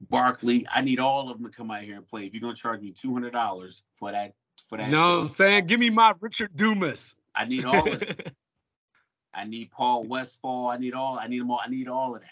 Barkley. 0.00 0.66
I 0.70 0.82
need 0.82 0.98
all 0.98 1.30
of 1.30 1.38
them 1.38 1.50
to 1.50 1.56
come 1.56 1.70
out 1.70 1.82
here 1.82 1.96
and 1.96 2.06
play. 2.06 2.26
If 2.26 2.34
you're 2.34 2.42
gonna 2.42 2.54
charge 2.54 2.80
me 2.82 2.92
two 2.92 3.12
hundred 3.12 3.32
dollars 3.32 3.82
for 3.94 4.12
that, 4.12 4.34
for 4.68 4.76
that. 4.76 4.90
No, 4.90 5.20
I'm 5.20 5.26
saying 5.28 5.66
give 5.66 5.80
me 5.80 5.88
my 5.88 6.14
Richard 6.20 6.54
Dumas. 6.54 7.16
I 7.34 7.44
need 7.44 7.64
all 7.64 7.90
of 7.90 8.02
it. 8.02 8.32
I 9.34 9.44
need 9.44 9.70
Paul 9.70 10.04
Westphal. 10.04 10.66
I 10.66 10.78
need 10.78 10.94
all. 10.94 11.16
I 11.16 11.28
need 11.28 11.40
them 11.40 11.50
all. 11.50 11.60
I 11.64 11.70
need 11.70 11.86
all 11.86 12.16
of 12.16 12.22
that. 12.22 12.30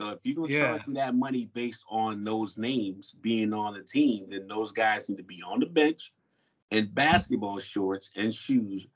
So 0.00 0.10
if 0.10 0.18
you're 0.24 0.36
gonna 0.36 0.52
yeah. 0.52 0.60
charge 0.60 0.86
me 0.86 0.94
that 0.94 1.14
money 1.14 1.48
based 1.54 1.86
on 1.88 2.24
those 2.24 2.58
names 2.58 3.12
being 3.22 3.54
on 3.54 3.72
the 3.72 3.82
team, 3.82 4.26
then 4.28 4.48
those 4.48 4.70
guys 4.70 5.08
need 5.08 5.16
to 5.16 5.22
be 5.22 5.42
on 5.42 5.60
the 5.60 5.66
bench 5.66 6.12
in 6.72 6.86
basketball 6.86 7.58
shorts 7.58 8.10
and 8.16 8.34
shoes, 8.34 8.86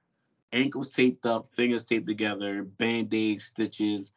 ankles 0.53 0.89
taped 0.89 1.27
up, 1.27 1.47
fingers 1.47 1.85
taped 1.85 2.07
together, 2.07 2.62
band-aid 2.64 3.41
stitches, 3.41 4.12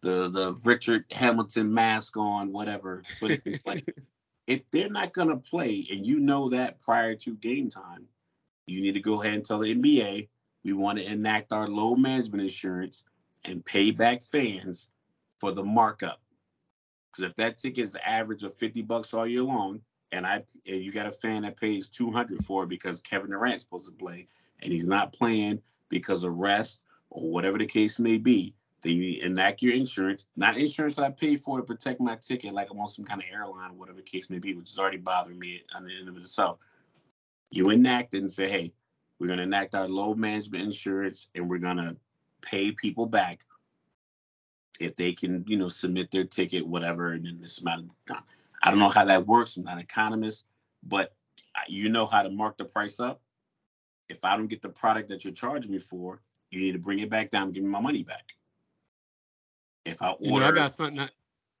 the 0.00 0.28
the 0.28 0.54
Richard 0.64 1.04
Hamilton 1.12 1.72
mask 1.72 2.16
on, 2.16 2.52
whatever. 2.52 3.02
So 3.16 3.28
they 3.28 3.36
can 3.38 3.58
play. 3.58 3.84
if 4.46 4.68
they're 4.70 4.90
not 4.90 5.12
gonna 5.12 5.36
play, 5.36 5.86
and 5.90 6.04
you 6.04 6.18
know 6.18 6.48
that 6.50 6.80
prior 6.80 7.14
to 7.14 7.34
game 7.34 7.70
time, 7.70 8.06
you 8.66 8.80
need 8.80 8.94
to 8.94 9.00
go 9.00 9.22
ahead 9.22 9.34
and 9.34 9.44
tell 9.44 9.60
the 9.60 9.74
NBA 9.74 10.28
we 10.64 10.72
want 10.72 10.98
to 10.98 11.04
enact 11.04 11.52
our 11.52 11.66
load 11.66 11.98
management 11.98 12.42
insurance 12.42 13.04
and 13.44 13.64
pay 13.64 13.92
back 13.92 14.22
fans 14.22 14.88
for 15.38 15.52
the 15.52 15.62
markup. 15.62 16.20
Because 17.12 17.30
if 17.30 17.36
that 17.36 17.58
ticket 17.58 17.84
is 17.84 17.96
average 18.04 18.42
of 18.42 18.52
50 18.54 18.82
bucks 18.82 19.14
all 19.14 19.26
year 19.26 19.42
long, 19.42 19.80
and 20.12 20.26
I 20.26 20.42
and 20.66 20.82
you 20.82 20.92
got 20.92 21.06
a 21.06 21.12
fan 21.12 21.42
that 21.42 21.56
pays 21.58 21.88
200 21.88 22.44
for 22.44 22.64
it 22.64 22.68
because 22.68 23.00
Kevin 23.00 23.30
Durant's 23.30 23.64
supposed 23.64 23.86
to 23.86 23.92
play 23.92 24.28
and 24.60 24.72
he's 24.72 24.88
not 24.88 25.12
playing 25.12 25.60
because 25.88 26.24
of 26.24 26.34
rest 26.34 26.80
or 27.10 27.30
whatever 27.30 27.58
the 27.58 27.66
case 27.66 27.98
may 27.98 28.18
be, 28.18 28.54
then 28.82 28.96
you 28.96 29.20
enact 29.22 29.62
your 29.62 29.74
insurance, 29.74 30.24
not 30.36 30.56
insurance 30.56 30.94
that 30.96 31.04
I 31.04 31.10
paid 31.10 31.40
for 31.40 31.56
to 31.56 31.62
protect 31.62 32.00
my 32.00 32.16
ticket, 32.16 32.52
like 32.52 32.68
I'm 32.70 32.78
on 32.78 32.88
some 32.88 33.04
kind 33.04 33.20
of 33.20 33.26
airline, 33.32 33.70
or 33.70 33.74
whatever 33.74 33.96
the 33.96 34.02
case 34.02 34.30
may 34.30 34.38
be, 34.38 34.54
which 34.54 34.70
is 34.70 34.78
already 34.78 34.98
bothering 34.98 35.38
me 35.38 35.62
on 35.74 35.84
the 35.84 35.98
end 35.98 36.08
of 36.08 36.16
itself. 36.16 36.58
You 37.50 37.70
enact 37.70 38.14
it 38.14 38.18
and 38.18 38.30
say, 38.30 38.48
hey, 38.48 38.72
we're 39.18 39.26
going 39.26 39.38
to 39.38 39.44
enact 39.44 39.74
our 39.74 39.88
load 39.88 40.18
management 40.18 40.64
insurance 40.64 41.28
and 41.34 41.48
we're 41.48 41.58
going 41.58 41.78
to 41.78 41.96
pay 42.40 42.70
people 42.72 43.06
back 43.06 43.40
if 44.78 44.94
they 44.94 45.12
can, 45.12 45.44
you 45.48 45.56
know, 45.56 45.68
submit 45.68 46.10
their 46.10 46.24
ticket, 46.24 46.64
whatever, 46.64 47.12
and 47.12 47.26
then 47.26 47.38
this 47.40 47.60
amount 47.60 47.86
of 47.86 48.14
time. 48.14 48.22
I 48.62 48.70
don't 48.70 48.78
know 48.78 48.88
how 48.88 49.04
that 49.04 49.26
works. 49.26 49.56
I'm 49.56 49.64
not 49.64 49.74
an 49.74 49.80
economist, 49.80 50.44
but 50.82 51.14
you 51.68 51.88
know 51.88 52.06
how 52.06 52.22
to 52.22 52.30
mark 52.30 52.56
the 52.56 52.64
price 52.64 53.00
up. 53.00 53.20
If 54.08 54.24
I 54.24 54.36
don't 54.36 54.48
get 54.48 54.62
the 54.62 54.68
product 54.68 55.08
that 55.10 55.24
you're 55.24 55.34
charging 55.34 55.70
me 55.70 55.78
for, 55.78 56.22
you 56.50 56.60
need 56.60 56.72
to 56.72 56.78
bring 56.78 56.98
it 57.00 57.10
back 57.10 57.30
down, 57.30 57.52
give 57.52 57.62
me 57.62 57.68
my 57.68 57.80
money 57.80 58.02
back. 58.02 58.24
If 59.84 60.02
I 60.02 60.10
order, 60.10 60.24
you 60.24 60.40
know, 60.40 60.46
I 60.46 60.52
got 60.52 60.72
something. 60.72 60.96
That... 60.96 61.12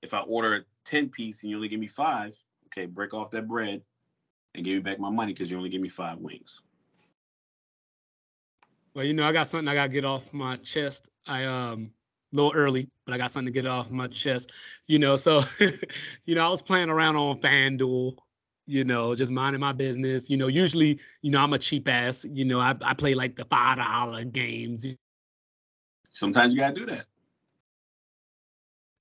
If 0.02 0.14
I 0.14 0.20
order 0.20 0.54
a 0.56 0.60
10 0.84 1.10
piece 1.10 1.42
and 1.42 1.50
you 1.50 1.56
only 1.56 1.68
give 1.68 1.80
me 1.80 1.86
five, 1.86 2.36
okay, 2.66 2.86
break 2.86 3.14
off 3.14 3.30
that 3.32 3.46
bread 3.46 3.82
and 4.54 4.64
give 4.64 4.74
me 4.74 4.80
back 4.80 4.98
my 4.98 5.10
money 5.10 5.32
because 5.32 5.50
you 5.50 5.56
only 5.56 5.68
give 5.68 5.80
me 5.80 5.88
five 5.88 6.18
wings. 6.18 6.62
Well, 8.94 9.04
you 9.04 9.14
know, 9.14 9.26
I 9.26 9.32
got 9.32 9.46
something 9.46 9.68
I 9.68 9.74
got 9.74 9.84
to 9.84 9.88
get 9.90 10.04
off 10.04 10.32
my 10.32 10.56
chest. 10.56 11.10
I 11.26 11.44
um 11.44 11.92
a 12.32 12.36
little 12.36 12.52
early, 12.54 12.88
but 13.04 13.14
I 13.14 13.18
got 13.18 13.30
something 13.30 13.52
to 13.52 13.60
get 13.60 13.66
off 13.66 13.90
my 13.90 14.06
chest. 14.06 14.52
You 14.86 14.98
know, 14.98 15.16
so 15.16 15.42
you 16.24 16.34
know, 16.34 16.46
I 16.46 16.48
was 16.48 16.62
playing 16.62 16.90
around 16.90 17.16
on 17.16 17.38
FanDuel, 17.38 18.16
you 18.66 18.84
know, 18.84 19.14
just 19.14 19.32
minding 19.32 19.60
my 19.60 19.72
business. 19.72 20.30
You 20.30 20.36
know, 20.36 20.48
usually, 20.48 21.00
you 21.22 21.30
know, 21.30 21.40
I'm 21.40 21.52
a 21.52 21.58
cheap 21.58 21.88
ass. 21.88 22.24
You 22.24 22.44
know, 22.44 22.60
I, 22.60 22.74
I 22.82 22.94
play 22.94 23.14
like 23.14 23.36
the 23.36 23.44
five 23.44 23.78
dollar 23.78 24.24
games. 24.24 24.96
Sometimes 26.12 26.52
you 26.52 26.60
gotta 26.60 26.74
do 26.74 26.86
that. 26.86 27.06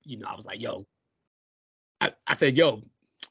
You 0.04 0.20
know, 0.20 0.28
I 0.28 0.36
was 0.36 0.46
like, 0.46 0.62
yo, 0.62 0.86
I, 2.00 2.12
I 2.26 2.34
said, 2.36 2.56
yo, 2.56 2.82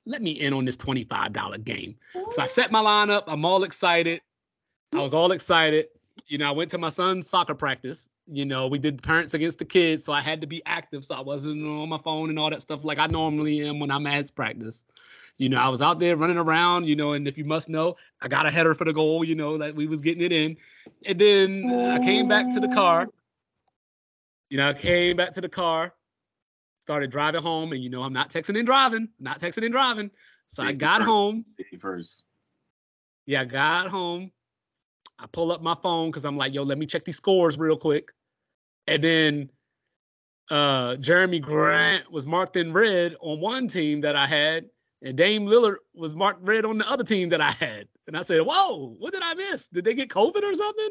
let 0.05 0.20
me 0.20 0.32
in 0.32 0.53
on 0.53 0.64
this 0.64 0.76
$25 0.76 1.64
game. 1.64 1.97
So 2.30 2.42
I 2.42 2.47
set 2.47 2.70
my 2.70 2.80
lineup. 2.80 3.24
I'm 3.26 3.44
all 3.44 3.64
excited. 3.64 4.20
I 4.94 4.99
was 4.99 5.14
all 5.14 5.32
excited. 5.32 5.86
You 6.26 6.38
know, 6.38 6.49
I 6.49 6.51
went 6.51 6.72
to 6.72 6.78
my 6.78 6.90
son's 6.90 7.28
soccer 7.28 7.55
practice 7.55 8.09
you 8.27 8.45
know, 8.45 8.66
we 8.66 8.79
did 8.79 9.03
parents 9.03 9.35
against 9.35 9.59
the 9.59 9.64
kids, 9.64 10.05
so 10.05 10.12
I 10.12 10.20
had 10.20 10.41
to 10.41 10.47
be 10.47 10.62
active, 10.66 11.05
so 11.05 11.14
I 11.14 11.20
wasn't 11.20 11.64
on 11.64 11.89
my 11.89 11.99
phone 11.99 12.29
and 12.29 12.39
all 12.39 12.51
that 12.51 12.62
stuff 12.62 12.85
like 12.85 12.99
I 12.99 13.07
normally 13.07 13.66
am 13.66 13.79
when 13.79 13.91
I'm 13.91 14.07
at 14.07 14.35
practice. 14.35 14.85
You 15.39 15.49
know, 15.49 15.59
I 15.59 15.68
was 15.68 15.83
out 15.83 15.99
there 15.99 16.16
running 16.16 16.39
around, 16.39 16.87
you 16.87 16.97
know, 16.97 17.12
and 17.12 17.29
if 17.29 17.37
you 17.37 17.45
must 17.45 17.68
know, 17.68 17.97
I 18.22 18.29
got 18.29 18.47
a 18.47 18.51
header 18.51 18.74
for 18.74 18.85
the 18.85 18.93
goal, 18.93 19.22
you 19.22 19.35
know, 19.35 19.59
that 19.59 19.74
we 19.74 19.87
was 19.87 20.01
getting 20.01 20.24
it 20.24 20.33
in. 20.33 20.57
And 21.07 21.18
then 21.18 21.70
I 21.91 21.99
came 21.99 22.27
back 22.27 22.53
to 22.55 22.61
the 22.61 22.68
car. 22.68 23.09
You 24.49 24.57
know, 24.57 24.70
I 24.70 24.72
came 24.72 25.16
back 25.16 25.33
to 25.33 25.41
the 25.41 25.49
car, 25.49 25.93
started 26.81 27.11
driving 27.11 27.43
home, 27.43 27.72
and 27.72 27.83
you 27.83 27.91
know, 27.91 28.03
I'm 28.03 28.12
not 28.12 28.31
texting 28.31 28.57
and 28.57 28.66
driving, 28.66 29.09
not 29.20 29.41
texting 29.41 29.64
and 29.64 29.72
driving. 29.72 30.11
So 30.49 30.62
I 30.62 30.72
got 30.72 30.99
first. 30.99 31.07
home. 31.07 31.45
First. 31.79 32.22
Yeah, 33.27 33.43
I 33.43 33.45
got 33.45 33.89
home. 33.89 34.31
I 35.19 35.27
pull 35.27 35.53
up 35.53 35.62
my 35.62 35.75
phone 35.83 36.11
because 36.11 36.25
I'm 36.25 36.37
like, 36.37 36.55
yo, 36.55 36.62
let 36.62 36.79
me 36.79 36.87
check 36.87 37.05
these 37.05 37.17
scores 37.17 37.59
real 37.59 37.77
quick. 37.77 38.12
And 38.87 39.03
then 39.03 39.51
uh, 40.51 40.97
Jerami 40.97 41.41
Grant 41.41 42.11
was 42.11 42.27
marked 42.27 42.57
in 42.57 42.73
red 42.73 43.14
on 43.21 43.41
one 43.41 43.69
team 43.69 44.03
that 44.03 44.14
I 44.14 44.27
had, 44.27 44.67
and 45.03 45.17
Dame 45.17 45.47
Lillard 45.47 45.77
was 45.95 46.14
marked 46.14 46.47
red 46.47 46.64
on 46.64 46.79
the 46.79 46.89
other 46.89 47.05
team 47.05 47.31
that 47.31 47.41
I 47.41 47.51
had. 47.51 47.89
And 48.07 48.17
I 48.17 48.23
said, 48.23 48.43
whoa, 48.43 48.95
what 48.99 49.12
did 49.12 49.23
I 49.25 49.35
miss? 49.35 49.69
Did 49.69 49.85
they 49.85 49.95
get 49.95 50.09
COVID 50.09 50.43
or 50.43 50.55
something? 50.55 50.91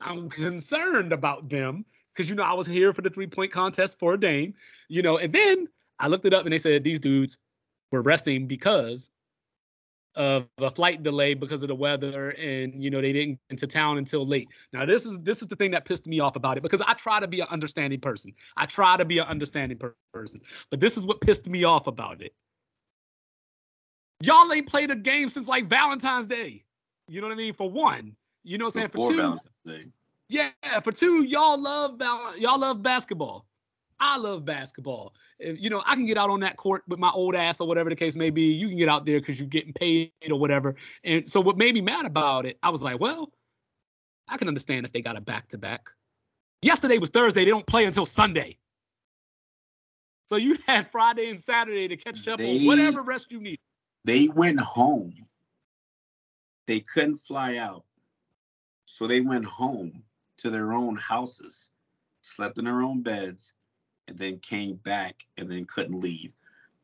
I'm 0.00 0.28
concerned 0.30 1.12
about 1.12 1.48
them 1.48 1.84
because, 2.14 2.28
you 2.28 2.36
know, 2.36 2.42
I 2.42 2.54
was 2.54 2.66
here 2.66 2.92
for 2.92 3.02
the 3.02 3.10
three 3.10 3.26
point 3.26 3.52
contest 3.52 3.98
for 3.98 4.16
Dame, 4.16 4.54
you 4.88 5.02
know, 5.02 5.18
and 5.18 5.32
then 5.32 5.68
I 5.98 6.08
looked 6.08 6.24
it 6.24 6.34
up 6.34 6.44
and 6.44 6.52
they 6.52 6.58
said 6.58 6.82
these 6.82 7.00
dudes 7.00 7.38
were 7.92 8.02
resting 8.02 8.46
because 8.46 9.10
of 10.16 10.46
a 10.58 10.70
flight 10.70 11.02
delay 11.02 11.34
because 11.34 11.62
of 11.62 11.68
the 11.68 11.74
weather 11.74 12.30
and 12.30 12.82
you 12.82 12.90
know 12.90 13.00
they 13.00 13.12
didn't 13.12 13.32
get 13.32 13.40
into 13.50 13.66
town 13.66 13.98
until 13.98 14.26
late. 14.26 14.48
Now 14.72 14.86
this 14.86 15.04
is 15.04 15.18
this 15.20 15.42
is 15.42 15.48
the 15.48 15.56
thing 15.56 15.72
that 15.72 15.84
pissed 15.84 16.06
me 16.06 16.20
off 16.20 16.36
about 16.36 16.56
it 16.56 16.62
because 16.62 16.80
i 16.80 16.94
try 16.94 17.20
to 17.20 17.28
be 17.28 17.40
an 17.40 17.48
understanding 17.50 18.00
person. 18.00 18.32
I 18.56 18.66
try 18.66 18.96
to 18.96 19.04
be 19.04 19.18
an 19.18 19.26
understanding 19.26 19.78
per- 19.78 19.94
person. 20.12 20.40
But 20.70 20.80
this 20.80 20.96
is 20.96 21.04
what 21.04 21.20
pissed 21.20 21.48
me 21.48 21.64
off 21.64 21.86
about 21.86 22.22
it. 22.22 22.34
Y'all 24.20 24.50
ain't 24.52 24.66
played 24.66 24.90
a 24.90 24.96
game 24.96 25.28
since 25.28 25.46
like 25.46 25.68
valentine's 25.68 26.26
day. 26.26 26.64
You 27.08 27.20
know 27.20 27.28
what 27.28 27.34
i 27.34 27.36
mean? 27.36 27.54
For 27.54 27.70
one. 27.70 28.16
You 28.42 28.58
know 28.58 28.64
what 28.64 28.76
i'm 28.76 28.80
saying? 28.80 28.88
For 28.90 29.10
two. 29.10 29.16
Valentine's 29.16 29.48
Day. 29.66 29.86
yeah 30.28 30.50
for 30.82 30.92
two 30.92 31.24
y'all 31.24 31.60
love 31.60 31.98
val- 31.98 32.38
y'all 32.38 32.58
love 32.58 32.82
basketball 32.82 33.46
I 33.98 34.18
love 34.18 34.44
basketball. 34.44 35.14
If, 35.38 35.60
you 35.60 35.70
know, 35.70 35.82
I 35.84 35.94
can 35.94 36.06
get 36.06 36.18
out 36.18 36.30
on 36.30 36.40
that 36.40 36.56
court 36.56 36.82
with 36.86 36.98
my 36.98 37.10
old 37.10 37.34
ass 37.34 37.60
or 37.60 37.68
whatever 37.68 37.88
the 37.90 37.96
case 37.96 38.16
may 38.16 38.30
be. 38.30 38.52
You 38.52 38.68
can 38.68 38.76
get 38.76 38.88
out 38.88 39.06
there 39.06 39.20
because 39.20 39.38
you're 39.38 39.48
getting 39.48 39.72
paid 39.72 40.12
or 40.30 40.38
whatever. 40.38 40.76
And 41.04 41.28
so 41.28 41.40
what 41.40 41.56
made 41.56 41.74
me 41.74 41.80
mad 41.80 42.04
about 42.04 42.46
it, 42.46 42.58
I 42.62 42.70
was 42.70 42.82
like, 42.82 43.00
well, 43.00 43.32
I 44.28 44.36
can 44.36 44.48
understand 44.48 44.86
if 44.86 44.92
they 44.92 45.00
got 45.00 45.16
a 45.16 45.20
back 45.20 45.48
to 45.48 45.58
back. 45.58 45.88
Yesterday 46.62 46.98
was 46.98 47.10
Thursday. 47.10 47.44
They 47.44 47.50
don't 47.50 47.66
play 47.66 47.84
until 47.84 48.06
Sunday. 48.06 48.58
So 50.26 50.36
you 50.36 50.56
had 50.66 50.88
Friday 50.88 51.30
and 51.30 51.40
Saturday 51.40 51.88
to 51.88 51.96
catch 51.96 52.26
up 52.28 52.38
They- 52.38 52.60
on 52.60 52.66
whatever 52.66 53.02
rest 53.02 53.30
you 53.30 53.40
need. 53.40 53.58
They 54.04 54.28
went 54.28 54.60
home. 54.60 55.14
They 56.66 56.80
couldn't 56.80 57.16
fly 57.16 57.56
out. 57.56 57.84
So 58.84 59.06
they 59.08 59.20
went 59.20 59.44
home 59.44 60.04
to 60.38 60.50
their 60.50 60.72
own 60.72 60.96
houses, 60.96 61.70
slept 62.20 62.58
in 62.58 62.66
their 62.66 62.82
own 62.82 63.02
beds, 63.02 63.52
and 64.08 64.18
then 64.18 64.38
came 64.38 64.76
back 64.76 65.24
and 65.36 65.50
then 65.50 65.64
couldn't 65.64 66.00
leave. 66.00 66.32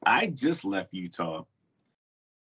I 0.04 0.26
just 0.26 0.64
left 0.64 0.92
Utah 0.92 1.44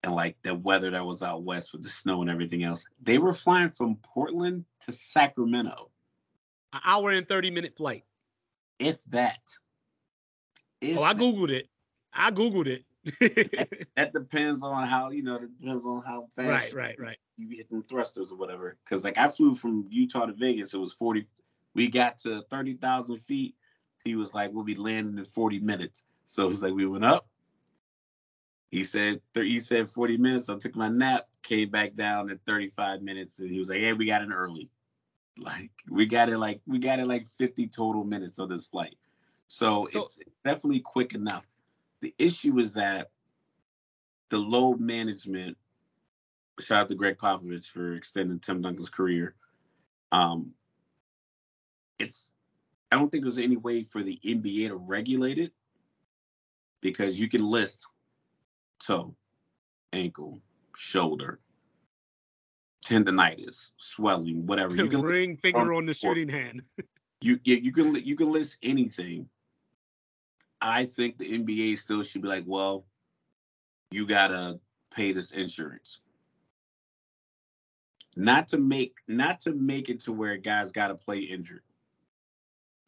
and 0.04 0.14
like 0.14 0.36
the 0.42 0.54
weather 0.54 0.90
that 0.90 1.04
was 1.04 1.22
out 1.22 1.42
west 1.42 1.72
with 1.72 1.82
the 1.82 1.88
snow 1.88 2.20
and 2.22 2.30
everything 2.30 2.62
else. 2.64 2.84
They 3.02 3.18
were 3.18 3.32
flying 3.32 3.70
from 3.70 3.96
Portland 3.96 4.64
to 4.80 4.92
Sacramento, 4.92 5.90
An 6.72 6.80
hour 6.84 7.10
and 7.10 7.26
30 7.26 7.50
minute 7.50 7.76
flight. 7.76 8.04
if 8.78 9.02
that. 9.04 9.40
If 10.80 10.98
Oh, 10.98 11.02
I 11.02 11.12
that. 11.12 11.22
Googled 11.22 11.50
it. 11.50 11.68
I 12.12 12.30
Googled 12.30 12.66
it. 12.66 13.86
that 13.96 14.12
depends 14.12 14.62
on 14.62 14.86
how 14.86 15.10
you 15.10 15.22
know. 15.24 15.36
It 15.36 15.60
depends 15.60 15.84
on 15.84 16.02
how 16.02 16.28
fast. 16.36 16.72
right, 16.72 16.74
right, 16.74 17.00
right. 17.00 17.16
you 17.36 17.48
be 17.48 17.56
hitting 17.56 17.82
thrusters 17.82 18.30
or 18.30 18.36
whatever. 18.36 18.76
Because 18.84 19.02
like 19.02 19.18
I 19.18 19.28
flew 19.28 19.54
from 19.54 19.86
Utah 19.90 20.26
to 20.26 20.32
Vegas, 20.32 20.72
it 20.74 20.78
was 20.78 20.92
40. 20.92 21.26
We 21.74 21.88
got 21.88 22.18
to 22.18 22.42
30,000 22.50 23.18
feet. 23.18 23.56
He 24.04 24.16
was 24.16 24.34
like, 24.34 24.52
we'll 24.52 24.64
be 24.64 24.74
landing 24.74 25.18
in 25.18 25.24
40 25.24 25.60
minutes. 25.60 26.04
So 26.26 26.44
it 26.44 26.50
was 26.50 26.62
like 26.62 26.74
we 26.74 26.86
went 26.86 27.04
up. 27.04 27.26
He 28.70 28.84
said 28.84 29.20
he 29.34 29.60
said 29.60 29.90
40 29.90 30.16
minutes. 30.16 30.48
I 30.48 30.56
took 30.56 30.74
my 30.74 30.88
nap, 30.88 31.28
came 31.42 31.70
back 31.70 31.94
down 31.94 32.30
at 32.30 32.38
35 32.46 33.02
minutes, 33.02 33.38
and 33.38 33.50
he 33.50 33.58
was 33.58 33.68
like, 33.68 33.78
hey, 33.78 33.92
we 33.92 34.06
got 34.06 34.22
in 34.22 34.32
early. 34.32 34.70
Like 35.38 35.70
we 35.90 36.06
got 36.06 36.30
it 36.30 36.38
like 36.38 36.60
we 36.66 36.78
got 36.78 36.98
it 36.98 37.06
like 37.06 37.26
50 37.38 37.68
total 37.68 38.04
minutes 38.04 38.38
on 38.38 38.48
this 38.48 38.66
flight. 38.66 38.96
So, 39.46 39.84
So- 39.84 40.02
it's 40.04 40.18
definitely 40.44 40.80
quick 40.80 41.14
enough. 41.14 41.44
The 42.00 42.14
issue 42.18 42.58
is 42.58 42.72
that 42.74 43.10
the 44.30 44.38
load 44.38 44.80
management 44.80 45.56
shout 46.60 46.82
out 46.82 46.88
to 46.88 46.94
Gregg 46.94 47.18
Popovich 47.18 47.66
for 47.66 47.94
extending 47.94 48.38
Tim 48.38 48.62
Duncan's 48.62 48.90
career. 48.90 49.34
Um, 50.10 50.54
it's 51.98 52.32
I 52.92 52.96
don't 52.96 53.10
think 53.10 53.24
there's 53.24 53.38
any 53.38 53.56
way 53.56 53.84
for 53.84 54.02
the 54.02 54.20
NBA 54.22 54.68
to 54.68 54.76
regulate 54.76 55.38
it 55.38 55.52
because 56.82 57.18
you 57.18 57.26
can 57.26 57.42
list 57.42 57.86
toe, 58.78 59.14
ankle, 59.94 60.42
shoulder, 60.76 61.40
tendonitis, 62.84 63.70
swelling, 63.78 64.44
whatever. 64.44 64.76
You 64.76 64.88
can 64.90 65.00
Ring 65.00 65.38
finger 65.38 65.72
on 65.72 65.86
the 65.86 65.94
shooting 65.94 66.28
hand. 66.28 66.64
you 67.22 67.40
you, 67.44 67.56
you 67.56 67.72
can 67.72 67.94
you 67.94 68.14
can 68.14 68.30
list 68.30 68.58
anything. 68.62 69.26
I 70.60 70.84
think 70.84 71.16
the 71.16 71.32
NBA 71.32 71.78
still 71.78 72.02
should 72.02 72.20
be 72.20 72.28
like, 72.28 72.44
well, 72.46 72.84
you 73.90 74.06
gotta 74.06 74.60
pay 74.94 75.12
this 75.12 75.30
insurance. 75.30 76.00
Not 78.16 78.48
to 78.48 78.58
make 78.58 78.96
not 79.08 79.40
to 79.40 79.52
make 79.52 79.88
it 79.88 80.00
to 80.00 80.12
where 80.12 80.36
guys 80.36 80.72
gotta 80.72 80.94
play 80.94 81.20
injured, 81.20 81.62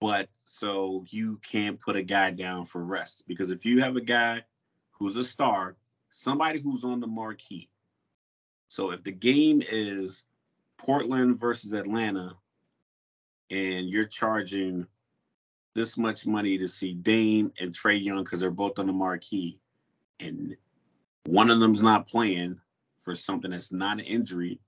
but 0.05 0.29
so 0.35 1.03
you 1.09 1.41
can't 1.43 1.81
put 1.81 1.97
a 1.97 2.03
guy 2.03 2.31
down 2.31 2.67
for 2.67 2.85
rest. 2.85 3.27
Because 3.27 3.49
if 3.49 3.65
you 3.65 3.81
have 3.81 3.97
a 3.97 4.03
guy 4.03 4.43
who's 4.91 5.17
a 5.17 5.25
star, 5.25 5.77
somebody 6.11 6.61
who's 6.61 6.85
on 6.85 7.01
the 7.01 7.07
marquee. 7.07 7.71
So 8.69 8.91
if 8.91 9.03
the 9.03 9.13
game 9.13 9.63
is 9.67 10.25
Portland 10.77 11.39
versus 11.39 11.73
Atlanta, 11.73 12.37
and 13.49 13.89
you're 13.89 14.05
charging 14.05 14.87
this 15.75 15.97
much 15.97 16.27
money 16.27 16.59
to 16.59 16.69
see 16.69 16.93
Dame 16.93 17.51
and 17.59 17.73
Trae 17.73 18.05
Young 18.05 18.25
because 18.25 18.41
they're 18.41 18.51
both 18.51 18.79
on 18.79 18.87
the 18.87 18.93
marquee, 18.93 19.59
and 20.21 20.55
one 21.25 21.49
of 21.49 21.61
them's 21.61 21.83
not 21.83 22.09
playing 22.09 22.61
for 22.99 23.15
something 23.15 23.53
that's 23.53 23.73
not 23.73 24.01
an 24.01 24.05
injury, 24.05 24.61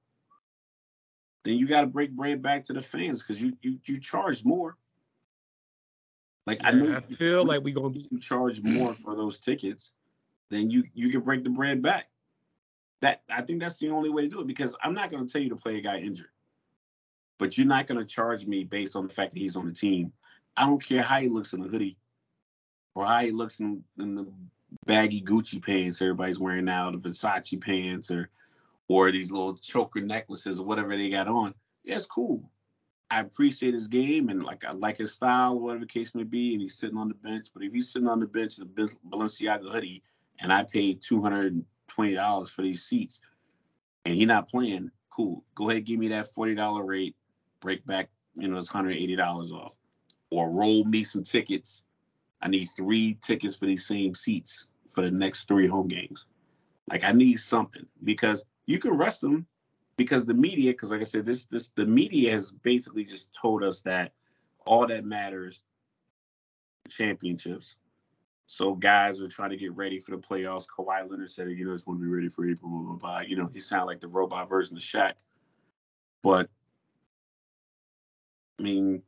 then 1.44 1.58
you 1.58 1.66
got 1.66 1.82
to 1.82 1.88
break 1.88 2.12
bread 2.12 2.40
back 2.40 2.64
to 2.64 2.72
the 2.72 2.80
fans 2.80 3.22
because 3.22 3.42
you 3.42 3.54
you 3.60 3.78
you 3.84 4.00
charge 4.00 4.42
more. 4.42 4.78
Like 6.46 6.60
I 6.64 6.70
know 6.70 6.96
I 6.96 7.00
feel 7.00 7.44
like 7.44 7.62
we're 7.62 7.74
gonna 7.74 7.90
be 7.90 8.06
you 8.10 8.20
charge 8.20 8.62
more 8.62 8.94
for 8.94 9.16
those 9.16 9.38
tickets, 9.40 9.90
then 10.50 10.70
you 10.70 10.84
you 10.94 11.10
can 11.10 11.20
break 11.20 11.44
the 11.44 11.50
bread 11.50 11.82
back. 11.82 12.08
That 13.02 13.22
I 13.28 13.42
think 13.42 13.60
that's 13.60 13.78
the 13.78 13.90
only 13.90 14.10
way 14.10 14.22
to 14.22 14.28
do 14.28 14.40
it 14.40 14.46
because 14.46 14.74
I'm 14.82 14.94
not 14.94 15.10
going 15.10 15.26
to 15.26 15.30
tell 15.30 15.42
you 15.42 15.50
to 15.50 15.56
play 15.56 15.76
a 15.76 15.82
guy 15.82 15.98
injured, 15.98 16.30
but 17.38 17.58
you're 17.58 17.66
not 17.66 17.86
going 17.86 17.98
to 17.98 18.06
charge 18.06 18.46
me 18.46 18.64
based 18.64 18.96
on 18.96 19.06
the 19.06 19.12
fact 19.12 19.34
that 19.34 19.38
he's 19.38 19.56
on 19.56 19.66
the 19.66 19.72
team. 19.72 20.12
I 20.56 20.66
don't 20.66 20.82
care 20.82 21.02
how 21.02 21.20
he 21.20 21.28
looks 21.28 21.52
in 21.52 21.60
the 21.60 21.68
hoodie 21.68 21.98
or 22.94 23.04
how 23.04 23.20
he 23.20 23.32
looks 23.32 23.60
in, 23.60 23.84
in 23.98 24.14
the 24.14 24.26
baggy 24.86 25.20
Gucci 25.20 25.62
pants 25.62 26.00
everybody's 26.00 26.40
wearing 26.40 26.64
now, 26.64 26.90
the 26.90 26.98
Versace 26.98 27.60
pants 27.60 28.10
or 28.10 28.30
or 28.88 29.10
these 29.10 29.32
little 29.32 29.56
choker 29.56 30.00
necklaces 30.00 30.60
or 30.60 30.64
whatever 30.64 30.96
they 30.96 31.10
got 31.10 31.28
on. 31.28 31.52
Yeah, 31.84 31.96
it's 31.96 32.06
cool. 32.06 32.48
I 33.10 33.20
appreciate 33.20 33.74
his 33.74 33.86
game 33.86 34.28
and 34.28 34.42
like 34.42 34.64
I 34.64 34.72
like 34.72 34.98
his 34.98 35.12
style, 35.12 35.60
whatever 35.60 35.80
the 35.80 35.86
case 35.86 36.14
may 36.14 36.24
be, 36.24 36.52
and 36.52 36.60
he's 36.60 36.76
sitting 36.76 36.96
on 36.96 37.08
the 37.08 37.14
bench. 37.14 37.48
But 37.54 37.62
if 37.62 37.72
he's 37.72 37.90
sitting 37.90 38.08
on 38.08 38.20
the 38.20 38.26
bench 38.26 38.58
a 38.58 38.64
Balenciaga 38.64 39.70
hoodie 39.70 40.02
and 40.40 40.52
I 40.52 40.64
paid 40.64 41.00
two 41.00 41.22
hundred 41.22 41.52
and 41.52 41.64
twenty 41.86 42.14
dollars 42.14 42.50
for 42.50 42.62
these 42.62 42.84
seats 42.84 43.20
and 44.04 44.14
he 44.14 44.24
not 44.24 44.48
playing, 44.48 44.90
cool. 45.10 45.44
Go 45.54 45.70
ahead, 45.70 45.84
give 45.84 45.98
me 45.98 46.08
that 46.08 46.26
forty 46.26 46.54
dollar 46.54 46.84
rate, 46.84 47.14
break 47.60 47.86
back, 47.86 48.08
you 48.36 48.48
know, 48.48 48.58
it's 48.58 48.68
hundred 48.68 48.96
eighty 48.96 49.16
dollars 49.16 49.52
off, 49.52 49.76
or 50.30 50.50
roll 50.50 50.84
me 50.84 51.04
some 51.04 51.22
tickets. 51.22 51.84
I 52.42 52.48
need 52.48 52.66
three 52.76 53.18
tickets 53.22 53.56
for 53.56 53.66
these 53.66 53.86
same 53.86 54.14
seats 54.14 54.66
for 54.90 55.02
the 55.02 55.10
next 55.10 55.46
three 55.46 55.66
home 55.66 55.88
games. 55.88 56.26
Like 56.90 57.04
I 57.04 57.12
need 57.12 57.36
something 57.36 57.86
because 58.04 58.44
you 58.66 58.78
can 58.78 58.92
rest 58.92 59.20
them 59.20 59.46
because 59.96 60.24
the 60.24 60.34
media, 60.34 60.72
because 60.72 60.90
like 60.90 61.00
I 61.00 61.04
said, 61.04 61.24
this 61.26 61.44
this 61.46 61.68
the 61.74 61.86
media 61.86 62.32
has 62.32 62.52
basically 62.52 63.04
just 63.04 63.32
told 63.32 63.62
us 63.62 63.80
that 63.82 64.12
all 64.66 64.86
that 64.86 65.04
matters 65.04 65.62
championships. 66.88 67.76
So 68.46 68.74
guys 68.74 69.20
are 69.20 69.26
trying 69.28 69.50
to 69.50 69.56
get 69.56 69.74
ready 69.74 69.98
for 69.98 70.12
the 70.12 70.18
playoffs. 70.18 70.66
Kawhi 70.66 71.08
Leonard 71.10 71.30
said, 71.30 71.50
you 71.50 71.64
know, 71.64 71.72
just 71.72 71.86
want 71.86 71.98
to 71.98 72.04
be 72.04 72.10
ready 72.10 72.28
for 72.28 72.48
April, 72.48 72.70
blah, 72.70 72.80
blah, 72.80 72.96
blah. 72.96 73.20
You 73.20 73.36
know, 73.36 73.50
he 73.52 73.60
sounded 73.60 73.86
like 73.86 74.00
the 74.00 74.08
robot 74.08 74.48
version 74.48 74.76
of 74.76 74.82
Shaq. 74.82 75.14
But 76.22 76.48
I 78.58 78.62
mean, 78.62 79.02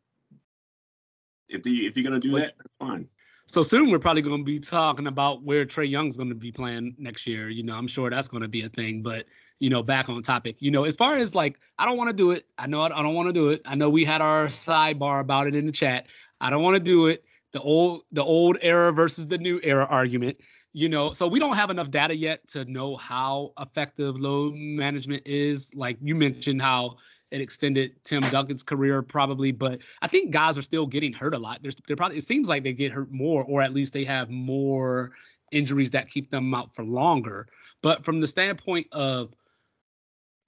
if 1.48 1.62
the, 1.62 1.86
if 1.86 1.96
you're 1.96 2.04
gonna 2.04 2.20
do 2.20 2.32
But- 2.32 2.40
that, 2.40 2.54
fine. 2.78 3.08
So 3.50 3.62
soon 3.62 3.90
we're 3.90 3.98
probably 3.98 4.20
going 4.20 4.42
to 4.42 4.44
be 4.44 4.58
talking 4.58 5.06
about 5.06 5.42
where 5.42 5.64
Trae 5.64 5.88
Young's 5.88 6.18
going 6.18 6.28
to 6.28 6.34
be 6.34 6.52
playing 6.52 6.96
next 6.98 7.26
year. 7.26 7.48
You 7.48 7.62
know, 7.62 7.76
I'm 7.76 7.86
sure 7.86 8.10
that's 8.10 8.28
going 8.28 8.42
to 8.42 8.48
be 8.48 8.60
a 8.64 8.68
thing. 8.68 9.00
But 9.00 9.24
you 9.58 9.70
know, 9.70 9.82
back 9.82 10.08
on 10.08 10.22
topic. 10.22 10.56
You 10.60 10.70
know, 10.70 10.84
as 10.84 10.96
far 10.96 11.16
as 11.16 11.34
like, 11.34 11.58
I 11.78 11.86
don't 11.86 11.96
want 11.96 12.10
to 12.10 12.16
do 12.16 12.30
it. 12.32 12.46
I 12.56 12.66
know 12.66 12.82
I 12.82 12.88
don't 12.88 13.14
want 13.14 13.28
to 13.28 13.32
do 13.32 13.50
it. 13.50 13.62
I 13.66 13.74
know 13.74 13.90
we 13.90 14.04
had 14.04 14.20
our 14.20 14.46
sidebar 14.46 15.20
about 15.20 15.46
it 15.46 15.54
in 15.54 15.66
the 15.66 15.72
chat. 15.72 16.06
I 16.40 16.50
don't 16.50 16.62
want 16.62 16.76
to 16.76 16.82
do 16.82 17.06
it. 17.06 17.24
The 17.52 17.60
old 17.60 18.02
the 18.12 18.22
old 18.22 18.58
era 18.60 18.92
versus 18.92 19.26
the 19.26 19.38
new 19.38 19.60
era 19.62 19.86
argument. 19.88 20.38
You 20.72 20.88
know, 20.88 21.12
so 21.12 21.26
we 21.26 21.40
don't 21.40 21.56
have 21.56 21.70
enough 21.70 21.90
data 21.90 22.14
yet 22.14 22.46
to 22.48 22.64
know 22.64 22.96
how 22.96 23.52
effective 23.58 24.20
load 24.20 24.54
management 24.54 25.22
is. 25.26 25.74
Like 25.74 25.98
you 26.02 26.14
mentioned 26.14 26.62
how 26.62 26.98
it 27.30 27.40
extended 27.40 28.04
Tim 28.04 28.22
Duncan's 28.22 28.62
career 28.62 29.02
probably, 29.02 29.52
but 29.52 29.80
I 30.00 30.08
think 30.08 30.30
guys 30.30 30.56
are 30.56 30.62
still 30.62 30.86
getting 30.86 31.12
hurt 31.12 31.34
a 31.34 31.38
lot. 31.38 31.60
There's 31.62 31.76
they're 31.86 31.96
probably 31.96 32.18
it 32.18 32.24
seems 32.24 32.48
like 32.48 32.62
they 32.62 32.74
get 32.74 32.92
hurt 32.92 33.10
more, 33.10 33.42
or 33.44 33.62
at 33.62 33.72
least 33.72 33.92
they 33.92 34.04
have 34.04 34.30
more 34.30 35.12
injuries 35.50 35.92
that 35.92 36.10
keep 36.10 36.30
them 36.30 36.54
out 36.54 36.74
for 36.74 36.84
longer. 36.84 37.48
But 37.82 38.04
from 38.04 38.20
the 38.20 38.28
standpoint 38.28 38.88
of 38.92 39.34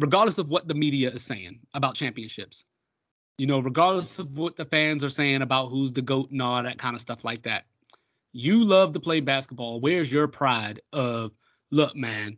regardless 0.00 0.38
of 0.38 0.48
what 0.48 0.66
the 0.66 0.74
media 0.74 1.10
is 1.10 1.22
saying 1.22 1.60
about 1.74 1.94
championships, 1.94 2.64
you 3.38 3.46
know, 3.46 3.60
regardless 3.60 4.18
of 4.18 4.36
what 4.36 4.56
the 4.56 4.64
fans 4.64 5.04
are 5.04 5.10
saying 5.10 5.42
about 5.42 5.68
who's 5.68 5.92
the 5.92 6.02
GOAT 6.02 6.30
and 6.30 6.42
all 6.42 6.62
that 6.62 6.78
kind 6.78 6.94
of 6.94 7.00
stuff 7.00 7.24
like 7.24 7.42
that. 7.42 7.64
You 8.32 8.64
love 8.64 8.92
to 8.92 9.00
play 9.00 9.20
basketball. 9.20 9.80
Where's 9.80 10.10
your 10.10 10.28
pride 10.28 10.80
of, 10.92 11.32
look, 11.70 11.96
man, 11.96 12.36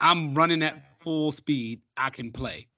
I'm 0.00 0.34
running 0.34 0.62
at 0.62 1.00
full 1.00 1.32
speed. 1.32 1.80
I 1.96 2.10
can 2.10 2.32
play. 2.32 2.68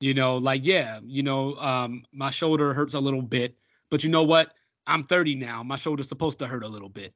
You 0.00 0.14
know, 0.14 0.36
like, 0.36 0.64
yeah, 0.64 1.00
you 1.04 1.22
know, 1.22 1.54
um, 1.56 2.04
my 2.12 2.30
shoulder 2.30 2.74
hurts 2.74 2.94
a 2.94 3.00
little 3.00 3.22
bit, 3.22 3.56
but 3.90 4.04
you 4.04 4.10
know 4.10 4.24
what? 4.24 4.52
I'm 4.86 5.02
30 5.02 5.36
now. 5.36 5.62
My 5.62 5.76
shoulder's 5.76 6.08
supposed 6.08 6.40
to 6.40 6.46
hurt 6.46 6.62
a 6.62 6.68
little 6.68 6.90
bit 6.90 7.14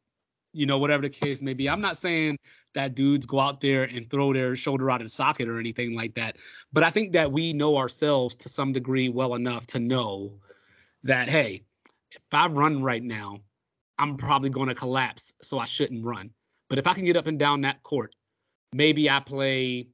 you 0.52 0.66
know, 0.66 0.78
whatever 0.78 1.02
the 1.02 1.10
case 1.10 1.42
may 1.42 1.54
be. 1.54 1.68
I'm 1.68 1.80
not 1.80 1.96
saying 1.96 2.38
that 2.74 2.94
dudes 2.94 3.26
go 3.26 3.40
out 3.40 3.60
there 3.60 3.84
and 3.84 4.08
throw 4.08 4.32
their 4.32 4.54
shoulder 4.56 4.90
out 4.90 5.00
of 5.00 5.06
the 5.06 5.10
socket 5.10 5.48
or 5.48 5.58
anything 5.58 5.94
like 5.94 6.14
that, 6.14 6.36
but 6.72 6.84
I 6.84 6.90
think 6.90 7.12
that 7.12 7.32
we 7.32 7.52
know 7.52 7.76
ourselves 7.76 8.34
to 8.36 8.48
some 8.48 8.72
degree 8.72 9.08
well 9.08 9.34
enough 9.34 9.66
to 9.68 9.78
know 9.78 10.34
that 11.04 11.28
hey, 11.28 11.62
if 12.10 12.22
I 12.32 12.48
run 12.48 12.82
right 12.82 13.02
now, 13.02 13.40
I'm 13.98 14.16
probably 14.16 14.50
going 14.50 14.68
to 14.68 14.74
collapse, 14.74 15.32
so 15.42 15.58
I 15.58 15.64
shouldn't 15.64 16.04
run. 16.04 16.30
But 16.68 16.78
if 16.78 16.86
I 16.86 16.92
can 16.92 17.04
get 17.04 17.16
up 17.16 17.26
and 17.26 17.38
down 17.38 17.62
that 17.62 17.82
court, 17.82 18.14
maybe 18.72 19.10
I 19.10 19.20
play 19.20 19.88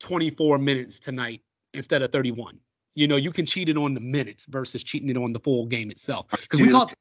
24 0.00 0.58
minutes 0.58 1.00
tonight 1.00 1.42
instead 1.72 2.02
of 2.02 2.12
31. 2.12 2.58
You 2.94 3.08
know, 3.08 3.16
you 3.16 3.32
can 3.32 3.46
cheat 3.46 3.68
it 3.68 3.76
on 3.76 3.94
the 3.94 4.00
minutes 4.00 4.46
versus 4.46 4.84
cheating 4.84 5.08
it 5.08 5.16
on 5.16 5.32
the 5.32 5.40
full 5.40 5.66
game 5.66 5.90
itself. 5.90 6.26
Because 6.30 6.60
we 6.60 6.68
talk. 6.68 6.94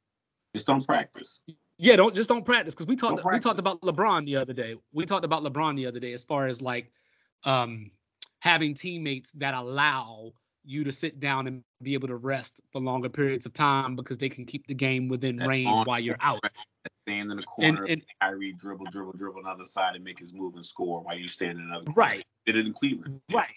Just 0.56 0.68
don't 0.68 0.86
practice. 0.86 1.42
Yeah, 1.78 1.96
don't 1.96 2.14
just 2.14 2.30
don't 2.30 2.46
practice 2.46 2.74
because 2.74 2.88
we 2.88 2.96
talked 2.96 3.24
we 3.26 3.40
talked 3.40 3.60
about 3.60 3.82
LeBron 3.82 4.26
the 4.26 4.38
other 4.38 4.54
day. 4.54 4.76
We 4.92 5.06
talked 5.06 5.26
about 5.26 5.44
LeBron 5.44 5.76
the 5.76 5.88
other 5.88 6.00
day 6.00 6.14
as 6.14 6.24
far 6.24 6.48
as 6.48 6.62
like 6.62 6.92
um 7.44 7.92
having 8.40 8.74
teammates 8.74 9.32
that 9.32 9.54
allow 9.54 10.34
you 10.66 10.84
to 10.84 10.92
sit 10.92 11.20
down 11.20 11.48
and 11.48 11.64
be 11.82 11.94
able 11.94 12.08
to 12.08 12.16
rest 12.16 12.62
for 12.72 12.80
longer 12.82 13.10
periods 13.10 13.46
of 13.46 13.54
time 13.54 13.96
because 13.96 14.18
they 14.18 14.30
can 14.30 14.46
keep 14.46 14.66
the 14.68 14.74
game 14.74 15.10
within 15.10 15.36
that 15.38 15.48
range 15.48 15.86
while 15.86 16.00
you're 16.00 16.18
out. 16.22 16.40
Stand 17.08 17.32
in 17.32 17.38
the 17.38 17.44
corner, 17.44 17.84
and, 17.84 17.92
and 17.92 18.04
Kyrie 18.22 18.54
dribble, 18.54 18.86
dribble, 18.92 19.14
dribble 19.14 19.40
on 19.40 19.44
the 19.44 19.50
other 19.50 19.66
side 19.66 19.96
and 19.96 20.04
make 20.04 20.20
his 20.20 20.34
move 20.34 20.56
and 20.56 20.66
score 20.66 21.02
while 21.02 21.18
you 21.18 21.28
stand 21.28 21.60
in 21.60 21.66
another. 21.66 21.86
Right. 21.96 22.26
Did 22.46 22.56
it 22.56 22.66
in 22.66 22.74
Cleveland. 22.74 23.22
Right. 23.34 23.50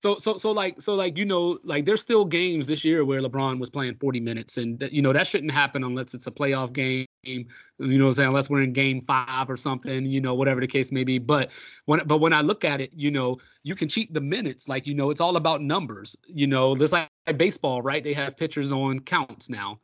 So 0.00 0.16
so 0.16 0.38
so 0.38 0.52
like 0.52 0.80
so 0.80 0.94
like 0.94 1.18
you 1.18 1.26
know 1.26 1.58
like 1.62 1.84
there's 1.84 2.00
still 2.00 2.24
games 2.24 2.66
this 2.66 2.86
year 2.86 3.04
where 3.04 3.20
LeBron 3.20 3.60
was 3.60 3.68
playing 3.68 3.96
40 3.96 4.20
minutes 4.20 4.56
and 4.56 4.78
that, 4.78 4.92
you 4.92 5.02
know 5.02 5.12
that 5.12 5.26
shouldn't 5.26 5.52
happen 5.52 5.84
unless 5.84 6.14
it's 6.14 6.26
a 6.26 6.30
playoff 6.30 6.72
game 6.72 7.06
you 7.22 7.46
know 7.78 8.06
I'm 8.06 8.14
saying 8.14 8.28
unless 8.28 8.48
we're 8.48 8.62
in 8.62 8.72
game 8.72 9.02
5 9.02 9.50
or 9.50 9.58
something 9.58 10.06
you 10.06 10.22
know 10.22 10.34
whatever 10.34 10.60
the 10.60 10.66
case 10.66 10.90
may 10.90 11.04
be. 11.04 11.18
But 11.18 11.50
when 11.84 12.00
but 12.06 12.16
when 12.18 12.32
I 12.32 12.40
look 12.40 12.64
at 12.64 12.80
it 12.80 12.92
you 12.94 13.10
know 13.10 13.38
you 13.62 13.74
can 13.74 13.90
cheat 13.90 14.14
the 14.14 14.22
minutes. 14.22 14.70
Like 14.70 14.86
you 14.86 14.94
know 14.94 15.10
it's 15.10 15.20
all 15.20 15.36
about 15.36 15.60
numbers 15.60 16.16
you 16.26 16.46
know 16.46 16.74
just 16.74 16.94
like 16.94 17.10
baseball 17.36 17.82
right? 17.82 18.02
They 18.02 18.14
have 18.14 18.38
pitchers 18.38 18.72
on 18.72 19.00
counts 19.00 19.50
now 19.50 19.80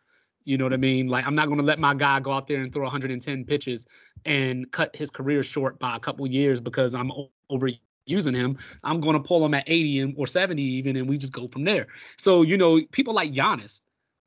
you 0.47 0.57
know 0.57 0.65
what 0.65 0.73
I 0.73 0.79
mean? 0.79 1.09
Like 1.09 1.27
I'm 1.27 1.35
not 1.35 1.47
going 1.47 1.59
to 1.59 1.67
let 1.67 1.79
my 1.81 1.93
guy 1.93 2.21
go 2.21 2.33
out 2.33 2.47
there 2.47 2.61
and 2.63 2.73
throw 2.73 2.85
110 2.85 3.45
pitches 3.45 3.87
and 4.25 4.71
cut 4.71 4.95
his 4.95 5.11
career 5.11 5.43
short 5.43 5.79
by 5.81 5.97
a 5.97 5.99
couple 5.99 6.27
years 6.27 6.61
because 6.61 6.95
I'm 6.95 7.11
over 7.51 7.69
using 8.07 8.35
him, 8.35 8.59
I'm 8.83 9.01
going 9.01 9.15
to 9.15 9.27
pull 9.27 9.45
him 9.45 9.55
at 9.55 9.65
80 9.67 10.15
or 10.17 10.27
70 10.27 10.63
even, 10.63 10.97
and 10.97 11.09
we 11.09 11.19
just 11.19 11.33
go 11.33 11.49
from 11.49 11.65
there. 11.65 11.89
So, 12.17 12.43
you 12.43 12.57
know, 12.57 12.81
people 12.93 13.15
like 13.15 13.33
Giannis, 13.33 13.81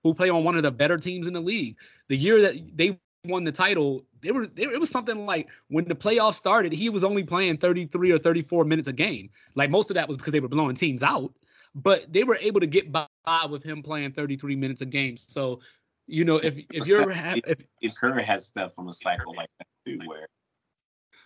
who 0.04 0.14
play 0.14 0.30
on 0.30 0.44
one 0.44 0.56
of 0.56 0.64
the 0.64 0.72
better 0.72 0.98
teams 0.98 1.28
in 1.28 1.34
the 1.34 1.42
league, 1.42 1.76
the 2.08 2.16
year 2.16 2.42
that 2.42 2.56
they 2.76 3.00
won 3.26 3.44
the 3.44 3.52
title, 3.52 4.06
they 4.22 4.32
were 4.32 4.48
they, 4.48 4.64
it 4.64 4.80
was 4.80 4.90
something 4.90 5.26
like 5.26 5.48
when 5.68 5.86
the 5.86 5.96
playoffs 5.96 6.36
started, 6.36 6.72
he 6.72 6.90
was 6.90 7.04
only 7.04 7.24
playing 7.24 7.58
33 7.58 8.12
or 8.12 8.18
34 8.18 8.66
minutes 8.66 8.88
a 8.88 8.94
game. 8.94 9.30
Like 9.56 9.70
most 9.70 9.90
of 9.90 9.96
that 9.96 10.08
was 10.08 10.18
because 10.18 10.34
they 10.34 10.40
were 10.40 10.48
blowing 10.48 10.76
teams 10.76 11.04
out, 11.04 11.34
but 11.76 12.12
they 12.12 12.24
were 12.24 12.38
able 12.38 12.60
to 12.62 12.68
get 12.68 12.92
by 12.92 13.08
with 13.50 13.64
him 13.64 13.84
playing 13.84 14.14
33 14.14 14.56
minutes 14.56 14.82
a 14.82 14.86
game. 14.86 15.18
So, 15.18 15.60
you 16.08 16.26
know, 16.26 16.38
if 16.38 16.60
if 16.72 16.88
you're 16.88 17.10
if, 17.12 17.64
if 17.82 17.96
Curry 17.96 18.24
has 18.24 18.46
stuff 18.46 18.80
on 18.80 18.88
a 18.88 18.94
cycle 18.94 19.36
like 19.36 19.50
that 19.60 19.68
too, 19.86 20.00
where 20.06 20.28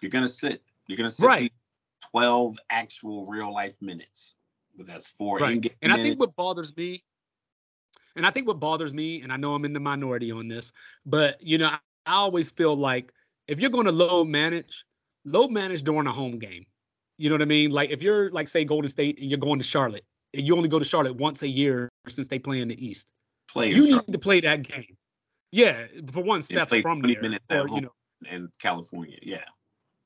you're 0.01 0.11
gonna 0.11 0.27
sit, 0.27 0.61
you're 0.87 0.97
gonna 0.97 1.11
sit 1.11 1.25
right. 1.25 1.53
12 2.13 2.57
actual 2.69 3.25
real 3.25 3.51
life 3.53 3.75
minutes. 3.81 4.35
But 4.77 4.87
that's 4.87 5.07
four 5.07 5.39
right. 5.39 5.73
And. 5.81 5.91
I 5.91 5.97
think 5.97 6.19
what 6.19 6.35
bothers 6.35 6.75
me, 6.75 7.03
and 8.15 8.25
I 8.25 8.31
think 8.31 8.47
what 8.47 8.59
bothers 8.59 8.93
me, 8.93 9.21
and 9.21 9.33
I 9.33 9.37
know 9.37 9.53
I'm 9.53 9.65
in 9.65 9.73
the 9.73 9.79
minority 9.79 10.31
on 10.31 10.47
this, 10.47 10.71
but 11.05 11.41
you 11.43 11.57
know, 11.57 11.67
I, 11.67 11.77
I 12.05 12.15
always 12.15 12.51
feel 12.51 12.75
like 12.75 13.11
if 13.47 13.59
you're 13.59 13.69
going 13.69 13.85
to 13.85 13.91
load 13.91 14.27
manage, 14.27 14.85
load 15.25 15.51
manage 15.51 15.83
during 15.83 16.07
a 16.07 16.11
home 16.11 16.39
game. 16.39 16.65
You 17.17 17.29
know 17.29 17.35
what 17.35 17.43
I 17.43 17.45
mean? 17.45 17.71
Like 17.71 17.91
if 17.91 18.01
you're 18.01 18.31
like 18.31 18.47
say 18.47 18.65
Golden 18.65 18.89
State 18.89 19.19
and 19.19 19.29
you're 19.29 19.39
going 19.39 19.59
to 19.59 19.65
Charlotte, 19.65 20.05
and 20.33 20.45
you 20.45 20.55
only 20.55 20.69
go 20.69 20.79
to 20.79 20.85
Charlotte 20.85 21.15
once 21.15 21.41
a 21.41 21.47
year 21.47 21.89
since 22.07 22.27
they 22.27 22.39
play 22.39 22.61
in 22.61 22.67
the 22.67 22.85
East. 22.85 23.07
Play 23.49 23.69
you 23.69 23.87
Charlotte. 23.87 24.07
need 24.07 24.13
to 24.13 24.19
play 24.19 24.39
that 24.41 24.63
game. 24.63 24.97
Yeah, 25.51 25.85
for 26.11 26.23
one, 26.23 26.41
steps 26.41 26.75
from 26.77 27.01
there. 27.01 27.21
Minutes 27.21 27.45
or, 27.51 27.67
you 27.69 27.81
know, 27.81 27.93
in 28.29 28.49
California, 28.59 29.19
yeah. 29.21 29.43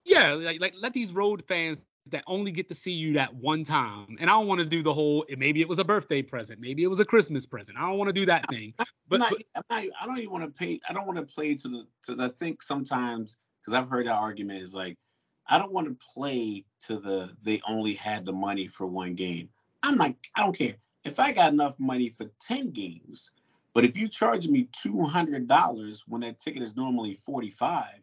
Yeah, 0.04 0.34
like, 0.34 0.60
like 0.60 0.74
let 0.78 0.94
these 0.94 1.14
road 1.14 1.44
fans 1.44 1.86
that 2.12 2.24
only 2.28 2.52
get 2.52 2.68
to 2.70 2.76
see 2.76 2.92
you 2.92 3.14
that 3.14 3.34
one 3.36 3.64
time. 3.64 4.18
And 4.20 4.30
I 4.30 4.34
don't 4.34 4.48
want 4.48 4.60
to 4.60 4.66
do 4.66 4.84
the 4.84 4.94
whole 4.94 5.26
maybe 5.38 5.62
it 5.62 5.70
was 5.70 5.80
a 5.80 5.84
birthday 5.84 6.22
present, 6.22 6.60
maybe 6.60 6.84
it 6.84 6.88
was 6.88 7.00
a 7.00 7.06
Christmas 7.06 7.46
present. 7.46 7.78
I 7.78 7.82
don't 7.82 7.98
want 7.98 8.10
to 8.10 8.14
do 8.14 8.26
that 8.28 8.50
thing. 8.50 8.74
But, 9.10 9.20
not, 9.20 9.34
but 9.54 9.64
not, 9.70 9.84
i 10.02 10.06
don't 10.06 10.18
even 10.18 10.32
want 10.32 10.44
to 10.44 10.52
pay. 10.52 10.80
I 10.88 10.94
don't 10.94 11.08
want 11.08 11.18
to 11.18 11.34
play 11.34 11.56
to 11.56 11.68
the. 11.68 11.88
To 12.04 12.24
I 12.24 12.30
think 12.30 12.62
sometimes 12.62 13.38
because 13.62 13.74
I've 13.74 13.90
heard 13.90 14.08
that 14.08 14.16
argument 14.16 14.64
is 14.64 14.74
like, 14.74 14.98
I 15.48 15.58
don't 15.58 15.72
want 15.72 15.88
to 15.88 15.98
play 16.14 16.66
to 16.88 17.00
the. 17.00 17.32
They 17.42 17.62
only 17.68 17.94
had 17.94 18.26
the 18.26 18.34
money 18.34 18.68
for 18.68 18.86
one 18.86 19.16
game. 19.16 19.50
I'm 19.84 19.96
like, 19.96 20.16
I 20.36 20.42
don't 20.42 20.58
care 20.58 20.76
if 21.06 21.20
I 21.20 21.32
got 21.32 21.54
enough 21.54 21.80
money 21.80 22.10
for 22.10 22.26
ten 22.42 22.72
games. 22.72 23.32
But 23.74 23.86
if 23.86 23.96
you 23.96 24.08
charge 24.08 24.48
me 24.48 24.68
two 24.72 25.04
hundred 25.04 25.48
dollars 25.48 26.04
when 26.08 26.22
that 26.22 26.40
ticket 26.40 26.64
is 26.64 26.76
normally 26.76 27.14
forty 27.14 27.52
five, 27.52 28.00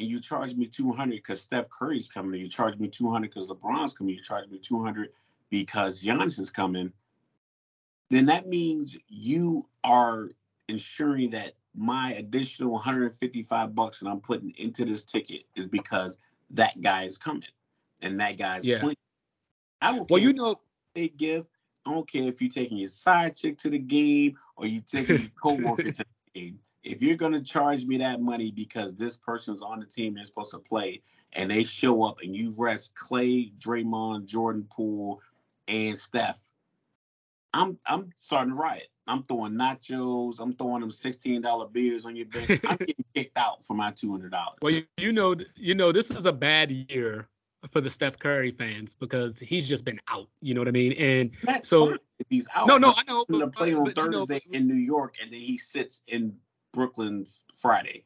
and 0.00 0.08
you 0.08 0.18
charge 0.18 0.54
me 0.54 0.66
200 0.66 1.10
because 1.10 1.42
Steph 1.42 1.68
Curry's 1.68 2.08
coming, 2.08 2.40
you 2.40 2.48
charge 2.48 2.78
me 2.78 2.88
200 2.88 3.28
because 3.28 3.48
LeBron's 3.48 3.92
coming, 3.92 4.14
you 4.14 4.22
charge 4.22 4.48
me 4.48 4.58
200 4.58 5.10
because 5.50 6.02
Giannis 6.02 6.40
is 6.40 6.48
coming, 6.48 6.90
then 8.08 8.24
that 8.26 8.48
means 8.48 8.96
you 9.08 9.66
are 9.84 10.30
ensuring 10.68 11.30
that 11.30 11.52
my 11.76 12.14
additional 12.14 12.72
155 12.72 13.74
bucks 13.74 14.00
that 14.00 14.08
I'm 14.08 14.20
putting 14.20 14.54
into 14.56 14.86
this 14.86 15.04
ticket 15.04 15.42
is 15.54 15.66
because 15.66 16.16
that 16.50 16.80
guy 16.80 17.04
is 17.04 17.18
coming 17.18 17.42
and 18.00 18.18
that 18.20 18.38
guy's 18.38 18.64
yeah. 18.64 18.80
playing. 18.80 18.96
I 19.82 19.94
don't 19.94 20.10
well, 20.10 20.20
you 20.20 20.32
know, 20.32 20.60
they 20.94 21.08
give. 21.08 21.46
I 21.86 21.92
don't 21.92 22.10
care 22.10 22.22
if 22.22 22.40
you're 22.40 22.50
taking 22.50 22.78
your 22.78 22.88
side 22.88 23.36
chick 23.36 23.58
to 23.58 23.70
the 23.70 23.78
game 23.78 24.38
or 24.56 24.66
you're 24.66 24.82
taking 24.82 25.18
your 25.18 25.28
coworker 25.42 25.92
to 25.92 26.04
the 26.04 26.40
game 26.40 26.58
if 26.82 27.02
you're 27.02 27.16
going 27.16 27.32
to 27.32 27.42
charge 27.42 27.84
me 27.84 27.98
that 27.98 28.20
money 28.20 28.50
because 28.50 28.94
this 28.94 29.16
person's 29.16 29.62
on 29.62 29.80
the 29.80 29.86
team 29.86 30.14
they're 30.14 30.24
supposed 30.24 30.52
to 30.52 30.58
play 30.58 31.02
and 31.32 31.50
they 31.50 31.64
show 31.64 32.02
up 32.02 32.18
and 32.22 32.34
you 32.34 32.54
rest 32.58 32.94
Clay, 32.94 33.52
Draymond, 33.58 34.26
Jordan 34.26 34.66
Poole, 34.70 35.20
and 35.68 35.98
Steph, 35.98 36.40
I'm 37.52 37.78
I'm 37.86 38.10
starting 38.16 38.54
to 38.54 38.58
riot. 38.58 38.88
I'm 39.06 39.24
throwing 39.24 39.54
nachos. 39.54 40.38
I'm 40.38 40.54
throwing 40.54 40.80
them 40.80 40.90
sixteen 40.90 41.42
dollar 41.42 41.66
beers 41.66 42.06
on 42.06 42.16
your 42.16 42.26
bench. 42.26 42.60
I'm 42.68 42.76
getting 42.76 43.04
kicked 43.14 43.36
out 43.36 43.64
for 43.64 43.74
my 43.74 43.90
two 43.92 44.10
hundred 44.10 44.30
dollars. 44.30 44.58
Well, 44.62 44.72
you, 44.72 44.84
you 44.96 45.12
know, 45.12 45.34
you 45.56 45.74
know, 45.74 45.92
this 45.92 46.10
is 46.10 46.26
a 46.26 46.32
bad 46.32 46.70
year 46.70 47.28
for 47.68 47.80
the 47.80 47.90
Steph 47.90 48.18
Curry 48.18 48.52
fans 48.52 48.94
because 48.94 49.38
he's 49.38 49.68
just 49.68 49.84
been 49.84 50.00
out. 50.08 50.28
You 50.40 50.54
know 50.54 50.60
what 50.60 50.68
I 50.68 50.72
mean? 50.72 50.92
And 50.92 51.32
That's 51.42 51.68
so 51.68 51.94
if 52.18 52.26
he's 52.28 52.48
out. 52.54 52.68
No, 52.68 52.78
no, 52.78 52.94
I 52.96 53.02
know. 53.06 53.24
He's 53.28 53.38
gonna 53.38 53.50
play 53.50 53.74
on 53.74 53.84
but, 53.84 53.96
Thursday 53.96 54.42
you 54.46 54.52
know, 54.52 54.58
in 54.58 54.68
New 54.68 54.74
York, 54.74 55.16
and 55.20 55.32
then 55.32 55.40
he 55.40 55.58
sits 55.58 56.02
in 56.06 56.36
Brooklyn 56.72 57.26
Friday. 57.54 58.04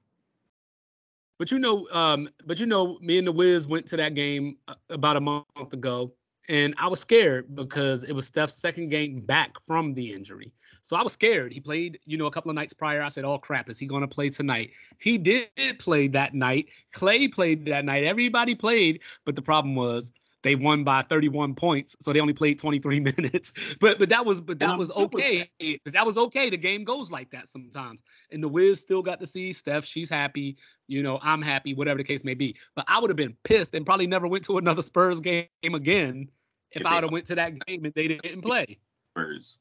But 1.39 1.51
you 1.51 1.59
know, 1.59 1.89
um, 1.91 2.28
but 2.47 2.61
you 2.61 2.66
know, 2.66 2.99
me 3.01 3.19
and 3.19 3.27
the 3.27 3.32
Wiz 3.32 3.66
went 3.66 3.86
to 3.89 3.97
that 3.97 4.15
game 4.15 4.57
uh, 4.69 4.74
about 4.89 5.16
a 5.16 5.20
month 5.20 5.73
ago, 5.73 6.12
and 6.49 6.74
I 6.78 6.89
was 6.89 7.01
scared 7.01 7.55
because 7.55 8.05
it 8.05 8.12
was 8.12 8.27
Steph's 8.27 8.55
second 8.55 8.91
game 8.91 9.20
back 9.20 9.61
from 9.66 9.95
the 9.95 10.12
injury. 10.12 10.53
So 10.82 10.97
I 10.97 11.03
was 11.03 11.15
scared. 11.15 11.53
He 11.53 11.61
played, 11.61 11.99
you 12.05 12.19
know, 12.19 12.27
a 12.27 12.31
couple 12.31 12.51
of 12.51 12.55
nights 12.55 12.73
prior. 12.73 13.03
I 13.03 13.09
said, 13.09 13.24
"Oh 13.24 13.39
crap, 13.39 13.69
is 13.69 13.78
he 13.78 13.86
going 13.86 14.03
to 14.03 14.09
play 14.09 14.31
tonight?" 14.31 14.73
He 14.99 15.19
did 15.19 15.49
play 15.78 16.09
that 16.09 16.35
night. 16.35 16.69
Clay 16.93 17.27
played 17.28 17.66
that 17.66 17.85
night. 17.85 18.05
Everybody 18.05 18.55
played, 18.55 19.01
but 19.24 19.35
the 19.35 19.43
problem 19.43 19.74
was 19.74 20.12
they 20.45 20.55
won 20.55 20.85
by 20.85 21.03
31 21.03 21.55
points, 21.55 21.97
so 22.01 22.12
they 22.12 22.21
only 22.21 22.35
played 22.35 22.59
23 22.59 23.01
minutes. 23.16 23.53
But 23.81 23.99
but 23.99 24.11
that 24.11 24.25
was 24.25 24.41
but 24.41 24.61
that 24.61 24.79
was 24.79 24.93
okay. 24.93 25.51
That 25.87 26.07
was 26.07 26.16
okay. 26.16 26.51
The 26.51 26.59
game 26.59 26.85
goes 26.85 27.11
like 27.11 27.31
that 27.31 27.49
sometimes. 27.49 28.03
And 28.31 28.43
the 28.43 28.49
Wiz 28.49 28.81
still 28.81 29.03
got 29.03 29.21
to 29.21 29.27
see 29.27 29.53
Steph. 29.53 29.85
She's 29.85 30.11
happy. 30.11 30.59
You 30.87 31.03
know, 31.03 31.19
I'm 31.21 31.43
happy. 31.43 31.75
Whatever 31.75 31.99
the 31.99 32.05
case 32.05 32.25
may 32.25 32.35
be. 32.35 32.57
But 32.77 32.85
I 32.87 33.01
would 33.01 33.11
have 33.11 33.16
been 33.16 33.37
pissed 33.43 33.75
and 33.75 33.85
probably 33.87 34.07
never 34.07 34.29
went 34.29 34.45
to 34.45 34.59
another 34.59 34.83
Spurs 34.95 35.21
game 35.21 35.49
again 35.65 36.29
if, 36.71 36.85
I 36.85 36.95
would 36.95 37.05
have 37.05 37.12
went 37.12 37.27
to 37.27 37.37
that 37.37 37.59
game 37.66 37.85
and 37.85 37.95
they 37.95 38.09
didn't 38.09 38.43
play. 38.43 38.79
Spurs. 39.12 39.59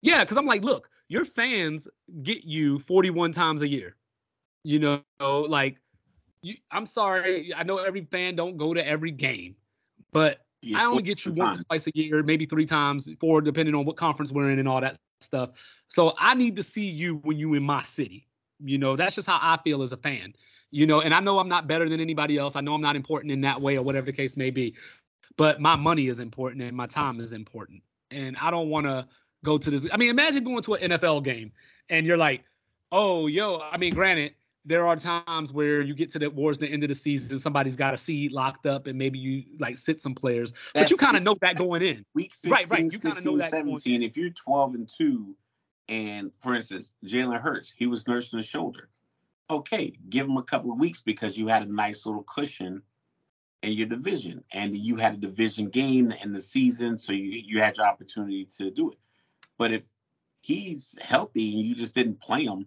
Yeah, 0.00 0.22
because 0.22 0.36
I'm 0.36 0.46
like, 0.46 0.62
look, 0.62 0.88
your 1.08 1.24
fans 1.24 1.88
get 2.22 2.44
you 2.44 2.78
41 2.78 3.32
times 3.32 3.62
a 3.62 3.68
year. 3.68 3.96
You 4.62 4.78
know, 4.78 5.02
like, 5.20 5.80
you, 6.40 6.54
I'm 6.70 6.86
sorry, 6.86 7.52
I 7.52 7.64
know 7.64 7.78
every 7.78 8.04
fan 8.04 8.36
don't 8.36 8.56
go 8.56 8.72
to 8.74 8.86
every 8.86 9.10
game 9.10 9.56
but 10.12 10.38
yeah, 10.60 10.80
I 10.80 10.86
only 10.86 11.02
get 11.02 11.24
you 11.24 11.32
once, 11.32 11.60
or 11.60 11.64
twice 11.64 11.86
a 11.86 11.92
year, 11.94 12.22
maybe 12.22 12.46
three 12.46 12.66
times, 12.66 13.08
four, 13.20 13.40
depending 13.40 13.74
on 13.74 13.84
what 13.84 13.96
conference 13.96 14.32
we're 14.32 14.50
in 14.50 14.58
and 14.58 14.68
all 14.68 14.80
that 14.80 14.98
stuff. 15.20 15.50
So 15.88 16.14
I 16.18 16.34
need 16.34 16.56
to 16.56 16.62
see 16.62 16.90
you 16.90 17.16
when 17.16 17.38
you 17.38 17.54
in 17.54 17.62
my 17.62 17.84
city. 17.84 18.26
You 18.64 18.78
know, 18.78 18.96
that's 18.96 19.14
just 19.14 19.28
how 19.28 19.38
I 19.40 19.58
feel 19.62 19.82
as 19.82 19.92
a 19.92 19.96
fan. 19.96 20.34
You 20.70 20.86
know, 20.86 21.00
and 21.00 21.14
I 21.14 21.20
know 21.20 21.38
I'm 21.38 21.48
not 21.48 21.66
better 21.66 21.88
than 21.88 22.00
anybody 22.00 22.36
else. 22.36 22.56
I 22.56 22.60
know 22.60 22.74
I'm 22.74 22.82
not 22.82 22.96
important 22.96 23.32
in 23.32 23.42
that 23.42 23.60
way 23.60 23.76
or 23.78 23.82
whatever 23.82 24.06
the 24.06 24.12
case 24.12 24.36
may 24.36 24.50
be. 24.50 24.74
But 25.36 25.60
my 25.60 25.76
money 25.76 26.08
is 26.08 26.18
important 26.18 26.62
and 26.62 26.76
my 26.76 26.86
time 26.86 27.20
is 27.20 27.32
important. 27.32 27.82
And 28.10 28.36
I 28.36 28.50
don't 28.50 28.68
want 28.68 28.86
to 28.86 29.06
go 29.44 29.56
to 29.56 29.70
this. 29.70 29.88
I 29.92 29.96
mean, 29.96 30.10
imagine 30.10 30.42
going 30.42 30.62
to 30.62 30.74
an 30.74 30.90
NFL 30.90 31.22
game 31.22 31.52
and 31.88 32.04
you're 32.04 32.16
like, 32.16 32.42
oh, 32.90 33.28
yo, 33.28 33.60
I 33.60 33.76
mean, 33.76 33.94
granted, 33.94 34.34
there 34.64 34.86
are 34.86 34.96
times 34.96 35.52
where 35.52 35.80
you 35.80 35.94
get 35.94 36.10
to 36.10 36.18
the 36.18 36.30
towards 36.30 36.58
the 36.58 36.68
end 36.68 36.84
of 36.84 36.88
the 36.88 36.94
season, 36.94 37.38
somebody's 37.38 37.76
got 37.76 37.94
a 37.94 37.98
seed 37.98 38.32
locked 38.32 38.66
up, 38.66 38.86
and 38.86 38.98
maybe 38.98 39.18
you 39.18 39.44
like 39.58 39.76
sit 39.76 40.00
some 40.00 40.14
players, 40.14 40.52
That's 40.74 40.84
but 40.84 40.90
you 40.90 40.96
kind 40.96 41.16
of 41.16 41.22
know 41.22 41.36
that 41.40 41.56
going 41.56 41.82
in. 41.82 42.04
Week 42.14 42.34
15, 42.34 42.52
right, 42.52 42.70
right. 42.70 42.92
You 42.92 42.98
kind 42.98 43.16
of 43.16 43.24
know 43.24 43.38
that 43.38 43.50
17. 43.50 44.02
If 44.02 44.16
you're 44.16 44.30
12 44.30 44.74
and 44.74 44.88
two, 44.88 45.34
and 45.88 46.32
for 46.34 46.54
instance, 46.54 46.90
Jalen 47.04 47.40
Hurts, 47.40 47.72
he 47.74 47.86
was 47.86 48.06
nursing 48.06 48.38
his 48.38 48.46
shoulder. 48.46 48.88
Okay, 49.50 49.94
give 50.10 50.26
him 50.26 50.36
a 50.36 50.42
couple 50.42 50.70
of 50.70 50.78
weeks 50.78 51.00
because 51.00 51.38
you 51.38 51.48
had 51.48 51.62
a 51.62 51.72
nice 51.72 52.04
little 52.04 52.22
cushion 52.24 52.82
in 53.62 53.72
your 53.72 53.86
division, 53.86 54.44
and 54.52 54.76
you 54.76 54.96
had 54.96 55.14
a 55.14 55.18
division 55.18 55.70
game 55.70 56.12
in 56.22 56.32
the 56.32 56.42
season, 56.42 56.98
so 56.98 57.12
you 57.12 57.42
you 57.44 57.60
had 57.60 57.76
your 57.76 57.86
opportunity 57.86 58.44
to 58.44 58.70
do 58.70 58.90
it. 58.90 58.98
But 59.56 59.72
if 59.72 59.86
he's 60.40 60.94
healthy 61.00 61.54
and 61.54 61.66
you 61.66 61.74
just 61.74 61.94
didn't 61.94 62.20
play 62.20 62.44
him 62.44 62.66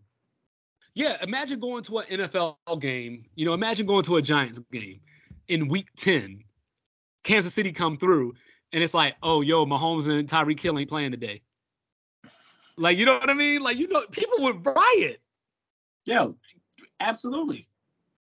yeah, 0.93 1.17
imagine 1.21 1.59
going 1.59 1.83
to 1.83 1.99
an 1.99 2.05
NFL 2.07 2.57
game. 2.79 3.25
You 3.35 3.45
know, 3.45 3.53
imagine 3.53 3.85
going 3.85 4.03
to 4.03 4.17
a 4.17 4.21
Giants 4.21 4.59
game 4.71 4.99
in 5.47 5.67
Week 5.67 5.87
10. 5.97 6.43
Kansas 7.23 7.53
City 7.53 7.71
come 7.71 7.97
through, 7.97 8.33
and 8.73 8.83
it's 8.83 8.93
like, 8.93 9.15
oh, 9.21 9.41
yo, 9.41 9.65
Mahomes 9.65 10.09
and 10.09 10.27
Tyreek 10.27 10.59
Hill 10.59 10.77
ain't 10.77 10.89
playing 10.89 11.11
today. 11.11 11.41
Like, 12.77 12.97
you 12.97 13.05
know 13.05 13.17
what 13.19 13.29
I 13.29 13.33
mean? 13.33 13.61
Like, 13.61 13.77
you 13.77 13.87
know, 13.87 14.05
people 14.11 14.39
would 14.39 14.65
riot. 14.65 15.21
Yeah, 16.03 16.29
absolutely, 16.99 17.67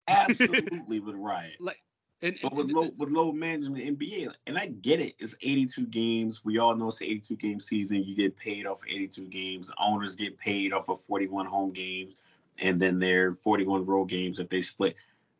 absolutely 0.08 1.00
would 1.00 1.16
riot. 1.16 1.54
Like, 1.60 1.78
and, 2.22 2.36
but 2.42 2.54
with 2.54 2.70
low 2.70 2.90
with 2.98 3.08
load 3.08 3.34
management 3.34 3.98
NBA, 3.98 4.30
and 4.46 4.58
I 4.58 4.66
get 4.66 5.00
it, 5.00 5.14
it's 5.18 5.34
82 5.40 5.86
games. 5.86 6.44
We 6.44 6.58
all 6.58 6.76
know 6.76 6.88
it's 6.88 7.00
an 7.00 7.06
82 7.06 7.36
game 7.36 7.60
season. 7.60 8.04
You 8.04 8.14
get 8.14 8.36
paid 8.36 8.66
off 8.66 8.82
82 8.86 9.24
games. 9.28 9.70
Owners 9.78 10.16
get 10.16 10.36
paid 10.36 10.74
off 10.74 10.90
of 10.90 11.00
41 11.00 11.46
home 11.46 11.72
games 11.72 12.20
and 12.60 12.80
then 12.80 12.98
their 12.98 13.32
41 13.32 13.84
road 13.84 14.06
games 14.06 14.38
that 14.38 14.50
they 14.50 14.62
split. 14.62 14.96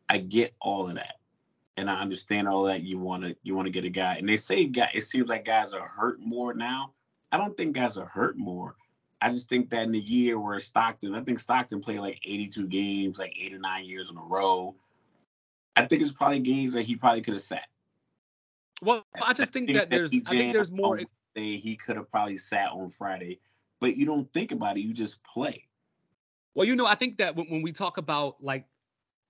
I 0.09 0.17
get 0.17 0.53
all 0.59 0.89
of 0.89 0.95
that, 0.95 1.15
and 1.77 1.89
I 1.89 2.01
understand 2.01 2.47
all 2.47 2.63
that. 2.63 2.83
You 2.83 2.99
want 2.99 3.23
to 3.23 3.35
you 3.43 3.55
want 3.55 3.67
to 3.67 3.71
get 3.71 3.85
a 3.85 3.89
guy, 3.89 4.15
and 4.15 4.27
they 4.27 4.37
say 4.37 4.65
guy. 4.65 4.89
It 4.93 5.01
seems 5.01 5.29
like 5.29 5.45
guys 5.45 5.73
are 5.73 5.87
hurt 5.87 6.19
more 6.19 6.53
now. 6.53 6.91
I 7.31 7.37
don't 7.37 7.55
think 7.55 7.75
guys 7.75 7.97
are 7.97 8.07
hurt 8.07 8.37
more. 8.37 8.75
I 9.21 9.29
just 9.29 9.49
think 9.49 9.69
that 9.69 9.83
in 9.83 9.91
the 9.91 9.99
year 9.99 10.39
where 10.39 10.59
Stockton, 10.59 11.13
I 11.13 11.21
think 11.21 11.39
Stockton 11.39 11.79
played 11.79 11.99
like 11.99 12.19
82 12.25 12.67
games, 12.67 13.19
like 13.19 13.33
eight 13.39 13.53
or 13.53 13.59
nine 13.59 13.85
years 13.85 14.09
in 14.09 14.17
a 14.17 14.23
row. 14.23 14.75
I 15.75 15.85
think 15.85 16.01
it's 16.01 16.11
probably 16.11 16.39
games 16.39 16.73
that 16.73 16.81
he 16.81 16.95
probably 16.95 17.21
could 17.21 17.35
have 17.35 17.43
sat. 17.43 17.67
Well, 18.81 19.05
I 19.23 19.33
just 19.33 19.53
think, 19.53 19.67
think 19.67 19.77
that, 19.77 19.89
that 19.89 19.95
there's 19.95 20.11
I 20.11 20.19
think 20.19 20.53
there's 20.53 20.71
more. 20.71 20.99
he 21.35 21.75
could 21.75 21.97
have 21.97 22.09
probably 22.11 22.39
sat 22.39 22.71
on 22.71 22.89
Friday, 22.89 23.39
but 23.79 23.95
you 23.95 24.05
don't 24.05 24.31
think 24.33 24.51
about 24.51 24.75
it. 24.75 24.81
You 24.81 24.93
just 24.93 25.23
play. 25.23 25.67
Well, 26.55 26.67
you 26.67 26.75
know, 26.75 26.85
I 26.85 26.95
think 26.95 27.17
that 27.17 27.35
when, 27.35 27.47
when 27.47 27.61
we 27.61 27.71
talk 27.71 27.97
about 27.97 28.43
like 28.43 28.65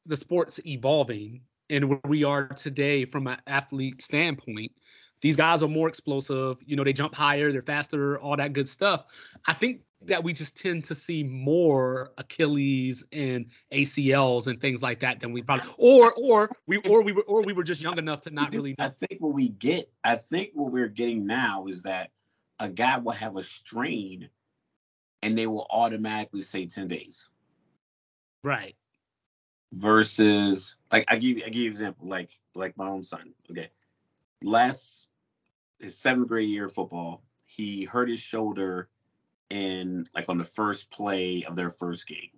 the 0.05 0.17
sports 0.17 0.59
evolving 0.65 1.41
and 1.69 1.89
where 1.89 1.99
we 2.03 2.23
are 2.23 2.47
today 2.47 3.05
from 3.05 3.27
an 3.27 3.37
athlete 3.47 4.01
standpoint, 4.01 4.71
these 5.21 5.35
guys 5.35 5.61
are 5.61 5.67
more 5.67 5.87
explosive. 5.87 6.57
You 6.65 6.75
know, 6.75 6.83
they 6.83 6.93
jump 6.93 7.13
higher, 7.13 7.51
they're 7.51 7.61
faster, 7.61 8.19
all 8.19 8.35
that 8.37 8.53
good 8.53 8.67
stuff. 8.67 9.05
I 9.45 9.53
think 9.53 9.81
that 10.05 10.23
we 10.23 10.33
just 10.33 10.57
tend 10.57 10.85
to 10.85 10.95
see 10.95 11.23
more 11.23 12.11
Achilles 12.17 13.05
and 13.11 13.45
ACLs 13.71 14.47
and 14.47 14.59
things 14.59 14.81
like 14.81 15.01
that 15.01 15.19
than 15.19 15.31
we 15.31 15.43
probably 15.43 15.69
or 15.77 16.11
or 16.17 16.49
we 16.67 16.77
or 16.89 17.03
we 17.03 17.11
were 17.11 17.23
or 17.27 17.43
we 17.43 17.53
were 17.53 17.63
just 17.63 17.81
young 17.81 17.99
enough 17.99 18.21
to 18.21 18.31
not 18.31 18.51
really 18.53 18.75
know. 18.77 18.85
I 18.85 18.89
think 18.89 19.21
what 19.21 19.33
we 19.33 19.49
get, 19.49 19.91
I 20.03 20.15
think 20.15 20.51
what 20.53 20.71
we're 20.71 20.87
getting 20.87 21.27
now 21.27 21.65
is 21.67 21.83
that 21.83 22.09
a 22.59 22.69
guy 22.69 22.97
will 22.97 23.11
have 23.11 23.37
a 23.37 23.43
strain 23.43 24.29
and 25.21 25.37
they 25.37 25.47
will 25.47 25.67
automatically 25.69 26.41
say 26.41 26.65
10 26.65 26.87
days. 26.87 27.27
Right. 28.43 28.75
Versus 29.73 30.75
like 30.91 31.05
I 31.07 31.17
give 31.17 31.37
I 31.45 31.49
give 31.49 31.55
you 31.55 31.65
an 31.67 31.71
example, 31.71 32.07
like 32.07 32.29
like 32.55 32.75
my 32.75 32.87
own 32.87 33.03
son. 33.03 33.33
Okay. 33.49 33.69
Last 34.43 35.07
his 35.79 35.97
seventh 35.97 36.27
grade 36.27 36.49
year 36.49 36.65
of 36.65 36.73
football, 36.73 37.23
he 37.45 37.85
hurt 37.85 38.09
his 38.09 38.19
shoulder 38.19 38.89
in 39.49 40.05
like 40.15 40.27
on 40.29 40.37
the 40.37 40.43
first 40.43 40.89
play 40.91 41.43
of 41.47 41.55
their 41.55 41.69
first 41.69 42.07
game. 42.07 42.31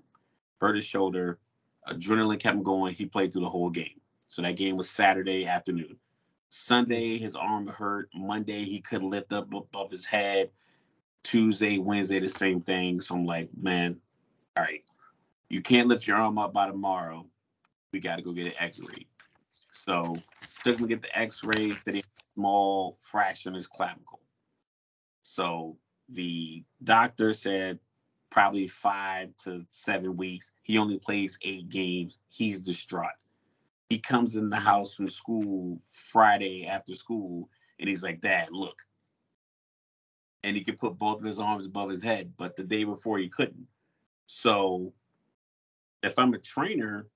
Hurt 0.61 0.75
his 0.75 0.85
shoulder, 0.85 1.39
adrenaline 1.87 2.39
kept 2.39 2.57
him 2.57 2.63
going. 2.63 2.93
He 2.93 3.05
played 3.05 3.31
through 3.31 3.43
the 3.43 3.49
whole 3.49 3.69
game. 3.69 3.99
So 4.27 4.41
that 4.41 4.55
game 4.55 4.77
was 4.77 4.89
Saturday 4.89 5.45
afternoon. 5.45 5.97
Sunday, 6.49 7.17
his 7.17 7.35
arm 7.35 7.67
hurt. 7.67 8.09
Monday, 8.13 8.63
he 8.63 8.79
couldn't 8.79 9.09
lift 9.09 9.33
up 9.33 9.53
above 9.53 9.91
his 9.91 10.05
head. 10.05 10.51
Tuesday, 11.23 11.79
Wednesday, 11.79 12.19
the 12.19 12.29
same 12.29 12.61
thing. 12.61 13.01
So 13.01 13.15
I'm 13.15 13.25
like, 13.25 13.49
man, 13.59 13.99
all 14.57 14.63
right, 14.63 14.83
you 15.49 15.61
can't 15.61 15.87
lift 15.87 16.07
your 16.07 16.17
arm 16.17 16.37
up 16.37 16.53
by 16.53 16.67
tomorrow. 16.67 17.25
We 17.91 17.99
got 17.99 18.17
to 18.17 18.21
go 18.21 18.31
get 18.31 18.47
an 18.47 18.53
X-ray. 18.59 19.07
So 19.71 20.15
took 20.63 20.79
him 20.79 20.87
to 20.87 20.87
get 20.87 21.01
the 21.01 21.17
X-ray. 21.17 21.71
Said 21.71 21.93
he 21.93 21.99
had 21.99 22.05
a 22.05 22.33
small 22.33 22.93
fraction 23.01 23.53
of 23.53 23.55
his 23.55 23.67
clavicle. 23.67 24.19
So 25.21 25.77
the 26.09 26.63
doctor 26.83 27.33
said 27.33 27.79
probably 28.29 28.67
five 28.67 29.29
to 29.43 29.63
seven 29.69 30.17
weeks. 30.17 30.51
He 30.63 30.77
only 30.77 30.97
plays 30.97 31.37
eight 31.43 31.69
games. 31.69 32.17
He's 32.29 32.59
distraught. 32.59 33.11
He 33.89 33.99
comes 33.99 34.35
in 34.35 34.49
the 34.49 34.55
house 34.55 34.95
from 34.95 35.07
school 35.07 35.79
Friday 35.87 36.65
after 36.65 36.95
school, 36.95 37.47
and 37.79 37.87
he's 37.87 38.01
like, 38.01 38.21
Dad, 38.21 38.47
look, 38.51 38.81
and 40.43 40.55
he 40.55 40.63
could 40.63 40.77
put 40.77 40.97
both 40.97 41.19
of 41.19 41.25
his 41.25 41.39
arms 41.39 41.65
above 41.65 41.89
his 41.89 42.03
head, 42.03 42.33
but 42.37 42.55
the 42.55 42.63
day 42.63 42.83
before 42.83 43.17
he 43.17 43.29
couldn't. 43.29 43.67
So 44.25 44.93
if 46.01 46.19
I'm 46.19 46.33
a 46.33 46.37
trainer, 46.37 47.07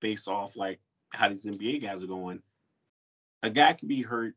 based 0.00 0.28
off 0.28 0.56
like 0.56 0.80
how 1.10 1.28
these 1.28 1.46
NBA 1.46 1.82
guys 1.82 2.02
are 2.02 2.08
going, 2.08 2.40
a 3.42 3.50
guy 3.50 3.72
can 3.72 3.88
be 3.88 4.02
hurt 4.02 4.34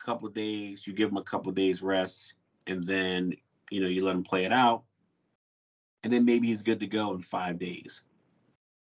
a 0.00 0.04
couple 0.04 0.28
days, 0.28 0.86
you 0.86 0.92
give 0.92 1.10
him 1.10 1.16
a 1.16 1.22
couple 1.22 1.52
days 1.52 1.82
rest, 1.82 2.34
and 2.66 2.84
then 2.84 3.34
you 3.70 3.80
know 3.80 3.88
you 3.88 4.04
let 4.04 4.14
him 4.14 4.22
play 4.22 4.44
it 4.44 4.52
out, 4.52 4.84
and 6.02 6.12
then 6.12 6.24
maybe 6.24 6.48
he's 6.48 6.62
good 6.62 6.80
to 6.80 6.86
go 6.86 7.12
in 7.12 7.20
five 7.20 7.58
days. 7.58 8.02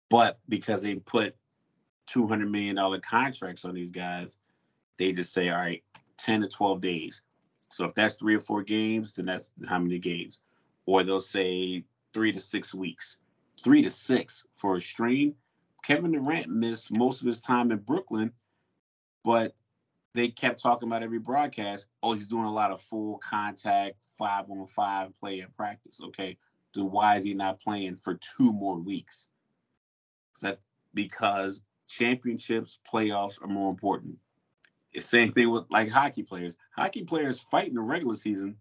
But 0.09 0.39
because 0.48 0.82
they 0.82 0.97
put 0.97 1.36
200 2.07 2.51
million 2.51 2.77
dollar 2.77 2.98
contracts 2.98 3.65
on 3.65 3.74
these 3.74 3.90
guys, 3.90 4.39
they 4.98 5.12
just 5.12 5.32
say, 5.32 5.48
all 5.48 5.59
right, 5.59 5.82
10 6.19 6.43
to 6.43 6.48
12 6.48 6.81
days. 6.81 7.23
So 7.70 7.84
if 7.84 7.94
that's 7.94 8.16
three 8.16 8.34
or 8.34 8.40
four 8.40 8.62
games, 8.62 9.14
then 9.14 9.26
that's 9.26 9.52
how 9.68 9.78
many 9.78 9.98
games. 9.98 10.40
Or 10.86 11.02
they'll 11.02 11.20
say 11.20 11.84
three 12.12 12.32
to 12.32 12.40
six 12.40 12.74
weeks. 12.74 13.16
Three 13.62 13.82
to 13.82 13.90
six 13.90 14.44
for 14.56 14.76
a 14.76 14.80
strain. 14.80 15.34
Kevin 15.82 16.12
Durant 16.12 16.48
missed 16.48 16.92
most 16.92 17.20
of 17.20 17.26
his 17.26 17.40
time 17.40 17.70
in 17.70 17.78
Brooklyn, 17.78 18.32
but 19.24 19.55
they 20.14 20.28
kept 20.28 20.60
talking 20.60 20.88
about 20.88 21.02
every 21.02 21.20
broadcast. 21.20 21.86
Oh, 22.02 22.14
he's 22.14 22.28
doing 22.28 22.44
a 22.44 22.52
lot 22.52 22.72
of 22.72 22.80
full 22.80 23.18
contact, 23.18 24.05
five 24.18 24.51
on 24.51 24.66
five 24.66 25.18
play 25.20 25.40
at 25.40 25.56
practice. 25.56 26.01
Okay, 26.02 26.36
then 26.74 26.90
why 26.90 27.16
is 27.16 27.24
he 27.24 27.34
not 27.34 27.60
playing 27.60 27.94
for 27.94 28.14
two 28.14 28.52
more 28.52 28.78
weeks? 28.78 29.28
That 30.42 30.59
because 30.94 31.62
championships, 31.88 32.78
playoffs 32.90 33.42
are 33.42 33.48
more 33.48 33.70
important. 33.70 34.16
It's 34.92 35.06
same 35.06 35.32
thing 35.32 35.50
with 35.50 35.64
like 35.70 35.90
hockey 35.90 36.22
players. 36.22 36.56
Hockey 36.76 37.04
players 37.04 37.40
fight 37.40 37.68
in 37.68 37.74
the 37.74 37.80
regular 37.80 38.16
season. 38.16 38.56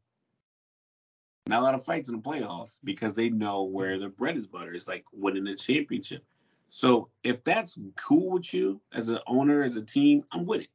Not 1.47 1.61
a 1.61 1.65
lot 1.65 1.73
of 1.73 1.83
fights 1.83 2.09
in 2.09 2.15
the 2.15 2.21
playoffs 2.21 2.79
because 2.83 3.15
they 3.15 3.29
know 3.29 3.63
where 3.63 3.97
the 3.97 4.09
bread 4.09 4.37
is 4.37 4.45
buttered. 4.45 4.75
It's 4.75 4.87
like 4.87 5.03
winning 5.11 5.47
a 5.47 5.55
championship. 5.55 6.23
So 6.69 7.09
if 7.23 7.43
that's 7.43 7.77
cool 7.95 8.33
with 8.33 8.53
you 8.53 8.79
as 8.93 9.09
an 9.09 9.19
owner, 9.25 9.63
as 9.63 9.75
a 9.75 9.81
team, 9.81 10.23
I'm 10.31 10.45
with 10.45 10.61
it. 10.61 10.69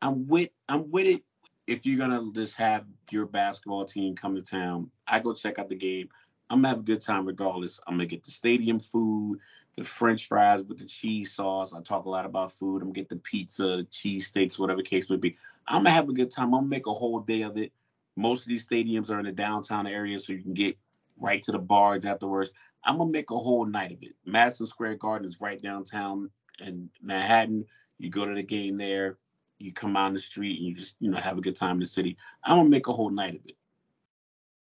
I'm 0.00 0.28
with 0.28 0.50
I'm 0.68 0.90
with 0.90 1.06
it. 1.06 1.22
If 1.66 1.86
you're 1.86 1.98
gonna 1.98 2.30
just 2.32 2.56
have 2.56 2.84
your 3.10 3.26
basketball 3.26 3.84
team 3.84 4.14
come 4.14 4.36
to 4.36 4.42
town, 4.42 4.90
I 5.08 5.18
go 5.18 5.34
check 5.34 5.58
out 5.58 5.68
the 5.68 5.74
game. 5.74 6.08
I'm 6.50 6.58
gonna 6.58 6.68
have 6.68 6.80
a 6.80 6.82
good 6.82 7.00
time 7.00 7.26
regardless. 7.26 7.80
I'm 7.86 7.94
gonna 7.94 8.06
get 8.06 8.22
the 8.22 8.30
stadium 8.30 8.78
food, 8.78 9.40
the 9.76 9.84
French 9.84 10.28
fries 10.28 10.62
with 10.62 10.78
the 10.78 10.84
cheese 10.84 11.32
sauce. 11.32 11.72
I 11.72 11.82
talk 11.82 12.04
a 12.04 12.10
lot 12.10 12.26
about 12.26 12.52
food. 12.52 12.82
I'm 12.82 12.92
get 12.92 13.08
the 13.08 13.16
pizza, 13.16 13.62
the 13.62 13.86
cheese 13.90 14.26
steaks, 14.26 14.58
whatever 14.58 14.82
case 14.82 15.10
may 15.10 15.16
be. 15.16 15.36
I'm 15.66 15.80
gonna 15.80 15.90
have 15.90 16.08
a 16.08 16.12
good 16.12 16.30
time. 16.30 16.46
I'm 16.46 16.62
gonna 16.62 16.66
make 16.66 16.86
a 16.86 16.94
whole 16.94 17.20
day 17.20 17.42
of 17.42 17.56
it. 17.56 17.72
Most 18.16 18.42
of 18.42 18.48
these 18.48 18.66
stadiums 18.66 19.10
are 19.10 19.18
in 19.18 19.26
the 19.26 19.32
downtown 19.32 19.86
area, 19.86 20.18
so 20.20 20.32
you 20.32 20.42
can 20.42 20.54
get 20.54 20.76
right 21.18 21.42
to 21.42 21.52
the 21.52 21.58
bars 21.58 22.04
afterwards. 22.04 22.52
I'm 22.84 22.98
gonna 22.98 23.10
make 23.10 23.30
a 23.30 23.38
whole 23.38 23.64
night 23.64 23.92
of 23.92 24.02
it. 24.02 24.14
Madison 24.24 24.66
Square 24.66 24.96
Garden 24.96 25.26
is 25.26 25.40
right 25.40 25.60
downtown 25.60 26.30
in 26.60 26.90
Manhattan. 27.02 27.64
You 27.98 28.10
go 28.10 28.26
to 28.26 28.34
the 28.34 28.42
game 28.42 28.76
there, 28.76 29.18
you 29.58 29.72
come 29.72 29.96
on 29.96 30.12
the 30.12 30.18
street 30.18 30.58
and 30.58 30.68
you 30.68 30.74
just, 30.74 30.96
you 31.00 31.10
know, 31.10 31.18
have 31.18 31.38
a 31.38 31.42
good 31.42 31.56
time 31.56 31.76
in 31.76 31.80
the 31.80 31.86
city. 31.86 32.16
I'm 32.44 32.58
gonna 32.58 32.68
make 32.68 32.86
a 32.86 32.92
whole 32.92 33.10
night 33.10 33.34
of 33.34 33.46
it. 33.46 33.56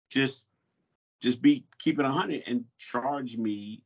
Just 0.08 0.44
just 1.20 1.40
be 1.42 1.64
keeping 1.78 2.04
it 2.04 2.08
100 2.08 2.42
and 2.46 2.64
charge 2.78 3.36
me 3.36 3.82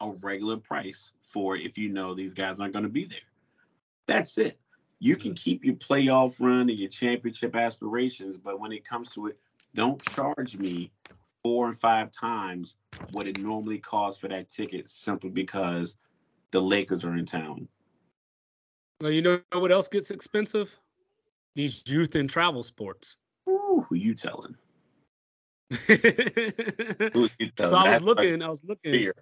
a 0.00 0.12
regular 0.22 0.56
price 0.56 1.10
for 1.22 1.56
if 1.56 1.76
you 1.76 1.90
know 1.90 2.14
these 2.14 2.32
guys 2.32 2.60
aren't 2.60 2.72
going 2.72 2.84
to 2.84 2.88
be 2.88 3.04
there. 3.04 3.18
That's 4.06 4.38
it. 4.38 4.58
You 4.98 5.16
can 5.16 5.34
keep 5.34 5.64
your 5.64 5.76
playoff 5.76 6.40
run 6.40 6.68
and 6.68 6.78
your 6.78 6.88
championship 6.88 7.56
aspirations, 7.56 8.36
but 8.36 8.60
when 8.60 8.72
it 8.72 8.84
comes 8.84 9.14
to 9.14 9.28
it, 9.28 9.38
don't 9.74 10.02
charge 10.02 10.58
me 10.58 10.90
four 11.42 11.66
and 11.66 11.78
five 11.78 12.10
times 12.10 12.76
what 13.12 13.26
it 13.26 13.38
normally 13.38 13.78
costs 13.78 14.20
for 14.20 14.28
that 14.28 14.50
ticket 14.50 14.88
simply 14.88 15.30
because 15.30 15.94
the 16.50 16.60
Lakers 16.60 17.04
are 17.04 17.16
in 17.16 17.24
town. 17.24 17.68
Well, 19.00 19.10
you 19.10 19.22
know 19.22 19.40
what 19.52 19.72
else 19.72 19.88
gets 19.88 20.10
expensive? 20.10 20.78
These 21.54 21.82
youth 21.86 22.14
and 22.14 22.28
travel 22.28 22.62
sports. 22.62 23.16
Ooh, 23.48 23.84
who 23.88 23.94
you 23.94 24.14
telling? 24.14 24.56
so 25.70 25.86
I 27.76 27.90
was 27.90 28.02
looking, 28.02 28.42
I 28.42 28.48
was 28.48 28.64
looking. 28.64 28.92
Fear. 28.92 29.14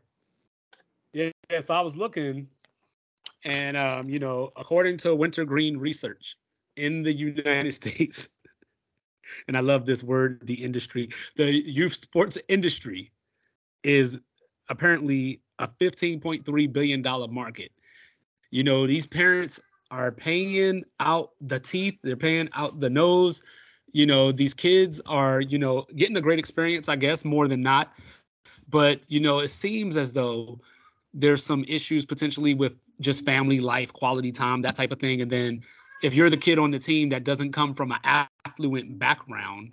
Yeah, 1.13 1.31
so 1.61 1.75
I 1.75 1.81
was 1.81 1.97
looking, 1.97 2.49
and 3.45 3.77
um, 3.77 4.11
you 4.11 4.19
know, 4.19 4.53
according 4.57 4.99
to 4.99 5.15
Wintergreen 5.15 5.79
Research 5.79 6.37
in 6.77 7.03
the 7.03 7.13
United 7.13 7.73
States, 7.75 8.29
and 9.47 9.57
I 9.57 9.61
love 9.61 9.87
this 9.87 10.03
word, 10.03 10.47
the 10.47 10.63
industry, 10.63 11.11
the 11.37 11.51
youth 11.51 11.95
sports 11.95 12.37
industry 12.49 13.11
is 13.83 14.21
apparently 14.69 15.41
a 15.59 15.69
15.3 15.69 16.73
billion 16.73 17.03
dollar 17.03 17.29
market. 17.29 17.73
You 18.51 18.65
know, 18.65 18.87
these 18.87 19.07
parents 19.07 19.61
are 19.91 20.13
paying 20.13 20.85
out 21.01 21.31
the 21.41 21.59
teeth, 21.59 21.99
they're 22.03 22.17
paying 22.17 22.51
out 22.53 22.81
the 22.81 22.91
nose. 22.91 23.43
You 23.93 24.05
know, 24.05 24.33
these 24.33 24.53
kids 24.53 25.01
are, 25.07 25.41
you 25.41 25.59
know, 25.59 25.87
getting 25.95 26.17
a 26.19 26.21
great 26.21 26.39
experience, 26.39 26.91
I 26.91 26.97
guess, 26.97 27.25
more 27.25 27.49
than 27.49 27.63
not. 27.63 27.93
But, 28.69 29.11
you 29.11 29.21
know, 29.21 29.39
it 29.39 29.49
seems 29.49 29.97
as 29.97 30.13
though 30.13 30.61
there's 31.15 31.45
some 31.45 31.65
issues 31.67 32.07
potentially 32.07 32.55
with 32.55 32.81
just 33.01 33.25
family 33.25 33.61
life, 33.61 33.93
quality 33.93 34.33
time, 34.33 34.63
that 34.63 34.77
type 34.77 34.93
of 34.93 35.01
thing. 35.01 35.23
And 35.23 35.31
then 35.31 35.63
if 36.03 36.15
you're 36.15 36.31
the 36.31 36.37
kid 36.37 36.59
on 36.59 36.71
the 36.71 36.79
team 36.79 37.11
that 37.11 37.25
doesn't 37.25 37.53
come 37.53 37.75
from 37.75 37.93
an 37.93 38.29
affluent 38.45 38.99
background, 38.99 39.73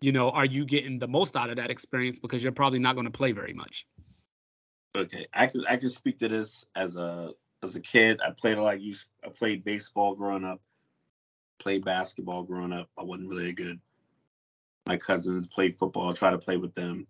you 0.00 0.12
know, 0.12 0.30
are 0.30 0.44
you 0.44 0.64
getting 0.64 0.98
the 0.98 1.08
most 1.08 1.36
out 1.36 1.50
of 1.50 1.56
that 1.56 1.70
experience 1.70 2.18
because 2.18 2.42
you're 2.42 2.52
probably 2.52 2.78
not 2.78 2.94
going 2.94 3.06
to 3.06 3.10
play 3.10 3.32
very 3.32 3.52
much? 3.52 3.86
Okay, 4.96 5.26
I 5.34 5.46
can 5.46 5.66
I 5.66 5.76
can 5.76 5.90
speak 5.90 6.18
to 6.18 6.28
this 6.28 6.64
as 6.74 6.96
a 6.96 7.32
as 7.62 7.76
a 7.76 7.80
kid. 7.80 8.20
I 8.26 8.30
played 8.30 8.56
a 8.56 8.62
lot. 8.62 8.76
Of, 8.76 8.82
I 9.24 9.28
played 9.28 9.64
baseball 9.64 10.14
growing 10.14 10.44
up. 10.44 10.60
Played 11.58 11.84
basketball 11.84 12.44
growing 12.44 12.72
up. 12.72 12.88
I 12.98 13.02
wasn't 13.02 13.28
really 13.28 13.50
a 13.50 13.52
good. 13.52 13.80
My 14.86 14.96
cousins 14.96 15.46
played 15.46 15.74
football. 15.74 16.10
I 16.10 16.14
tried 16.14 16.30
to 16.30 16.38
play 16.38 16.56
with 16.56 16.74
them. 16.74 17.06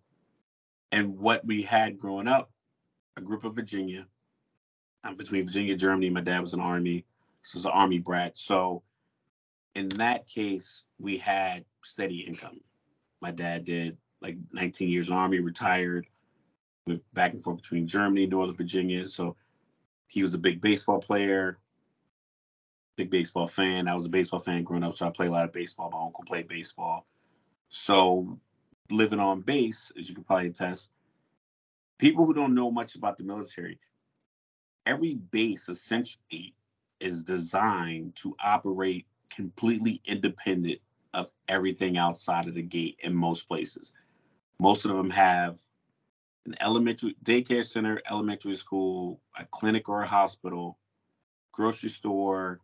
And 0.92 1.18
what 1.18 1.44
we 1.44 1.62
had 1.62 1.98
growing 1.98 2.28
up, 2.28 2.50
a 3.16 3.20
group 3.20 3.44
of 3.44 3.54
Virginia. 3.54 4.06
I'm 5.02 5.16
between 5.16 5.46
Virginia, 5.46 5.76
Germany. 5.76 6.10
My 6.10 6.20
dad 6.20 6.40
was 6.40 6.52
an 6.52 6.60
army, 6.60 7.04
so 7.42 7.56
was 7.56 7.64
an 7.64 7.72
army 7.72 7.98
brat. 7.98 8.36
So 8.36 8.82
in 9.74 9.88
that 9.90 10.26
case, 10.26 10.84
we 10.98 11.16
had 11.16 11.64
steady 11.82 12.20
income. 12.20 12.60
My 13.20 13.30
dad 13.30 13.64
did 13.64 13.96
like 14.20 14.36
19 14.52 14.88
years 14.88 15.08
in 15.08 15.14
army, 15.14 15.40
retired, 15.40 16.06
went 16.86 17.02
back 17.14 17.32
and 17.32 17.42
forth 17.42 17.62
between 17.62 17.86
Germany 17.86 18.24
and 18.24 18.30
Northern 18.30 18.56
Virginia. 18.56 19.06
So 19.06 19.36
he 20.08 20.22
was 20.22 20.34
a 20.34 20.38
big 20.38 20.60
baseball 20.60 20.98
player, 20.98 21.58
big 22.96 23.10
baseball 23.10 23.46
fan. 23.46 23.88
I 23.88 23.94
was 23.94 24.04
a 24.04 24.10
baseball 24.10 24.40
fan 24.40 24.64
growing 24.64 24.84
up, 24.84 24.94
so 24.94 25.06
I 25.06 25.10
played 25.10 25.28
a 25.28 25.32
lot 25.32 25.44
of 25.44 25.52
baseball. 25.52 25.90
My 25.90 26.00
uncle 26.00 26.24
played 26.24 26.48
baseball. 26.48 27.06
So 27.68 28.38
living 28.90 29.20
on 29.20 29.40
base, 29.40 29.90
as 29.98 30.08
you 30.08 30.14
can 30.14 30.24
probably 30.24 30.48
attest, 30.48 30.90
people 31.98 32.26
who 32.26 32.34
don't 32.34 32.54
know 32.54 32.70
much 32.70 32.94
about 32.94 33.16
the 33.16 33.24
military, 33.24 33.78
every 34.84 35.14
base 35.14 35.68
essentially 35.68 36.54
is 37.00 37.22
designed 37.22 38.14
to 38.16 38.34
operate 38.42 39.06
completely 39.30 40.00
independent 40.04 40.80
of 41.14 41.30
everything 41.48 41.98
outside 41.98 42.46
of 42.46 42.54
the 42.54 42.62
gate 42.62 43.00
in 43.02 43.14
most 43.14 43.48
places. 43.48 43.92
Most 44.58 44.84
of 44.84 44.96
them 44.96 45.10
have 45.10 45.58
an 46.46 46.54
elementary 46.60 47.16
daycare 47.24 47.64
center, 47.64 48.00
elementary 48.10 48.54
school, 48.54 49.20
a 49.38 49.44
clinic 49.46 49.88
or 49.88 50.02
a 50.02 50.06
hospital, 50.06 50.78
grocery 51.52 51.90
store, 51.90 52.60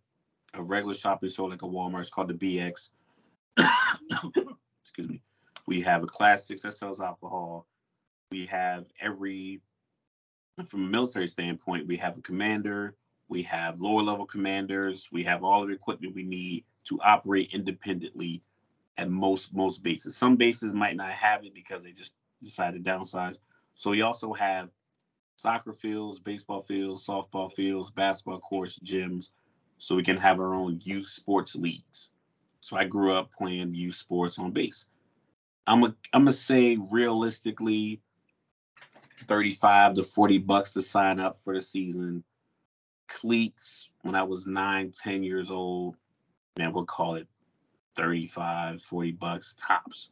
a 0.55 0.63
regular 0.63 0.95
shopping 0.95 1.31
store 1.31 1.51
like 1.51 1.63
a 1.63 1.67
Walmart. 1.67 2.01
It's 2.01 2.11
called 2.11 2.29
the 2.29 2.35
BX. 2.35 2.91
Excuse 4.83 5.09
me. 5.09 5.23
We 5.67 5.81
have 5.83 6.03
a 6.03 6.07
class 6.07 6.47
six 6.47 6.63
that 6.63 6.75
sells 6.75 7.01
alcohol. 7.01 7.67
We 8.33 8.47
have 8.47 8.87
every, 8.99 9.61
from 10.65 10.87
a 10.87 10.89
military 10.89 11.29
standpoint, 11.29 11.87
we 11.87 11.99
have 11.99 12.17
a 12.17 12.23
commander. 12.23 12.95
We 13.29 13.43
have 13.43 13.79
lower 13.79 14.03
level 14.03 14.25
commanders. 14.25 15.11
We 15.13 15.23
have 15.25 15.45
all 15.45 15.67
the 15.67 15.75
equipment 15.75 16.15
we 16.15 16.23
need 16.23 16.65
to 16.85 16.99
operate 17.03 17.53
independently 17.53 18.43
at 18.97 19.11
most 19.11 19.53
most 19.53 19.83
bases. 19.83 20.17
Some 20.17 20.37
bases 20.37 20.73
might 20.73 20.97
not 20.97 21.11
have 21.11 21.45
it 21.45 21.53
because 21.53 21.85
they 21.85 21.93
just 21.93 22.15
decided 22.43 22.83
to 22.83 22.91
downsize. 22.91 23.39
So 23.75 23.91
we 23.91 24.01
also 24.01 24.33
have 24.33 24.71
soccer 25.37 25.75
fields, 25.75 26.19
baseball 26.19 26.63
fields, 26.63 27.07
softball 27.07 27.53
fields, 27.53 27.91
basketball 27.91 28.41
courts, 28.41 28.79
gyms, 28.79 29.33
so 29.77 29.95
we 29.95 30.03
can 30.03 30.17
have 30.17 30.41
our 30.41 30.55
own 30.55 30.81
youth 30.83 31.09
sports 31.09 31.55
leagues. 31.55 32.09
So 32.61 32.79
I 32.79 32.85
grew 32.85 33.13
up 33.13 33.31
playing 33.31 33.75
youth 33.75 33.97
sports 33.97 34.39
on 34.39 34.53
base. 34.53 34.87
I'm 35.67 35.85
a, 35.85 35.95
I'm 36.15 36.25
gonna 36.25 36.33
say 36.33 36.79
realistically, 36.91 38.01
35 39.23 39.95
to 39.95 40.03
40 40.03 40.39
bucks 40.39 40.75
to 40.75 40.83
sign 40.83 41.21
up 41.21 41.39
for 41.39 41.55
the 41.55 41.63
season. 41.63 42.25
Cleats 43.09 43.89
when 44.03 44.15
I 44.15 44.23
was 44.23 44.47
nine, 44.47 44.91
10 44.91 45.23
years 45.23 45.51
old, 45.51 45.97
man, 46.59 46.73
we'll 46.73 46.85
call 46.85 47.17
it 47.17 47.27
35, 47.97 48.83
40 48.83 49.13
bucks 49.13 49.55
tops. 49.59 50.11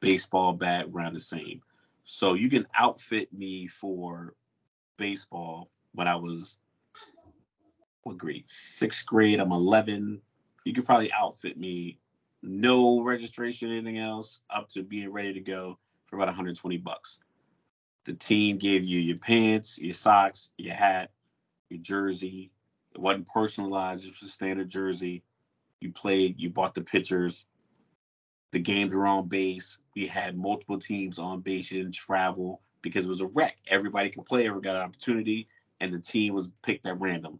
Baseball 0.00 0.54
bat 0.54 0.86
around 0.92 1.14
the 1.14 1.20
same. 1.20 1.60
So 2.04 2.34
you 2.34 2.48
can 2.48 2.66
outfit 2.74 3.32
me 3.32 3.66
for 3.66 4.34
baseball 4.96 5.70
when 5.92 6.08
I 6.08 6.16
was 6.16 6.56
what 8.02 8.18
grade? 8.18 8.48
Sixth 8.48 9.04
grade. 9.06 9.40
I'm 9.40 9.52
11. 9.52 10.20
You 10.64 10.72
could 10.72 10.86
probably 10.86 11.12
outfit 11.12 11.58
me, 11.58 11.98
no 12.42 13.02
registration, 13.02 13.70
anything 13.70 13.98
else, 13.98 14.40
up 14.50 14.68
to 14.70 14.82
being 14.82 15.12
ready 15.12 15.32
to 15.34 15.40
go 15.40 15.78
for 16.06 16.16
about 16.16 16.28
120 16.28 16.76
bucks. 16.78 17.18
The 18.04 18.14
team 18.14 18.58
gave 18.58 18.84
you 18.84 19.00
your 19.00 19.18
pants, 19.18 19.78
your 19.78 19.92
socks, 19.92 20.50
your 20.56 20.74
hat, 20.74 21.10
your 21.68 21.80
jersey. 21.80 22.50
It 22.94 23.00
wasn't 23.00 23.28
personalized; 23.28 24.04
it 24.04 24.14
was 24.20 24.28
a 24.28 24.32
standard 24.32 24.68
jersey. 24.68 25.22
You 25.80 25.92
played, 25.92 26.40
you 26.40 26.50
bought 26.50 26.74
the 26.74 26.82
pitchers. 26.82 27.44
The 28.52 28.58
games 28.58 28.94
were 28.94 29.06
on 29.06 29.28
base. 29.28 29.78
We 29.94 30.06
had 30.06 30.36
multiple 30.36 30.78
teams 30.78 31.18
on 31.18 31.40
base. 31.40 31.70
You 31.70 31.82
didn't 31.82 31.94
travel 31.94 32.62
because 32.82 33.06
it 33.06 33.08
was 33.08 33.20
a 33.20 33.26
rec. 33.26 33.56
Everybody 33.68 34.10
could 34.10 34.24
play, 34.24 34.48
ever 34.48 34.60
got 34.60 34.76
an 34.76 34.82
opportunity, 34.82 35.46
and 35.80 35.92
the 35.92 36.00
team 36.00 36.34
was 36.34 36.48
picked 36.62 36.86
at 36.86 37.00
random. 37.00 37.38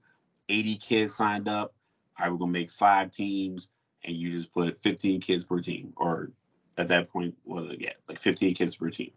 80 0.48 0.76
kids 0.76 1.14
signed 1.14 1.48
up. 1.48 1.74
All 2.18 2.26
right, 2.26 2.32
we're 2.32 2.38
gonna 2.38 2.52
make 2.52 2.70
five 2.70 3.10
teams, 3.10 3.68
and 4.04 4.16
you 4.16 4.30
just 4.30 4.52
put 4.52 4.76
15 4.76 5.20
kids 5.20 5.44
per 5.44 5.60
team, 5.60 5.92
or 5.96 6.30
at 6.76 6.88
that 6.88 7.08
point, 7.08 7.36
well, 7.44 7.72
yeah, 7.78 7.92
like 8.08 8.18
15 8.18 8.54
kids 8.54 8.76
per 8.76 8.90
team. 8.90 9.12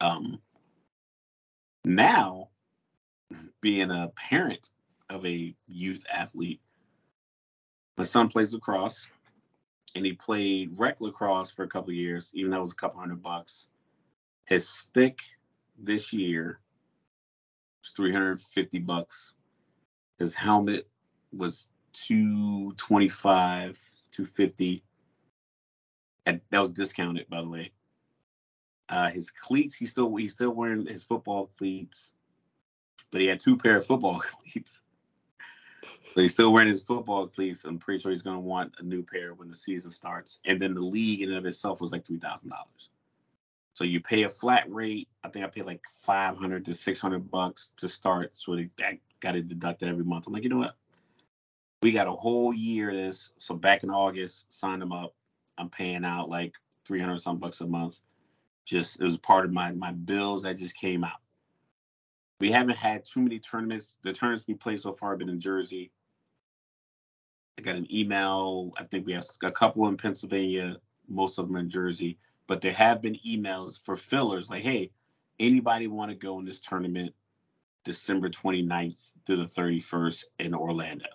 Um, 0.00 0.40
now, 1.84 2.50
being 3.60 3.90
a 3.90 4.12
parent 4.16 4.70
of 5.10 5.24
a 5.26 5.54
youth 5.68 6.04
athlete, 6.12 6.60
My 7.98 8.04
son 8.04 8.28
plays 8.28 8.52
lacrosse, 8.54 9.06
and 9.94 10.04
he 10.06 10.14
played 10.14 10.78
rec 10.78 11.00
lacrosse 11.00 11.50
for 11.52 11.64
a 11.64 11.68
couple 11.68 11.92
years, 11.94 12.32
even 12.34 12.50
though 12.50 12.58
it 12.58 12.62
was 12.62 12.72
a 12.72 12.76
couple 12.76 13.00
hundred 13.00 13.22
bucks. 13.22 13.68
His 14.46 14.68
stick 14.68 15.20
this 15.78 16.12
year 16.12 16.60
was 17.82 17.92
350 17.92 18.80
bucks. 18.80 19.32
His 20.18 20.34
helmet 20.34 20.88
was 21.32 21.68
225, 21.94 23.78
250. 24.12 24.84
And 26.26 26.40
that 26.50 26.60
was 26.60 26.72
discounted, 26.72 27.28
by 27.30 27.42
the 27.42 27.48
way. 27.48 27.72
Uh, 28.88 29.10
his 29.10 29.30
cleats, 29.30 29.74
he's 29.74 29.90
still 29.90 30.14
he's 30.14 30.32
still 30.32 30.52
wearing 30.52 30.86
his 30.86 31.02
football 31.02 31.50
cleats, 31.58 32.14
but 33.10 33.20
he 33.20 33.26
had 33.26 33.40
two 33.40 33.56
pair 33.56 33.76
of 33.76 33.86
football 33.86 34.20
cleats. 34.42 34.80
So 35.82 36.20
he's 36.20 36.32
still 36.32 36.52
wearing 36.52 36.68
his 36.68 36.82
football 36.82 37.26
cleats. 37.26 37.64
I'm 37.64 37.78
pretty 37.78 38.00
sure 38.00 38.10
he's 38.10 38.22
to 38.22 38.38
want 38.38 38.74
a 38.78 38.82
new 38.82 39.02
pair 39.02 39.34
when 39.34 39.48
the 39.48 39.54
season 39.54 39.90
starts. 39.90 40.40
And 40.44 40.60
then 40.60 40.74
the 40.74 40.80
league 40.80 41.22
in 41.22 41.30
and 41.30 41.38
of 41.38 41.46
itself 41.46 41.80
was 41.80 41.92
like 41.92 42.04
three 42.04 42.18
thousand 42.18 42.50
dollars. 42.50 42.90
So 43.76 43.84
you 43.84 44.00
pay 44.00 44.22
a 44.22 44.30
flat 44.30 44.64
rate. 44.72 45.06
I 45.22 45.28
think 45.28 45.44
I 45.44 45.48
paid 45.48 45.66
like 45.66 45.82
500 45.98 46.64
to 46.64 46.74
600 46.74 47.30
bucks 47.30 47.72
to 47.76 47.90
start. 47.90 48.30
So 48.32 48.56
they 48.56 48.70
got 49.20 49.36
it 49.36 49.48
deducted 49.48 49.90
every 49.90 50.02
month. 50.02 50.26
I'm 50.26 50.32
like, 50.32 50.44
you 50.44 50.48
know 50.48 50.56
what? 50.56 50.76
We 51.82 51.92
got 51.92 52.06
a 52.06 52.12
whole 52.12 52.54
year 52.54 52.88
of 52.88 52.96
this. 52.96 53.32
So 53.36 53.54
back 53.54 53.82
in 53.82 53.90
August, 53.90 54.46
signed 54.48 54.82
him 54.82 54.92
up. 54.92 55.14
I'm 55.58 55.68
paying 55.68 56.06
out 56.06 56.30
like 56.30 56.54
300 56.86 57.18
some 57.18 57.36
bucks 57.36 57.60
a 57.60 57.66
month. 57.66 58.00
Just 58.66 59.00
it 59.00 59.04
was 59.04 59.16
part 59.16 59.46
of 59.46 59.52
my 59.52 59.72
my 59.72 59.92
bills 59.92 60.42
that 60.42 60.58
just 60.58 60.76
came 60.76 61.04
out. 61.04 61.20
We 62.38 62.50
haven't 62.50 62.76
had 62.76 63.06
too 63.06 63.20
many 63.22 63.38
tournaments. 63.38 63.98
The 64.02 64.12
tournaments 64.12 64.46
we 64.46 64.54
played 64.54 64.82
so 64.82 64.92
far 64.92 65.10
have 65.10 65.18
been 65.18 65.30
in 65.30 65.40
Jersey. 65.40 65.90
I 67.58 67.62
got 67.62 67.76
an 67.76 67.86
email. 67.90 68.74
I 68.78 68.84
think 68.84 69.06
we 69.06 69.14
have 69.14 69.24
a 69.42 69.50
couple 69.50 69.88
in 69.88 69.96
Pennsylvania, 69.96 70.76
most 71.08 71.38
of 71.38 71.46
them 71.46 71.56
in 71.56 71.70
Jersey 71.70 72.18
but 72.46 72.60
there 72.60 72.72
have 72.72 73.02
been 73.02 73.18
emails 73.26 73.78
for 73.78 73.96
fillers 73.96 74.48
like, 74.48 74.62
hey, 74.62 74.90
anybody 75.38 75.86
want 75.86 76.10
to 76.10 76.16
go 76.16 76.38
in 76.38 76.44
this 76.44 76.60
tournament 76.60 77.14
December 77.84 78.28
29th 78.28 79.14
to 79.26 79.36
the 79.36 79.44
31st 79.44 80.24
in 80.38 80.54
Orlando? 80.54 81.06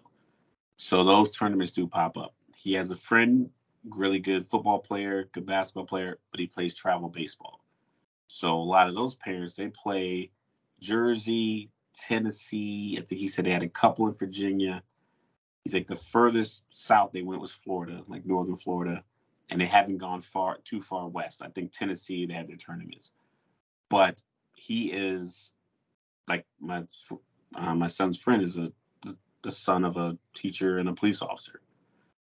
So 0.78 1.04
those 1.04 1.32
tournaments 1.32 1.72
do 1.72 1.88
pop 1.88 2.18
up. 2.18 2.34
He 2.56 2.74
has 2.74 2.92
a 2.92 2.96
friend, 2.96 3.50
really 3.90 4.20
good 4.20 4.46
football 4.46 4.80
player, 4.80 5.30
good 5.32 5.46
basketball 5.46 5.86
player, 5.86 6.20
but 6.32 6.40
he 6.40 6.48
plays 6.48 6.76
travel 6.76 7.10
baseball. 7.10 7.64
So 8.28 8.54
a 8.54 8.64
lot 8.64 8.88
of 8.88 8.96
those 8.96 9.16
parents, 9.16 9.56
they 9.56 9.68
play 9.68 10.32
Jersey, 10.80 11.70
Tennessee. 11.94 12.98
I 13.00 13.02
think 13.02 13.20
he 13.20 13.28
said 13.28 13.46
they 13.46 13.52
had 13.52 13.64
a 13.64 13.70
couple 13.70 14.08
in 14.08 14.14
Virginia. 14.14 14.84
He's 15.64 15.74
like 15.74 15.88
the 15.88 15.96
furthest 15.96 16.64
south 16.70 17.12
they 17.12 17.22
went 17.22 17.42
was 17.42 17.52
Florida, 17.52 18.04
like 18.08 18.26
northern 18.26 18.56
Florida 18.56 19.04
and 19.52 19.60
they 19.60 19.66
haven't 19.66 19.98
gone 19.98 20.22
far 20.22 20.58
too 20.64 20.82
far 20.82 21.08
west. 21.08 21.44
I 21.44 21.50
think 21.50 21.72
Tennessee 21.72 22.26
they 22.26 22.34
had 22.34 22.48
their 22.48 22.56
tournaments, 22.56 23.12
but 23.90 24.20
he 24.56 24.92
is 24.92 25.52
like 26.28 26.46
my 26.60 26.86
uh, 27.56 27.76
my 27.76 27.90
son's 27.90 28.18
friend 28.18 28.42
is 28.42 28.58
a 28.58 28.72
the 29.44 29.52
son 29.52 29.84
of 29.84 29.98
a 29.98 30.18
teacher 30.34 30.78
and 30.78 30.88
a 30.88 30.94
police 30.94 31.22
officer. 31.22 31.61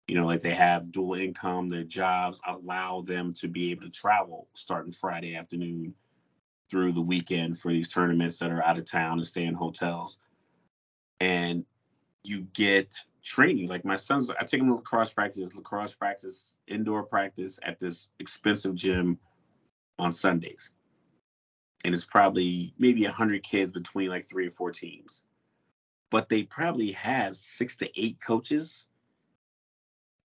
You 0.09 0.15
know, 0.15 0.27
like 0.27 0.41
they 0.41 0.55
have 0.55 0.91
dual 0.91 1.15
income. 1.15 1.69
Their 1.69 1.85
jobs 1.85 2.41
allow 2.47 3.03
them 3.03 3.35
to 3.35 3.49
be 3.49 3.71
able 3.71 3.83
to 3.83 3.91
travel 3.91 4.49
starting 4.55 4.93
Friday 4.93 5.37
afternoon 5.37 5.95
through 6.71 6.93
the 6.93 7.03
weekend 7.03 7.59
for 7.59 7.71
these 7.71 7.93
tournaments 7.93 8.39
that 8.39 8.51
are 8.51 8.65
out 8.65 8.79
of 8.79 8.87
town 8.87 9.19
and 9.19 9.27
stay 9.27 9.45
in 9.45 9.55
hotels. 9.55 10.19
And 11.21 11.65
you 12.25 12.47
get 12.55 12.95
training. 13.23 13.69
Like 13.69 13.85
my 13.85 13.97
son's, 13.97 14.31
I 14.31 14.45
take 14.45 14.61
him 14.61 14.69
to 14.69 14.77
lacrosse 14.77 15.13
practice, 15.13 15.55
lacrosse 15.55 15.95
practice, 15.95 16.57
indoor 16.67 17.03
practice 17.03 17.59
at 17.63 17.79
this 17.79 18.09
expensive 18.19 18.75
gym 18.75 19.19
on 19.99 20.11
Sundays. 20.11 20.71
And 21.85 21.95
it's 21.95 22.07
probably 22.07 22.75
maybe 22.79 23.05
100 23.05 23.43
kids 23.43 23.71
between 23.71 24.09
like 24.09 24.25
three 24.25 24.47
or 24.47 24.51
four 24.51 24.71
teams. 24.71 25.23
But 26.11 26.29
they 26.31 26.45
probably 26.45 26.93
have 26.93 27.37
six 27.37 27.77
to 27.77 28.01
eight 28.01 28.19
coaches 28.21 28.87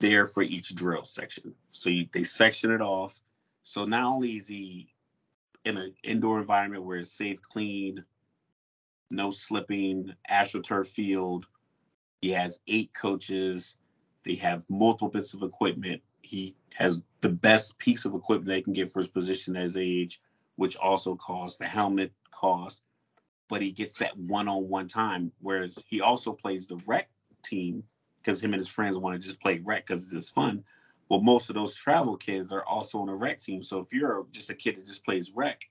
there 0.04 0.26
for 0.26 0.44
each 0.44 0.76
drill 0.76 1.06
section. 1.06 1.56
So 1.72 1.90
you, 1.90 2.08
they 2.12 2.26
section 2.26 2.72
it 2.72 2.82
off. 2.82 3.18
So 3.64 3.86
not 3.86 4.04
only 4.04 4.32
is 4.36 4.50
he 4.50 4.94
in 5.64 5.78
an 5.78 5.94
indoor 6.04 6.40
environment 6.40 6.84
where 6.84 6.98
it's 6.98 7.14
safe, 7.14 7.42
clean, 7.42 8.04
no 9.10 9.32
slipping, 9.32 10.14
astroturf 10.30 10.88
field, 10.88 11.48
he 12.22 12.32
has 12.32 12.60
eight 12.68 12.94
coaches. 12.94 13.78
They 14.26 14.36
have 14.36 14.66
multiple 14.70 15.08
bits 15.08 15.34
of 15.34 15.42
equipment. 15.42 16.02
He 16.22 16.58
has 16.76 17.02
the 17.22 17.30
best 17.30 17.78
piece 17.78 18.04
of 18.04 18.14
equipment 18.14 18.50
they 18.50 18.62
can 18.62 18.74
get 18.74 18.92
for 18.92 19.00
his 19.00 19.08
position 19.08 19.56
at 19.56 19.64
his 19.64 19.78
age, 19.78 20.22
which 20.58 20.76
also 20.76 21.16
costs 21.16 21.60
the 21.60 21.66
helmet 21.66 22.12
cost. 22.30 22.82
But 23.48 23.62
he 23.62 23.72
gets 23.72 23.96
that 23.96 24.18
one-on-one 24.18 24.90
time, 24.90 25.32
whereas 25.40 25.80
he 25.88 26.02
also 26.02 26.34
plays 26.34 26.68
the 26.68 26.82
rec 26.86 27.10
team 27.42 27.86
because 28.24 28.42
him 28.42 28.54
and 28.54 28.60
his 28.60 28.70
friends 28.70 28.98
want 28.98 29.20
to 29.20 29.26
just 29.26 29.42
play 29.42 29.60
rec 29.64 29.86
because 29.86 30.04
it's 30.04 30.14
just 30.14 30.34
fun. 30.34 30.64
Well, 31.10 31.22
most 31.22 31.50
of 31.50 31.56
those 31.56 31.76
travel 31.76 32.18
kids 32.18 32.52
are 32.52 32.64
also 32.64 33.00
on 33.00 33.10
a 33.10 33.16
rec 33.16 33.40
team. 33.40 33.64
So 33.64 33.80
if 33.80 33.92
you're 33.94 34.26
just 34.32 34.50
a 34.50 34.56
kid 34.56 34.78
that 34.78 34.86
just 34.86 35.04
plays 35.04 35.32
rec, 35.36 35.62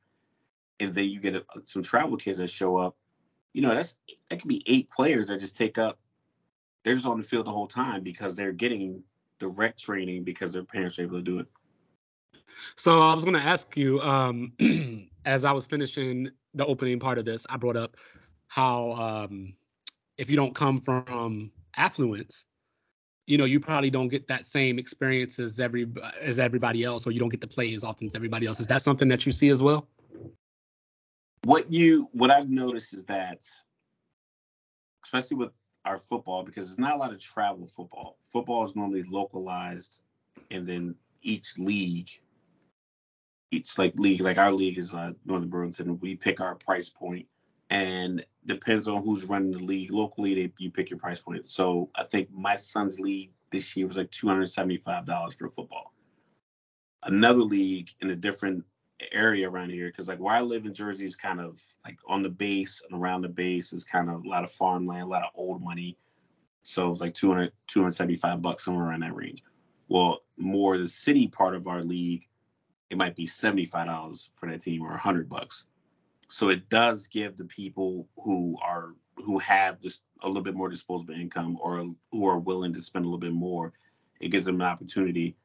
and 0.78 0.94
then 0.94 1.08
you 1.08 1.20
get 1.20 1.34
a, 1.34 1.44
some 1.64 1.82
travel 1.82 2.16
kids 2.16 2.38
that 2.38 2.50
show 2.50 2.76
up, 2.76 2.96
you 3.52 3.62
know 3.62 3.74
that's 3.74 3.94
that 4.30 4.40
could 4.40 4.48
be 4.48 4.62
eight 4.66 4.90
players 4.90 5.28
that 5.28 5.40
just 5.40 5.56
take 5.56 5.78
up 5.78 5.98
they're 6.84 6.94
just 6.94 7.06
on 7.06 7.18
the 7.18 7.22
field 7.22 7.46
the 7.46 7.50
whole 7.50 7.66
time 7.66 8.02
because 8.02 8.36
they're 8.36 8.52
getting 8.52 9.02
direct 9.38 9.80
training 9.80 10.24
because 10.24 10.52
their 10.52 10.64
parents 10.64 10.98
are 10.98 11.02
able 11.02 11.18
to 11.18 11.22
do 11.22 11.38
it. 11.38 11.46
So 12.76 13.02
I 13.02 13.14
was 13.14 13.24
going 13.24 13.36
to 13.36 13.42
ask 13.42 13.76
you, 13.76 14.00
um, 14.00 14.52
as 15.24 15.44
I 15.44 15.52
was 15.52 15.66
finishing 15.66 16.30
the 16.54 16.66
opening 16.66 17.00
part 17.00 17.18
of 17.18 17.24
this, 17.24 17.46
I 17.48 17.56
brought 17.56 17.76
up 17.76 17.96
how 18.46 18.92
um, 18.92 19.54
if 20.18 20.28
you 20.28 20.36
don't 20.36 20.54
come 20.54 20.80
from 20.80 21.50
affluence, 21.76 22.46
you 23.26 23.38
know, 23.38 23.44
you 23.44 23.60
probably 23.60 23.90
don't 23.90 24.08
get 24.08 24.28
that 24.28 24.44
same 24.44 24.78
experience 24.78 25.38
as 25.38 25.60
every 25.60 25.86
as 26.20 26.38
everybody 26.38 26.84
else, 26.84 27.06
or 27.06 27.12
you 27.12 27.20
don't 27.20 27.28
get 27.28 27.40
to 27.42 27.46
play 27.46 27.72
as 27.74 27.84
often 27.84 28.06
as 28.06 28.14
everybody 28.14 28.46
else. 28.46 28.60
Is 28.60 28.66
that 28.68 28.82
something 28.82 29.08
that 29.08 29.26
you 29.26 29.32
see 29.32 29.48
as 29.48 29.62
well? 29.62 29.88
What 31.44 31.72
you 31.72 32.08
what 32.12 32.30
I've 32.30 32.50
noticed 32.50 32.94
is 32.94 33.04
that, 33.04 33.42
especially 35.04 35.36
with 35.36 35.50
our 35.84 35.98
football 35.98 36.42
because 36.42 36.66
there's 36.66 36.78
not 36.78 36.94
a 36.94 36.98
lot 36.98 37.12
of 37.12 37.20
travel 37.20 37.66
football. 37.66 38.18
Football 38.24 38.64
is 38.64 38.76
normally 38.76 39.02
localized, 39.04 40.02
and 40.50 40.66
then 40.66 40.94
each 41.22 41.58
league, 41.58 42.10
each 43.50 43.78
like 43.78 43.94
league, 43.98 44.20
like 44.20 44.38
our 44.38 44.52
league 44.52 44.78
is 44.78 44.94
uh, 44.94 45.12
Northern 45.24 45.48
Burlington. 45.48 45.98
We 46.00 46.16
pick 46.16 46.40
our 46.40 46.54
price 46.56 46.88
point, 46.88 47.26
and 47.70 48.24
depends 48.46 48.88
on 48.88 49.02
who's 49.02 49.24
running 49.24 49.52
the 49.52 49.58
league 49.58 49.92
locally. 49.92 50.34
They 50.34 50.52
you 50.58 50.70
pick 50.70 50.90
your 50.90 50.98
price 50.98 51.20
point. 51.20 51.46
So 51.46 51.90
I 51.94 52.04
think 52.04 52.30
my 52.32 52.56
son's 52.56 52.98
league 52.98 53.32
this 53.50 53.76
year 53.76 53.86
was 53.86 53.96
like 53.96 54.10
two 54.10 54.28
hundred 54.28 54.46
seventy 54.46 54.78
five 54.78 55.06
dollars 55.06 55.34
for 55.34 55.50
football. 55.50 55.92
Another 57.04 57.42
league 57.42 57.90
in 58.00 58.10
a 58.10 58.16
different 58.16 58.64
area 59.10 59.48
around 59.50 59.70
here 59.70 59.88
because 59.88 60.08
like 60.08 60.20
where 60.20 60.34
I 60.34 60.40
live 60.40 60.66
in 60.66 60.74
Jersey 60.74 61.04
is 61.04 61.16
kind 61.16 61.40
of 61.40 61.60
like 61.84 61.98
on 62.06 62.22
the 62.22 62.28
base 62.28 62.80
and 62.88 63.00
around 63.00 63.22
the 63.22 63.28
base 63.28 63.72
is 63.72 63.84
kind 63.84 64.08
of 64.08 64.24
a 64.24 64.28
lot 64.28 64.44
of 64.44 64.52
farmland, 64.52 65.02
a 65.02 65.06
lot 65.06 65.24
of 65.24 65.30
old 65.34 65.62
money. 65.62 65.98
So 66.62 66.90
it's 66.90 67.00
like 67.00 67.14
200, 67.14 67.52
275 67.66 68.40
bucks 68.40 68.64
somewhere 68.64 68.86
around 68.86 69.00
that 69.00 69.16
range. 69.16 69.42
Well, 69.88 70.20
more 70.36 70.78
the 70.78 70.88
city 70.88 71.26
part 71.26 71.56
of 71.56 71.66
our 71.66 71.82
league, 71.82 72.28
it 72.90 72.96
might 72.96 73.16
be 73.16 73.26
$75 73.26 74.28
for 74.34 74.48
that 74.48 74.62
team 74.62 74.82
or 74.82 74.90
100 74.90 75.28
bucks. 75.28 75.64
So 76.32 76.48
it 76.48 76.70
does 76.70 77.08
give 77.08 77.36
the 77.36 77.44
people 77.44 78.08
who 78.16 78.56
are 78.62 78.94
who 79.16 79.38
have 79.40 79.78
just 79.78 80.02
a 80.22 80.26
little 80.26 80.42
bit 80.42 80.54
more 80.54 80.70
disposable 80.70 81.12
income 81.12 81.58
or 81.60 81.84
who 82.10 82.26
are 82.26 82.38
willing 82.38 82.72
to 82.72 82.80
spend 82.80 83.04
a 83.04 83.08
little 83.08 83.20
bit 83.20 83.34
more, 83.34 83.74
it 84.18 84.30
gives 84.30 84.46
them 84.46 84.54
an 84.54 84.66
opportunity. 84.66 85.36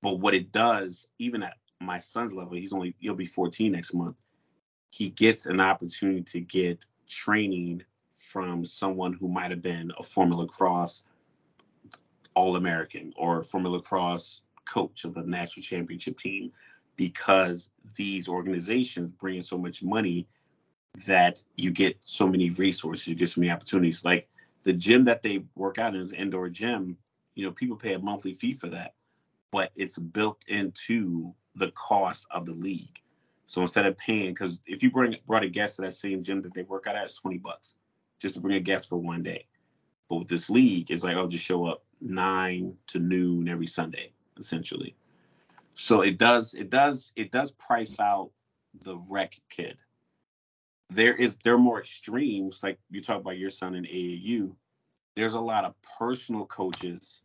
But 0.00 0.18
what 0.18 0.32
it 0.32 0.52
does, 0.52 1.06
even 1.18 1.42
at 1.42 1.58
my 1.82 1.98
son's 1.98 2.32
level, 2.32 2.54
he's 2.54 2.72
only 2.72 2.94
he'll 2.98 3.14
be 3.14 3.26
14 3.26 3.72
next 3.72 3.92
month. 3.92 4.16
He 4.88 5.10
gets 5.10 5.44
an 5.44 5.60
opportunity 5.60 6.22
to 6.22 6.40
get 6.40 6.86
training 7.06 7.82
from 8.10 8.64
someone 8.64 9.12
who 9.12 9.28
might 9.28 9.50
have 9.50 9.60
been 9.60 9.92
a 9.98 10.02
former 10.02 10.36
lacrosse 10.36 11.02
All 12.32 12.56
American 12.56 13.12
or 13.18 13.42
former 13.42 13.68
lacrosse 13.68 14.40
coach 14.64 15.04
of 15.04 15.18
a 15.18 15.22
national 15.24 15.62
championship 15.62 16.16
team 16.16 16.52
because 17.00 17.70
these 17.96 18.28
organizations 18.28 19.10
bring 19.10 19.36
in 19.36 19.42
so 19.42 19.56
much 19.56 19.82
money 19.82 20.28
that 21.06 21.42
you 21.56 21.70
get 21.70 21.96
so 22.00 22.28
many 22.28 22.50
resources, 22.50 23.08
you 23.08 23.14
get 23.14 23.30
so 23.30 23.40
many 23.40 23.50
opportunities. 23.50 24.04
Like 24.04 24.28
the 24.64 24.74
gym 24.74 25.06
that 25.06 25.22
they 25.22 25.42
work 25.54 25.78
out 25.78 25.94
in 25.94 26.02
is 26.02 26.12
indoor 26.12 26.50
gym. 26.50 26.98
You 27.36 27.46
know, 27.46 27.52
people 27.52 27.78
pay 27.78 27.94
a 27.94 27.98
monthly 27.98 28.34
fee 28.34 28.52
for 28.52 28.66
that, 28.66 28.92
but 29.50 29.72
it's 29.76 29.96
built 29.96 30.44
into 30.46 31.32
the 31.54 31.70
cost 31.70 32.26
of 32.30 32.44
the 32.44 32.52
league. 32.52 33.00
So 33.46 33.62
instead 33.62 33.86
of 33.86 33.96
paying, 33.96 34.34
because 34.34 34.60
if 34.66 34.82
you 34.82 34.90
bring 34.90 35.16
brought 35.26 35.42
a 35.42 35.48
guest 35.48 35.76
to 35.76 35.82
that 35.82 35.94
same 35.94 36.22
gym 36.22 36.42
that 36.42 36.52
they 36.52 36.64
work 36.64 36.86
out 36.86 36.96
at, 36.96 37.04
it's 37.04 37.16
20 37.16 37.38
bucks 37.38 37.72
just 38.18 38.34
to 38.34 38.40
bring 38.40 38.56
a 38.56 38.60
guest 38.60 38.90
for 38.90 38.98
one 38.98 39.22
day. 39.22 39.46
But 40.10 40.16
with 40.16 40.28
this 40.28 40.50
league, 40.50 40.90
it's 40.90 41.02
like, 41.02 41.16
oh, 41.16 41.28
just 41.28 41.46
show 41.46 41.64
up. 41.64 41.82
nine 42.02 42.74
to 42.88 42.98
noon 42.98 43.48
every 43.48 43.68
Sunday, 43.68 44.12
essentially. 44.36 44.94
So 45.80 46.02
it 46.02 46.18
does 46.18 46.52
it 46.52 46.68
does 46.68 47.10
it 47.16 47.32
does 47.32 47.52
price 47.52 47.98
out 47.98 48.32
the 48.82 48.98
rec 49.08 49.40
kid. 49.48 49.78
There 50.90 51.14
is 51.14 51.38
there 51.42 51.54
are 51.54 51.58
more 51.58 51.80
extremes, 51.80 52.60
like 52.62 52.78
you 52.90 53.00
talk 53.00 53.18
about 53.18 53.38
your 53.38 53.48
son 53.48 53.74
in 53.74 53.84
AAU. 53.84 54.54
There's 55.16 55.32
a 55.32 55.40
lot 55.40 55.64
of 55.64 55.74
personal 55.98 56.44
coaches 56.44 57.22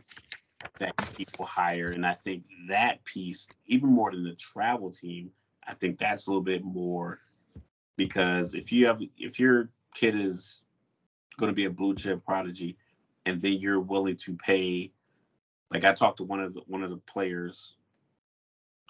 that 0.79 0.95
people 1.17 1.43
hire, 1.45 1.89
and 1.89 2.05
I 2.05 2.13
think 2.13 2.45
that 2.69 3.03
piece, 3.03 3.49
even 3.65 3.89
more 3.89 4.11
than 4.11 4.23
the 4.23 4.35
travel 4.35 4.89
team, 4.89 5.31
I 5.67 5.73
think 5.73 5.99
that's 5.99 6.27
a 6.27 6.29
little 6.29 6.41
bit 6.41 6.63
more 6.63 7.19
because 7.97 8.53
if 8.53 8.71
you 8.71 8.87
have 8.87 9.01
if 9.17 9.37
your 9.37 9.69
kid 9.93 10.17
is 10.17 10.61
going 11.41 11.49
to 11.49 11.55
be 11.55 11.65
a 11.65 11.69
blue 11.69 11.93
chip 11.93 12.23
prodigy, 12.23 12.77
and 13.25 13.41
then 13.41 13.53
you're 13.55 13.81
willing 13.81 14.15
to 14.15 14.33
pay, 14.37 14.93
like 15.71 15.83
I 15.83 15.91
talked 15.91 16.19
to 16.19 16.23
one 16.23 16.39
of 16.39 16.53
the 16.53 16.61
one 16.67 16.83
of 16.83 16.89
the 16.89 16.97
players, 16.97 17.75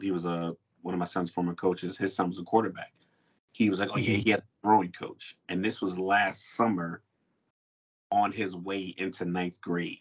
he 0.02 0.12
was 0.12 0.26
a 0.26 0.56
one 0.82 0.94
of 0.94 1.00
my 1.00 1.06
son's 1.06 1.32
former 1.32 1.56
coaches. 1.56 1.98
His 1.98 2.16
son 2.16 2.30
was 2.30 2.40
a 2.40 2.44
quarterback. 2.44 2.94
He 3.52 3.70
was 3.70 3.80
like, 3.80 3.90
oh 3.94 3.98
yeah, 3.98 4.16
mm-hmm. 4.16 4.22
he 4.22 4.32
has 4.32 4.42
a 4.42 4.62
throwing 4.62 4.92
coach, 4.92 5.38
and 5.50 5.64
this 5.64 5.82
was 5.82 5.98
last 5.98 6.56
summer 6.56 7.02
on 8.12 8.32
his 8.32 8.56
way 8.56 8.94
into 8.98 9.26
ninth 9.26 9.60
grade. 9.62 10.00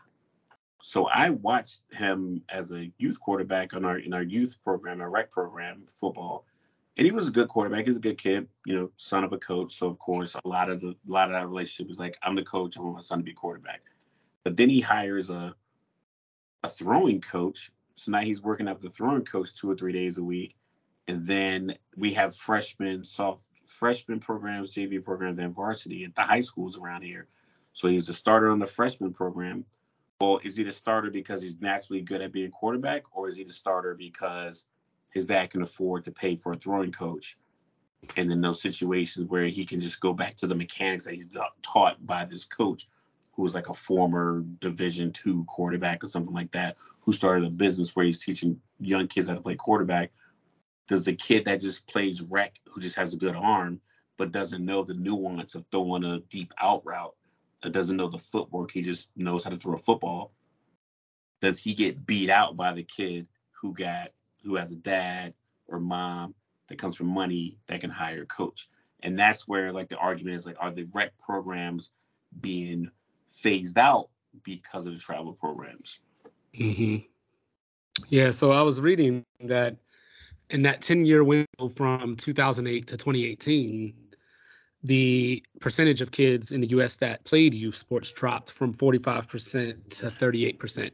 So 0.83 1.07
I 1.07 1.31
watched 1.31 1.83
him 1.93 2.43
as 2.51 2.71
a 2.71 2.93
youth 2.99 3.19
quarterback 3.19 3.73
on 3.73 3.85
our 3.85 3.99
in 3.99 4.13
our 4.13 4.23
youth 4.23 4.57
program, 4.63 5.01
our 5.01 5.09
rec 5.11 5.31
program, 5.31 5.85
football, 5.89 6.45
and 6.97 7.05
he 7.05 7.11
was 7.11 7.29
a 7.29 7.31
good 7.31 7.49
quarterback. 7.49 7.87
He's 7.87 7.97
a 7.97 8.01
good 8.01 8.19
kid, 8.19 8.49
you 8.67 8.75
know, 8.75 8.91
son 8.97 9.25
of 9.25 9.33
a 9.33 9.39
coach. 9.39 9.75
So 9.75 9.89
of 9.89 9.99
course, 9.99 10.35
a 10.35 10.49
lot 10.49 10.71
of 10.71 10.81
the 10.81 10.91
a 10.91 11.11
lot 11.11 11.29
of 11.29 11.35
that 11.35 11.49
relationship 11.49 11.89
was 11.89 11.99
like, 11.99 12.17
I'm 12.23 12.35
the 12.35 12.45
coach, 12.45 12.77
I 12.77 12.83
want 12.83 12.95
my 12.95 13.01
son 13.01 13.19
to 13.19 13.25
be 13.25 13.33
quarterback. 13.33 13.83
But 14.45 14.57
then 14.57 14.69
he 14.69 14.81
hires 14.81 15.31
a 15.31 15.55
a 16.63 16.69
throwing 16.69 17.21
coach. 17.21 17.71
So 17.95 18.11
now 18.13 18.21
he's 18.21 18.43
working 18.43 18.69
up 18.69 18.81
the 18.81 18.91
throwing 18.91 19.25
coach 19.25 19.55
two 19.55 19.71
or 19.71 19.77
three 19.77 19.93
days 19.93 20.19
a 20.19 20.23
week. 20.23 20.57
And 21.07 21.25
then 21.25 21.75
we 21.97 22.13
have 22.15 22.35
freshmen, 22.35 23.05
soft 23.05 23.47
freshman 23.67 24.21
programs, 24.21 24.75
JV 24.75 25.03
programs, 25.03 25.39
and 25.39 25.55
varsity 25.55 26.05
at 26.05 26.15
the 26.15 26.23
high 26.23 26.41
schools 26.41 26.77
around 26.77 27.03
here. 27.03 27.27
So 27.73 27.89
he's 27.89 28.09
a 28.09 28.15
starter 28.15 28.51
on 28.51 28.59
the 28.59 28.67
freshman 28.67 29.13
program. 29.13 29.65
Well, 30.21 30.41
is 30.43 30.57
he 30.57 30.65
the 30.65 30.73
starter 30.73 31.11
because 31.11 31.43
he's 31.43 31.61
naturally 31.61 32.01
good 32.01 32.23
at 32.23 32.33
being 32.33 32.51
quarterback, 32.51 33.05
or 33.13 33.29
is 33.29 33.37
he 33.37 33.45
the 33.45 33.53
starter 33.53 33.95
because 33.95 34.65
his 35.13 35.27
dad 35.27 35.51
can 35.51 35.63
afford 35.63 36.05
to 36.05 36.13
pay 36.13 36.37
for 36.37 36.53
a 36.53 36.57
throwing 36.57 36.93
coach? 36.93 37.37
And 38.17 38.31
then 38.31 38.41
those 38.41 38.61
situations 38.61 39.29
where 39.29 39.47
he 39.47 39.65
can 39.65 39.81
just 39.81 40.01
go 40.01 40.13
back 40.13 40.37
to 40.37 40.47
the 40.47 40.55
mechanics 40.55 41.05
that 41.05 41.15
he's 41.15 41.29
taught 41.63 42.05
by 42.07 42.25
this 42.25 42.45
coach, 42.45 42.87
who 43.35 43.43
was 43.43 43.55
like 43.55 43.69
a 43.69 43.75
former 43.75 44.45
Division 44.61 45.13
two 45.13 45.45
quarterback 45.45 46.03
or 46.03 46.07
something 46.07 46.35
like 46.35 46.53
that, 46.53 46.77
who 47.01 47.13
started 47.13 47.45
a 47.45 47.51
business 47.51 47.95
where 47.95 48.07
he's 48.07 48.23
teaching 48.23 48.61
young 48.79 49.09
kids 49.09 49.29
how 49.29 49.35
to 49.35 49.41
play 49.41 49.57
quarterback. 49.57 50.13
Does 50.89 51.05
the 51.05 51.15
kid 51.15 51.47
that 51.47 51.61
just 51.61 51.87
plays 51.87 52.23
rec, 52.23 52.61
who 52.69 52.81
just 52.81 52.97
has 52.97 53.15
a 53.15 53.19
good 53.19 53.35
arm, 53.35 53.81
but 54.17 54.33
doesn't 54.33 54.65
know 54.65 54.83
the 54.83 54.95
nuance 54.95 55.55
of 55.55 55.65
throwing 55.71 56.05
a 56.05 56.21
deep 56.21 56.53
out 56.61 56.85
route, 56.85 57.15
doesn't 57.63 57.97
know 57.97 58.09
the 58.09 58.19
footwork, 58.19 58.71
he 58.71 58.83
just 58.83 59.11
knows 59.17 59.45
how 59.45 59.51
to 59.51 59.57
throw 59.57 59.75
a 59.75 59.79
football. 59.79 60.33
Does 61.41 61.59
he 61.59 61.75
get 61.75 62.07
beat 62.07 62.31
out 62.31 62.57
by 62.57 62.73
the 62.73 62.83
kid 62.83 63.27
who 63.53 63.73
got 63.73 64.11
who 64.45 64.57
has 64.57 64.73
a 64.73 64.77
dad 64.77 65.35
or 65.67 65.81
mom 65.81 66.35
that 66.69 66.79
comes 66.79 66.97
from 66.97 67.07
money 67.07 67.57
that 67.67 67.81
can 67.81 67.91
hire 67.91 68.23
a 68.23 68.27
coach? 68.27 68.69
And 69.01 69.19
that's 69.19 69.49
where 69.49 69.73
like 69.73 69.89
the 69.89 69.97
argument 69.97 70.37
is 70.37 70.47
like, 70.47 70.57
are 70.61 70.71
the 70.71 70.87
rec 70.95 71.17
programs 71.19 71.91
being 72.41 72.91
phased 73.37 73.79
out 73.79 74.09
because 74.43 74.87
of 74.87 74.95
the 74.95 75.01
travel 75.01 75.33
programs? 75.33 75.99
Mm-hmm. 76.59 76.97
Yeah, 78.09 78.31
so 78.31 78.53
I 78.53 78.63
was 78.63 78.81
reading 78.81 79.25
that 79.41 79.77
in 80.51 80.63
that 80.63 80.83
10 80.83 81.07
year 81.07 81.23
window 81.23 81.69
from 81.75 82.17
2008 82.17 82.89
to 82.89 82.97
2018, 82.97 83.95
the 84.83 85.43
percentage 85.61 86.03
of 86.03 86.11
kids 86.11 86.53
in 86.53 86.61
the 86.61 86.69
US 86.69 86.97
that 86.97 87.25
played 87.25 87.55
youth 87.55 87.77
sports 87.77 88.13
dropped 88.13 88.51
from 88.51 88.75
45% 88.75 89.99
to 89.99 90.11
38%. 90.11 90.91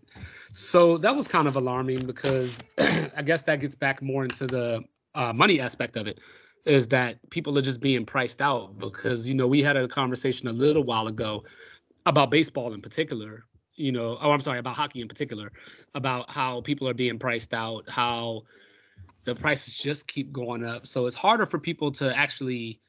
So 0.52 0.98
that 0.98 1.16
was 1.16 1.26
kind 1.26 1.48
of 1.48 1.56
alarming 1.56 2.06
because 2.06 2.62
I 2.78 3.22
guess 3.24 3.42
that 3.42 3.60
gets 3.60 3.74
back 3.74 4.00
more 4.00 4.22
into 4.22 4.46
the 4.46 4.84
uh, 5.14 5.32
money 5.32 5.60
aspect 5.60 5.96
of 5.96 6.06
it 6.06 6.20
is 6.64 6.88
that 6.88 7.30
people 7.30 7.58
are 7.58 7.62
just 7.62 7.80
being 7.80 8.04
priced 8.04 8.40
out 8.40 8.78
because 8.78 9.28
you 9.28 9.34
know 9.34 9.46
we 9.46 9.62
had 9.62 9.76
a 9.76 9.88
conversation 9.88 10.46
a 10.46 10.52
little 10.52 10.84
while 10.84 11.08
ago 11.08 11.44
about 12.06 12.30
baseball 12.30 12.72
in 12.72 12.80
particular 12.80 13.44
you 13.74 13.92
know 13.92 14.18
oh 14.20 14.30
i'm 14.30 14.40
sorry 14.40 14.58
about 14.58 14.76
hockey 14.76 15.00
in 15.00 15.08
particular 15.08 15.52
about 15.94 16.30
how 16.30 16.60
people 16.60 16.88
are 16.88 16.94
being 16.94 17.18
priced 17.18 17.54
out 17.54 17.88
how 17.88 18.42
the 19.24 19.34
prices 19.34 19.76
just 19.76 20.08
keep 20.08 20.32
going 20.32 20.64
up 20.64 20.86
so 20.86 21.06
it's 21.06 21.16
harder 21.16 21.46
for 21.46 21.58
people 21.58 21.92
to 21.92 22.16
actually 22.16 22.80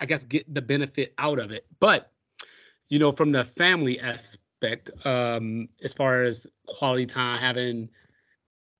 I 0.00 0.06
guess 0.06 0.24
get 0.24 0.52
the 0.52 0.62
benefit 0.62 1.14
out 1.18 1.38
of 1.38 1.50
it. 1.50 1.66
But 1.80 2.10
you 2.88 2.98
know, 2.98 3.12
from 3.12 3.32
the 3.32 3.44
family 3.44 4.00
aspect, 4.00 4.90
um, 5.06 5.68
as 5.82 5.94
far 5.94 6.22
as 6.22 6.46
quality 6.66 7.06
time, 7.06 7.38
having 7.38 7.88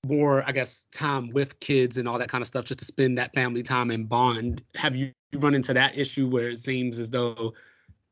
more, 0.04 0.46
I 0.46 0.52
guess, 0.52 0.84
time 0.92 1.30
with 1.30 1.58
kids 1.60 1.96
and 1.96 2.06
all 2.06 2.18
that 2.18 2.28
kind 2.28 2.42
of 2.42 2.48
stuff, 2.48 2.66
just 2.66 2.80
to 2.80 2.84
spend 2.84 3.16
that 3.18 3.32
family 3.32 3.62
time 3.62 3.90
and 3.90 4.08
bond. 4.08 4.62
Have 4.74 4.94
you 4.94 5.12
run 5.36 5.54
into 5.54 5.72
that 5.74 5.96
issue 5.96 6.28
where 6.28 6.50
it 6.50 6.58
seems 6.58 6.98
as 6.98 7.10
though 7.10 7.54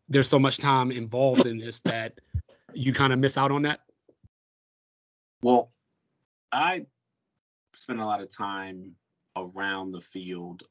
there's 0.09 0.29
so 0.29 0.39
much 0.39 0.59
time 0.59 0.91
involved 0.91 1.47
in 1.47 1.59
this 1.59 1.81
that 1.81 2.19
you 2.75 2.93
kind 2.93 3.13
of 3.13 3.19
miss 3.19 3.39
out 3.39 3.51
on 3.51 3.63
that? 3.63 3.81
Well, 5.43 5.73
I 6.51 6.87
spend 7.75 8.01
a 8.01 8.05
lot 8.05 8.21
of 8.21 8.35
time 8.35 8.95
around 9.37 9.93
the 9.93 10.01
field 10.01 10.63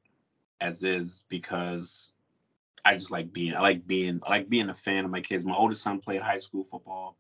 as 0.60 0.84
is 0.84 1.24
because 1.28 2.12
I 2.86 2.94
just 2.94 3.12
like 3.12 3.34
being 3.34 3.56
I 3.56 3.62
like 3.62 3.86
being 3.86 4.22
I 4.26 4.30
like 4.30 4.49
being 4.49 4.70
a 4.70 4.74
fan 4.74 5.06
of 5.06 5.12
my 5.12 5.22
kids. 5.22 5.44
My 5.44 5.56
oldest 5.56 5.82
son 5.82 5.99
played 5.99 6.22
high 6.22 6.40
school 6.40 6.64
football, 6.64 7.18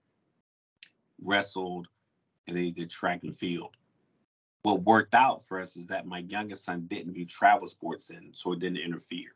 wrestled, 1.21 1.87
and 2.47 2.55
then 2.55 2.63
he 2.63 2.71
did 2.71 2.89
track 2.89 3.23
and 3.23 3.35
field. 3.35 3.75
What 4.63 4.83
worked 4.83 5.15
out 5.15 5.43
for 5.43 5.59
us 5.59 5.75
is 5.75 5.87
that 5.87 6.05
my 6.05 6.19
youngest 6.19 6.65
son 6.65 6.85
didn't 6.87 7.13
do 7.13 7.25
travel 7.25 7.67
sports 7.67 8.11
in, 8.11 8.29
so 8.33 8.53
it 8.53 8.59
didn't 8.59 8.77
interfere. 8.77 9.33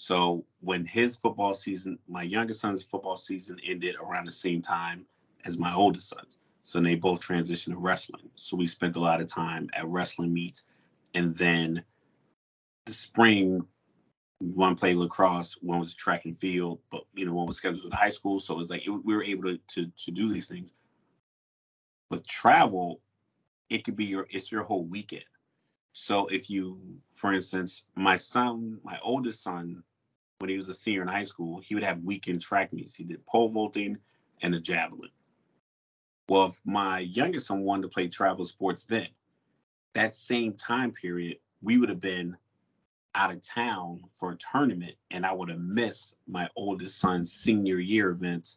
So 0.00 0.44
when 0.60 0.86
his 0.86 1.16
football 1.16 1.54
season, 1.54 1.98
my 2.06 2.22
youngest 2.22 2.60
son's 2.60 2.84
football 2.84 3.16
season 3.16 3.58
ended 3.66 3.96
around 3.96 4.26
the 4.26 4.30
same 4.30 4.62
time 4.62 5.04
as 5.44 5.58
my 5.58 5.74
oldest 5.74 6.10
son's. 6.10 6.36
So 6.62 6.80
they 6.80 6.94
both 6.94 7.20
transitioned 7.20 7.72
to 7.72 7.78
wrestling. 7.78 8.30
So 8.36 8.56
we 8.56 8.66
spent 8.66 8.94
a 8.94 9.00
lot 9.00 9.20
of 9.20 9.26
time 9.26 9.68
at 9.72 9.88
wrestling 9.88 10.32
meets. 10.32 10.66
And 11.14 11.34
then 11.34 11.82
the 12.86 12.92
spring 12.92 13.66
one 14.38 14.76
played 14.76 14.98
lacrosse, 14.98 15.54
one 15.62 15.80
was 15.80 15.94
track 15.94 16.26
and 16.26 16.36
field, 16.36 16.78
but 16.92 17.02
you 17.12 17.26
know 17.26 17.34
one 17.34 17.48
was 17.48 17.56
scheduled 17.56 17.86
in 17.86 17.90
high 17.90 18.10
school, 18.10 18.38
so 18.38 18.54
it 18.54 18.58
was 18.58 18.70
like 18.70 18.86
it, 18.86 18.90
we 18.90 19.16
were 19.16 19.24
able 19.24 19.50
to, 19.50 19.58
to 19.74 19.90
to 20.04 20.10
do 20.12 20.28
these 20.28 20.46
things. 20.46 20.72
With 22.08 22.24
travel, 22.24 23.00
it 23.68 23.82
could 23.82 23.96
be 23.96 24.04
your 24.04 24.28
it's 24.30 24.52
your 24.52 24.62
whole 24.62 24.84
weekend. 24.84 25.24
So 26.00 26.26
if 26.26 26.48
you, 26.48 26.78
for 27.12 27.32
instance, 27.32 27.82
my 27.96 28.18
son, 28.18 28.78
my 28.84 29.00
oldest 29.02 29.42
son, 29.42 29.82
when 30.38 30.48
he 30.48 30.56
was 30.56 30.68
a 30.68 30.74
senior 30.74 31.02
in 31.02 31.08
high 31.08 31.24
school, 31.24 31.58
he 31.58 31.74
would 31.74 31.82
have 31.82 32.04
weekend 32.04 32.40
track 32.40 32.72
meets. 32.72 32.94
He 32.94 33.02
did 33.02 33.26
pole 33.26 33.48
vaulting 33.48 33.98
and 34.40 34.54
the 34.54 34.60
javelin. 34.60 35.10
Well, 36.28 36.46
if 36.46 36.60
my 36.64 37.00
youngest 37.00 37.48
son 37.48 37.62
wanted 37.62 37.82
to 37.82 37.88
play 37.88 38.06
travel 38.06 38.44
sports 38.44 38.84
then, 38.84 39.08
that 39.94 40.14
same 40.14 40.52
time 40.52 40.92
period, 40.92 41.38
we 41.62 41.78
would 41.78 41.88
have 41.88 42.00
been 42.00 42.36
out 43.16 43.32
of 43.32 43.40
town 43.40 44.04
for 44.14 44.30
a 44.30 44.36
tournament 44.36 44.94
and 45.10 45.26
I 45.26 45.32
would 45.32 45.48
have 45.48 45.58
missed 45.58 46.14
my 46.28 46.48
oldest 46.54 46.96
son's 47.00 47.32
senior 47.32 47.80
year 47.80 48.10
events 48.10 48.56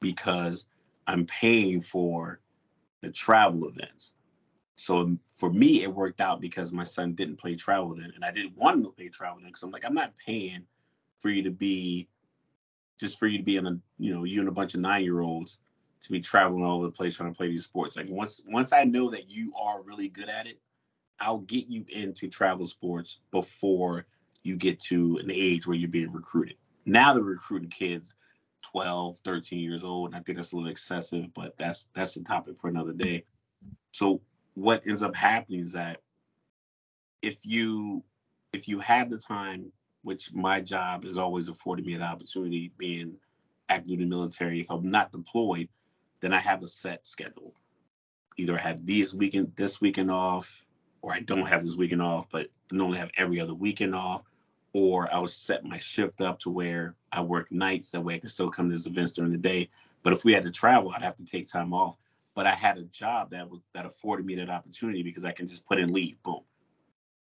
because 0.00 0.64
I'm 1.06 1.26
paying 1.26 1.82
for 1.82 2.40
the 3.02 3.10
travel 3.10 3.68
events. 3.68 4.14
So 4.78 5.00
um, 5.00 5.18
for 5.32 5.52
me, 5.52 5.82
it 5.82 5.92
worked 5.92 6.20
out 6.20 6.40
because 6.40 6.72
my 6.72 6.84
son 6.84 7.14
didn't 7.14 7.36
play 7.36 7.56
travel 7.56 7.96
then, 7.96 8.12
and 8.14 8.24
I 8.24 8.30
didn't 8.30 8.56
want 8.56 8.76
him 8.76 8.84
to 8.84 8.90
play 8.90 9.08
travel 9.08 9.40
then 9.40 9.48
because 9.48 9.64
I'm 9.64 9.72
like, 9.72 9.84
I'm 9.84 9.92
not 9.92 10.12
paying 10.24 10.64
for 11.18 11.30
you 11.30 11.42
to 11.42 11.50
be 11.50 12.06
just 13.00 13.18
for 13.18 13.26
you 13.26 13.38
to 13.38 13.44
be 13.44 13.56
in 13.56 13.66
a 13.66 13.76
you 13.98 14.14
know 14.14 14.22
you 14.22 14.38
and 14.38 14.48
a 14.48 14.52
bunch 14.52 14.74
of 14.74 14.80
nine 14.80 15.02
year 15.02 15.20
olds 15.20 15.58
to 16.02 16.12
be 16.12 16.20
traveling 16.20 16.64
all 16.64 16.76
over 16.76 16.86
the 16.86 16.92
place 16.92 17.16
trying 17.16 17.32
to 17.32 17.36
play 17.36 17.48
these 17.48 17.64
sports. 17.64 17.96
Like 17.96 18.06
once 18.08 18.40
once 18.46 18.72
I 18.72 18.84
know 18.84 19.10
that 19.10 19.28
you 19.28 19.52
are 19.60 19.82
really 19.82 20.08
good 20.08 20.28
at 20.28 20.46
it, 20.46 20.60
I'll 21.18 21.38
get 21.38 21.66
you 21.66 21.84
into 21.88 22.28
travel 22.28 22.64
sports 22.64 23.18
before 23.32 24.06
you 24.44 24.54
get 24.54 24.78
to 24.78 25.16
an 25.16 25.32
age 25.32 25.66
where 25.66 25.76
you're 25.76 25.90
being 25.90 26.12
recruited. 26.12 26.56
Now 26.86 27.14
they're 27.14 27.22
recruiting 27.24 27.70
kids 27.70 28.14
12, 28.62 29.18
13 29.18 29.58
years 29.58 29.82
old, 29.82 30.10
and 30.10 30.16
I 30.16 30.20
think 30.20 30.38
that's 30.38 30.52
a 30.52 30.56
little 30.56 30.70
excessive, 30.70 31.34
but 31.34 31.58
that's 31.58 31.88
that's 31.94 32.14
a 32.14 32.22
topic 32.22 32.58
for 32.58 32.68
another 32.68 32.92
day. 32.92 33.24
So 33.90 34.20
what 34.58 34.86
ends 34.86 35.02
up 35.02 35.14
happening 35.14 35.60
is 35.60 35.72
that 35.72 35.98
if 37.22 37.46
you 37.46 38.02
if 38.52 38.66
you 38.66 38.80
have 38.80 39.08
the 39.08 39.18
time, 39.18 39.70
which 40.02 40.32
my 40.32 40.60
job 40.60 41.04
has 41.04 41.18
always 41.18 41.48
afforded 41.48 41.86
me 41.86 41.94
an 41.94 42.02
opportunity 42.02 42.72
being 42.76 43.14
active 43.68 43.98
the 43.98 44.06
military, 44.06 44.60
if 44.60 44.70
I'm 44.70 44.90
not 44.90 45.12
deployed, 45.12 45.68
then 46.20 46.32
I 46.32 46.38
have 46.38 46.62
a 46.62 46.68
set 46.68 47.06
schedule. 47.06 47.54
Either 48.36 48.54
I 48.54 48.60
have 48.60 48.84
these 48.84 49.14
weekend 49.14 49.52
this 49.54 49.80
weekend 49.80 50.10
off, 50.10 50.64
or 51.02 51.12
I 51.12 51.20
don't 51.20 51.46
have 51.46 51.62
this 51.62 51.76
weekend 51.76 52.02
off, 52.02 52.28
but 52.30 52.48
normally 52.72 52.98
have 52.98 53.10
every 53.16 53.40
other 53.40 53.54
weekend 53.54 53.94
off, 53.94 54.22
or 54.72 55.12
I'll 55.12 55.26
set 55.26 55.64
my 55.64 55.78
shift 55.78 56.20
up 56.20 56.38
to 56.40 56.50
where 56.50 56.94
I 57.12 57.20
work 57.20 57.52
nights 57.52 57.90
that 57.90 58.00
way 58.00 58.14
I 58.14 58.18
can 58.18 58.28
still 58.28 58.50
come 58.50 58.70
to 58.70 58.76
these 58.76 58.86
events 58.86 59.12
during 59.12 59.32
the 59.32 59.38
day. 59.38 59.68
But 60.02 60.14
if 60.14 60.24
we 60.24 60.32
had 60.32 60.44
to 60.44 60.50
travel, 60.50 60.90
I'd 60.90 61.02
have 61.02 61.16
to 61.16 61.24
take 61.24 61.46
time 61.46 61.72
off. 61.74 61.96
But 62.38 62.46
I 62.46 62.54
had 62.54 62.78
a 62.78 62.84
job 62.84 63.30
that 63.30 63.50
was 63.50 63.62
that 63.74 63.84
afforded 63.84 64.24
me 64.24 64.36
that 64.36 64.48
opportunity 64.48 65.02
because 65.02 65.24
I 65.24 65.32
can 65.32 65.48
just 65.48 65.66
put 65.66 65.80
in 65.80 65.92
leave, 65.92 66.22
boom, 66.22 66.42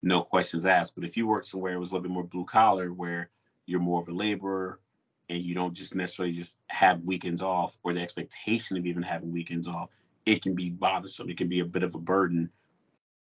no 0.03 0.23
questions 0.23 0.65
asked. 0.65 0.97
But 0.97 1.05
if 1.05 1.17
you 1.17 1.29
work 1.29 1.45
somewhere 1.45 1.75
it 1.75 1.79
was 1.79 1.93
a 1.93 1.95
little 1.95 2.03
bit 2.03 2.11
more 2.11 2.25
blue 2.25 2.45
collar, 2.45 2.93
where 2.93 3.31
you're 3.65 3.79
more 3.79 4.01
of 4.01 4.09
a 4.09 4.13
laborer 4.13 4.81
and 5.29 5.41
you 5.41 5.55
don't 5.55 5.73
just 5.73 5.95
necessarily 5.95 6.35
just 6.35 6.59
have 6.67 7.01
weekends 7.03 7.43
off 7.43 7.77
or 7.85 7.93
the 7.93 8.03
expectation 8.03 8.77
of 8.77 8.87
even 8.87 9.05
having 9.05 9.31
weekends 9.31 9.69
off, 9.69 9.89
it 10.27 10.43
can 10.43 10.57
be 10.57 10.69
bothersome. 10.69 11.31
It 11.31 11.39
can 11.39 11.49
be 11.49 11.61
a 11.61 11.65
bit 11.65 11.85
of 11.85 11.95
a 11.95 12.01
burden. 12.01 12.51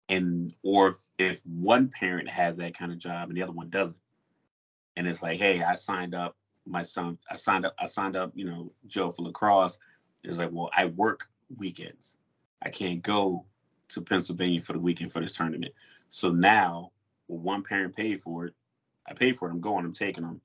And 0.09 0.55
or 0.63 0.91
if, 0.91 0.97
if 1.19 1.41
one 1.45 1.89
parent 1.89 2.31
has 2.31 2.59
that 2.59 2.79
kind 2.79 2.93
of 2.93 2.99
job 2.99 3.31
and 3.31 3.37
the 3.37 3.43
other 3.43 3.53
one 3.53 3.69
doesn't, 3.69 3.99
and 4.95 5.09
it's 5.09 5.25
like, 5.25 5.41
hey, 5.41 5.61
I 5.65 5.75
signed 5.75 6.15
up 6.15 6.37
my 6.65 6.85
son, 6.85 7.19
I 7.29 7.35
signed 7.35 7.67
up, 7.67 7.75
I 7.81 7.87
signed 7.87 8.15
up, 8.15 8.31
you 8.37 8.45
know, 8.45 8.71
Joe 8.87 9.11
for 9.11 9.23
lacrosse. 9.23 9.81
It's 10.23 10.39
like, 10.39 10.51
well, 10.53 10.71
I 10.73 10.87
work 10.87 11.27
weekends. 11.57 12.17
I 12.63 12.71
can't 12.71 13.03
go 13.03 13.47
to 13.89 14.01
Pennsylvania 14.01 14.61
for 14.61 14.73
the 14.73 14.79
weekend 14.79 15.13
for 15.13 15.21
this 15.21 15.37
tournament. 15.37 15.73
So 16.11 16.31
now, 16.31 16.93
well, 17.29 17.41
one 17.41 17.63
parent 17.63 17.97
paid 17.97 18.21
for 18.21 18.47
it. 18.47 18.55
I 19.09 19.15
paid 19.15 19.37
for 19.37 19.49
it. 19.49 19.53
I'm 19.53 19.61
going. 19.61 19.85
I'm 19.85 19.93
taking 19.93 20.25
them. 20.25 20.41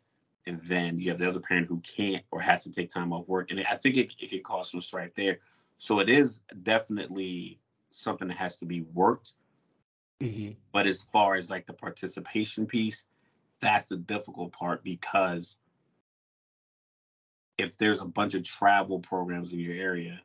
And 0.47 0.61
then 0.61 0.99
you 0.99 1.09
have 1.09 1.19
the 1.19 1.27
other 1.27 1.39
parent 1.39 1.67
who 1.67 1.79
can't 1.79 2.23
or 2.31 2.39
has 2.39 2.63
to 2.63 2.71
take 2.71 2.89
time 2.89 3.11
off 3.11 3.27
work. 3.27 3.51
And 3.51 3.63
I 3.69 3.75
think 3.75 3.97
it, 3.97 4.13
it 4.19 4.29
could 4.29 4.43
cause 4.43 4.71
some 4.71 4.81
strife 4.81 5.13
there. 5.15 5.39
So 5.77 5.99
it 5.99 6.09
is 6.09 6.41
definitely 6.63 7.59
something 7.89 8.27
that 8.27 8.37
has 8.37 8.57
to 8.57 8.65
be 8.65 8.81
worked. 8.81 9.33
Mm-hmm. 10.21 10.51
But 10.71 10.87
as 10.87 11.03
far 11.03 11.35
as 11.35 11.49
like 11.49 11.65
the 11.65 11.73
participation 11.73 12.65
piece, 12.65 13.03
that's 13.59 13.87
the 13.87 13.97
difficult 13.97 14.53
part 14.53 14.83
because 14.83 15.57
if 17.57 17.77
there's 17.77 18.01
a 18.01 18.05
bunch 18.05 18.33
of 18.33 18.43
travel 18.43 18.99
programs 18.99 19.53
in 19.53 19.59
your 19.59 19.75
area 19.75 20.21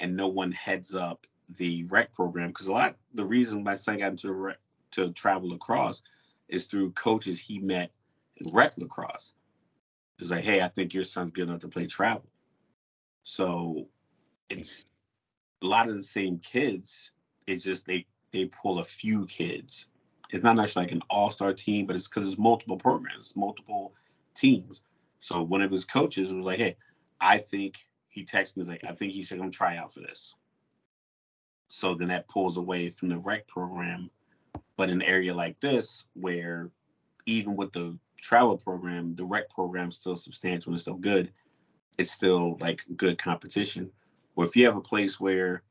and 0.00 0.16
no 0.16 0.26
one 0.26 0.50
heads 0.50 0.94
up 0.94 1.26
the 1.58 1.84
rec 1.84 2.12
program, 2.12 2.48
because 2.48 2.66
a 2.66 2.72
lot 2.72 2.96
the 3.14 3.24
reason 3.24 3.62
my 3.62 3.74
son 3.74 3.98
got 3.98 4.10
into 4.10 4.32
rec, 4.32 4.58
to 4.92 5.12
travel 5.12 5.50
lacrosse 5.50 6.02
is 6.48 6.66
through 6.66 6.90
coaches 6.92 7.38
he 7.38 7.58
met 7.58 7.92
in 8.36 8.52
rec 8.52 8.76
lacrosse. 8.78 9.32
It's 10.18 10.30
like, 10.30 10.44
hey, 10.44 10.60
I 10.60 10.68
think 10.68 10.92
your 10.92 11.04
son's 11.04 11.30
good 11.30 11.48
enough 11.48 11.60
to 11.60 11.68
play 11.68 11.86
travel. 11.86 12.28
So 13.22 13.88
it's 14.48 14.86
a 15.62 15.66
lot 15.66 15.88
of 15.88 15.94
the 15.94 16.02
same 16.02 16.38
kids. 16.38 17.12
It's 17.46 17.64
just 17.64 17.86
they 17.86 18.06
they 18.32 18.46
pull 18.46 18.78
a 18.78 18.84
few 18.84 19.26
kids. 19.26 19.86
It's 20.30 20.44
not 20.44 20.60
actually 20.60 20.84
like 20.84 20.92
an 20.92 21.02
all-star 21.10 21.52
team, 21.52 21.86
but 21.86 21.96
it's 21.96 22.06
because 22.06 22.28
it's 22.28 22.38
multiple 22.38 22.76
programs, 22.76 23.34
multiple 23.34 23.94
teams. 24.34 24.80
So 25.18 25.42
one 25.42 25.60
of 25.60 25.72
his 25.72 25.84
coaches 25.84 26.32
was 26.32 26.46
like, 26.46 26.58
hey, 26.58 26.76
I 27.20 27.38
think 27.38 27.78
he 28.10 28.24
texted 28.24 28.56
me 28.56 28.64
like, 28.64 28.84
I 28.84 28.92
think 28.92 29.12
he 29.12 29.22
should 29.22 29.38
come 29.38 29.50
try 29.50 29.76
out 29.76 29.94
for 29.94 30.00
this. 30.00 30.34
So 31.68 31.94
then 31.94 32.08
that 32.08 32.28
pulls 32.28 32.56
away 32.56 32.90
from 32.90 33.08
the 33.08 33.18
rec 33.18 33.46
program. 33.46 34.10
But 34.76 34.90
in 34.90 35.00
an 35.00 35.08
area 35.08 35.32
like 35.32 35.60
this, 35.60 36.04
where 36.14 36.70
even 37.26 37.54
with 37.54 37.72
the 37.72 37.96
travel 38.20 38.58
program, 38.58 39.14
the 39.14 39.24
rec 39.24 39.48
program 39.48 39.88
is 39.88 39.98
still 39.98 40.16
substantial 40.16 40.72
and 40.72 40.80
still 40.80 40.94
good, 40.94 41.32
it's 41.98 42.10
still 42.10 42.56
like 42.60 42.80
good 42.96 43.18
competition. 43.18 43.90
Or 44.34 44.44
if 44.44 44.56
you 44.56 44.64
have 44.66 44.76
a 44.76 44.80
place 44.80 45.20
where 45.20 45.62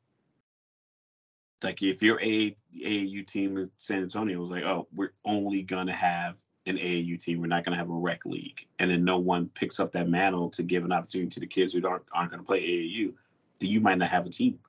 like 1.61 1.81
if 1.81 2.01
your 2.01 2.19
A, 2.21 2.55
AAU 2.77 3.27
team 3.27 3.57
in 3.57 3.69
San 3.75 4.03
Antonio 4.03 4.39
was 4.39 4.49
like, 4.49 4.63
oh, 4.63 4.87
we're 4.93 5.13
only 5.25 5.61
gonna 5.61 5.93
have 5.93 6.39
an 6.69 6.77
AAU 6.77 7.21
team, 7.21 7.41
we're 7.41 7.47
not 7.47 7.63
gonna 7.63 7.77
have 7.77 7.89
a 7.89 7.93
rec 7.93 8.25
league, 8.25 8.65
and 8.79 8.89
then 8.89 9.03
no 9.03 9.17
one 9.17 9.47
picks 9.47 9.79
up 9.79 9.91
that 9.93 10.07
mantle 10.07 10.49
to 10.51 10.63
give 10.63 10.85
an 10.85 10.91
opportunity 10.91 11.29
to 11.29 11.39
the 11.39 11.47
kids 11.47 11.73
who 11.73 11.85
aren't 11.87 12.03
aren't 12.11 12.31
gonna 12.31 12.43
play 12.43 12.61
AAU, 12.61 13.13
then 13.59 13.69
you 13.69 13.81
might 13.81 13.97
not 13.97 14.09
have 14.09 14.25
a 14.25 14.29
team. 14.29 14.59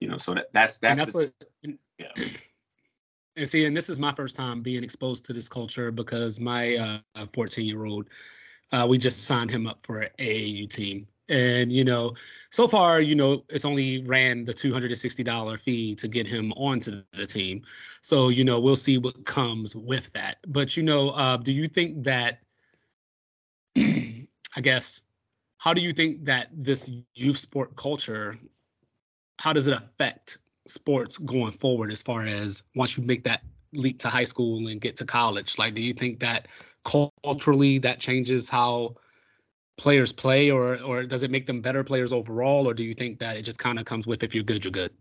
You 0.00 0.08
know, 0.08 0.16
so 0.16 0.34
that, 0.34 0.52
that's 0.52 0.78
that's, 0.78 0.90
and 0.90 1.00
that's 1.00 1.12
the, 1.12 1.32
what. 1.62 1.76
Yeah. 1.98 2.26
And 3.36 3.48
see, 3.48 3.64
and 3.64 3.76
this 3.76 3.88
is 3.88 3.98
my 3.98 4.12
first 4.12 4.36
time 4.36 4.60
being 4.60 4.82
exposed 4.82 5.26
to 5.26 5.32
this 5.32 5.48
culture 5.48 5.92
because 5.92 6.40
my 6.40 7.00
14 7.28 7.64
uh, 7.64 7.66
year 7.66 7.84
old, 7.84 8.08
uh, 8.72 8.86
we 8.88 8.98
just 8.98 9.24
signed 9.24 9.50
him 9.50 9.66
up 9.66 9.80
for 9.82 10.00
an 10.00 10.08
AAU 10.18 10.68
team. 10.68 11.06
And, 11.30 11.70
you 11.70 11.84
know, 11.84 12.14
so 12.50 12.66
far, 12.66 13.00
you 13.00 13.14
know, 13.14 13.44
it's 13.48 13.64
only 13.64 14.02
ran 14.02 14.44
the 14.44 14.52
$260 14.52 15.58
fee 15.60 15.94
to 15.94 16.08
get 16.08 16.26
him 16.26 16.52
onto 16.52 17.02
the 17.12 17.26
team. 17.26 17.62
So, 18.00 18.28
you 18.30 18.44
know, 18.44 18.58
we'll 18.58 18.76
see 18.76 18.98
what 18.98 19.24
comes 19.24 19.74
with 19.74 20.12
that. 20.14 20.38
But, 20.46 20.76
you 20.76 20.82
know, 20.82 21.10
uh, 21.10 21.36
do 21.36 21.52
you 21.52 21.68
think 21.68 22.04
that, 22.04 22.40
I 23.78 24.60
guess, 24.60 25.02
how 25.56 25.72
do 25.72 25.80
you 25.80 25.92
think 25.92 26.24
that 26.24 26.48
this 26.52 26.90
youth 27.14 27.38
sport 27.38 27.76
culture, 27.76 28.36
how 29.38 29.52
does 29.52 29.68
it 29.68 29.74
affect 29.74 30.38
sports 30.66 31.16
going 31.16 31.52
forward 31.52 31.92
as 31.92 32.02
far 32.02 32.22
as 32.22 32.64
once 32.74 32.96
you 32.96 33.04
make 33.04 33.24
that 33.24 33.42
leap 33.72 34.00
to 34.00 34.08
high 34.08 34.24
school 34.24 34.66
and 34.66 34.80
get 34.80 34.96
to 34.96 35.04
college? 35.04 35.58
Like, 35.58 35.74
do 35.74 35.82
you 35.82 35.92
think 35.92 36.20
that 36.20 36.48
culturally 36.82 37.78
that 37.78 38.00
changes 38.00 38.48
how 38.48 38.96
players 39.80 40.12
play, 40.12 40.50
or 40.50 40.78
or 40.82 41.04
does 41.04 41.22
it 41.22 41.30
make 41.30 41.46
them 41.46 41.62
better 41.62 41.82
players 41.82 42.12
overall, 42.12 42.68
or 42.68 42.74
do 42.74 42.84
you 42.84 42.92
think 42.92 43.18
that 43.18 43.36
it 43.36 43.42
just 43.42 43.58
kind 43.58 43.78
of 43.78 43.86
comes 43.86 44.06
with 44.06 44.22
if 44.22 44.34
you're 44.34 44.44
good, 44.44 44.62
you're 44.64 44.70
good? 44.70 44.92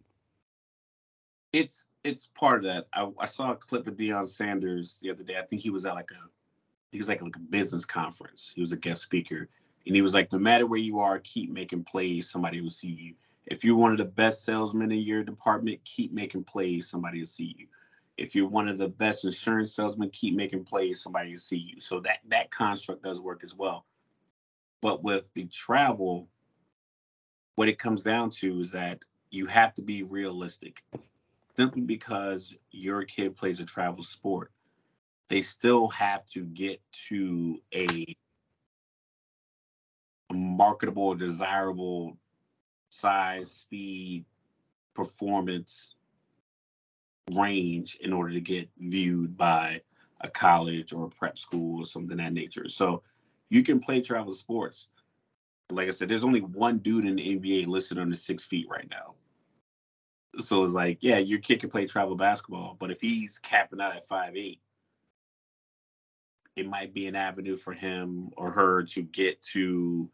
It's 1.52 1.86
it's 2.04 2.28
part 2.28 2.60
of 2.60 2.64
that. 2.64 2.88
I, 2.94 3.10
I 3.20 3.26
saw 3.26 3.52
a 3.52 3.56
clip 3.56 3.88
of 3.88 3.96
Deion 3.96 4.28
Sanders 4.28 5.00
the 5.02 5.12
other 5.12 5.24
day. 5.24 5.38
I 5.38 5.42
think 5.42 5.62
he 5.62 5.70
was 5.70 5.86
at 5.86 5.96
like 5.96 6.12
a 6.12 6.30
he 6.94 6.98
was 6.98 7.10
like 7.10 7.22
like 7.22 7.36
a 7.36 7.40
business 7.40 7.84
conference. 7.84 8.54
He 8.56 8.62
was 8.62 8.72
a 8.72 8.78
guest 8.78 9.02
speaker, 9.02 9.50
and 9.86 9.96
he 9.96 10.02
was 10.02 10.14
like, 10.14 10.32
no 10.32 10.40
matter 10.40 10.66
where 10.66 10.80
you 10.80 11.00
are, 11.00 11.20
keep 11.20 11.52
making 11.52 11.84
plays. 11.84 12.30
Somebody 12.30 12.62
will 12.62 12.70
see 12.70 12.96
you. 12.98 13.16
If 13.48 13.66
you're 13.66 13.78
one 13.78 13.92
of 13.92 13.98
the 13.98 14.06
best 14.06 14.46
salesmen 14.46 14.92
in 14.92 15.00
your 15.00 15.24
department, 15.24 15.84
keep 15.84 16.14
making 16.14 16.46
plays. 16.46 16.90
Somebody 16.90 17.20
will 17.20 17.28
see 17.28 17.54
you. 17.58 17.68
If 18.16 18.34
you're 18.34 18.48
one 18.48 18.70
of 18.70 18.78
the 18.78 18.90
best 18.90 19.26
insurance 19.26 19.76
salesmen, 19.76 20.10
keep 20.12 20.36
making 20.36 20.64
plays. 20.64 21.02
Somebody 21.02 21.32
will 21.32 21.40
see 21.40 21.58
you. 21.58 21.82
So 21.82 22.00
that 22.02 22.20
that 22.30 22.50
construct 22.50 23.04
does 23.04 23.20
work 23.20 23.44
as 23.44 23.54
well. 23.54 23.86
But 24.82 25.04
with 25.04 25.32
the 25.34 25.46
travel, 25.46 26.28
what 27.56 27.68
it 27.68 27.80
comes 27.80 28.02
down 28.02 28.30
to 28.32 28.60
is 28.62 28.72
that 28.72 29.00
you 29.32 29.46
have 29.48 29.74
to 29.76 29.82
be 29.82 30.04
realistic. 30.04 30.84
Simply 31.58 31.82
because 31.82 32.56
your 32.72 33.04
kid 33.04 33.36
plays 33.36 33.60
a 33.60 33.66
travel 33.66 34.04
sport, 34.04 34.52
they 35.28 35.42
still 35.42 35.90
have 35.90 36.26
to 36.28 36.46
get 36.46 36.82
to 37.10 37.62
a 37.74 38.16
marketable, 40.32 41.16
desirable 41.16 42.18
size, 42.90 43.52
speed, 43.52 44.26
performance 44.94 45.96
range 47.34 47.98
in 48.02 48.14
order 48.14 48.34
to 48.34 48.42
get 48.42 48.70
viewed 48.78 49.38
by 49.38 49.82
a 50.22 50.30
college 50.30 50.94
or 50.94 51.06
a 51.06 51.10
prep 51.10 51.38
school 51.38 51.82
or 51.82 51.86
something 51.86 52.18
that 52.18 52.34
nature. 52.34 52.68
So 52.68 53.04
you 53.50 53.64
can 53.64 53.80
play 53.80 54.02
travel 54.02 54.34
sports. 54.34 54.88
Like 55.72 55.88
I 55.88 55.92
said, 55.92 56.10
there's 56.10 56.24
only 56.24 56.42
one 56.42 56.80
dude 56.80 57.06
in 57.06 57.16
the 57.16 57.38
NBA 57.38 57.68
listed 57.68 58.00
under 58.00 58.16
six 58.16 58.44
feet 58.44 58.68
right 58.70 58.88
now. 58.90 59.16
So 60.40 60.64
it's 60.64 60.74
like, 60.74 61.00
yeah, 61.02 61.18
your 61.18 61.40
kid 61.40 61.60
can 61.60 61.70
play 61.70 61.86
travel 61.86 62.16
basketball, 62.16 62.76
but 62.80 62.92
if 62.92 63.02
he's 63.02 63.40
capping 63.40 63.82
out 63.82 63.96
at 63.96 64.06
five 64.06 64.36
eight, 64.36 64.60
it 66.56 66.68
might 66.68 66.94
be 66.94 67.08
an 67.08 67.16
avenue 67.16 67.56
for 67.56 67.74
him 67.74 68.30
or 68.38 68.52
her 68.52 68.84
to 68.84 69.02
get 69.02 69.42
to 69.42 70.10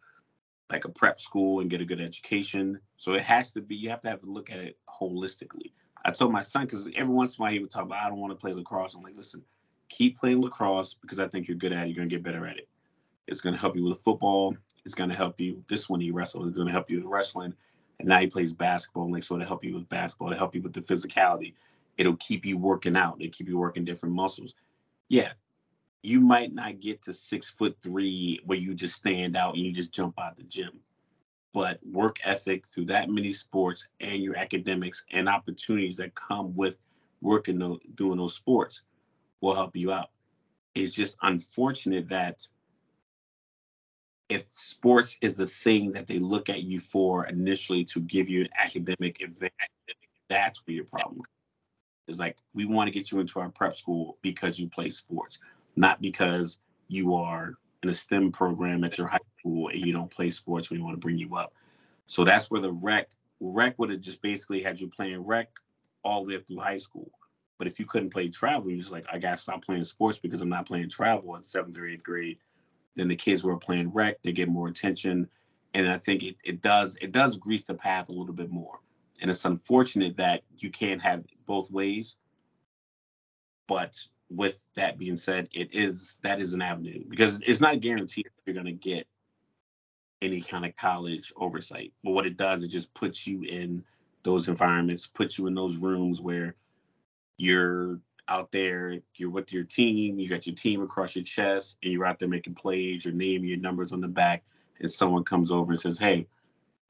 like 0.69 0.85
a 0.85 0.89
prep 0.89 1.19
school 1.19 1.59
and 1.59 1.69
get 1.69 1.81
a 1.81 1.85
good 1.85 2.01
education. 2.01 2.79
So 2.97 3.13
it 3.13 3.21
has 3.21 3.51
to 3.53 3.61
be, 3.61 3.75
you 3.75 3.89
have 3.89 4.01
to 4.01 4.09
have 4.09 4.21
to 4.21 4.31
look 4.31 4.51
at 4.51 4.59
it 4.59 4.77
holistically. 4.89 5.73
I 6.03 6.11
told 6.11 6.31
my 6.31 6.41
son, 6.41 6.65
because 6.65 6.87
every 6.95 7.13
once 7.13 7.37
in 7.37 7.41
a 7.41 7.43
while 7.43 7.51
he 7.51 7.59
would 7.59 7.71
talk 7.71 7.83
about, 7.83 8.03
I 8.03 8.09
don't 8.09 8.19
want 8.19 8.31
to 8.31 8.37
play 8.37 8.53
lacrosse. 8.53 8.93
I'm 8.93 9.01
like, 9.01 9.15
listen, 9.15 9.43
keep 9.89 10.17
playing 10.17 10.41
lacrosse 10.41 10.93
because 10.93 11.19
I 11.19 11.27
think 11.27 11.47
you're 11.47 11.57
good 11.57 11.73
at 11.73 11.83
it. 11.83 11.89
You're 11.89 11.97
going 11.97 12.09
to 12.09 12.15
get 12.15 12.23
better 12.23 12.45
at 12.45 12.57
it. 12.57 12.67
It's 13.27 13.41
going 13.41 13.55
to 13.55 13.61
help 13.61 13.75
you 13.75 13.83
with 13.83 14.01
football. 14.01 14.55
It's 14.85 14.93
going 14.93 15.09
to 15.09 15.15
help 15.15 15.39
you. 15.39 15.63
This 15.67 15.89
one 15.89 15.99
he 15.99 16.11
wrestled. 16.11 16.47
It's 16.47 16.55
going 16.55 16.67
to 16.67 16.73
help 16.73 16.89
you 16.89 17.01
with 17.01 17.11
wrestling. 17.11 17.53
And 17.99 18.07
now 18.07 18.19
he 18.19 18.27
plays 18.27 18.53
basketball. 18.53 19.11
Like 19.11 19.23
so 19.23 19.37
to 19.37 19.45
help 19.45 19.63
you 19.63 19.73
with 19.73 19.89
basketball, 19.89 20.29
to 20.29 20.37
help 20.37 20.53
you 20.53 20.61
with 20.61 20.73
the 20.73 20.81
physicality. 20.81 21.53
It'll 21.97 22.17
keep 22.17 22.45
you 22.45 22.57
working 22.57 22.95
out. 22.95 23.17
It'll 23.19 23.31
keep 23.31 23.47
you 23.47 23.57
working 23.57 23.85
different 23.85 24.15
muscles. 24.15 24.53
Yeah, 25.07 25.31
you 26.05 26.21
might 26.21 26.53
not 26.53 26.79
get 26.79 27.01
to 27.03 27.13
six 27.13 27.49
foot 27.49 27.77
three 27.81 28.39
where 28.45 28.57
you 28.57 28.75
just 28.75 28.95
stand 28.95 29.35
out 29.35 29.55
and 29.55 29.63
you 29.63 29.71
just 29.71 29.91
jump 29.91 30.19
out 30.19 30.37
the 30.37 30.43
gym. 30.43 30.79
But 31.53 31.79
work 31.89 32.17
ethic 32.23 32.65
through 32.65 32.85
that 32.85 33.09
many 33.09 33.33
sports 33.33 33.85
and 34.01 34.21
your 34.21 34.37
academics 34.37 35.03
and 35.11 35.29
opportunities 35.29 35.97
that 35.97 36.13
come 36.13 36.55
with 36.55 36.77
working 37.21 37.57
those, 37.57 37.79
doing 37.95 38.17
those 38.17 38.35
sports 38.35 38.81
will 39.41 39.55
help 39.55 39.75
you 39.75 39.91
out. 39.91 40.09
It's 40.75 40.93
just 40.93 41.17
unfortunate 41.21 42.09
that 42.09 42.47
if 44.29 44.43
sports 44.45 45.17
is 45.21 45.37
the 45.37 45.47
thing 45.47 45.91
that 45.91 46.07
they 46.07 46.19
look 46.19 46.49
at 46.49 46.63
you 46.63 46.79
for 46.79 47.27
initially 47.27 47.83
to 47.85 47.99
give 48.01 48.29
you 48.29 48.41
an 48.41 48.49
academic 48.61 49.21
advantage, 49.21 49.51
that's 50.29 50.65
where 50.65 50.75
your 50.75 50.85
problem 50.85 51.17
comes. 51.17 51.27
It's 52.07 52.19
like 52.19 52.37
we 52.53 52.65
want 52.65 52.87
to 52.87 52.91
get 52.91 53.11
you 53.11 53.19
into 53.19 53.39
our 53.39 53.49
prep 53.49 53.75
school 53.75 54.17
because 54.21 54.59
you 54.59 54.67
play 54.67 54.89
sports, 54.89 55.39
not 55.75 56.01
because 56.01 56.57
you 56.87 57.15
are 57.15 57.55
in 57.83 57.89
a 57.89 57.93
STEM 57.93 58.31
program 58.31 58.83
at 58.83 58.97
your 58.97 59.07
high 59.07 59.19
school 59.39 59.69
and 59.69 59.79
you 59.85 59.93
don't 59.93 60.09
play 60.09 60.29
sports 60.29 60.69
you 60.71 60.83
want 60.83 60.95
to 60.95 60.99
bring 60.99 61.17
you 61.17 61.35
up. 61.35 61.53
So 62.07 62.23
that's 62.23 62.49
where 62.49 62.61
the 62.61 62.73
rec 62.73 63.09
rec 63.39 63.77
would 63.77 63.89
have 63.89 63.99
just 63.99 64.21
basically 64.21 64.61
had 64.61 64.79
you 64.79 64.87
playing 64.87 65.25
rec 65.25 65.49
all 66.03 66.21
the 66.21 66.29
way 66.29 66.35
up 66.35 66.47
through 66.47 66.59
high 66.59 66.77
school. 66.77 67.11
But 67.57 67.67
if 67.67 67.79
you 67.79 67.85
couldn't 67.85 68.11
play 68.11 68.29
travel, 68.29 68.69
you're 68.69 68.79
just 68.79 68.91
like, 68.91 69.05
I 69.11 69.17
gotta 69.17 69.37
stop 69.37 69.63
playing 69.63 69.83
sports 69.85 70.19
because 70.19 70.41
I'm 70.41 70.49
not 70.49 70.67
playing 70.67 70.89
travel 70.89 71.35
in 71.35 71.43
seventh 71.43 71.77
or 71.77 71.87
eighth 71.87 72.03
grade. 72.03 72.37
Then 72.95 73.07
the 73.07 73.15
kids 73.15 73.41
who 73.41 73.49
are 73.49 73.57
playing 73.57 73.91
rec, 73.91 74.21
they 74.21 74.31
get 74.31 74.49
more 74.49 74.67
attention. 74.67 75.27
And 75.73 75.87
I 75.87 75.97
think 75.97 76.23
it, 76.23 76.35
it 76.43 76.61
does 76.61 76.97
it 77.01 77.11
does 77.11 77.37
grease 77.37 77.63
the 77.63 77.73
path 77.73 78.09
a 78.09 78.13
little 78.13 78.33
bit 78.33 78.49
more. 78.49 78.79
And 79.21 79.29
it's 79.29 79.45
unfortunate 79.45 80.17
that 80.17 80.43
you 80.57 80.69
can't 80.69 81.01
have 81.01 81.23
both 81.45 81.71
ways. 81.71 82.15
But 83.67 83.97
with 84.29 84.67
that 84.75 84.97
being 84.97 85.17
said, 85.17 85.49
it 85.53 85.73
is 85.73 86.15
that 86.21 86.39
is 86.39 86.53
an 86.53 86.61
avenue 86.61 87.03
because 87.09 87.39
it's 87.45 87.61
not 87.61 87.81
guaranteed 87.81 88.25
that 88.25 88.41
you're 88.45 88.55
gonna 88.55 88.71
get 88.71 89.07
any 90.21 90.41
kind 90.41 90.65
of 90.65 90.75
college 90.75 91.33
oversight. 91.35 91.93
But 92.03 92.11
what 92.11 92.25
it 92.25 92.37
does, 92.37 92.63
it 92.63 92.69
just 92.69 92.93
puts 92.93 93.27
you 93.27 93.43
in 93.43 93.83
those 94.23 94.47
environments, 94.47 95.07
puts 95.07 95.37
you 95.37 95.47
in 95.47 95.53
those 95.53 95.77
rooms 95.77 96.21
where 96.21 96.55
you're 97.37 97.99
out 98.27 98.51
there, 98.51 98.99
you're 99.15 99.29
with 99.29 99.53
your 99.53 99.63
team, 99.63 100.19
you 100.19 100.29
got 100.29 100.47
your 100.47 100.55
team 100.55 100.81
across 100.81 101.15
your 101.15 101.23
chest, 101.23 101.77
and 101.83 101.91
you're 101.91 102.05
out 102.05 102.19
there 102.19 102.27
making 102.27 102.55
plays, 102.55 103.05
your 103.05 103.13
name, 103.13 103.43
your 103.43 103.57
numbers 103.57 103.91
on 103.91 104.01
the 104.01 104.07
back, 104.07 104.43
and 104.79 104.89
someone 104.89 105.23
comes 105.23 105.51
over 105.51 105.71
and 105.71 105.81
says, 105.81 105.97
Hey, 105.97 106.27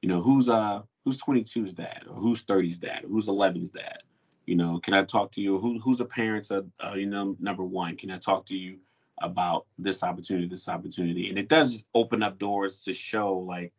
you 0.00 0.08
know, 0.08 0.20
who's 0.20 0.48
uh 0.48 0.82
who's 1.04 1.22
22's 1.22 1.72
dad, 1.72 2.04
or 2.08 2.14
who's 2.14 2.44
30's 2.44 2.78
dad, 2.78 3.04
or 3.04 3.08
who's 3.08 3.26
11's 3.26 3.70
dad? 3.70 4.02
You 4.46 4.54
know, 4.54 4.78
can 4.78 4.94
I 4.94 5.02
talk 5.02 5.32
to 5.32 5.40
you? 5.40 5.58
Who 5.58 5.78
who's 5.78 5.98
the 5.98 6.04
parents 6.04 6.50
of 6.50 6.66
uh, 6.80 6.94
you 6.94 7.06
know 7.06 7.36
number 7.40 7.64
one? 7.64 7.96
Can 7.96 8.10
I 8.10 8.18
talk 8.18 8.46
to 8.46 8.56
you 8.56 8.78
about 9.20 9.66
this 9.78 10.02
opportunity, 10.02 10.46
this 10.46 10.68
opportunity? 10.68 11.28
And 11.28 11.38
it 11.38 11.48
does 11.48 11.84
open 11.94 12.22
up 12.22 12.38
doors 12.38 12.84
to 12.84 12.94
show 12.94 13.38
like 13.38 13.72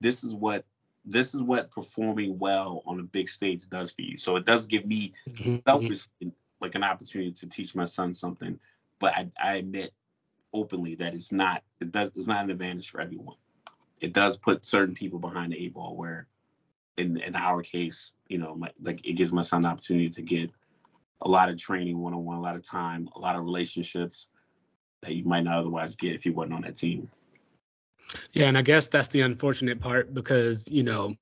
this 0.00 0.22
is 0.22 0.34
what 0.34 0.64
this 1.06 1.34
is 1.34 1.42
what 1.42 1.70
performing 1.70 2.38
well 2.38 2.82
on 2.86 3.00
a 3.00 3.02
big 3.02 3.28
stage 3.28 3.68
does 3.68 3.90
for 3.90 4.02
you. 4.02 4.18
So 4.18 4.36
it 4.36 4.44
does 4.44 4.66
give 4.66 4.86
me 4.86 5.12
mm-hmm. 5.28 5.56
selfish 5.66 6.06
like 6.60 6.74
an 6.74 6.84
opportunity 6.84 7.32
to 7.32 7.48
teach 7.48 7.74
my 7.74 7.84
son 7.84 8.14
something. 8.14 8.58
But 8.98 9.14
I, 9.14 9.30
I 9.42 9.56
admit 9.56 9.92
openly 10.52 10.94
that 10.96 11.14
it's 11.14 11.32
not 11.32 11.62
it 11.80 11.90
does 11.90 12.10
it's 12.14 12.26
not 12.26 12.44
an 12.44 12.50
advantage 12.50 12.88
for 12.90 13.00
everyone. 13.00 13.36
It 14.00 14.12
does 14.12 14.36
put 14.36 14.64
certain 14.64 14.94
people 14.94 15.18
behind 15.18 15.52
the 15.52 15.58
eight 15.58 15.74
ball 15.74 15.96
where 15.96 16.26
in 16.96 17.16
in 17.18 17.34
our 17.34 17.62
case, 17.62 18.12
you 18.28 18.38
know, 18.38 18.54
my, 18.54 18.70
like 18.80 19.06
it 19.06 19.14
gives 19.14 19.32
my 19.32 19.42
son 19.42 19.62
the 19.62 19.68
opportunity 19.68 20.08
to 20.10 20.22
get 20.22 20.50
a 21.20 21.28
lot 21.28 21.48
of 21.48 21.56
training 21.56 21.98
one 21.98 22.14
on 22.14 22.24
one, 22.24 22.36
a 22.36 22.40
lot 22.40 22.56
of 22.56 22.62
time, 22.62 23.08
a 23.14 23.18
lot 23.18 23.36
of 23.36 23.44
relationships 23.44 24.28
that 25.02 25.14
you 25.14 25.24
might 25.24 25.44
not 25.44 25.58
otherwise 25.58 25.96
get 25.96 26.14
if 26.14 26.24
you 26.26 26.32
wasn't 26.32 26.54
on 26.54 26.62
that 26.62 26.76
team. 26.76 27.08
Yeah, 28.32 28.46
and 28.46 28.58
I 28.58 28.62
guess 28.62 28.88
that's 28.88 29.08
the 29.08 29.22
unfortunate 29.22 29.80
part 29.80 30.12
because, 30.12 30.70
you 30.70 30.82
know, 30.82 31.14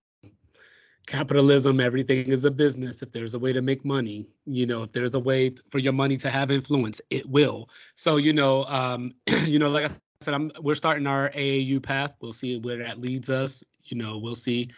capitalism, 1.07 1.81
everything 1.81 2.29
is 2.29 2.45
a 2.45 2.51
business. 2.51 3.03
If 3.03 3.13
there's 3.13 3.35
a 3.35 3.39
way 3.39 3.53
to 3.53 3.63
make 3.63 3.85
money, 3.85 4.27
you 4.47 4.67
know, 4.67 4.83
if 4.83 4.93
there's 4.93 5.15
a 5.15 5.21
way 5.21 5.55
for 5.69 5.79
your 5.79 5.93
money 5.93 6.17
to 6.19 6.31
have 6.31 6.51
influence, 6.51 7.01
it 7.11 7.29
will. 7.29 7.69
So, 7.95 8.17
you 8.17 8.33
know, 8.33 8.65
um, 8.65 9.15
you 9.45 9.59
know, 9.59 9.71
like 9.71 9.85
I 9.85 9.89
said, 10.21 10.35
I'm, 10.35 10.53
we're 10.61 10.75
starting 10.75 11.07
our 11.07 11.31
AAU 11.31 11.83
path. 11.83 12.15
We'll 12.21 12.33
see 12.33 12.59
where 12.59 12.79
that 12.79 12.99
leads 12.99 13.31
us. 13.31 13.65
You 13.87 13.99
know, 13.99 14.19
we'll 14.19 14.35
see. 14.35 14.71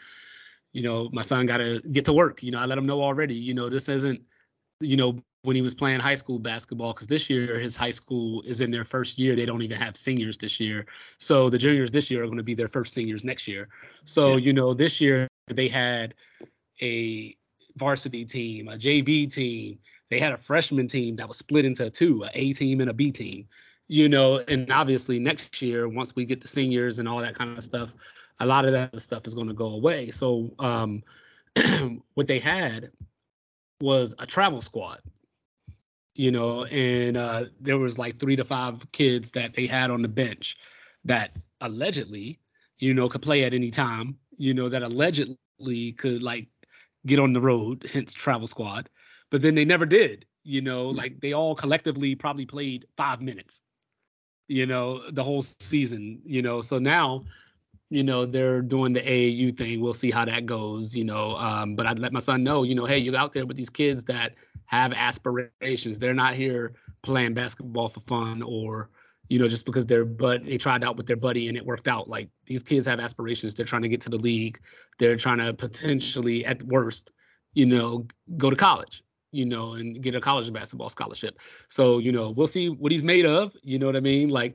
You 0.73 0.83
know, 0.83 1.09
my 1.13 1.23
son 1.23 1.47
got 1.47 1.59
to 1.59 1.81
get 1.81 2.07
to 2.07 2.13
work. 2.13 2.43
You 2.43 2.51
know, 2.51 2.59
I 2.59 2.67
let 2.67 2.79
him 2.79 2.87
know 2.87 3.03
already. 3.03 3.37
You 3.37 3.55
know, 3.55 3.69
this 3.69 3.89
isn't, 3.89 4.23
you 4.81 4.97
know, 4.97 5.23
when 5.45 5.55
he 5.57 5.63
was 5.63 5.75
playing 5.75 6.01
high 6.01 6.15
school 6.15 6.39
basketball 6.39 6.93
because 6.95 7.07
this 7.07 7.29
year 7.29 7.59
his 7.59 7.77
high 7.77 7.91
school 7.91 8.43
is 8.43 8.63
in 8.63 8.71
their 8.71 8.83
first 8.83 9.19
year 9.19 9.37
they 9.37 9.45
don't 9.45 9.61
even 9.61 9.79
have 9.79 9.95
seniors 9.95 10.39
this 10.39 10.59
year 10.59 10.87
so 11.19 11.51
the 11.51 11.59
juniors 11.59 11.91
this 11.91 12.11
year 12.11 12.23
are 12.23 12.27
going 12.27 12.39
to 12.39 12.43
be 12.43 12.55
their 12.55 12.67
first 12.67 12.95
seniors 12.95 13.27
next 13.27 13.47
year 13.47 13.69
so 14.05 14.31
yeah. 14.31 14.37
you 14.37 14.53
know 14.55 14.73
this 14.73 15.03
year 15.03 15.29
they 15.47 15.69
had 15.69 16.15
a 16.81 17.37
varsity 17.77 18.25
team 18.25 18.69
a 18.69 18.73
jv 18.73 19.33
team. 19.33 19.79
They 20.11 20.19
had 20.21 20.33
a 20.33 20.37
freshman 20.37 20.87
team 20.87 21.17
that 21.17 21.27
was 21.27 21.39
split 21.39 21.65
into 21.65 21.91
two 21.91 22.25
a 22.25 22.31
a 22.33 22.53
team 22.53 22.81
and 22.81 22.91
a 22.91 22.95
b 22.95 23.11
team 23.11 23.49
you 23.89 24.09
know 24.09 24.39
and 24.39 24.71
obviously 24.71 25.19
next 25.19 25.61
year 25.61 25.89
once 25.89 26.15
we 26.15 26.25
get 26.25 26.41
the 26.41 26.49
seniors 26.49 26.99
and 26.99 27.09
all 27.09 27.19
that 27.21 27.35
kind 27.35 27.57
of 27.57 27.65
stuff 27.65 27.95
a 28.41 28.47
lot 28.47 28.65
of 28.65 28.73
that 28.73 29.01
stuff 29.01 29.27
is 29.27 29.35
going 29.35 29.49
to 29.49 29.55
go 29.55 29.71
away. 29.71 30.11
So 30.11 30.55
um 30.59 31.03
what 32.15 32.27
they 32.27 32.39
had 32.39 32.91
was 33.81 34.15
a 34.19 34.27
travel 34.27 34.61
squad 34.61 35.01
you 36.17 36.31
know, 36.31 36.65
and 36.65 37.17
uh, 37.17 37.45
there 37.61 37.79
was 37.79 37.99
like 37.99 38.19
three 38.19 38.37
to 38.37 38.45
five 38.45 38.91
kids 38.93 39.33
that 39.33 39.55
they 39.55 39.67
had 39.67 39.91
on 39.91 40.03
the 40.03 40.09
bench 40.09 40.57
that 41.05 41.33
allegedly, 41.61 42.41
you 42.79 42.95
know, 42.95 43.09
could 43.09 43.23
play 43.23 43.45
at 43.45 43.55
any 43.55 43.71
time, 43.71 44.17
you 44.37 44.55
know, 44.55 44.69
that 44.69 44.83
allegedly 44.83 45.93
could 45.93 46.23
like 46.23 46.49
get 47.07 47.19
on 47.19 47.33
the 47.33 47.41
road, 47.41 47.89
hence 47.93 48.15
travel 48.15 48.47
squad, 48.47 48.89
but 49.31 49.41
then 49.41 49.55
they 49.55 49.65
never 49.65 49.87
did, 49.87 50.27
you 50.43 50.61
know, 50.61 50.89
like 50.89 51.21
they 51.21 51.33
all 51.33 51.55
collectively 51.55 52.15
probably 52.15 52.47
played 52.47 52.87
five 52.97 53.21
minutes, 53.21 53.61
you 54.49 54.67
know, 54.67 55.11
the 55.11 55.25
whole 55.25 55.43
season, 55.43 56.23
you 56.25 56.43
know, 56.43 56.61
so 56.61 56.79
now 56.79 57.25
you 57.91 58.03
know 58.03 58.27
they're 58.27 58.63
doing 58.63 58.93
the 58.93 59.01
AAU 59.01 59.57
thing. 59.57 59.81
We'll 59.81 59.93
see 59.93 60.11
how 60.11 60.25
that 60.25 60.47
goes, 60.47 60.97
you 60.97 61.05
know. 61.05 61.37
Um, 61.37 61.77
but 61.77 61.87
I'd 61.87 61.99
let 61.99 62.13
my 62.13 62.21
son 62.21 62.43
know, 62.43 62.63
you 62.63 62.75
know, 62.75 62.87
hey, 62.87 62.99
you're 62.99 63.17
out 63.17 63.33
there 63.33 63.47
with 63.47 63.57
these 63.57 63.71
kids 63.71 64.05
that 64.05 64.35
have 64.67 64.93
aspirations. 64.93 65.99
They're 65.99 66.15
not 66.15 66.35
here 66.35 66.75
playing 67.03 67.35
basketball 67.35 67.89
for 67.89 68.01
fun 68.01 68.43
or 68.43 68.89
you 69.35 69.41
know 69.41 69.49
just 69.49 69.67
because 69.67 69.85
they're 69.87 70.05
but 70.05 70.45
they 70.45 70.59
tried 70.59 70.85
out 70.85 70.97
with 70.97 71.09
their 71.09 71.17
buddy 71.17 71.49
and 71.49 71.57
it 71.57 71.67
worked 71.67 71.89
out. 71.89 72.09
Like 72.09 72.29
these 72.47 72.63
kids 72.63 72.87
have 72.87 73.01
aspirations. 73.01 73.57
They're 73.57 73.67
trying 73.67 73.83
to 73.83 73.89
get 73.89 74.03
to 74.03 74.11
the 74.11 74.17
league. 74.17 74.61
They're 75.01 75.17
trying 75.17 75.39
to 75.39 75.53
potentially, 75.55 76.47
at 76.47 76.63
worst, 76.63 77.11
you 77.53 77.67
know, 77.67 78.07
go 78.37 78.49
to 78.51 78.57
college 78.57 79.03
you 79.33 79.47
know, 79.47 79.73
and 79.73 80.01
get 80.01 80.15
a 80.15 80.21
college 80.21 80.53
basketball 80.53 80.89
scholarship. 80.89 81.41
So, 81.67 81.99
you 81.99 82.13
know, 82.13 82.31
we'll 82.31 82.47
see 82.47 82.69
what 82.69 82.93
he's 82.93 83.03
made 83.03 83.27
of. 83.27 83.53
You 83.65 83.81
know 83.81 83.87
what 83.87 83.97
I 83.97 84.01
mean? 84.01 84.29
Like, 84.29 84.55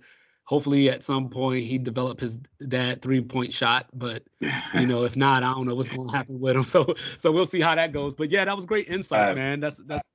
hopefully 0.50 0.90
at 0.90 1.04
some 1.04 1.30
point 1.30 1.66
he 1.66 1.78
develop 1.78 2.20
his 2.20 2.42
that 2.62 3.04
three 3.04 3.22
point 3.22 3.54
shot. 3.54 3.88
But 3.94 4.24
you 4.74 4.88
know, 4.88 5.04
if 5.04 5.16
not, 5.18 5.44
I 5.44 5.54
don't 5.54 5.68
know 5.68 5.76
what's 5.76 5.90
going 5.90 6.10
to 6.10 6.16
happen 6.16 6.40
with 6.40 6.56
him. 6.56 6.64
So 6.70 6.96
so 7.18 7.32
we'll 7.32 7.46
see 7.46 7.62
how 7.62 7.76
that 7.76 7.92
goes. 7.92 8.16
But 8.16 8.32
yeah, 8.32 8.46
that 8.46 8.56
was 8.56 8.66
great 8.66 8.88
insight, 8.88 9.32
uh, 9.32 9.36
man. 9.36 9.60
That's 9.60 9.78
that's 9.78 10.10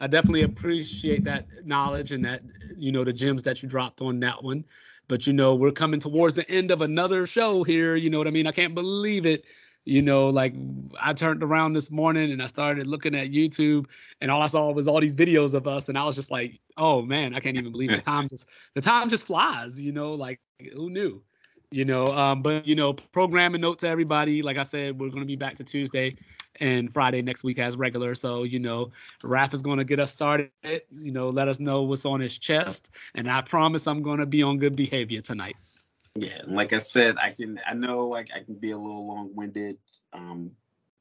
I 0.00 0.06
definitely 0.06 0.42
appreciate 0.42 1.24
that 1.24 1.46
knowledge 1.64 2.12
and 2.12 2.24
that 2.24 2.42
you 2.76 2.92
know 2.92 3.04
the 3.04 3.12
gems 3.12 3.42
that 3.44 3.62
you 3.62 3.68
dropped 3.68 4.00
on 4.00 4.20
that 4.20 4.42
one. 4.42 4.64
But 5.08 5.26
you 5.26 5.32
know, 5.32 5.54
we're 5.54 5.70
coming 5.70 6.00
towards 6.00 6.34
the 6.34 6.48
end 6.50 6.70
of 6.70 6.82
another 6.82 7.26
show 7.26 7.62
here. 7.62 7.96
You 7.96 8.10
know 8.10 8.18
what 8.18 8.26
I 8.26 8.30
mean? 8.30 8.46
I 8.46 8.52
can't 8.52 8.74
believe 8.74 9.24
it 9.24 9.44
you 9.86 10.02
know, 10.02 10.30
like 10.30 10.52
I 11.00 11.12
turned 11.12 11.44
around 11.44 11.74
this 11.74 11.92
morning 11.92 12.32
and 12.32 12.42
I 12.42 12.48
started 12.48 12.88
looking 12.88 13.14
at 13.14 13.28
YouTube 13.28 13.86
and 14.20 14.32
all 14.32 14.42
I 14.42 14.48
saw 14.48 14.72
was 14.72 14.88
all 14.88 15.00
these 15.00 15.14
videos 15.14 15.54
of 15.54 15.68
us 15.68 15.88
and 15.88 15.96
I 15.96 16.04
was 16.04 16.16
just 16.16 16.30
like, 16.30 16.58
oh 16.76 17.02
man, 17.02 17.34
I 17.34 17.40
can't 17.40 17.56
even 17.56 17.70
believe 17.70 17.90
the 17.90 17.98
time 17.98 18.28
just 18.28 18.48
the 18.74 18.80
time 18.80 19.08
just 19.08 19.26
flies, 19.26 19.80
you 19.80 19.92
know, 19.92 20.14
like 20.14 20.40
who 20.74 20.90
knew? 20.90 21.22
You 21.70 21.84
know, 21.84 22.04
um, 22.06 22.42
but 22.42 22.66
you 22.66 22.74
know, 22.74 22.94
programming 22.94 23.60
note 23.60 23.78
to 23.80 23.88
everybody, 23.88 24.42
like 24.42 24.58
I 24.58 24.64
said, 24.64 24.98
we're 24.98 25.10
gonna 25.10 25.24
be 25.24 25.36
back 25.36 25.54
to 25.56 25.64
Tuesday 25.64 26.16
and 26.60 26.92
Friday 26.92 27.22
next 27.22 27.44
week 27.44 27.58
as 27.58 27.76
regular. 27.76 28.14
So, 28.14 28.42
you 28.42 28.58
know, 28.58 28.92
Raf 29.22 29.54
is 29.54 29.62
gonna 29.62 29.84
get 29.84 30.00
us 30.00 30.12
started, 30.12 30.50
you 30.90 31.12
know, 31.12 31.28
let 31.28 31.48
us 31.48 31.60
know 31.60 31.82
what's 31.82 32.04
on 32.04 32.20
his 32.20 32.38
chest, 32.38 32.90
and 33.14 33.28
I 33.28 33.42
promise 33.42 33.86
I'm 33.86 34.02
gonna 34.02 34.26
be 34.26 34.42
on 34.42 34.58
good 34.58 34.76
behavior 34.76 35.20
tonight. 35.20 35.56
Yeah, 36.14 36.42
like 36.46 36.72
I 36.72 36.78
said, 36.78 37.16
I 37.18 37.30
can 37.30 37.60
I 37.66 37.74
know 37.74 38.08
like 38.08 38.30
I 38.34 38.40
can 38.40 38.54
be 38.54 38.70
a 38.70 38.78
little 38.78 39.06
long-winded. 39.06 39.78
Um, 40.12 40.52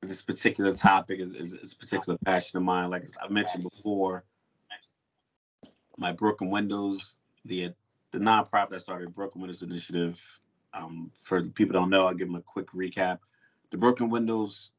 this 0.02 0.22
particular 0.22 0.74
topic 0.74 1.20
is, 1.20 1.34
is, 1.34 1.54
is 1.54 1.74
a 1.74 1.76
particular 1.78 2.18
passion 2.26 2.58
of 2.58 2.64
mine. 2.64 2.90
Like 2.90 3.08
I 3.22 3.32
mentioned 3.32 3.64
before, 3.64 4.24
my 5.98 6.12
Broken 6.12 6.50
Windows, 6.50 7.18
the 7.46 7.74
the 8.12 8.20
nonprofit 8.20 8.76
I 8.76 8.78
started, 8.78 9.14
Broken 9.14 9.42
Windows 9.42 9.62
Initiative. 9.62 10.40
Um, 10.74 11.12
for 11.16 11.42
people 11.42 11.74
don't 11.74 11.90
know, 11.90 12.08
I'll 12.08 12.14
give 12.14 12.28
them 12.28 12.36
a 12.36 12.42
quick 12.42 12.68
recap. 12.72 13.20
The 13.72 13.78
Broken 13.78 14.10
Windows 14.10 14.72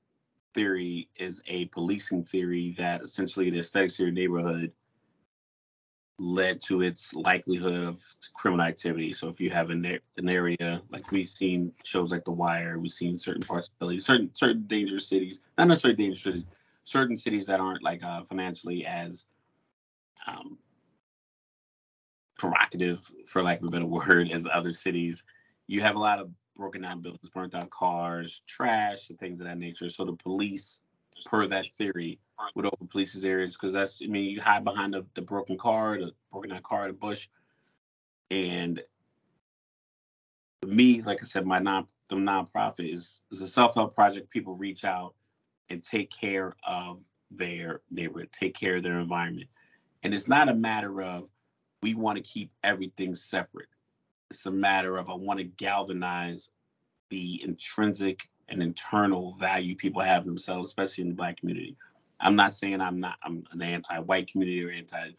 theory 0.56 1.08
is 1.16 1.42
a 1.46 1.66
policing 1.66 2.24
theory 2.24 2.74
that 2.78 3.02
essentially 3.02 3.50
the 3.50 3.58
aesthetics 3.58 3.94
of 3.94 4.00
your 4.00 4.10
neighborhood 4.10 4.72
led 6.18 6.62
to 6.62 6.80
its 6.80 7.12
likelihood 7.12 7.84
of 7.84 8.02
criminal 8.32 8.64
activity. 8.64 9.12
So 9.12 9.28
if 9.28 9.38
you 9.38 9.50
have 9.50 9.68
an, 9.68 9.84
an 10.16 10.28
area 10.30 10.80
like 10.90 11.10
we've 11.12 11.28
seen 11.28 11.74
shows 11.84 12.10
like 12.10 12.24
The 12.24 12.32
Wire, 12.32 12.78
we've 12.78 12.90
seen 12.90 13.18
certain 13.18 13.42
parts 13.42 13.68
of 13.68 13.74
Philly, 13.78 14.00
certain 14.00 14.34
certain 14.34 14.66
dangerous 14.66 15.06
cities, 15.06 15.40
not 15.58 15.68
necessarily 15.68 15.96
dangerous 15.96 16.22
cities, 16.22 16.46
certain 16.84 17.16
cities 17.16 17.46
that 17.46 17.60
aren't 17.60 17.82
like 17.82 18.02
uh, 18.02 18.22
financially 18.24 18.86
as 18.86 19.26
um, 20.26 20.56
provocative, 22.38 23.10
for 23.26 23.42
lack 23.42 23.60
of 23.60 23.68
a 23.68 23.70
better 23.70 23.86
word, 23.98 24.32
as 24.32 24.48
other 24.50 24.72
cities. 24.72 25.22
you 25.66 25.82
have 25.82 25.96
a 25.96 26.00
lot 26.00 26.18
of 26.18 26.30
broken 26.56 26.82
down 26.82 27.00
buildings, 27.00 27.30
burnt 27.30 27.54
out 27.54 27.70
cars, 27.70 28.42
trash, 28.46 29.10
and 29.10 29.18
things 29.18 29.40
of 29.40 29.46
that 29.46 29.58
nature. 29.58 29.88
So 29.88 30.04
the 30.04 30.12
police, 30.12 30.78
per 31.24 31.46
that 31.46 31.66
theory, 31.72 32.18
would 32.54 32.66
open 32.66 32.86
police's 32.88 33.24
areas 33.24 33.56
because 33.56 33.72
that's 33.72 34.00
I 34.02 34.06
mean 34.08 34.30
you 34.30 34.40
hide 34.40 34.64
behind 34.64 34.94
the, 34.94 35.06
the 35.14 35.22
broken 35.22 35.56
car, 35.56 35.98
the 35.98 36.12
broken 36.30 36.50
down 36.50 36.62
car, 36.62 36.86
the 36.86 36.92
bush, 36.92 37.28
and 38.30 38.82
me, 40.66 41.02
like 41.02 41.18
I 41.22 41.24
said, 41.24 41.46
my 41.46 41.58
non 41.58 41.86
the 42.08 42.16
nonprofit 42.16 42.92
is 42.92 43.20
is 43.30 43.42
a 43.42 43.48
self 43.48 43.74
help 43.74 43.94
project. 43.94 44.30
People 44.30 44.54
reach 44.54 44.84
out 44.84 45.14
and 45.70 45.82
take 45.82 46.10
care 46.10 46.54
of 46.66 47.02
their 47.30 47.80
neighborhood, 47.90 48.30
take 48.32 48.54
care 48.54 48.76
of 48.76 48.82
their 48.82 49.00
environment, 49.00 49.48
and 50.02 50.14
it's 50.14 50.28
not 50.28 50.48
a 50.48 50.54
matter 50.54 51.02
of 51.02 51.28
we 51.82 51.94
want 51.94 52.16
to 52.16 52.22
keep 52.22 52.50
everything 52.64 53.14
separate. 53.14 53.68
It's 54.30 54.46
a 54.46 54.50
matter 54.50 54.96
of 54.96 55.08
I 55.08 55.14
want 55.14 55.38
to 55.38 55.44
galvanize 55.44 56.50
the 57.10 57.40
intrinsic 57.44 58.28
and 58.48 58.62
internal 58.62 59.32
value 59.32 59.74
people 59.76 60.02
have 60.02 60.24
themselves, 60.24 60.68
especially 60.68 61.02
in 61.02 61.08
the 61.08 61.14
black 61.14 61.38
community. 61.38 61.76
I'm 62.20 62.34
not 62.34 62.54
saying 62.54 62.80
I'm 62.80 62.98
not 62.98 63.16
I'm 63.22 63.44
an 63.52 63.62
anti-white 63.62 64.30
community 64.30 64.64
or 64.64 64.70
anti 64.70 65.10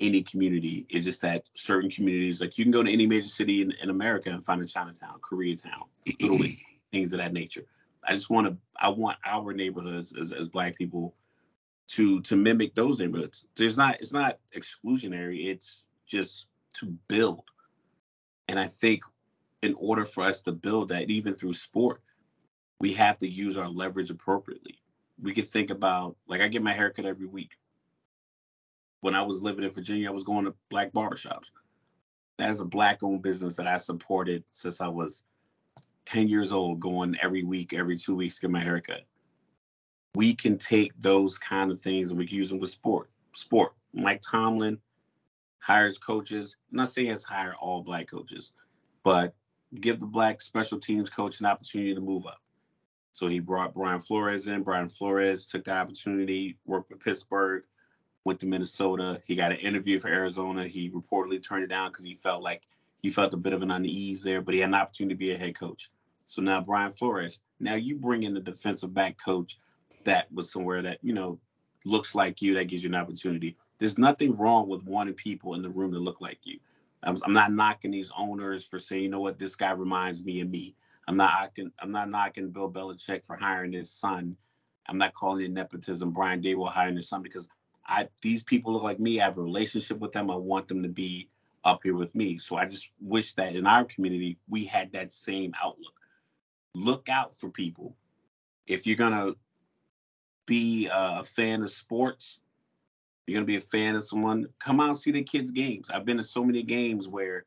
any 0.00 0.22
community. 0.22 0.86
It's 0.88 1.04
just 1.04 1.20
that 1.20 1.44
certain 1.54 1.90
communities, 1.90 2.40
like 2.40 2.56
you 2.56 2.64
can 2.64 2.72
go 2.72 2.82
to 2.82 2.90
any 2.90 3.06
major 3.06 3.28
city 3.28 3.60
in, 3.62 3.72
in 3.82 3.90
America 3.90 4.30
and 4.30 4.42
find 4.42 4.62
a 4.62 4.66
Chinatown, 4.66 5.20
Koreatown, 5.20 5.88
Little 6.20 6.46
things 6.92 7.12
of 7.12 7.18
that 7.18 7.32
nature. 7.32 7.66
I 8.02 8.14
just 8.14 8.30
want 8.30 8.46
to 8.46 8.56
I 8.76 8.88
want 8.88 9.18
our 9.24 9.52
neighborhoods 9.52 10.14
as, 10.18 10.32
as 10.32 10.48
black 10.48 10.76
people 10.76 11.14
to 11.88 12.20
to 12.22 12.36
mimic 12.36 12.74
those 12.74 12.98
neighborhoods. 12.98 13.44
There's 13.56 13.76
not 13.76 14.00
it's 14.00 14.12
not 14.12 14.38
exclusionary. 14.56 15.46
It's 15.46 15.82
just 16.06 16.46
to 16.78 16.86
build. 17.08 17.49
And 18.50 18.58
I 18.58 18.66
think 18.66 19.04
in 19.62 19.74
order 19.78 20.04
for 20.04 20.24
us 20.24 20.40
to 20.40 20.50
build 20.50 20.88
that, 20.88 21.08
even 21.08 21.34
through 21.34 21.52
sport, 21.52 22.02
we 22.80 22.92
have 22.94 23.16
to 23.18 23.28
use 23.28 23.56
our 23.56 23.68
leverage 23.68 24.10
appropriately. 24.10 24.80
We 25.22 25.32
could 25.34 25.46
think 25.46 25.70
about 25.70 26.16
like 26.26 26.40
I 26.40 26.48
get 26.48 26.60
my 26.60 26.72
haircut 26.72 27.04
every 27.04 27.26
week. 27.26 27.52
When 29.02 29.14
I 29.14 29.22
was 29.22 29.40
living 29.40 29.62
in 29.62 29.70
Virginia, 29.70 30.08
I 30.08 30.12
was 30.12 30.24
going 30.24 30.46
to 30.46 30.54
black 30.68 30.90
barbershops. 30.90 31.52
That 32.38 32.50
is 32.50 32.60
a 32.60 32.64
black 32.64 33.04
owned 33.04 33.22
business 33.22 33.54
that 33.54 33.68
I 33.68 33.76
supported 33.76 34.42
since 34.50 34.80
I 34.80 34.88
was 34.88 35.22
10 36.06 36.26
years 36.26 36.50
old, 36.50 36.80
going 36.80 37.16
every 37.22 37.44
week, 37.44 37.72
every 37.72 37.96
two 37.96 38.16
weeks 38.16 38.34
to 38.36 38.40
get 38.40 38.50
my 38.50 38.58
haircut. 38.58 39.02
We 40.16 40.34
can 40.34 40.58
take 40.58 40.90
those 40.98 41.38
kind 41.38 41.70
of 41.70 41.80
things 41.80 42.10
and 42.10 42.18
we 42.18 42.26
can 42.26 42.36
use 42.36 42.48
them 42.48 42.58
with 42.58 42.70
sport. 42.70 43.10
Sport. 43.32 43.74
Mike 43.94 44.22
Tomlin 44.28 44.80
hires 45.60 45.98
coaches. 45.98 46.56
I'm 46.70 46.78
not 46.78 46.90
saying 46.90 47.08
it's 47.08 47.22
hire 47.22 47.54
all 47.60 47.82
black 47.82 48.10
coaches, 48.10 48.52
but 49.04 49.34
give 49.80 50.00
the 50.00 50.06
black 50.06 50.40
special 50.40 50.78
teams 50.78 51.08
coach 51.08 51.40
an 51.40 51.46
opportunity 51.46 51.94
to 51.94 52.00
move 52.00 52.26
up. 52.26 52.40
So 53.12 53.28
he 53.28 53.38
brought 53.38 53.74
Brian 53.74 54.00
Flores 54.00 54.46
in. 54.46 54.62
Brian 54.62 54.88
Flores 54.88 55.48
took 55.48 55.64
the 55.64 55.72
opportunity, 55.72 56.56
worked 56.64 56.90
with 56.90 57.00
Pittsburgh, 57.00 57.64
went 58.24 58.40
to 58.40 58.46
Minnesota. 58.46 59.20
He 59.24 59.36
got 59.36 59.52
an 59.52 59.58
interview 59.58 59.98
for 59.98 60.08
Arizona. 60.08 60.66
He 60.66 60.90
reportedly 60.90 61.42
turned 61.42 61.64
it 61.64 61.68
down 61.68 61.90
because 61.90 62.04
he 62.04 62.14
felt 62.14 62.42
like 62.42 62.62
he 63.02 63.10
felt 63.10 63.34
a 63.34 63.38
bit 63.38 63.52
of 63.52 63.62
an 63.62 63.70
unease 63.70 64.22
there, 64.22 64.42
but 64.42 64.54
he 64.54 64.60
had 64.60 64.68
an 64.70 64.74
opportunity 64.74 65.14
to 65.14 65.18
be 65.18 65.32
a 65.32 65.38
head 65.38 65.58
coach. 65.58 65.90
So 66.24 66.42
now 66.42 66.60
Brian 66.60 66.92
Flores, 66.92 67.40
now 67.58 67.74
you 67.74 67.96
bring 67.96 68.22
in 68.22 68.34
the 68.34 68.40
defensive 68.40 68.94
back 68.94 69.16
coach 69.22 69.58
that 70.04 70.32
was 70.32 70.50
somewhere 70.52 70.82
that, 70.82 70.98
you 71.02 71.12
know, 71.12 71.38
looks 71.84 72.14
like 72.14 72.40
you, 72.42 72.54
that 72.54 72.68
gives 72.68 72.84
you 72.84 72.90
an 72.90 72.94
opportunity. 72.94 73.56
There's 73.80 73.98
nothing 73.98 74.36
wrong 74.36 74.68
with 74.68 74.84
wanting 74.84 75.14
people 75.14 75.54
in 75.54 75.62
the 75.62 75.70
room 75.70 75.92
to 75.92 75.98
look 75.98 76.20
like 76.20 76.40
you. 76.44 76.60
I'm, 77.02 77.18
I'm 77.24 77.32
not 77.32 77.50
knocking 77.50 77.90
these 77.90 78.12
owners 78.16 78.66
for 78.66 78.78
saying, 78.78 79.02
you 79.02 79.08
know 79.08 79.20
what, 79.20 79.38
this 79.38 79.56
guy 79.56 79.72
reminds 79.72 80.22
me 80.22 80.42
of 80.42 80.50
me. 80.50 80.76
I'm 81.08 81.16
not 81.16 81.32
knocking, 81.40 81.72
I'm 81.80 81.90
not 81.90 82.10
knocking 82.10 82.50
Bill 82.50 82.70
Belichick 82.70 83.24
for 83.24 83.36
hiring 83.36 83.72
his 83.72 83.90
son. 83.90 84.36
I'm 84.86 84.98
not 84.98 85.14
calling 85.14 85.46
it 85.46 85.50
nepotism. 85.50 86.10
Brian 86.10 86.42
Daboll 86.42 86.70
hiring 86.70 86.96
his 86.96 87.08
son 87.08 87.22
because 87.22 87.48
I 87.86 88.08
these 88.20 88.42
people 88.42 88.74
look 88.74 88.82
like 88.82 89.00
me. 89.00 89.18
I 89.18 89.24
have 89.24 89.38
a 89.38 89.42
relationship 89.42 89.98
with 89.98 90.12
them. 90.12 90.30
I 90.30 90.36
want 90.36 90.68
them 90.68 90.82
to 90.82 90.88
be 90.88 91.28
up 91.64 91.80
here 91.82 91.94
with 91.94 92.14
me. 92.14 92.38
So 92.38 92.56
I 92.56 92.66
just 92.66 92.90
wish 93.00 93.34
that 93.34 93.56
in 93.56 93.66
our 93.66 93.84
community 93.84 94.36
we 94.48 94.64
had 94.64 94.92
that 94.92 95.12
same 95.12 95.52
outlook. 95.62 95.94
Look 96.74 97.08
out 97.08 97.34
for 97.34 97.48
people. 97.48 97.96
If 98.66 98.86
you're 98.86 98.96
gonna 98.96 99.34
be 100.46 100.88
a 100.92 101.24
fan 101.24 101.62
of 101.62 101.70
sports, 101.70 102.38
you're 103.30 103.36
gonna 103.36 103.46
be 103.46 103.56
a 103.56 103.60
fan 103.60 103.94
of 103.94 104.04
someone. 104.04 104.48
Come 104.58 104.80
out 104.80 104.88
and 104.88 104.96
see 104.96 105.12
the 105.12 105.22
kids' 105.22 105.52
games. 105.52 105.88
I've 105.88 106.04
been 106.04 106.16
to 106.16 106.24
so 106.24 106.42
many 106.42 106.64
games 106.64 107.06
where 107.06 107.44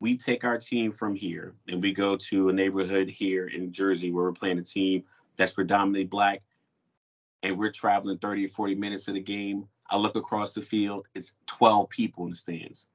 we 0.00 0.16
take 0.16 0.42
our 0.42 0.58
team 0.58 0.90
from 0.90 1.14
here 1.14 1.54
and 1.68 1.80
we 1.80 1.92
go 1.92 2.16
to 2.16 2.48
a 2.48 2.52
neighborhood 2.52 3.08
here 3.08 3.46
in 3.46 3.72
Jersey 3.72 4.10
where 4.10 4.24
we're 4.24 4.32
playing 4.32 4.58
a 4.58 4.62
team 4.62 5.04
that's 5.36 5.52
predominantly 5.52 6.04
black 6.04 6.42
and 7.44 7.56
we're 7.56 7.70
traveling 7.70 8.18
30 8.18 8.46
or 8.46 8.48
40 8.48 8.74
minutes 8.74 9.06
of 9.06 9.14
the 9.14 9.20
game. 9.20 9.68
I 9.88 9.98
look 9.98 10.16
across 10.16 10.52
the 10.52 10.62
field, 10.62 11.06
it's 11.14 11.32
12 11.46 11.88
people 11.90 12.24
in 12.24 12.30
the 12.30 12.36
stands. 12.36 12.86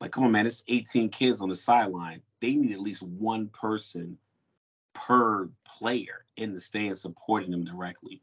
Like, 0.00 0.10
come 0.10 0.24
on, 0.24 0.32
man, 0.32 0.48
it's 0.48 0.64
18 0.66 1.10
kids 1.10 1.40
on 1.40 1.48
the 1.48 1.54
sideline. 1.54 2.22
They 2.40 2.54
need 2.54 2.72
at 2.72 2.80
least 2.80 3.02
one 3.02 3.46
person 3.48 4.18
per 4.94 5.48
player 5.64 6.24
in 6.36 6.54
the 6.54 6.60
stands 6.60 7.02
supporting 7.02 7.52
them 7.52 7.64
directly. 7.64 8.20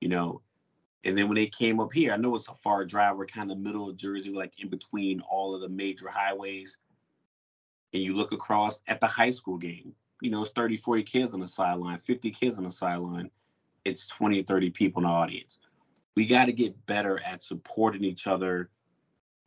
You 0.00 0.08
know, 0.08 0.40
and 1.04 1.18
then 1.18 1.28
when 1.28 1.34
they 1.34 1.46
came 1.46 1.80
up 1.80 1.92
here, 1.92 2.12
I 2.12 2.16
know 2.16 2.36
it's 2.36 2.48
a 2.48 2.54
far 2.54 2.84
drive. 2.84 3.16
We're 3.16 3.26
kind 3.26 3.50
of 3.50 3.58
middle 3.58 3.88
of 3.88 3.96
Jersey, 3.96 4.30
like 4.30 4.52
in 4.58 4.68
between 4.68 5.20
all 5.20 5.54
of 5.54 5.60
the 5.60 5.68
major 5.68 6.08
highways. 6.08 6.78
And 7.92 8.02
you 8.02 8.14
look 8.14 8.32
across 8.32 8.80
at 8.86 9.00
the 9.00 9.06
high 9.06 9.30
school 9.30 9.58
game, 9.58 9.94
you 10.20 10.30
know, 10.30 10.42
it's 10.42 10.52
30, 10.52 10.76
40 10.76 11.02
kids 11.02 11.34
on 11.34 11.40
the 11.40 11.48
sideline, 11.48 11.98
50 11.98 12.30
kids 12.30 12.56
on 12.58 12.64
the 12.64 12.70
sideline. 12.70 13.30
It's 13.84 14.06
20 14.06 14.40
or 14.40 14.44
30 14.44 14.70
people 14.70 15.02
in 15.02 15.08
the 15.08 15.12
audience. 15.12 15.58
We 16.14 16.24
got 16.26 16.44
to 16.44 16.52
get 16.52 16.86
better 16.86 17.20
at 17.26 17.42
supporting 17.42 18.04
each 18.04 18.28
other 18.28 18.70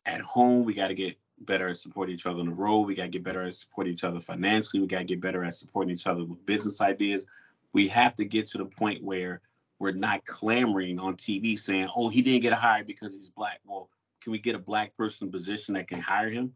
at 0.04 0.20
home. 0.20 0.64
We 0.64 0.74
got 0.74 0.88
to 0.88 0.94
get 0.94 1.16
better 1.40 1.68
at 1.68 1.78
supporting 1.78 2.14
each 2.14 2.26
other 2.26 2.40
on 2.40 2.50
the 2.50 2.54
road. 2.54 2.82
We 2.82 2.94
got 2.94 3.04
to 3.04 3.08
get 3.08 3.24
better 3.24 3.42
at 3.42 3.54
supporting 3.54 3.94
each 3.94 4.04
other 4.04 4.20
financially. 4.20 4.82
We 4.82 4.88
got 4.88 4.98
to 4.98 5.04
get 5.04 5.22
better 5.22 5.42
at 5.42 5.54
supporting 5.54 5.94
each 5.94 6.06
other 6.06 6.24
with 6.24 6.44
business 6.44 6.82
ideas. 6.82 7.24
We 7.72 7.88
have 7.88 8.14
to 8.16 8.26
get 8.26 8.46
to 8.48 8.58
the 8.58 8.66
point 8.66 9.02
where 9.02 9.40
we're 9.78 9.92
not 9.92 10.24
clamoring 10.24 10.98
on 10.98 11.16
TV 11.16 11.58
saying, 11.58 11.88
"Oh, 11.94 12.08
he 12.08 12.22
didn't 12.22 12.42
get 12.42 12.52
hired 12.52 12.86
because 12.86 13.14
he's 13.14 13.30
black." 13.30 13.60
Well, 13.64 13.90
can 14.20 14.32
we 14.32 14.38
get 14.38 14.54
a 14.54 14.60
black 14.60 14.96
person 14.96 15.30
position 15.30 15.74
that 15.74 15.88
can 15.88 16.00
hire 16.00 16.30
him? 16.30 16.54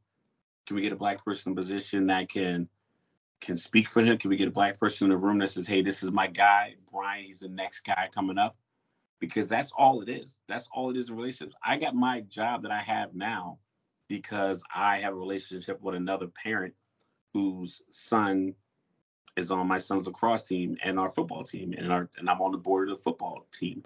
Can 0.67 0.77
we 0.77 0.83
get 0.83 0.93
a 0.93 0.97
black 0.97 1.25
person 1.25 1.55
position 1.55 2.07
that 2.07 2.29
can 2.29 2.69
can 3.41 3.57
speak 3.57 3.89
for 3.89 4.03
him? 4.03 4.19
Can 4.19 4.31
we 4.31 4.37
get 4.37 4.49
a 4.49 4.53
black 4.53 4.79
person 4.79 5.07
in 5.07 5.11
the 5.11 5.25
room 5.25 5.39
that 5.39 5.51
says, 5.51 5.67
"Hey, 5.67 5.83
this 5.83 6.03
is 6.03 6.13
my 6.13 6.27
guy, 6.27 6.77
Brian. 6.91 7.25
He's 7.25 7.41
the 7.41 7.49
next 7.49 7.81
guy 7.81 8.09
coming 8.13 8.39
up." 8.39 8.57
Because 9.19 9.49
that's 9.49 9.73
all 9.73 10.01
it 10.01 10.09
is. 10.09 10.41
That's 10.49 10.69
all 10.73 10.91
it 10.91 10.97
is 10.97 11.11
in 11.11 11.17
relationships. 11.17 11.57
I 11.63 11.77
got 11.77 11.95
my 11.95 12.23
job 12.23 12.63
that 12.63 12.73
I 12.73 12.81
have 12.81 13.15
now 13.15 13.59
because 14.09 14.63
I 14.75 14.99
have 14.99 15.13
a 15.13 15.17
relationship 15.17 15.81
with 15.83 15.95
another 15.95 16.27
parent 16.27 16.75
whose 17.35 17.83
son 17.91 18.55
is 19.41 19.51
on 19.51 19.67
my 19.67 19.79
son's 19.79 20.07
lacrosse 20.07 20.45
team 20.45 20.77
and 20.85 20.99
our 20.99 21.09
football 21.09 21.43
team, 21.43 21.75
and 21.77 21.93
our 21.93 22.09
and 22.19 22.31
I'm 22.31 22.41
on 22.41 22.53
the 22.53 22.59
board 22.59 22.89
of 22.89 22.97
the 22.97 23.03
football 23.03 23.47
team. 23.53 23.83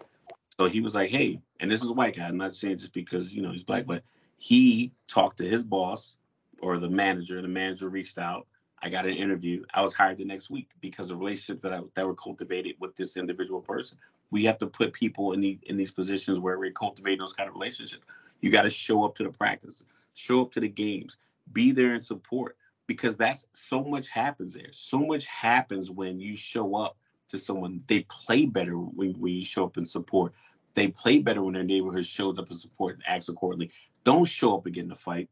So 0.59 0.67
he 0.67 0.81
was 0.81 0.95
like, 0.95 1.11
hey, 1.11 1.41
and 1.61 1.71
this 1.71 1.83
is 1.83 1.91
a 1.91 1.95
white 1.95 2.17
guy. 2.17 2.27
I'm 2.27 2.37
not 2.37 2.55
saying 2.55 2.79
just 2.79 2.93
because 2.93 3.33
you 3.33 3.43
know 3.43 3.53
he's 3.53 3.63
black, 3.63 3.87
but 3.87 4.05
he 4.37 4.93
talked 5.09 5.39
to 5.39 5.45
his 5.45 5.63
boss 5.63 6.17
or 6.61 6.79
the 6.79 6.89
manager. 6.89 7.41
The 7.41 7.49
manager 7.49 7.89
reached 7.89 8.19
out. 8.19 8.47
I 8.83 8.91
got 8.91 9.07
an 9.07 9.15
interview. 9.15 9.65
I 9.73 9.81
was 9.81 9.95
hired 9.95 10.19
the 10.19 10.25
next 10.27 10.51
week 10.51 10.69
because 10.81 11.11
of 11.11 11.19
relationships 11.19 11.63
that 11.63 11.73
I, 11.73 11.81
that 11.95 12.07
were 12.07 12.15
cultivated 12.15 12.77
with 12.81 12.95
this 12.97 13.17
individual 13.17 13.63
person. 13.63 13.97
We 14.31 14.45
have 14.45 14.59
to 14.59 14.67
put 14.67 14.93
people 14.93 15.33
in 15.33 15.41
the 15.41 15.59
in 15.63 15.77
these 15.77 15.93
positions 15.93 16.39
where 16.39 16.59
we're 16.59 16.73
cultivating 16.73 17.21
those 17.21 17.33
kind 17.33 17.49
of 17.49 17.55
relationships. 17.55 18.05
You 18.41 18.51
got 18.51 18.63
to 18.63 18.71
show 18.71 19.03
up 19.05 19.15
to 19.17 19.23
the 19.23 19.31
practice, 19.31 19.83
show 20.13 20.41
up 20.41 20.53
to 20.53 20.61
the 20.61 20.69
games, 20.69 21.17
be 21.53 21.71
there 21.73 21.95
and 21.95 22.05
support 22.05 22.57
because 22.87 23.17
that's 23.17 23.47
so 23.53 23.83
much 23.83 24.09
happens 24.09 24.55
there. 24.55 24.73
So 24.73 24.99
much 24.99 25.27
happens 25.27 25.91
when 25.91 26.21
you 26.21 26.37
show 26.37 26.75
up 26.77 26.97
to 27.29 27.39
someone. 27.39 27.83
They 27.87 28.01
play 28.09 28.47
better 28.47 28.75
when, 28.75 29.15
when 29.19 29.33
you 29.33 29.45
show 29.45 29.65
up 29.65 29.77
and 29.77 29.89
support. 29.89 30.33
They 30.75 30.89
play 30.89 31.19
better 31.19 31.43
when 31.43 31.55
their 31.55 31.65
neighborhood 31.65 32.05
shows 32.05 32.39
up 32.39 32.51
and 32.51 32.59
support 32.59 32.95
and 32.97 33.05
acts 33.07 33.29
accordingly. 33.29 33.71
Don't 34.03 34.27
show 34.27 34.57
up 34.57 34.67
and 34.67 34.75
get 34.75 34.85
in 34.85 34.93
a 34.93 34.97
fight. 34.97 35.31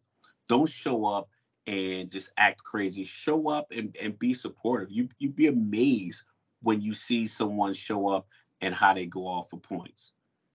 Don't 0.49 0.69
show 0.69 1.05
up 1.05 1.29
and 1.67 2.11
just 2.11 2.33
act 2.37 2.63
crazy. 2.63 3.05
Show 3.05 3.49
up 3.49 3.73
and, 3.73 3.97
and 4.01 4.19
be 4.19 4.35
supportive. 4.35 4.91
You 4.91 5.09
you'd 5.19 5.37
be 5.37 5.49
amazed 5.49 6.23
when 6.63 6.81
you 6.81 6.95
see 6.95 7.27
someone 7.27 7.75
show 7.75 8.09
up 8.09 8.27
and 8.61 8.75
how 8.75 8.95
they 8.95 9.07
go 9.07 9.27
off 9.27 9.51
for 9.51 9.59
points. 9.59 10.13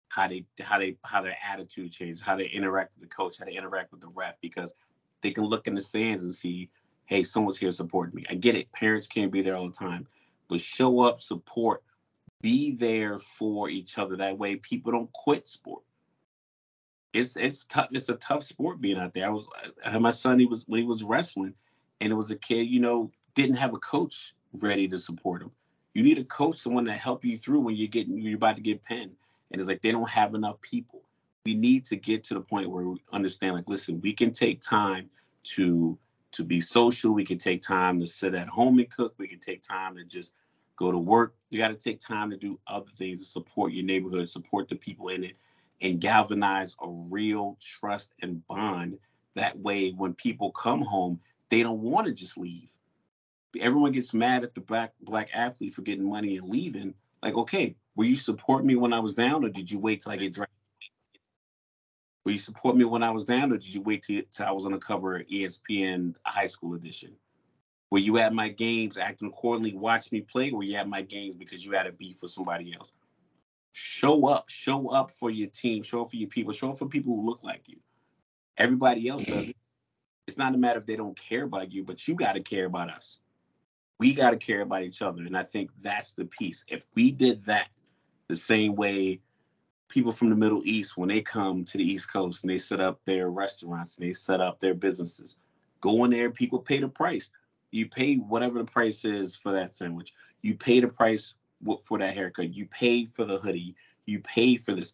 How 0.10 0.28
they 0.28 0.46
how 0.62 0.80
they 0.80 0.98
how 1.04 1.22
their 1.22 1.38
attitude 1.48 1.92
changes, 1.92 2.22
how 2.22 2.38
they 2.38 2.48
interact 2.48 2.92
with 2.96 3.10
the 3.10 3.16
coach, 3.16 3.38
how 3.38 3.46
they 3.46 3.58
interact 3.58 3.92
with 3.92 4.02
the 4.02 4.08
ref, 4.08 4.40
because 4.42 4.74
they 5.22 5.32
can 5.32 5.44
look 5.44 5.68
in 5.68 5.76
the 5.76 5.82
stands 5.82 6.24
and 6.24 6.34
see 6.34 6.70
hey, 7.08 7.24
someone's 7.24 7.58
here 7.58 7.72
supporting 7.72 8.16
me. 8.16 8.26
I 8.30 8.36
get 8.36 8.56
it. 8.56 8.72
Parents 8.72 9.08
can't 9.08 9.32
be 9.32 9.42
there 9.42 9.56
all 9.58 9.68
the 9.68 9.74
time, 9.74 10.08
but 10.48 10.62
show 10.62 11.00
up, 11.00 11.22
support, 11.22 11.84
be 12.42 12.76
there 12.76 13.18
for 13.18 13.70
each 13.70 13.98
other. 13.98 14.18
That 14.18 14.38
way, 14.38 14.58
people 14.58 14.92
don't 14.92 15.12
quit 15.12 15.48
sport. 15.48 15.84
It's 17.14 17.36
it's 17.36 17.66
tough. 17.66 17.88
It's 17.92 18.10
a 18.10 18.16
tough 18.16 18.44
sport 18.44 18.80
being 18.80 18.98
out 19.00 19.14
there. 19.14 19.26
I 19.26 19.30
was 19.30 19.48
I 19.84 19.92
had 19.92 20.02
my 20.02 20.12
son. 20.12 20.40
He 20.40 20.46
was 20.46 20.66
when 20.68 20.82
he 20.82 20.86
was 20.86 21.04
wrestling. 21.04 21.56
and 22.00 22.12
it 22.12 22.16
was 22.16 22.32
a 22.32 22.36
kid, 22.36 22.68
you 22.68 22.80
know, 22.80 23.12
didn't 23.36 23.56
have 23.56 23.74
a 23.74 23.80
coach 23.80 24.36
ready 24.62 24.88
to 24.90 25.00
support 25.00 25.42
him. 25.42 25.52
You 25.94 26.04
need 26.04 26.20
a 26.20 26.24
coach, 26.24 26.58
someone 26.58 26.86
to 26.86 26.94
help 26.94 27.26
you 27.26 27.38
through 27.38 27.62
when 27.62 27.76
you're 27.76 27.88
getting 27.88 28.20
you're 28.22 28.36
about 28.36 28.58
to 28.58 28.62
get 28.62 28.84
pinned. 28.84 29.16
And 29.52 29.60
it's 29.60 29.68
like 29.68 29.82
they 29.82 29.92
don't 29.92 30.10
have 30.10 30.36
enough 30.36 30.62
people. 30.62 31.04
We 31.46 31.56
need 31.56 31.86
to 31.86 31.96
get 31.96 32.26
to 32.26 32.34
the 32.34 32.42
point 32.42 32.70
where 32.70 32.84
we 32.84 33.02
understand, 33.14 33.56
like, 33.56 33.70
listen, 33.70 34.02
we 34.02 34.14
can 34.14 34.32
take 34.32 34.62
time 34.62 35.10
to 35.56 35.98
to 36.34 36.44
be 36.44 36.62
social. 36.62 37.14
We 37.14 37.26
can 37.26 37.38
take 37.38 37.62
time 37.62 38.00
to 38.00 38.08
sit 38.08 38.36
at 38.36 38.48
home 38.48 38.80
and 38.80 38.90
cook. 38.90 39.16
We 39.18 39.28
can 39.28 39.40
take 39.40 39.64
time 39.64 39.96
to 39.96 40.04
just 40.04 40.34
go 40.78 40.92
to 40.92 40.98
work. 40.98 41.36
You 41.50 41.58
got 41.58 41.70
to 41.70 41.76
take 41.76 42.00
time 42.00 42.30
to 42.32 42.38
do 42.38 42.60
other 42.68 42.90
things 42.90 43.22
to 43.22 43.26
support 43.26 43.74
your 43.74 43.86
neighborhood, 43.86 44.30
support 44.30 44.68
the 44.68 44.76
people 44.76 45.10
in 45.10 45.24
it, 45.24 45.36
and 45.82 46.00
galvanize 46.00 46.76
a 46.82 46.90
real 46.90 47.58
trust 47.62 48.14
and 48.22 48.46
bond. 48.48 48.98
That 49.36 49.58
way, 49.60 49.92
when 49.92 50.14
people 50.14 50.52
come 50.52 50.82
home, 50.82 51.20
they 51.50 51.64
don't 51.64 51.82
want 51.82 52.08
to 52.08 52.14
just 52.14 52.38
leave. 52.38 52.72
Everyone 53.60 53.92
gets 53.92 54.14
mad 54.14 54.44
at 54.44 54.54
the 54.54 54.62
black 54.62 54.94
black 55.02 55.30
athlete 55.34 55.74
for 55.74 55.82
getting 55.82 56.10
money 56.10 56.38
and 56.38 56.48
leaving. 56.48 56.94
Like, 57.24 57.36
okay, 57.36 57.76
will 57.96 58.06
you 58.06 58.16
support 58.16 58.66
me 58.66 58.76
when 58.76 58.94
I 58.94 59.00
was 59.00 59.14
down, 59.14 59.44
or 59.44 59.50
did 59.50 59.72
you 59.72 59.80
wait 59.80 60.02
till 60.02 60.12
I 60.12 60.18
get 60.18 60.34
drafted? 60.34 60.57
Will 62.28 62.34
you 62.34 62.40
support 62.40 62.76
me 62.76 62.84
when 62.84 63.04
I 63.04 63.12
was 63.12 63.24
down, 63.24 63.54
or 63.54 63.58
did 63.58 63.74
you 63.74 63.80
wait 63.80 64.04
till, 64.04 64.22
till 64.34 64.46
I 64.46 64.52
was 64.52 64.66
on 64.66 64.74
the 64.74 64.80
cover 64.80 65.16
of 65.16 65.28
ESPN 65.28 66.14
High 66.26 66.48
School 66.48 66.74
Edition? 66.74 67.14
Were 67.90 68.00
you 68.00 68.18
at 68.18 68.34
my 68.34 68.50
games 68.50 68.98
acting 68.98 69.30
accordingly, 69.30 69.74
watch 69.74 70.12
me 70.12 70.20
play, 70.20 70.52
or 70.52 70.58
were 70.58 70.64
you 70.64 70.76
at 70.76 70.90
my 70.90 71.04
games 71.04 71.38
because 71.38 71.66
you 71.66 71.72
had 71.72 71.88
a 71.88 71.94
beef 71.94 72.22
with 72.22 72.32
somebody 72.32 72.76
else? 72.76 72.92
Show 73.72 74.28
up, 74.28 74.50
show 74.50 74.90
up 74.90 75.10
for 75.10 75.32
your 75.32 75.48
team, 75.48 75.84
show 75.84 76.02
up 76.02 76.10
for 76.10 76.18
your 76.18 76.28
people, 76.28 76.52
show 76.52 76.72
up 76.72 76.78
for 76.78 76.90
people 76.90 77.16
who 77.16 77.26
look 77.26 77.46
like 77.46 77.62
you. 77.66 77.78
Everybody 78.58 79.08
else 79.08 79.24
does 79.24 79.48
it. 79.48 79.56
It's 80.28 80.38
not 80.38 80.54
a 80.54 80.58
matter 80.58 80.80
if 80.80 80.86
they 80.86 80.98
don't 80.98 81.18
care 81.18 81.44
about 81.44 81.72
you, 81.72 81.86
but 81.86 82.06
you 82.10 82.16
got 82.16 82.34
to 82.34 82.42
care 82.42 82.66
about 82.66 82.90
us. 82.90 83.20
We 84.00 84.14
got 84.14 84.32
to 84.32 84.38
care 84.38 84.60
about 84.60 84.84
each 84.84 85.02
other. 85.02 85.22
And 85.22 85.38
I 85.38 85.44
think 85.44 85.72
that's 85.80 86.12
the 86.12 86.26
piece. 86.26 86.66
If 86.68 86.84
we 86.94 87.12
did 87.12 87.46
that 87.46 87.70
the 88.28 88.36
same 88.36 88.76
way 88.76 89.22
people 89.90 90.12
from 90.12 90.30
the 90.30 90.36
Middle 90.36 90.62
East, 90.66 90.98
when 90.98 91.10
they 91.10 91.22
come 91.22 91.64
to 91.66 91.78
the 91.78 91.84
East 91.84 92.12
Coast 92.12 92.44
and 92.44 92.52
they 92.52 92.58
set 92.58 92.80
up 92.80 93.00
their 93.06 93.30
restaurants 93.30 93.98
and 93.98 94.08
they 94.08 94.14
set 94.14 94.42
up 94.42 94.60
their 94.60 94.74
businesses, 94.74 95.38
go 95.82 96.04
in 96.04 96.12
there, 96.12 96.30
people 96.30 96.60
pay 96.60 96.80
the 96.80 96.88
price. 96.88 97.30
You 97.72 97.88
pay 97.88 98.16
whatever 98.16 98.60
the 98.60 98.66
price 98.66 99.06
is 99.06 99.36
for 99.36 99.52
that 99.54 99.74
sandwich. 99.74 100.14
You 100.42 100.56
pay 100.56 100.80
the 100.80 100.88
price 100.88 101.36
for 101.82 101.98
that 101.98 102.14
haircut. 102.14 102.54
You 102.54 102.66
pay 102.66 103.06
for 103.06 103.26
the 103.26 103.38
hoodie. 103.38 103.76
You 104.06 104.20
pay 104.20 104.56
for 104.56 104.74
this. 104.74 104.94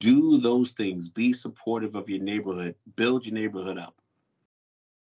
Do 0.00 0.38
those 0.38 0.72
things. 0.72 1.08
Be 1.08 1.32
supportive 1.32 1.96
of 1.96 2.08
your 2.08 2.20
neighborhood. 2.20 2.76
Build 2.94 3.26
your 3.26 3.34
neighborhood 3.34 3.78
up, 3.78 4.00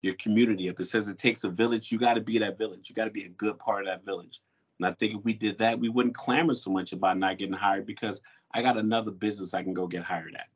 your 0.03 0.15
community 0.15 0.69
up. 0.69 0.79
It 0.79 0.85
says 0.85 1.09
it 1.09 1.19
takes 1.19 1.43
a 1.43 1.49
village. 1.49 1.91
You 1.91 1.99
got 1.99 2.15
to 2.15 2.21
be 2.21 2.39
that 2.39 2.57
village. 2.57 2.89
You 2.89 2.95
got 2.95 3.07
to 3.07 3.11
be 3.11 3.25
a 3.25 3.31
good 3.31 3.59
part 3.59 3.81
of 3.81 3.87
that 3.87 4.05
village. 4.05 4.41
And 4.79 4.87
I 4.87 4.93
think 4.93 5.15
if 5.15 5.25
we 5.25 5.33
did 5.33 5.59
that, 5.59 5.81
we 5.81 5.89
wouldn't 5.89 6.15
clamor 6.15 6.55
so 6.55 6.71
much 6.71 6.93
about 6.93 7.19
not 7.19 7.39
getting 7.39 7.55
hired 7.55 7.87
because 7.87 8.21
I 8.57 8.63
got 8.63 8.79
another 8.79 9.11
business 9.11 9.53
I 9.53 9.63
can 9.63 9.75
go 9.75 9.87
get 9.87 10.03
hired 10.03 10.35
at 10.35 10.49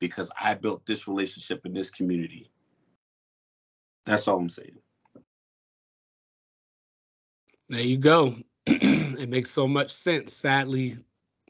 because 0.00 0.32
I 0.38 0.54
built 0.54 0.84
this 0.84 1.06
relationship 1.06 1.64
in 1.64 1.72
this 1.72 1.88
community. 1.88 2.50
That's 4.04 4.26
all 4.26 4.38
I'm 4.38 4.48
saying. 4.48 4.78
There 7.68 7.82
you 7.82 7.98
go. 7.98 8.34
it 8.66 9.28
makes 9.28 9.52
so 9.52 9.68
much 9.68 9.92
sense. 9.92 10.32
Sadly, 10.32 10.96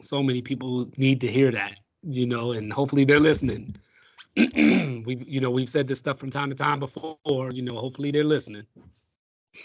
so 0.02 0.22
many 0.22 0.42
people 0.42 0.90
need 0.98 1.22
to 1.22 1.28
hear 1.28 1.50
that, 1.52 1.76
you 2.02 2.26
know, 2.26 2.52
and 2.52 2.70
hopefully 2.70 3.06
they're 3.06 3.18
listening. 3.18 3.74
we've, 4.36 5.26
you 5.26 5.40
know, 5.40 5.50
we've 5.50 5.70
said 5.70 5.88
this 5.88 5.98
stuff 5.98 6.18
from 6.18 6.28
time 6.28 6.50
to 6.50 6.56
time 6.56 6.78
before, 6.78 7.16
you 7.52 7.62
know, 7.62 7.76
hopefully 7.76 8.10
they're 8.10 8.22
listening. 8.22 8.66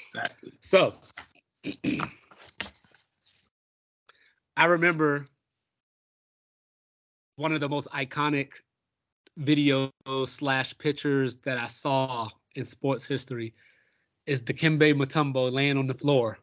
Exactly. 0.07 0.53
So, 0.61 0.95
I 4.55 4.67
remember 4.67 5.25
one 7.35 7.51
of 7.51 7.59
the 7.59 7.69
most 7.69 7.87
iconic 7.91 8.51
videos 9.39 9.91
slash 10.27 10.77
pictures 10.77 11.37
that 11.37 11.57
I 11.57 11.67
saw 11.67 12.29
in 12.55 12.63
sports 12.63 13.05
history 13.05 13.53
is 14.25 14.43
Dikembe 14.43 14.93
Mutombo 14.93 15.51
laying 15.51 15.77
on 15.77 15.87
the 15.87 15.93
floor 15.93 16.39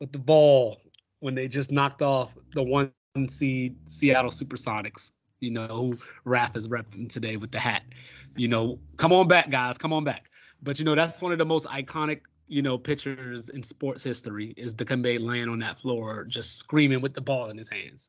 with 0.00 0.12
the 0.12 0.18
ball 0.18 0.80
when 1.20 1.34
they 1.34 1.48
just 1.48 1.70
knocked 1.70 2.02
off 2.02 2.34
the 2.54 2.62
one 2.62 2.92
seed 3.28 3.76
Seattle 3.88 4.30
Supersonics. 4.30 5.12
You 5.38 5.50
know, 5.50 5.66
who 5.66 5.98
Raf 6.24 6.54
is 6.54 6.68
repping 6.68 7.08
today 7.10 7.36
with 7.36 7.50
the 7.50 7.58
hat. 7.58 7.82
You 8.36 8.46
know, 8.46 8.78
come 8.96 9.12
on 9.12 9.26
back, 9.26 9.50
guys, 9.50 9.76
come 9.76 9.92
on 9.92 10.04
back. 10.04 10.30
But 10.62 10.78
you 10.78 10.84
know, 10.84 10.94
that's 10.94 11.20
one 11.20 11.32
of 11.32 11.38
the 11.38 11.44
most 11.44 11.66
iconic, 11.66 12.20
you 12.46 12.62
know, 12.62 12.78
pictures 12.78 13.48
in 13.48 13.64
sports 13.64 14.04
history 14.04 14.54
is 14.56 14.76
Dikembe 14.76 15.20
laying 15.20 15.48
on 15.48 15.58
that 15.58 15.78
floor, 15.80 16.24
just 16.26 16.58
screaming 16.58 17.00
with 17.00 17.14
the 17.14 17.20
ball 17.20 17.50
in 17.50 17.58
his 17.58 17.68
hands. 17.68 18.08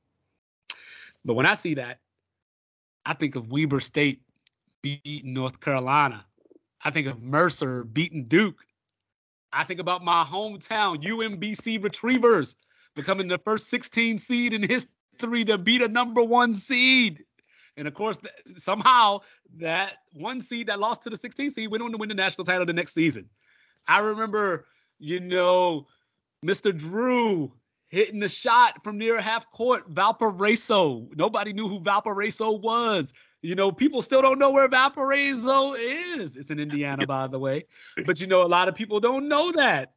But 1.26 1.34
when 1.34 1.48
I 1.48 1.56
see 1.56 1.76
that, 1.76 2.00
I 3.06 3.14
think 3.14 3.36
of 3.36 3.52
Weber 3.52 3.80
State 3.80 4.22
beating 4.82 5.34
North 5.34 5.60
Carolina. 5.60 6.26
I 6.82 6.92
think 6.92 7.08
of 7.08 7.22
Mercer 7.22 7.84
beating 7.84 8.26
Duke. 8.26 8.60
I 9.52 9.64
think 9.64 9.80
about 9.80 10.04
my 10.04 10.24
hometown, 10.24 11.04
UMBC 11.04 11.84
Retrievers, 11.84 12.56
becoming 12.96 13.28
the 13.28 13.38
first 13.38 13.68
16 13.68 14.18
seed 14.18 14.54
in 14.54 14.68
history 14.68 15.46
to 15.46 15.58
beat 15.58 15.82
a 15.82 15.88
number 15.88 16.24
one 16.24 16.54
seed. 16.54 17.24
And 17.78 17.88
of 17.88 17.94
course, 17.94 18.20
somehow 18.58 19.22
that 19.60 19.94
one 20.14 20.42
seed 20.42 20.68
that 20.68 20.80
lost 20.80 21.04
to 21.04 21.10
the 21.10 21.18
16 21.18 21.52
seed 21.52 21.72
went 21.72 21.84
on 21.84 21.92
to 21.92 21.98
win 21.98 22.10
the 22.10 22.16
national 22.16 22.46
title 22.46 22.66
the 22.66 22.74
next 22.74 22.94
season. 22.94 23.30
I 23.88 24.00
remember, 24.00 24.66
you 25.00 25.20
know, 25.20 25.88
Mr. 26.46 26.78
Drew 26.78 27.54
hitting 27.94 28.20
the 28.20 28.28
shot 28.28 28.84
from 28.84 28.98
near 28.98 29.22
half 29.22 29.52
court, 29.52 29.84
Valparaiso. 29.88 31.10
Nobody 31.16 31.54
knew 31.54 31.70
who 31.70 31.80
Valparaiso 31.80 32.54
was. 32.54 33.14
You 33.44 33.54
know, 33.54 33.72
people 33.72 34.02
still 34.02 34.24
don't 34.24 34.40
know 34.40 34.52
where 34.52 34.68
Valparaiso 34.68 35.76
is. 35.76 36.36
It's 36.36 36.50
in 36.50 36.60
Indiana, 36.60 37.06
by 37.06 37.28
the 37.28 37.38
way. 37.38 37.66
But 38.04 38.20
you 38.20 38.26
know, 38.26 38.42
a 38.42 38.48
lot 38.48 38.68
of 38.68 38.74
people 38.74 39.00
don't 39.00 39.28
know 39.28 39.52
that. 39.52 39.94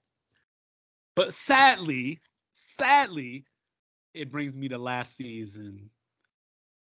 But 1.15 1.33
sadly, 1.33 2.21
sadly, 2.53 3.47
it 4.13 4.31
brings 4.31 4.55
me 4.55 4.69
to 4.69 4.79
last 4.79 5.17
season 5.17 5.89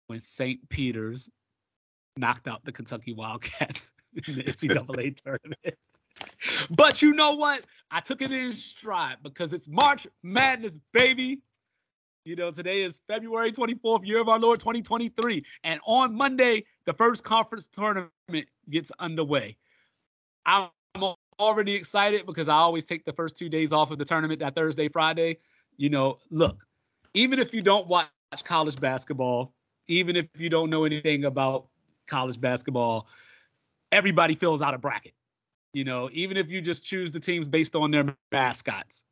when 0.07 0.19
St. 0.19 0.67
Peter's 0.67 1.29
knocked 2.17 2.47
out 2.47 2.65
the 2.65 2.71
Kentucky 2.71 3.13
Wildcats 3.13 3.91
in 4.27 4.35
the 4.37 4.43
NCAA 4.45 5.15
tournament. 5.21 5.77
But 6.69 7.01
you 7.01 7.13
know 7.13 7.33
what? 7.33 7.63
I 7.89 7.99
took 8.01 8.21
it 8.21 8.31
in 8.31 8.51
stride 8.53 9.17
because 9.23 9.53
it's 9.53 9.67
March 9.67 10.07
Madness, 10.23 10.79
baby. 10.93 11.41
You 12.25 12.35
know, 12.35 12.51
today 12.51 12.83
is 12.83 13.01
February 13.07 13.53
24th, 13.53 14.05
year 14.05 14.19
of 14.19 14.27
our 14.27 14.39
Lord 14.39 14.59
2023. 14.59 15.45
And 15.63 15.79
on 15.85 16.13
Monday, 16.13 16.65
the 16.85 16.93
first 16.93 17.23
conference 17.23 17.67
tournament 17.67 18.11
gets 18.69 18.91
underway. 18.99 19.55
I'm 20.45 20.69
already 21.39 21.75
excited 21.75 22.25
because 22.25 22.49
I 22.49 22.55
always 22.55 22.83
take 22.83 23.05
the 23.05 23.13
first 23.13 23.37
two 23.37 23.47
days 23.47 23.71
off 23.71 23.91
of 23.91 23.97
the 23.97 24.05
tournament, 24.05 24.41
that 24.41 24.55
Thursday, 24.55 24.89
Friday. 24.89 25.37
You 25.77 25.89
know, 25.89 26.19
look, 26.29 26.65
even 27.13 27.39
if 27.39 27.53
you 27.53 27.61
don't 27.61 27.87
watch 27.87 28.09
college 28.43 28.79
basketball, 28.79 29.53
even 29.87 30.15
if 30.17 30.27
you 30.37 30.49
don't 30.49 30.69
know 30.69 30.83
anything 30.83 31.23
about 31.23 31.67
college 32.07 32.41
basketball, 32.41 33.07
everybody 33.91 34.35
fills 34.35 34.61
out 34.61 34.73
a 34.73 34.77
bracket. 34.77 35.13
You 35.77 35.83
know, 35.83 36.09
even 36.11 36.37
if 36.37 36.49
you 36.49 36.61
just 36.61 36.83
choose 36.83 37.11
the 37.11 37.19
teams 37.19 37.47
based 37.47 37.75
on 37.75 37.91
their 37.91 38.15
mascots 38.31 39.03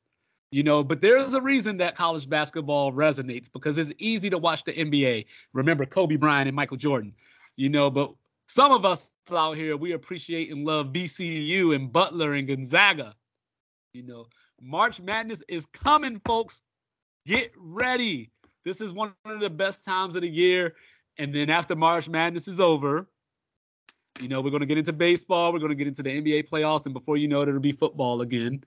you 0.51 0.63
know, 0.63 0.85
but 0.85 1.01
there's 1.01 1.33
a 1.33 1.41
reason 1.41 1.77
that 1.77 1.95
college 1.95 2.29
basketball 2.29 2.93
resonates 2.93 3.51
because 3.51 3.77
it's 3.77 3.91
easy 3.97 4.29
to 4.29 4.37
watch 4.37 4.63
the 4.63 4.71
NBA. 4.71 5.25
Remember 5.51 5.85
Kobe 5.85 6.15
Bryant 6.15 6.47
and 6.47 6.55
Michael 6.55 6.77
Jordan, 6.77 7.13
you 7.57 7.67
know, 7.67 7.89
but 7.89 8.13
some 8.47 8.71
of 8.71 8.85
us 8.85 9.11
out 9.33 9.57
here, 9.57 9.75
we 9.75 9.91
appreciate 9.91 10.49
and 10.51 10.63
love 10.63 10.93
VCU 10.93 11.75
and 11.75 11.91
Butler 11.91 12.33
and 12.33 12.47
Gonzaga. 12.47 13.15
You 13.93 14.03
know, 14.03 14.27
March 14.61 15.01
Madness 15.01 15.43
is 15.49 15.65
coming, 15.65 16.21
folks. 16.23 16.61
Get 17.25 17.51
ready. 17.57 18.31
This 18.63 18.79
is 18.79 18.93
one 18.93 19.13
of 19.25 19.41
the 19.41 19.49
best 19.49 19.83
times 19.83 20.15
of 20.15 20.21
the 20.21 20.29
year. 20.29 20.75
And 21.17 21.35
then 21.35 21.49
after 21.49 21.75
March 21.75 22.07
Madness 22.07 22.47
is 22.47 22.61
over, 22.61 23.09
you 24.21 24.27
know, 24.27 24.41
we're 24.41 24.49
going 24.49 24.61
to 24.61 24.65
get 24.65 24.77
into 24.77 24.93
baseball. 24.93 25.51
We're 25.51 25.59
going 25.59 25.69
to 25.69 25.75
get 25.75 25.87
into 25.87 26.03
the 26.03 26.21
NBA 26.21 26.49
playoffs. 26.49 26.85
And 26.85 26.93
before 26.93 27.17
you 27.17 27.27
know 27.27 27.41
it, 27.41 27.49
it'll 27.49 27.59
be 27.59 27.71
football 27.71 28.21
again 28.21 28.63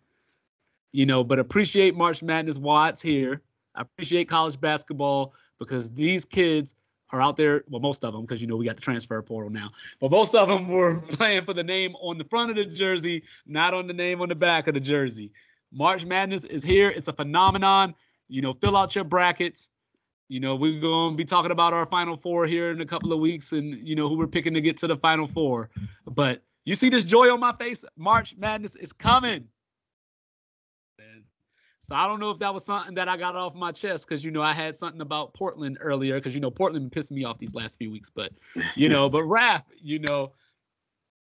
you 0.92 1.06
know, 1.06 1.24
but 1.24 1.38
appreciate 1.38 1.94
March 1.94 2.22
Madness 2.22 2.58
while 2.58 2.88
it's 2.88 3.02
here. 3.02 3.42
I 3.74 3.82
appreciate 3.82 4.28
college 4.28 4.60
basketball 4.60 5.34
because 5.58 5.90
these 5.90 6.24
kids 6.24 6.74
are 7.10 7.20
out 7.20 7.36
there. 7.36 7.64
Well, 7.68 7.80
most 7.80 8.04
of 8.04 8.12
them, 8.12 8.22
because 8.22 8.40
you 8.40 8.48
know 8.48 8.56
we 8.56 8.64
got 8.64 8.76
the 8.76 8.82
transfer 8.82 9.20
portal 9.22 9.50
now. 9.50 9.70
But 10.00 10.10
most 10.10 10.34
of 10.34 10.48
them 10.48 10.68
were 10.68 10.96
playing 11.00 11.44
for 11.44 11.54
the 11.54 11.64
name 11.64 11.94
on 11.96 12.18
the 12.18 12.24
front 12.24 12.50
of 12.50 12.56
the 12.56 12.66
jersey, 12.66 13.24
not 13.46 13.74
on 13.74 13.86
the 13.86 13.92
name 13.92 14.20
on 14.20 14.28
the 14.28 14.34
back 14.34 14.66
of 14.66 14.74
the 14.74 14.80
jersey. 14.80 15.32
March 15.70 16.04
Madness 16.06 16.44
is 16.44 16.64
here. 16.64 16.88
It's 16.90 17.08
a 17.08 17.12
phenomenon. 17.12 17.94
You 18.28 18.42
know, 18.42 18.54
fill 18.54 18.76
out 18.76 18.94
your 18.94 19.04
brackets. 19.04 19.70
You 20.28 20.40
know, 20.40 20.56
we're 20.56 20.80
going 20.80 21.12
to 21.12 21.16
be 21.16 21.24
talking 21.24 21.50
about 21.50 21.72
our 21.72 21.86
Final 21.86 22.16
Four 22.16 22.46
here 22.46 22.70
in 22.70 22.80
a 22.80 22.86
couple 22.86 23.12
of 23.12 23.18
weeks, 23.18 23.52
and 23.52 23.76
you 23.78 23.96
know 23.96 24.08
who 24.08 24.16
we're 24.18 24.26
picking 24.26 24.54
to 24.54 24.60
get 24.60 24.78
to 24.78 24.86
the 24.86 24.96
Final 24.96 25.26
Four. 25.26 25.70
But 26.06 26.42
You 26.64 26.74
see 26.74 26.90
this 26.90 27.04
joy 27.04 27.32
on 27.32 27.40
my 27.40 27.54
face? 27.54 27.84
March 27.96 28.36
Madness 28.36 28.76
is 28.76 28.92
coming. 28.92 29.48
So 31.88 31.94
I 31.94 32.06
don't 32.06 32.20
know 32.20 32.28
if 32.28 32.40
that 32.40 32.52
was 32.52 32.66
something 32.66 32.96
that 32.96 33.08
I 33.08 33.16
got 33.16 33.34
off 33.34 33.54
my 33.54 33.72
chest 33.72 34.06
because 34.06 34.22
you 34.22 34.30
know 34.30 34.42
I 34.42 34.52
had 34.52 34.76
something 34.76 35.00
about 35.00 35.32
Portland 35.32 35.78
earlier 35.80 36.16
because 36.16 36.34
you 36.34 36.40
know 36.40 36.50
Portland 36.50 36.92
pissed 36.92 37.10
me 37.10 37.24
off 37.24 37.38
these 37.38 37.54
last 37.54 37.78
few 37.78 37.90
weeks, 37.90 38.10
but 38.10 38.30
you 38.74 38.90
know, 38.90 39.08
but 39.08 39.24
Raf, 39.24 39.66
you 39.80 39.98
know, 39.98 40.32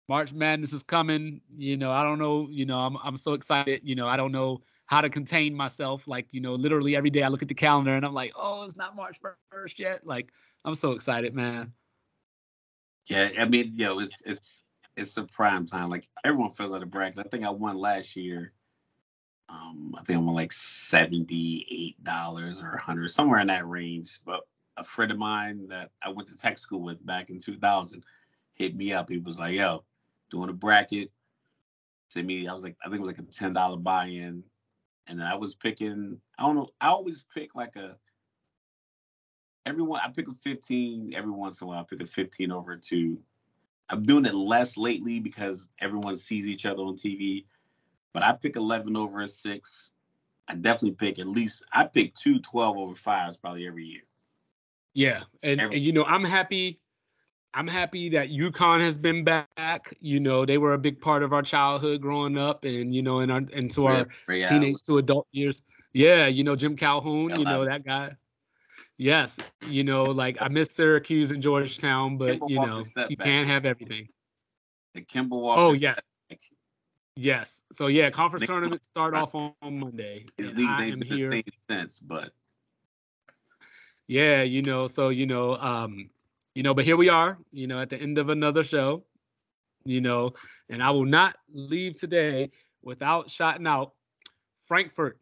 March 0.09 0.33
Madness 0.33 0.73
is 0.73 0.83
coming. 0.83 1.41
You 1.49 1.77
know, 1.77 1.93
I 1.93 2.03
don't 2.03 2.19
know. 2.19 2.49
You 2.51 2.67
know, 2.67 2.79
I'm 2.79 2.97
I'm 2.97 3.17
so 3.17 3.35
excited. 3.35 3.83
You 3.85 3.95
know, 3.95 4.09
I 4.09 4.17
don't 4.17 4.33
know 4.33 4.63
how 4.87 5.01
to 5.01 5.11
contain 5.11 5.55
myself. 5.55 6.09
Like, 6.09 6.29
you 6.31 6.41
know, 6.41 6.55
literally 6.55 6.97
every 6.97 7.11
day 7.11 7.23
I 7.23 7.29
look 7.29 7.43
at 7.43 7.49
the 7.49 7.55
calendar 7.55 7.95
and 7.95 8.07
I'm 8.07 8.15
like, 8.15 8.33
oh, 8.37 8.63
it's 8.63 8.77
not 8.77 8.97
March 8.97 9.19
1st 9.53 9.79
yet. 9.79 10.07
Like, 10.07 10.31
I'm 10.65 10.75
so 10.75 10.93
excited, 10.93 11.35
man. 11.35 11.73
Yeah, 13.07 13.31
I 13.39 13.45
mean, 13.45 13.73
yo, 13.75 13.99
it's 14.01 14.21
it's 14.27 14.63
it's 14.97 15.17
a 15.17 15.25
prime 15.25 15.67
time. 15.67 15.91
Like 15.91 16.09
everyone 16.25 16.51
feels 16.51 16.73
like 16.73 16.83
a 16.83 16.87
bracket. 16.87 17.25
I 17.25 17.29
think 17.29 17.45
I 17.45 17.51
won 17.51 17.79
last 17.79 18.17
year. 18.17 18.53
Um, 19.49 19.95
I 19.97 20.03
think 20.03 20.19
I 20.19 20.23
won 20.23 20.35
like 20.35 20.53
seventy-eight 20.53 22.03
dollars 22.03 22.61
or 22.61 22.77
hundred, 22.77 23.09
somewhere 23.11 23.39
in 23.39 23.47
that 23.47 23.69
range. 23.69 24.19
But 24.25 24.43
a 24.77 24.83
friend 24.83 25.13
of 25.13 25.19
mine 25.19 25.69
that 25.69 25.93
I 26.03 26.11
went 26.11 26.29
to 26.29 26.37
tech 26.37 26.59
school 26.59 26.83
with 26.83 27.05
back 27.07 27.31
in 27.31 27.39
2000 27.39 28.03
hit 28.55 28.75
me 28.75 28.93
up. 28.93 29.09
He 29.09 29.19
was 29.19 29.39
like, 29.39 29.55
"Yo, 29.55 29.85
doing 30.31 30.51
a 30.51 30.53
bracket." 30.53 31.13
To 32.11 32.23
me, 32.23 32.49
I 32.49 32.55
was 32.55 32.65
like, 32.65 32.77
I 32.85 32.89
think 32.89 32.97
it 32.97 33.07
was 33.07 33.09
like 33.09 33.19
a 33.19 33.31
ten 33.31 33.53
dollar 33.53 33.77
buy-in 33.77 34.43
and 35.07 35.19
then 35.19 35.27
I 35.27 35.35
was 35.35 35.55
picking. 35.55 36.21
I 36.39 36.43
don't 36.43 36.57
know. 36.57 36.69
I 36.81 36.89
always 36.89 37.25
pick 37.35 37.55
like 37.55 37.77
a. 37.77 37.97
Everyone, 39.65 40.01
I 40.03 40.09
pick 40.09 40.29
a 40.29 40.33
15 40.33 41.13
every 41.15 41.31
once 41.31 41.61
in 41.61 41.65
a 41.65 41.69
while. 41.69 41.81
I 41.81 41.83
pick 41.83 42.01
a 42.01 42.07
15 42.07 42.53
over 42.53 42.73
a 42.73 42.79
two. 42.79 43.19
I'm 43.89 44.03
doing 44.03 44.25
it 44.25 44.35
less 44.35 44.77
lately 44.77 45.19
because 45.19 45.69
everyone 45.81 46.17
sees 46.17 46.47
each 46.47 46.67
other 46.67 46.83
on 46.83 46.95
TV. 46.95 47.45
But 48.13 48.23
I 48.23 48.33
pick 48.33 48.57
11 48.57 48.97
over 48.97 49.23
a 49.23 49.27
six. 49.27 49.91
I 50.49 50.55
definitely 50.55 50.93
pick 50.93 51.19
at 51.19 51.27
least. 51.27 51.65
I 51.73 51.85
pick 51.85 52.15
two 52.15 52.39
12 52.39 52.77
over 52.77 52.95
fives 52.95 53.37
probably 53.37 53.67
every 53.67 53.85
year. 53.85 54.03
Yeah, 54.95 55.25
and, 55.43 55.61
every, 55.61 55.77
and 55.77 55.85
you 55.85 55.93
know 55.93 56.05
I'm 56.05 56.25
happy 56.25 56.81
I'm 57.57 57.67
happy 57.67 58.11
that 58.11 58.29
UConn 58.29 58.81
has 58.81 58.99
been 58.99 59.25
back. 59.25 59.97
You 60.01 60.21
know, 60.21 60.45
they 60.45 60.59
were 60.59 60.75
a 60.75 60.79
big 60.79 61.01
part 61.01 61.23
of 61.23 61.33
our 61.33 61.41
childhood 61.41 62.03
growing 62.03 62.37
up, 62.37 62.67
and 62.67 62.95
you 62.95 63.03
know, 63.03 63.21
in 63.21 63.31
our 63.31 63.41
into 63.51 63.87
our 63.87 64.07
teenage 64.29 64.83
to 64.83 64.99
adult 64.99 65.27
years. 65.33 65.63
Yeah, 65.95 66.27
you 66.27 66.45
know, 66.45 66.55
Jim 66.55 66.77
Calhoun. 66.77 67.31
You 67.31 67.45
know 67.47 67.65
that 67.65 67.83
guy. 67.83 68.15
Yes, 68.99 69.39
you 69.69 69.85
know, 69.85 70.05
like 70.05 70.37
I 70.39 70.49
miss 70.49 70.71
Syracuse 70.71 71.31
and 71.31 71.43
Georgetown, 71.43 72.19
but 72.19 72.39
you 72.47 72.57
know, 72.57 72.83
you 73.09 73.17
can't 73.17 73.49
have 73.49 73.65
everything. 73.65 74.09
The 74.93 75.01
Kemba 75.01 75.31
Walker. 75.31 75.61
Oh 75.63 75.73
yes. 75.73 76.11
Yes. 77.17 77.63
So 77.73 77.87
yeah, 77.87 78.11
conference 78.11 78.47
tournament 78.47 78.85
start 78.85 79.15
off 79.15 79.35
on, 79.35 79.55
on 79.63 79.79
Monday. 79.79 80.27
I 80.39 80.85
am 80.93 81.01
here. 81.01 81.43
Sense, 81.71 82.01
but 82.01 82.33
yeah, 84.07 84.43
you 84.43 84.61
know, 84.61 84.87
so 84.87 85.09
you 85.09 85.25
know, 85.25 85.57
um, 85.57 86.11
you 86.57 86.63
know, 86.63 86.73
but 86.73 86.87
here 86.87 86.97
we 86.97 87.11
are, 87.11 87.37
you 87.53 87.67
know, 87.67 87.83
at 87.83 87.91
the 87.91 88.01
end 88.01 88.17
of 88.17 88.31
another 88.31 88.65
show, 88.65 89.05
you 89.85 90.01
know, 90.01 90.33
and 90.71 90.83
I 90.83 90.91
will 90.91 91.05
not 91.05 91.37
leave 91.53 91.97
today 92.01 92.51
without 92.83 93.31
shouting 93.31 93.67
out 93.67 93.93
Frankfurt, 94.67 95.19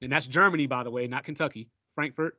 and 0.00 0.10
that's 0.10 0.26
Germany, 0.26 0.66
by 0.66 0.84
the 0.84 0.90
way, 0.90 1.06
not 1.06 1.24
Kentucky. 1.24 1.68
Frankfurt, 1.94 2.38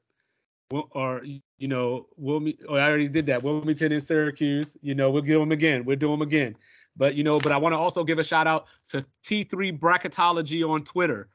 or 0.71 1.21
you 1.23 1.67
know, 1.67 2.07
Wilmington. 2.17 2.65
Oh, 2.67 2.76
I 2.76 2.88
already 2.88 3.07
did 3.07 3.27
that. 3.27 3.43
Wilmington 3.43 3.91
and 3.91 4.01
Syracuse. 4.01 4.76
You 4.81 4.95
know, 4.95 5.11
we'll 5.11 5.21
give 5.21 5.39
them 5.39 5.51
again. 5.51 5.85
We'll 5.85 5.97
do 5.97 6.09
them 6.09 6.23
again. 6.23 6.55
But 6.97 7.13
you 7.13 7.23
know, 7.23 7.39
but 7.39 7.51
I 7.51 7.57
want 7.57 7.73
to 7.73 7.77
also 7.77 8.03
give 8.03 8.17
a 8.17 8.23
shout 8.23 8.47
out 8.47 8.65
to 8.89 9.05
T3 9.26 9.77
Bracketology 9.77 10.67
on 10.67 10.84
Twitter. 10.84 11.30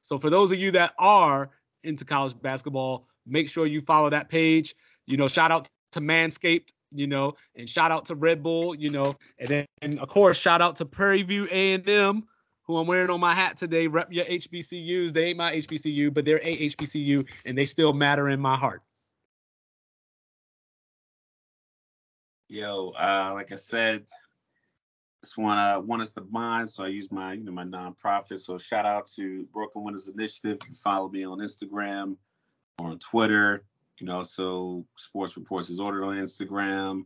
So 0.00 0.18
for 0.18 0.30
those 0.30 0.50
of 0.50 0.58
you 0.58 0.70
that 0.70 0.94
are 0.98 1.50
into 1.82 2.06
college 2.06 2.40
basketball, 2.40 3.06
make 3.26 3.50
sure 3.50 3.66
you 3.66 3.82
follow 3.82 4.08
that 4.08 4.30
page. 4.30 4.74
You 5.06 5.18
know, 5.18 5.28
shout 5.28 5.50
out 5.50 5.68
to 5.94 6.00
Manscaped, 6.00 6.68
you 6.92 7.06
know, 7.06 7.34
and 7.56 7.68
shout 7.68 7.90
out 7.90 8.06
to 8.06 8.14
Red 8.14 8.42
Bull, 8.42 8.74
you 8.74 8.90
know, 8.90 9.16
and 9.38 9.48
then 9.48 9.66
and 9.82 9.98
of 9.98 10.08
course 10.08 10.38
shout 10.38 10.62
out 10.62 10.76
to 10.76 10.84
Prairie 10.84 11.22
View 11.22 11.48
A&M, 11.50 12.24
who 12.62 12.76
I'm 12.76 12.86
wearing 12.86 13.10
on 13.10 13.20
my 13.20 13.34
hat 13.34 13.56
today. 13.56 13.86
Rep 13.86 14.12
your 14.12 14.24
HBCUs. 14.24 15.12
They 15.12 15.26
ain't 15.26 15.38
my 15.38 15.56
HBCU, 15.56 16.12
but 16.12 16.24
they're 16.24 16.40
a 16.42 16.68
HBCU, 16.70 17.28
and 17.44 17.58
they 17.58 17.66
still 17.66 17.92
matter 17.92 18.28
in 18.28 18.40
my 18.40 18.56
heart. 18.56 18.82
Yo, 22.48 22.90
uh, 22.90 23.32
like 23.34 23.50
I 23.50 23.56
said, 23.56 24.06
one 25.36 25.58
uh 25.58 25.80
one 25.80 26.00
is 26.00 26.12
the 26.12 26.20
bond, 26.20 26.68
so 26.68 26.84
I 26.84 26.88
use 26.88 27.10
my 27.10 27.32
you 27.32 27.44
know 27.44 27.52
my 27.52 27.64
nonprofit. 27.64 28.38
So 28.38 28.58
shout 28.58 28.84
out 28.84 29.06
to 29.16 29.44
Broken 29.52 29.82
Windows 29.82 30.08
Initiative. 30.08 30.58
You 30.60 30.66
can 30.66 30.74
follow 30.74 31.08
me 31.08 31.24
on 31.24 31.38
Instagram 31.38 32.16
or 32.78 32.88
on 32.88 32.98
Twitter. 32.98 33.64
You 33.98 34.06
know, 34.06 34.22
so 34.24 34.84
Sports 34.96 35.36
Reports 35.36 35.70
is 35.70 35.80
ordered 35.80 36.04
on 36.04 36.16
Instagram. 36.16 37.04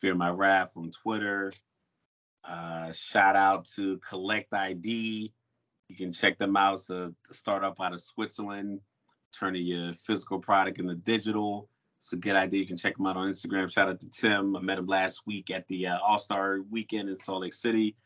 Fear 0.00 0.14
My 0.16 0.30
Raf 0.30 0.76
on 0.76 0.90
Twitter. 0.90 1.52
Uh, 2.44 2.92
shout 2.92 3.36
out 3.36 3.64
to 3.76 3.98
Collect 3.98 4.52
ID. 4.52 5.32
You 5.88 5.96
can 5.96 6.12
check 6.12 6.38
them 6.38 6.56
out. 6.56 6.74
It's 6.74 6.90
a, 6.90 7.12
startup 7.30 7.80
out 7.80 7.92
of 7.92 8.00
Switzerland, 8.00 8.80
turning 9.38 9.66
your 9.66 9.92
physical 9.92 10.38
product 10.38 10.78
into 10.78 10.94
digital. 10.94 11.68
It's 11.98 12.12
a 12.12 12.16
good 12.16 12.36
idea. 12.36 12.60
You 12.60 12.66
can 12.66 12.76
check 12.76 12.96
them 12.96 13.06
out 13.06 13.16
on 13.16 13.30
Instagram. 13.30 13.72
Shout 13.72 13.88
out 13.88 14.00
to 14.00 14.08
Tim. 14.10 14.56
I 14.56 14.60
met 14.60 14.78
him 14.78 14.86
last 14.86 15.22
week 15.26 15.50
at 15.50 15.66
the 15.68 15.86
uh, 15.86 15.98
All 15.98 16.18
Star 16.18 16.60
Weekend 16.70 17.08
in 17.08 17.18
Salt 17.18 17.42
Lake 17.42 17.54
City. 17.54 17.96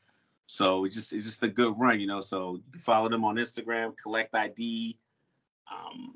So 0.47 0.85
it's 0.85 0.95
just 0.95 1.13
it's 1.13 1.27
just 1.27 1.43
a 1.43 1.49
good 1.49 1.75
run, 1.79 2.01
you 2.01 2.07
know. 2.07 2.21
So 2.21 2.57
you 2.57 2.73
can 2.73 2.81
follow 2.81 3.09
them 3.09 3.25
on 3.25 3.37
Instagram, 3.37 3.97
Collect 3.97 4.35
ID. 4.35 4.97
Um, 5.71 6.15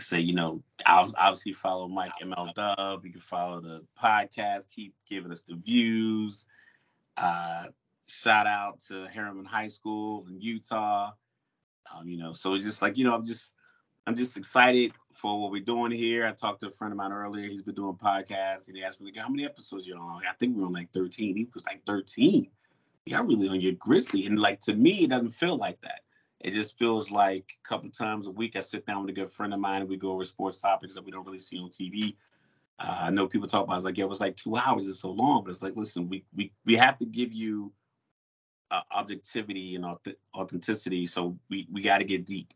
say, 0.00 0.20
you 0.20 0.34
know, 0.34 0.62
obviously 0.86 1.52
follow 1.52 1.88
Mike 1.88 2.12
ML 2.22 2.54
Dub. 2.54 3.04
You 3.04 3.12
can 3.12 3.20
follow 3.20 3.60
the 3.60 3.84
podcast. 4.02 4.68
Keep 4.68 4.94
giving 5.08 5.32
us 5.32 5.42
the 5.42 5.54
views. 5.54 6.46
Uh, 7.16 7.66
shout 8.06 8.46
out 8.46 8.80
to 8.88 9.06
Herriman 9.14 9.46
High 9.46 9.68
School 9.68 10.26
in 10.28 10.40
Utah. 10.40 11.12
Um, 11.94 12.08
you 12.08 12.16
know, 12.16 12.32
so 12.32 12.54
it's 12.54 12.64
just 12.64 12.80
like, 12.80 12.96
you 12.96 13.04
know, 13.04 13.14
I'm 13.14 13.26
just 13.26 13.52
I'm 14.06 14.16
just 14.16 14.36
excited 14.36 14.92
for 15.12 15.40
what 15.40 15.52
we're 15.52 15.62
doing 15.62 15.92
here. 15.92 16.26
I 16.26 16.32
talked 16.32 16.60
to 16.60 16.66
a 16.66 16.70
friend 16.70 16.92
of 16.92 16.96
mine 16.96 17.12
earlier. 17.12 17.48
He's 17.48 17.62
been 17.62 17.74
doing 17.74 17.94
podcasts, 17.94 18.66
and 18.66 18.76
he 18.76 18.82
asked 18.82 19.00
me, 19.00 19.12
like, 19.12 19.22
how 19.22 19.28
many 19.28 19.44
episodes 19.44 19.86
you 19.86 19.94
on? 19.94 20.22
I 20.28 20.32
think 20.40 20.56
we 20.56 20.62
are 20.62 20.66
on 20.66 20.72
like 20.72 20.92
13. 20.92 21.36
He 21.36 21.48
was 21.54 21.64
like 21.66 21.84
13. 21.86 22.48
Yeah, 23.04 23.22
really 23.24 23.48
on 23.48 23.60
your 23.60 23.72
Grizzly. 23.74 24.26
And 24.26 24.38
like 24.38 24.60
to 24.60 24.74
me, 24.74 25.04
it 25.04 25.10
doesn't 25.10 25.30
feel 25.30 25.56
like 25.56 25.80
that. 25.82 26.00
It 26.42 26.52
just 26.52 26.78
feels 26.78 27.10
like 27.10 27.56
a 27.64 27.68
couple 27.68 27.88
times 27.90 28.26
a 28.26 28.30
week 28.30 28.56
I 28.56 28.60
sit 28.60 28.84
down 28.84 29.02
with 29.02 29.10
a 29.10 29.20
good 29.20 29.30
friend 29.30 29.54
of 29.54 29.60
mine 29.60 29.82
and 29.82 29.88
we 29.88 29.96
go 29.96 30.12
over 30.12 30.24
sports 30.24 30.58
topics 30.58 30.94
that 30.94 31.04
we 31.04 31.12
don't 31.12 31.24
really 31.24 31.38
see 31.38 31.58
on 31.58 31.70
TV. 31.70 32.16
Uh, 32.78 32.96
I 33.02 33.10
know 33.10 33.28
people 33.28 33.46
talk 33.46 33.64
about 33.64 33.76
it's 33.76 33.84
like 33.84 33.96
yeah, 33.96 34.04
it 34.04 34.08
was 34.08 34.20
like 34.20 34.36
two 34.36 34.56
hours, 34.56 34.88
it's 34.88 34.98
so 34.98 35.10
long, 35.10 35.44
but 35.44 35.50
it's 35.50 35.62
like 35.62 35.76
listen, 35.76 36.08
we 36.08 36.24
we 36.34 36.52
we 36.66 36.74
have 36.74 36.98
to 36.98 37.06
give 37.06 37.32
you 37.32 37.72
uh, 38.72 38.80
objectivity 38.90 39.76
and 39.76 39.84
authenticity, 40.34 41.06
so 41.06 41.38
we 41.48 41.68
we 41.70 41.80
got 41.80 41.98
to 41.98 42.04
get 42.04 42.26
deep. 42.26 42.52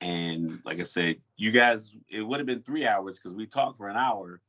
And 0.00 0.60
like 0.64 0.80
I 0.80 0.84
said, 0.84 1.16
you 1.36 1.50
guys, 1.50 1.94
it 2.08 2.22
would 2.22 2.40
have 2.40 2.46
been 2.46 2.62
three 2.62 2.86
hours 2.86 3.18
because 3.18 3.34
we 3.34 3.46
talked 3.46 3.76
for 3.76 3.88
an 3.88 3.96
hour 3.96 4.40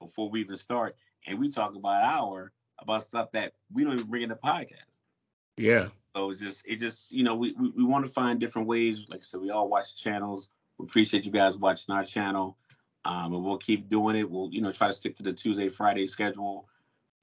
before 0.00 0.30
we 0.30 0.40
even 0.40 0.56
start, 0.56 0.96
and 1.26 1.38
we 1.38 1.50
talk 1.50 1.74
about 1.74 2.02
an 2.02 2.08
hour 2.10 2.52
about 2.78 3.02
stuff 3.02 3.32
that 3.32 3.52
we 3.72 3.84
don't 3.84 3.94
even 3.94 4.06
bring 4.06 4.22
in 4.22 4.28
the 4.30 4.36
podcast. 4.36 5.00
Yeah. 5.56 5.88
So 6.16 6.30
it's 6.30 6.40
just 6.40 6.66
it 6.66 6.76
just 6.76 7.12
you 7.12 7.22
know 7.22 7.36
we, 7.36 7.52
we, 7.60 7.70
we 7.76 7.84
want 7.84 8.06
to 8.06 8.10
find 8.10 8.40
different 8.40 8.66
ways. 8.66 9.06
Like 9.10 9.20
I 9.20 9.22
said, 9.22 9.40
we 9.40 9.50
all 9.50 9.68
watch 9.68 9.92
the 9.92 9.98
channels. 9.98 10.48
We 10.78 10.86
appreciate 10.86 11.26
you 11.26 11.32
guys 11.32 11.58
watching 11.58 11.94
our 11.94 12.04
channel. 12.04 12.56
Um, 13.04 13.34
and 13.34 13.44
we'll 13.44 13.58
keep 13.58 13.90
doing 13.90 14.16
it. 14.16 14.28
We'll 14.28 14.48
you 14.50 14.62
know 14.62 14.70
try 14.70 14.86
to 14.86 14.94
stick 14.94 15.14
to 15.16 15.22
the 15.22 15.32
Tuesday 15.32 15.68
Friday 15.68 16.06
schedule 16.06 16.68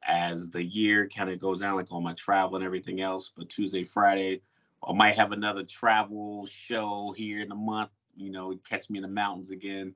as 0.08 0.50
the 0.52 0.64
year 0.64 1.10
kind 1.10 1.32
of 1.32 1.40
goes 1.40 1.60
down, 1.60 1.76
like 1.76 1.92
all 1.92 2.02
my 2.02 2.14
travel 2.14 2.56
and 2.56 2.64
everything 2.64 3.02
else. 3.02 3.32
But 3.36 3.50
Tuesday 3.50 3.84
Friday, 3.84 4.42
I 4.88 4.94
might 4.94 5.16
have 5.16 5.32
another 5.32 5.64
travel 5.64 6.46
show 6.46 7.16
here 7.18 7.42
in 7.42 7.52
a 7.52 7.56
month. 7.56 7.90
You 8.16 8.30
know, 8.30 8.56
catch 8.70 8.92
me 8.92 9.00
in 9.00 9.04
the 9.04 9.08
mountains 9.08 9.50
again. 9.50 9.96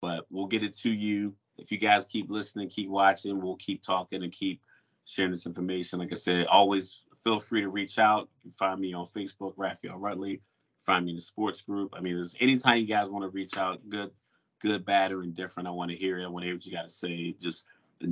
But 0.00 0.24
we'll 0.30 0.46
get 0.46 0.62
it 0.62 0.74
to 0.74 0.90
you. 0.90 1.34
If 1.58 1.72
you 1.72 1.78
guys 1.78 2.06
keep 2.06 2.30
listening, 2.30 2.68
keep 2.68 2.90
watching, 2.90 3.42
we'll 3.42 3.56
keep 3.56 3.82
talking 3.82 4.22
and 4.22 4.30
keep 4.30 4.60
sharing 5.04 5.32
this 5.32 5.46
information. 5.46 5.98
Like 5.98 6.12
I 6.12 6.16
said, 6.16 6.46
always 6.46 7.00
feel 7.26 7.40
free 7.40 7.62
to 7.62 7.68
reach 7.68 7.98
out. 7.98 8.28
You 8.36 8.42
can 8.42 8.50
find 8.52 8.80
me 8.80 8.94
on 8.94 9.04
Facebook, 9.04 9.54
Raphael 9.56 9.98
Rutley. 9.98 10.42
Find 10.78 11.04
me 11.04 11.10
in 11.10 11.16
the 11.16 11.22
sports 11.22 11.60
group. 11.60 11.92
I 11.92 12.00
mean, 12.00 12.14
there's 12.14 12.36
anytime 12.38 12.78
you 12.78 12.86
guys 12.86 13.08
want 13.08 13.24
to 13.24 13.30
reach 13.30 13.56
out, 13.56 13.80
good, 13.88 14.12
good, 14.60 14.84
bad, 14.84 15.10
or 15.10 15.24
indifferent. 15.24 15.66
I 15.66 15.72
want 15.72 15.90
to 15.90 15.96
hear 15.96 16.20
it. 16.20 16.24
I 16.24 16.28
want 16.28 16.44
to 16.44 16.46
hear 16.46 16.54
what 16.54 16.64
you 16.64 16.70
got 16.70 16.84
to 16.84 16.88
say. 16.88 17.34
Just 17.40 17.64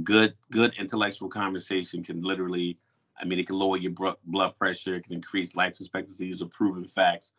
good, 0.02 0.34
good 0.50 0.74
intellectual 0.80 1.28
conversation 1.28 2.02
can 2.02 2.24
literally, 2.24 2.76
I 3.16 3.24
mean, 3.24 3.38
it 3.38 3.46
can 3.46 3.56
lower 3.56 3.76
your 3.76 3.92
blood 3.92 4.56
pressure. 4.58 4.96
It 4.96 5.04
can 5.04 5.12
increase 5.12 5.54
life 5.54 5.78
expectancy. 5.78 6.26
These 6.26 6.42
are 6.42 6.46
proven 6.46 6.84
facts. 6.84 7.34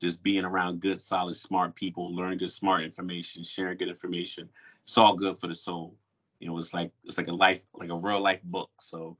Just 0.00 0.22
being 0.22 0.46
around 0.46 0.80
good, 0.80 0.98
solid, 0.98 1.36
smart 1.36 1.74
people, 1.74 2.14
learning 2.16 2.38
good, 2.38 2.52
smart 2.52 2.84
information, 2.84 3.42
sharing 3.42 3.76
good 3.76 3.88
information. 3.88 4.48
It's 4.84 4.96
all 4.96 5.14
good 5.14 5.36
for 5.36 5.48
the 5.48 5.54
soul. 5.54 5.94
You 6.40 6.48
know, 6.48 6.56
it's 6.56 6.72
like 6.72 6.90
it's 7.04 7.18
like 7.18 7.28
a 7.28 7.34
life, 7.34 7.64
like 7.74 7.90
a 7.90 7.96
real 7.96 8.22
life 8.22 8.42
book. 8.44 8.70
So 8.80 9.18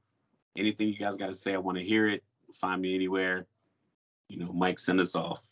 anything 0.57 0.87
you 0.87 0.97
guys 0.97 1.17
got 1.17 1.27
to 1.27 1.35
say, 1.35 1.53
I 1.53 1.57
want 1.57 1.77
to 1.77 1.83
hear 1.83 2.07
it. 2.07 2.23
Find 2.53 2.81
me 2.81 2.95
anywhere. 2.95 3.45
You 4.27 4.37
know, 4.37 4.51
Mike, 4.51 4.79
send 4.79 4.99
us 4.99 5.15
off. 5.15 5.45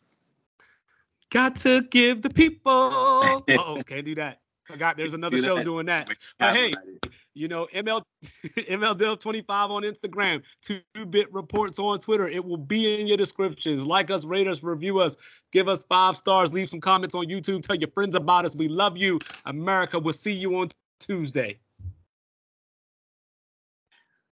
Got 1.30 1.57
to 1.57 1.82
give 1.82 2.22
the 2.22 2.30
people. 2.30 2.72
oh, 2.74 3.84
can't 3.86 4.06
do 4.06 4.15
that. 4.15 4.40
Forgot 4.65 4.98
there's 4.98 5.14
another 5.14 5.38
do 5.38 5.44
show 5.44 5.64
doing 5.64 5.86
that. 5.86 6.10
But 6.38 6.56
hey, 6.56 6.74
you 7.34 7.48
know, 7.48 7.68
ML 7.74 8.02
MLDub25 8.57 9.49
on 9.49 9.84
Instagram, 9.84 10.41
two 10.61 10.82
bit 11.10 11.34
reports 11.34 11.80
on 11.80 11.99
Twitter. 11.99 12.28
It 12.28 12.44
will 12.44 12.57
be 12.57 12.99
in 12.99 13.07
your 13.07 13.15
descriptions. 13.15 13.86
Like 13.86 14.11
us, 14.11 14.26
rate 14.26 14.48
us, 14.48 14.64
review 14.64 14.99
us, 14.99 15.15
give 15.53 15.69
us 15.69 15.86
five 15.86 16.18
stars, 16.18 16.52
leave 16.52 16.68
some 16.68 16.82
comments 16.82 17.15
on 17.15 17.28
YouTube, 17.28 17.61
tell 17.61 17.78
your 17.78 17.91
friends 17.91 18.15
about 18.15 18.44
us. 18.44 18.56
We 18.56 18.68
love 18.68 18.98
you. 18.98 19.19
America, 19.45 19.99
we'll 19.99 20.14
see 20.14 20.34
you 20.34 20.57
on 20.57 20.69
Tuesday. 20.99 21.60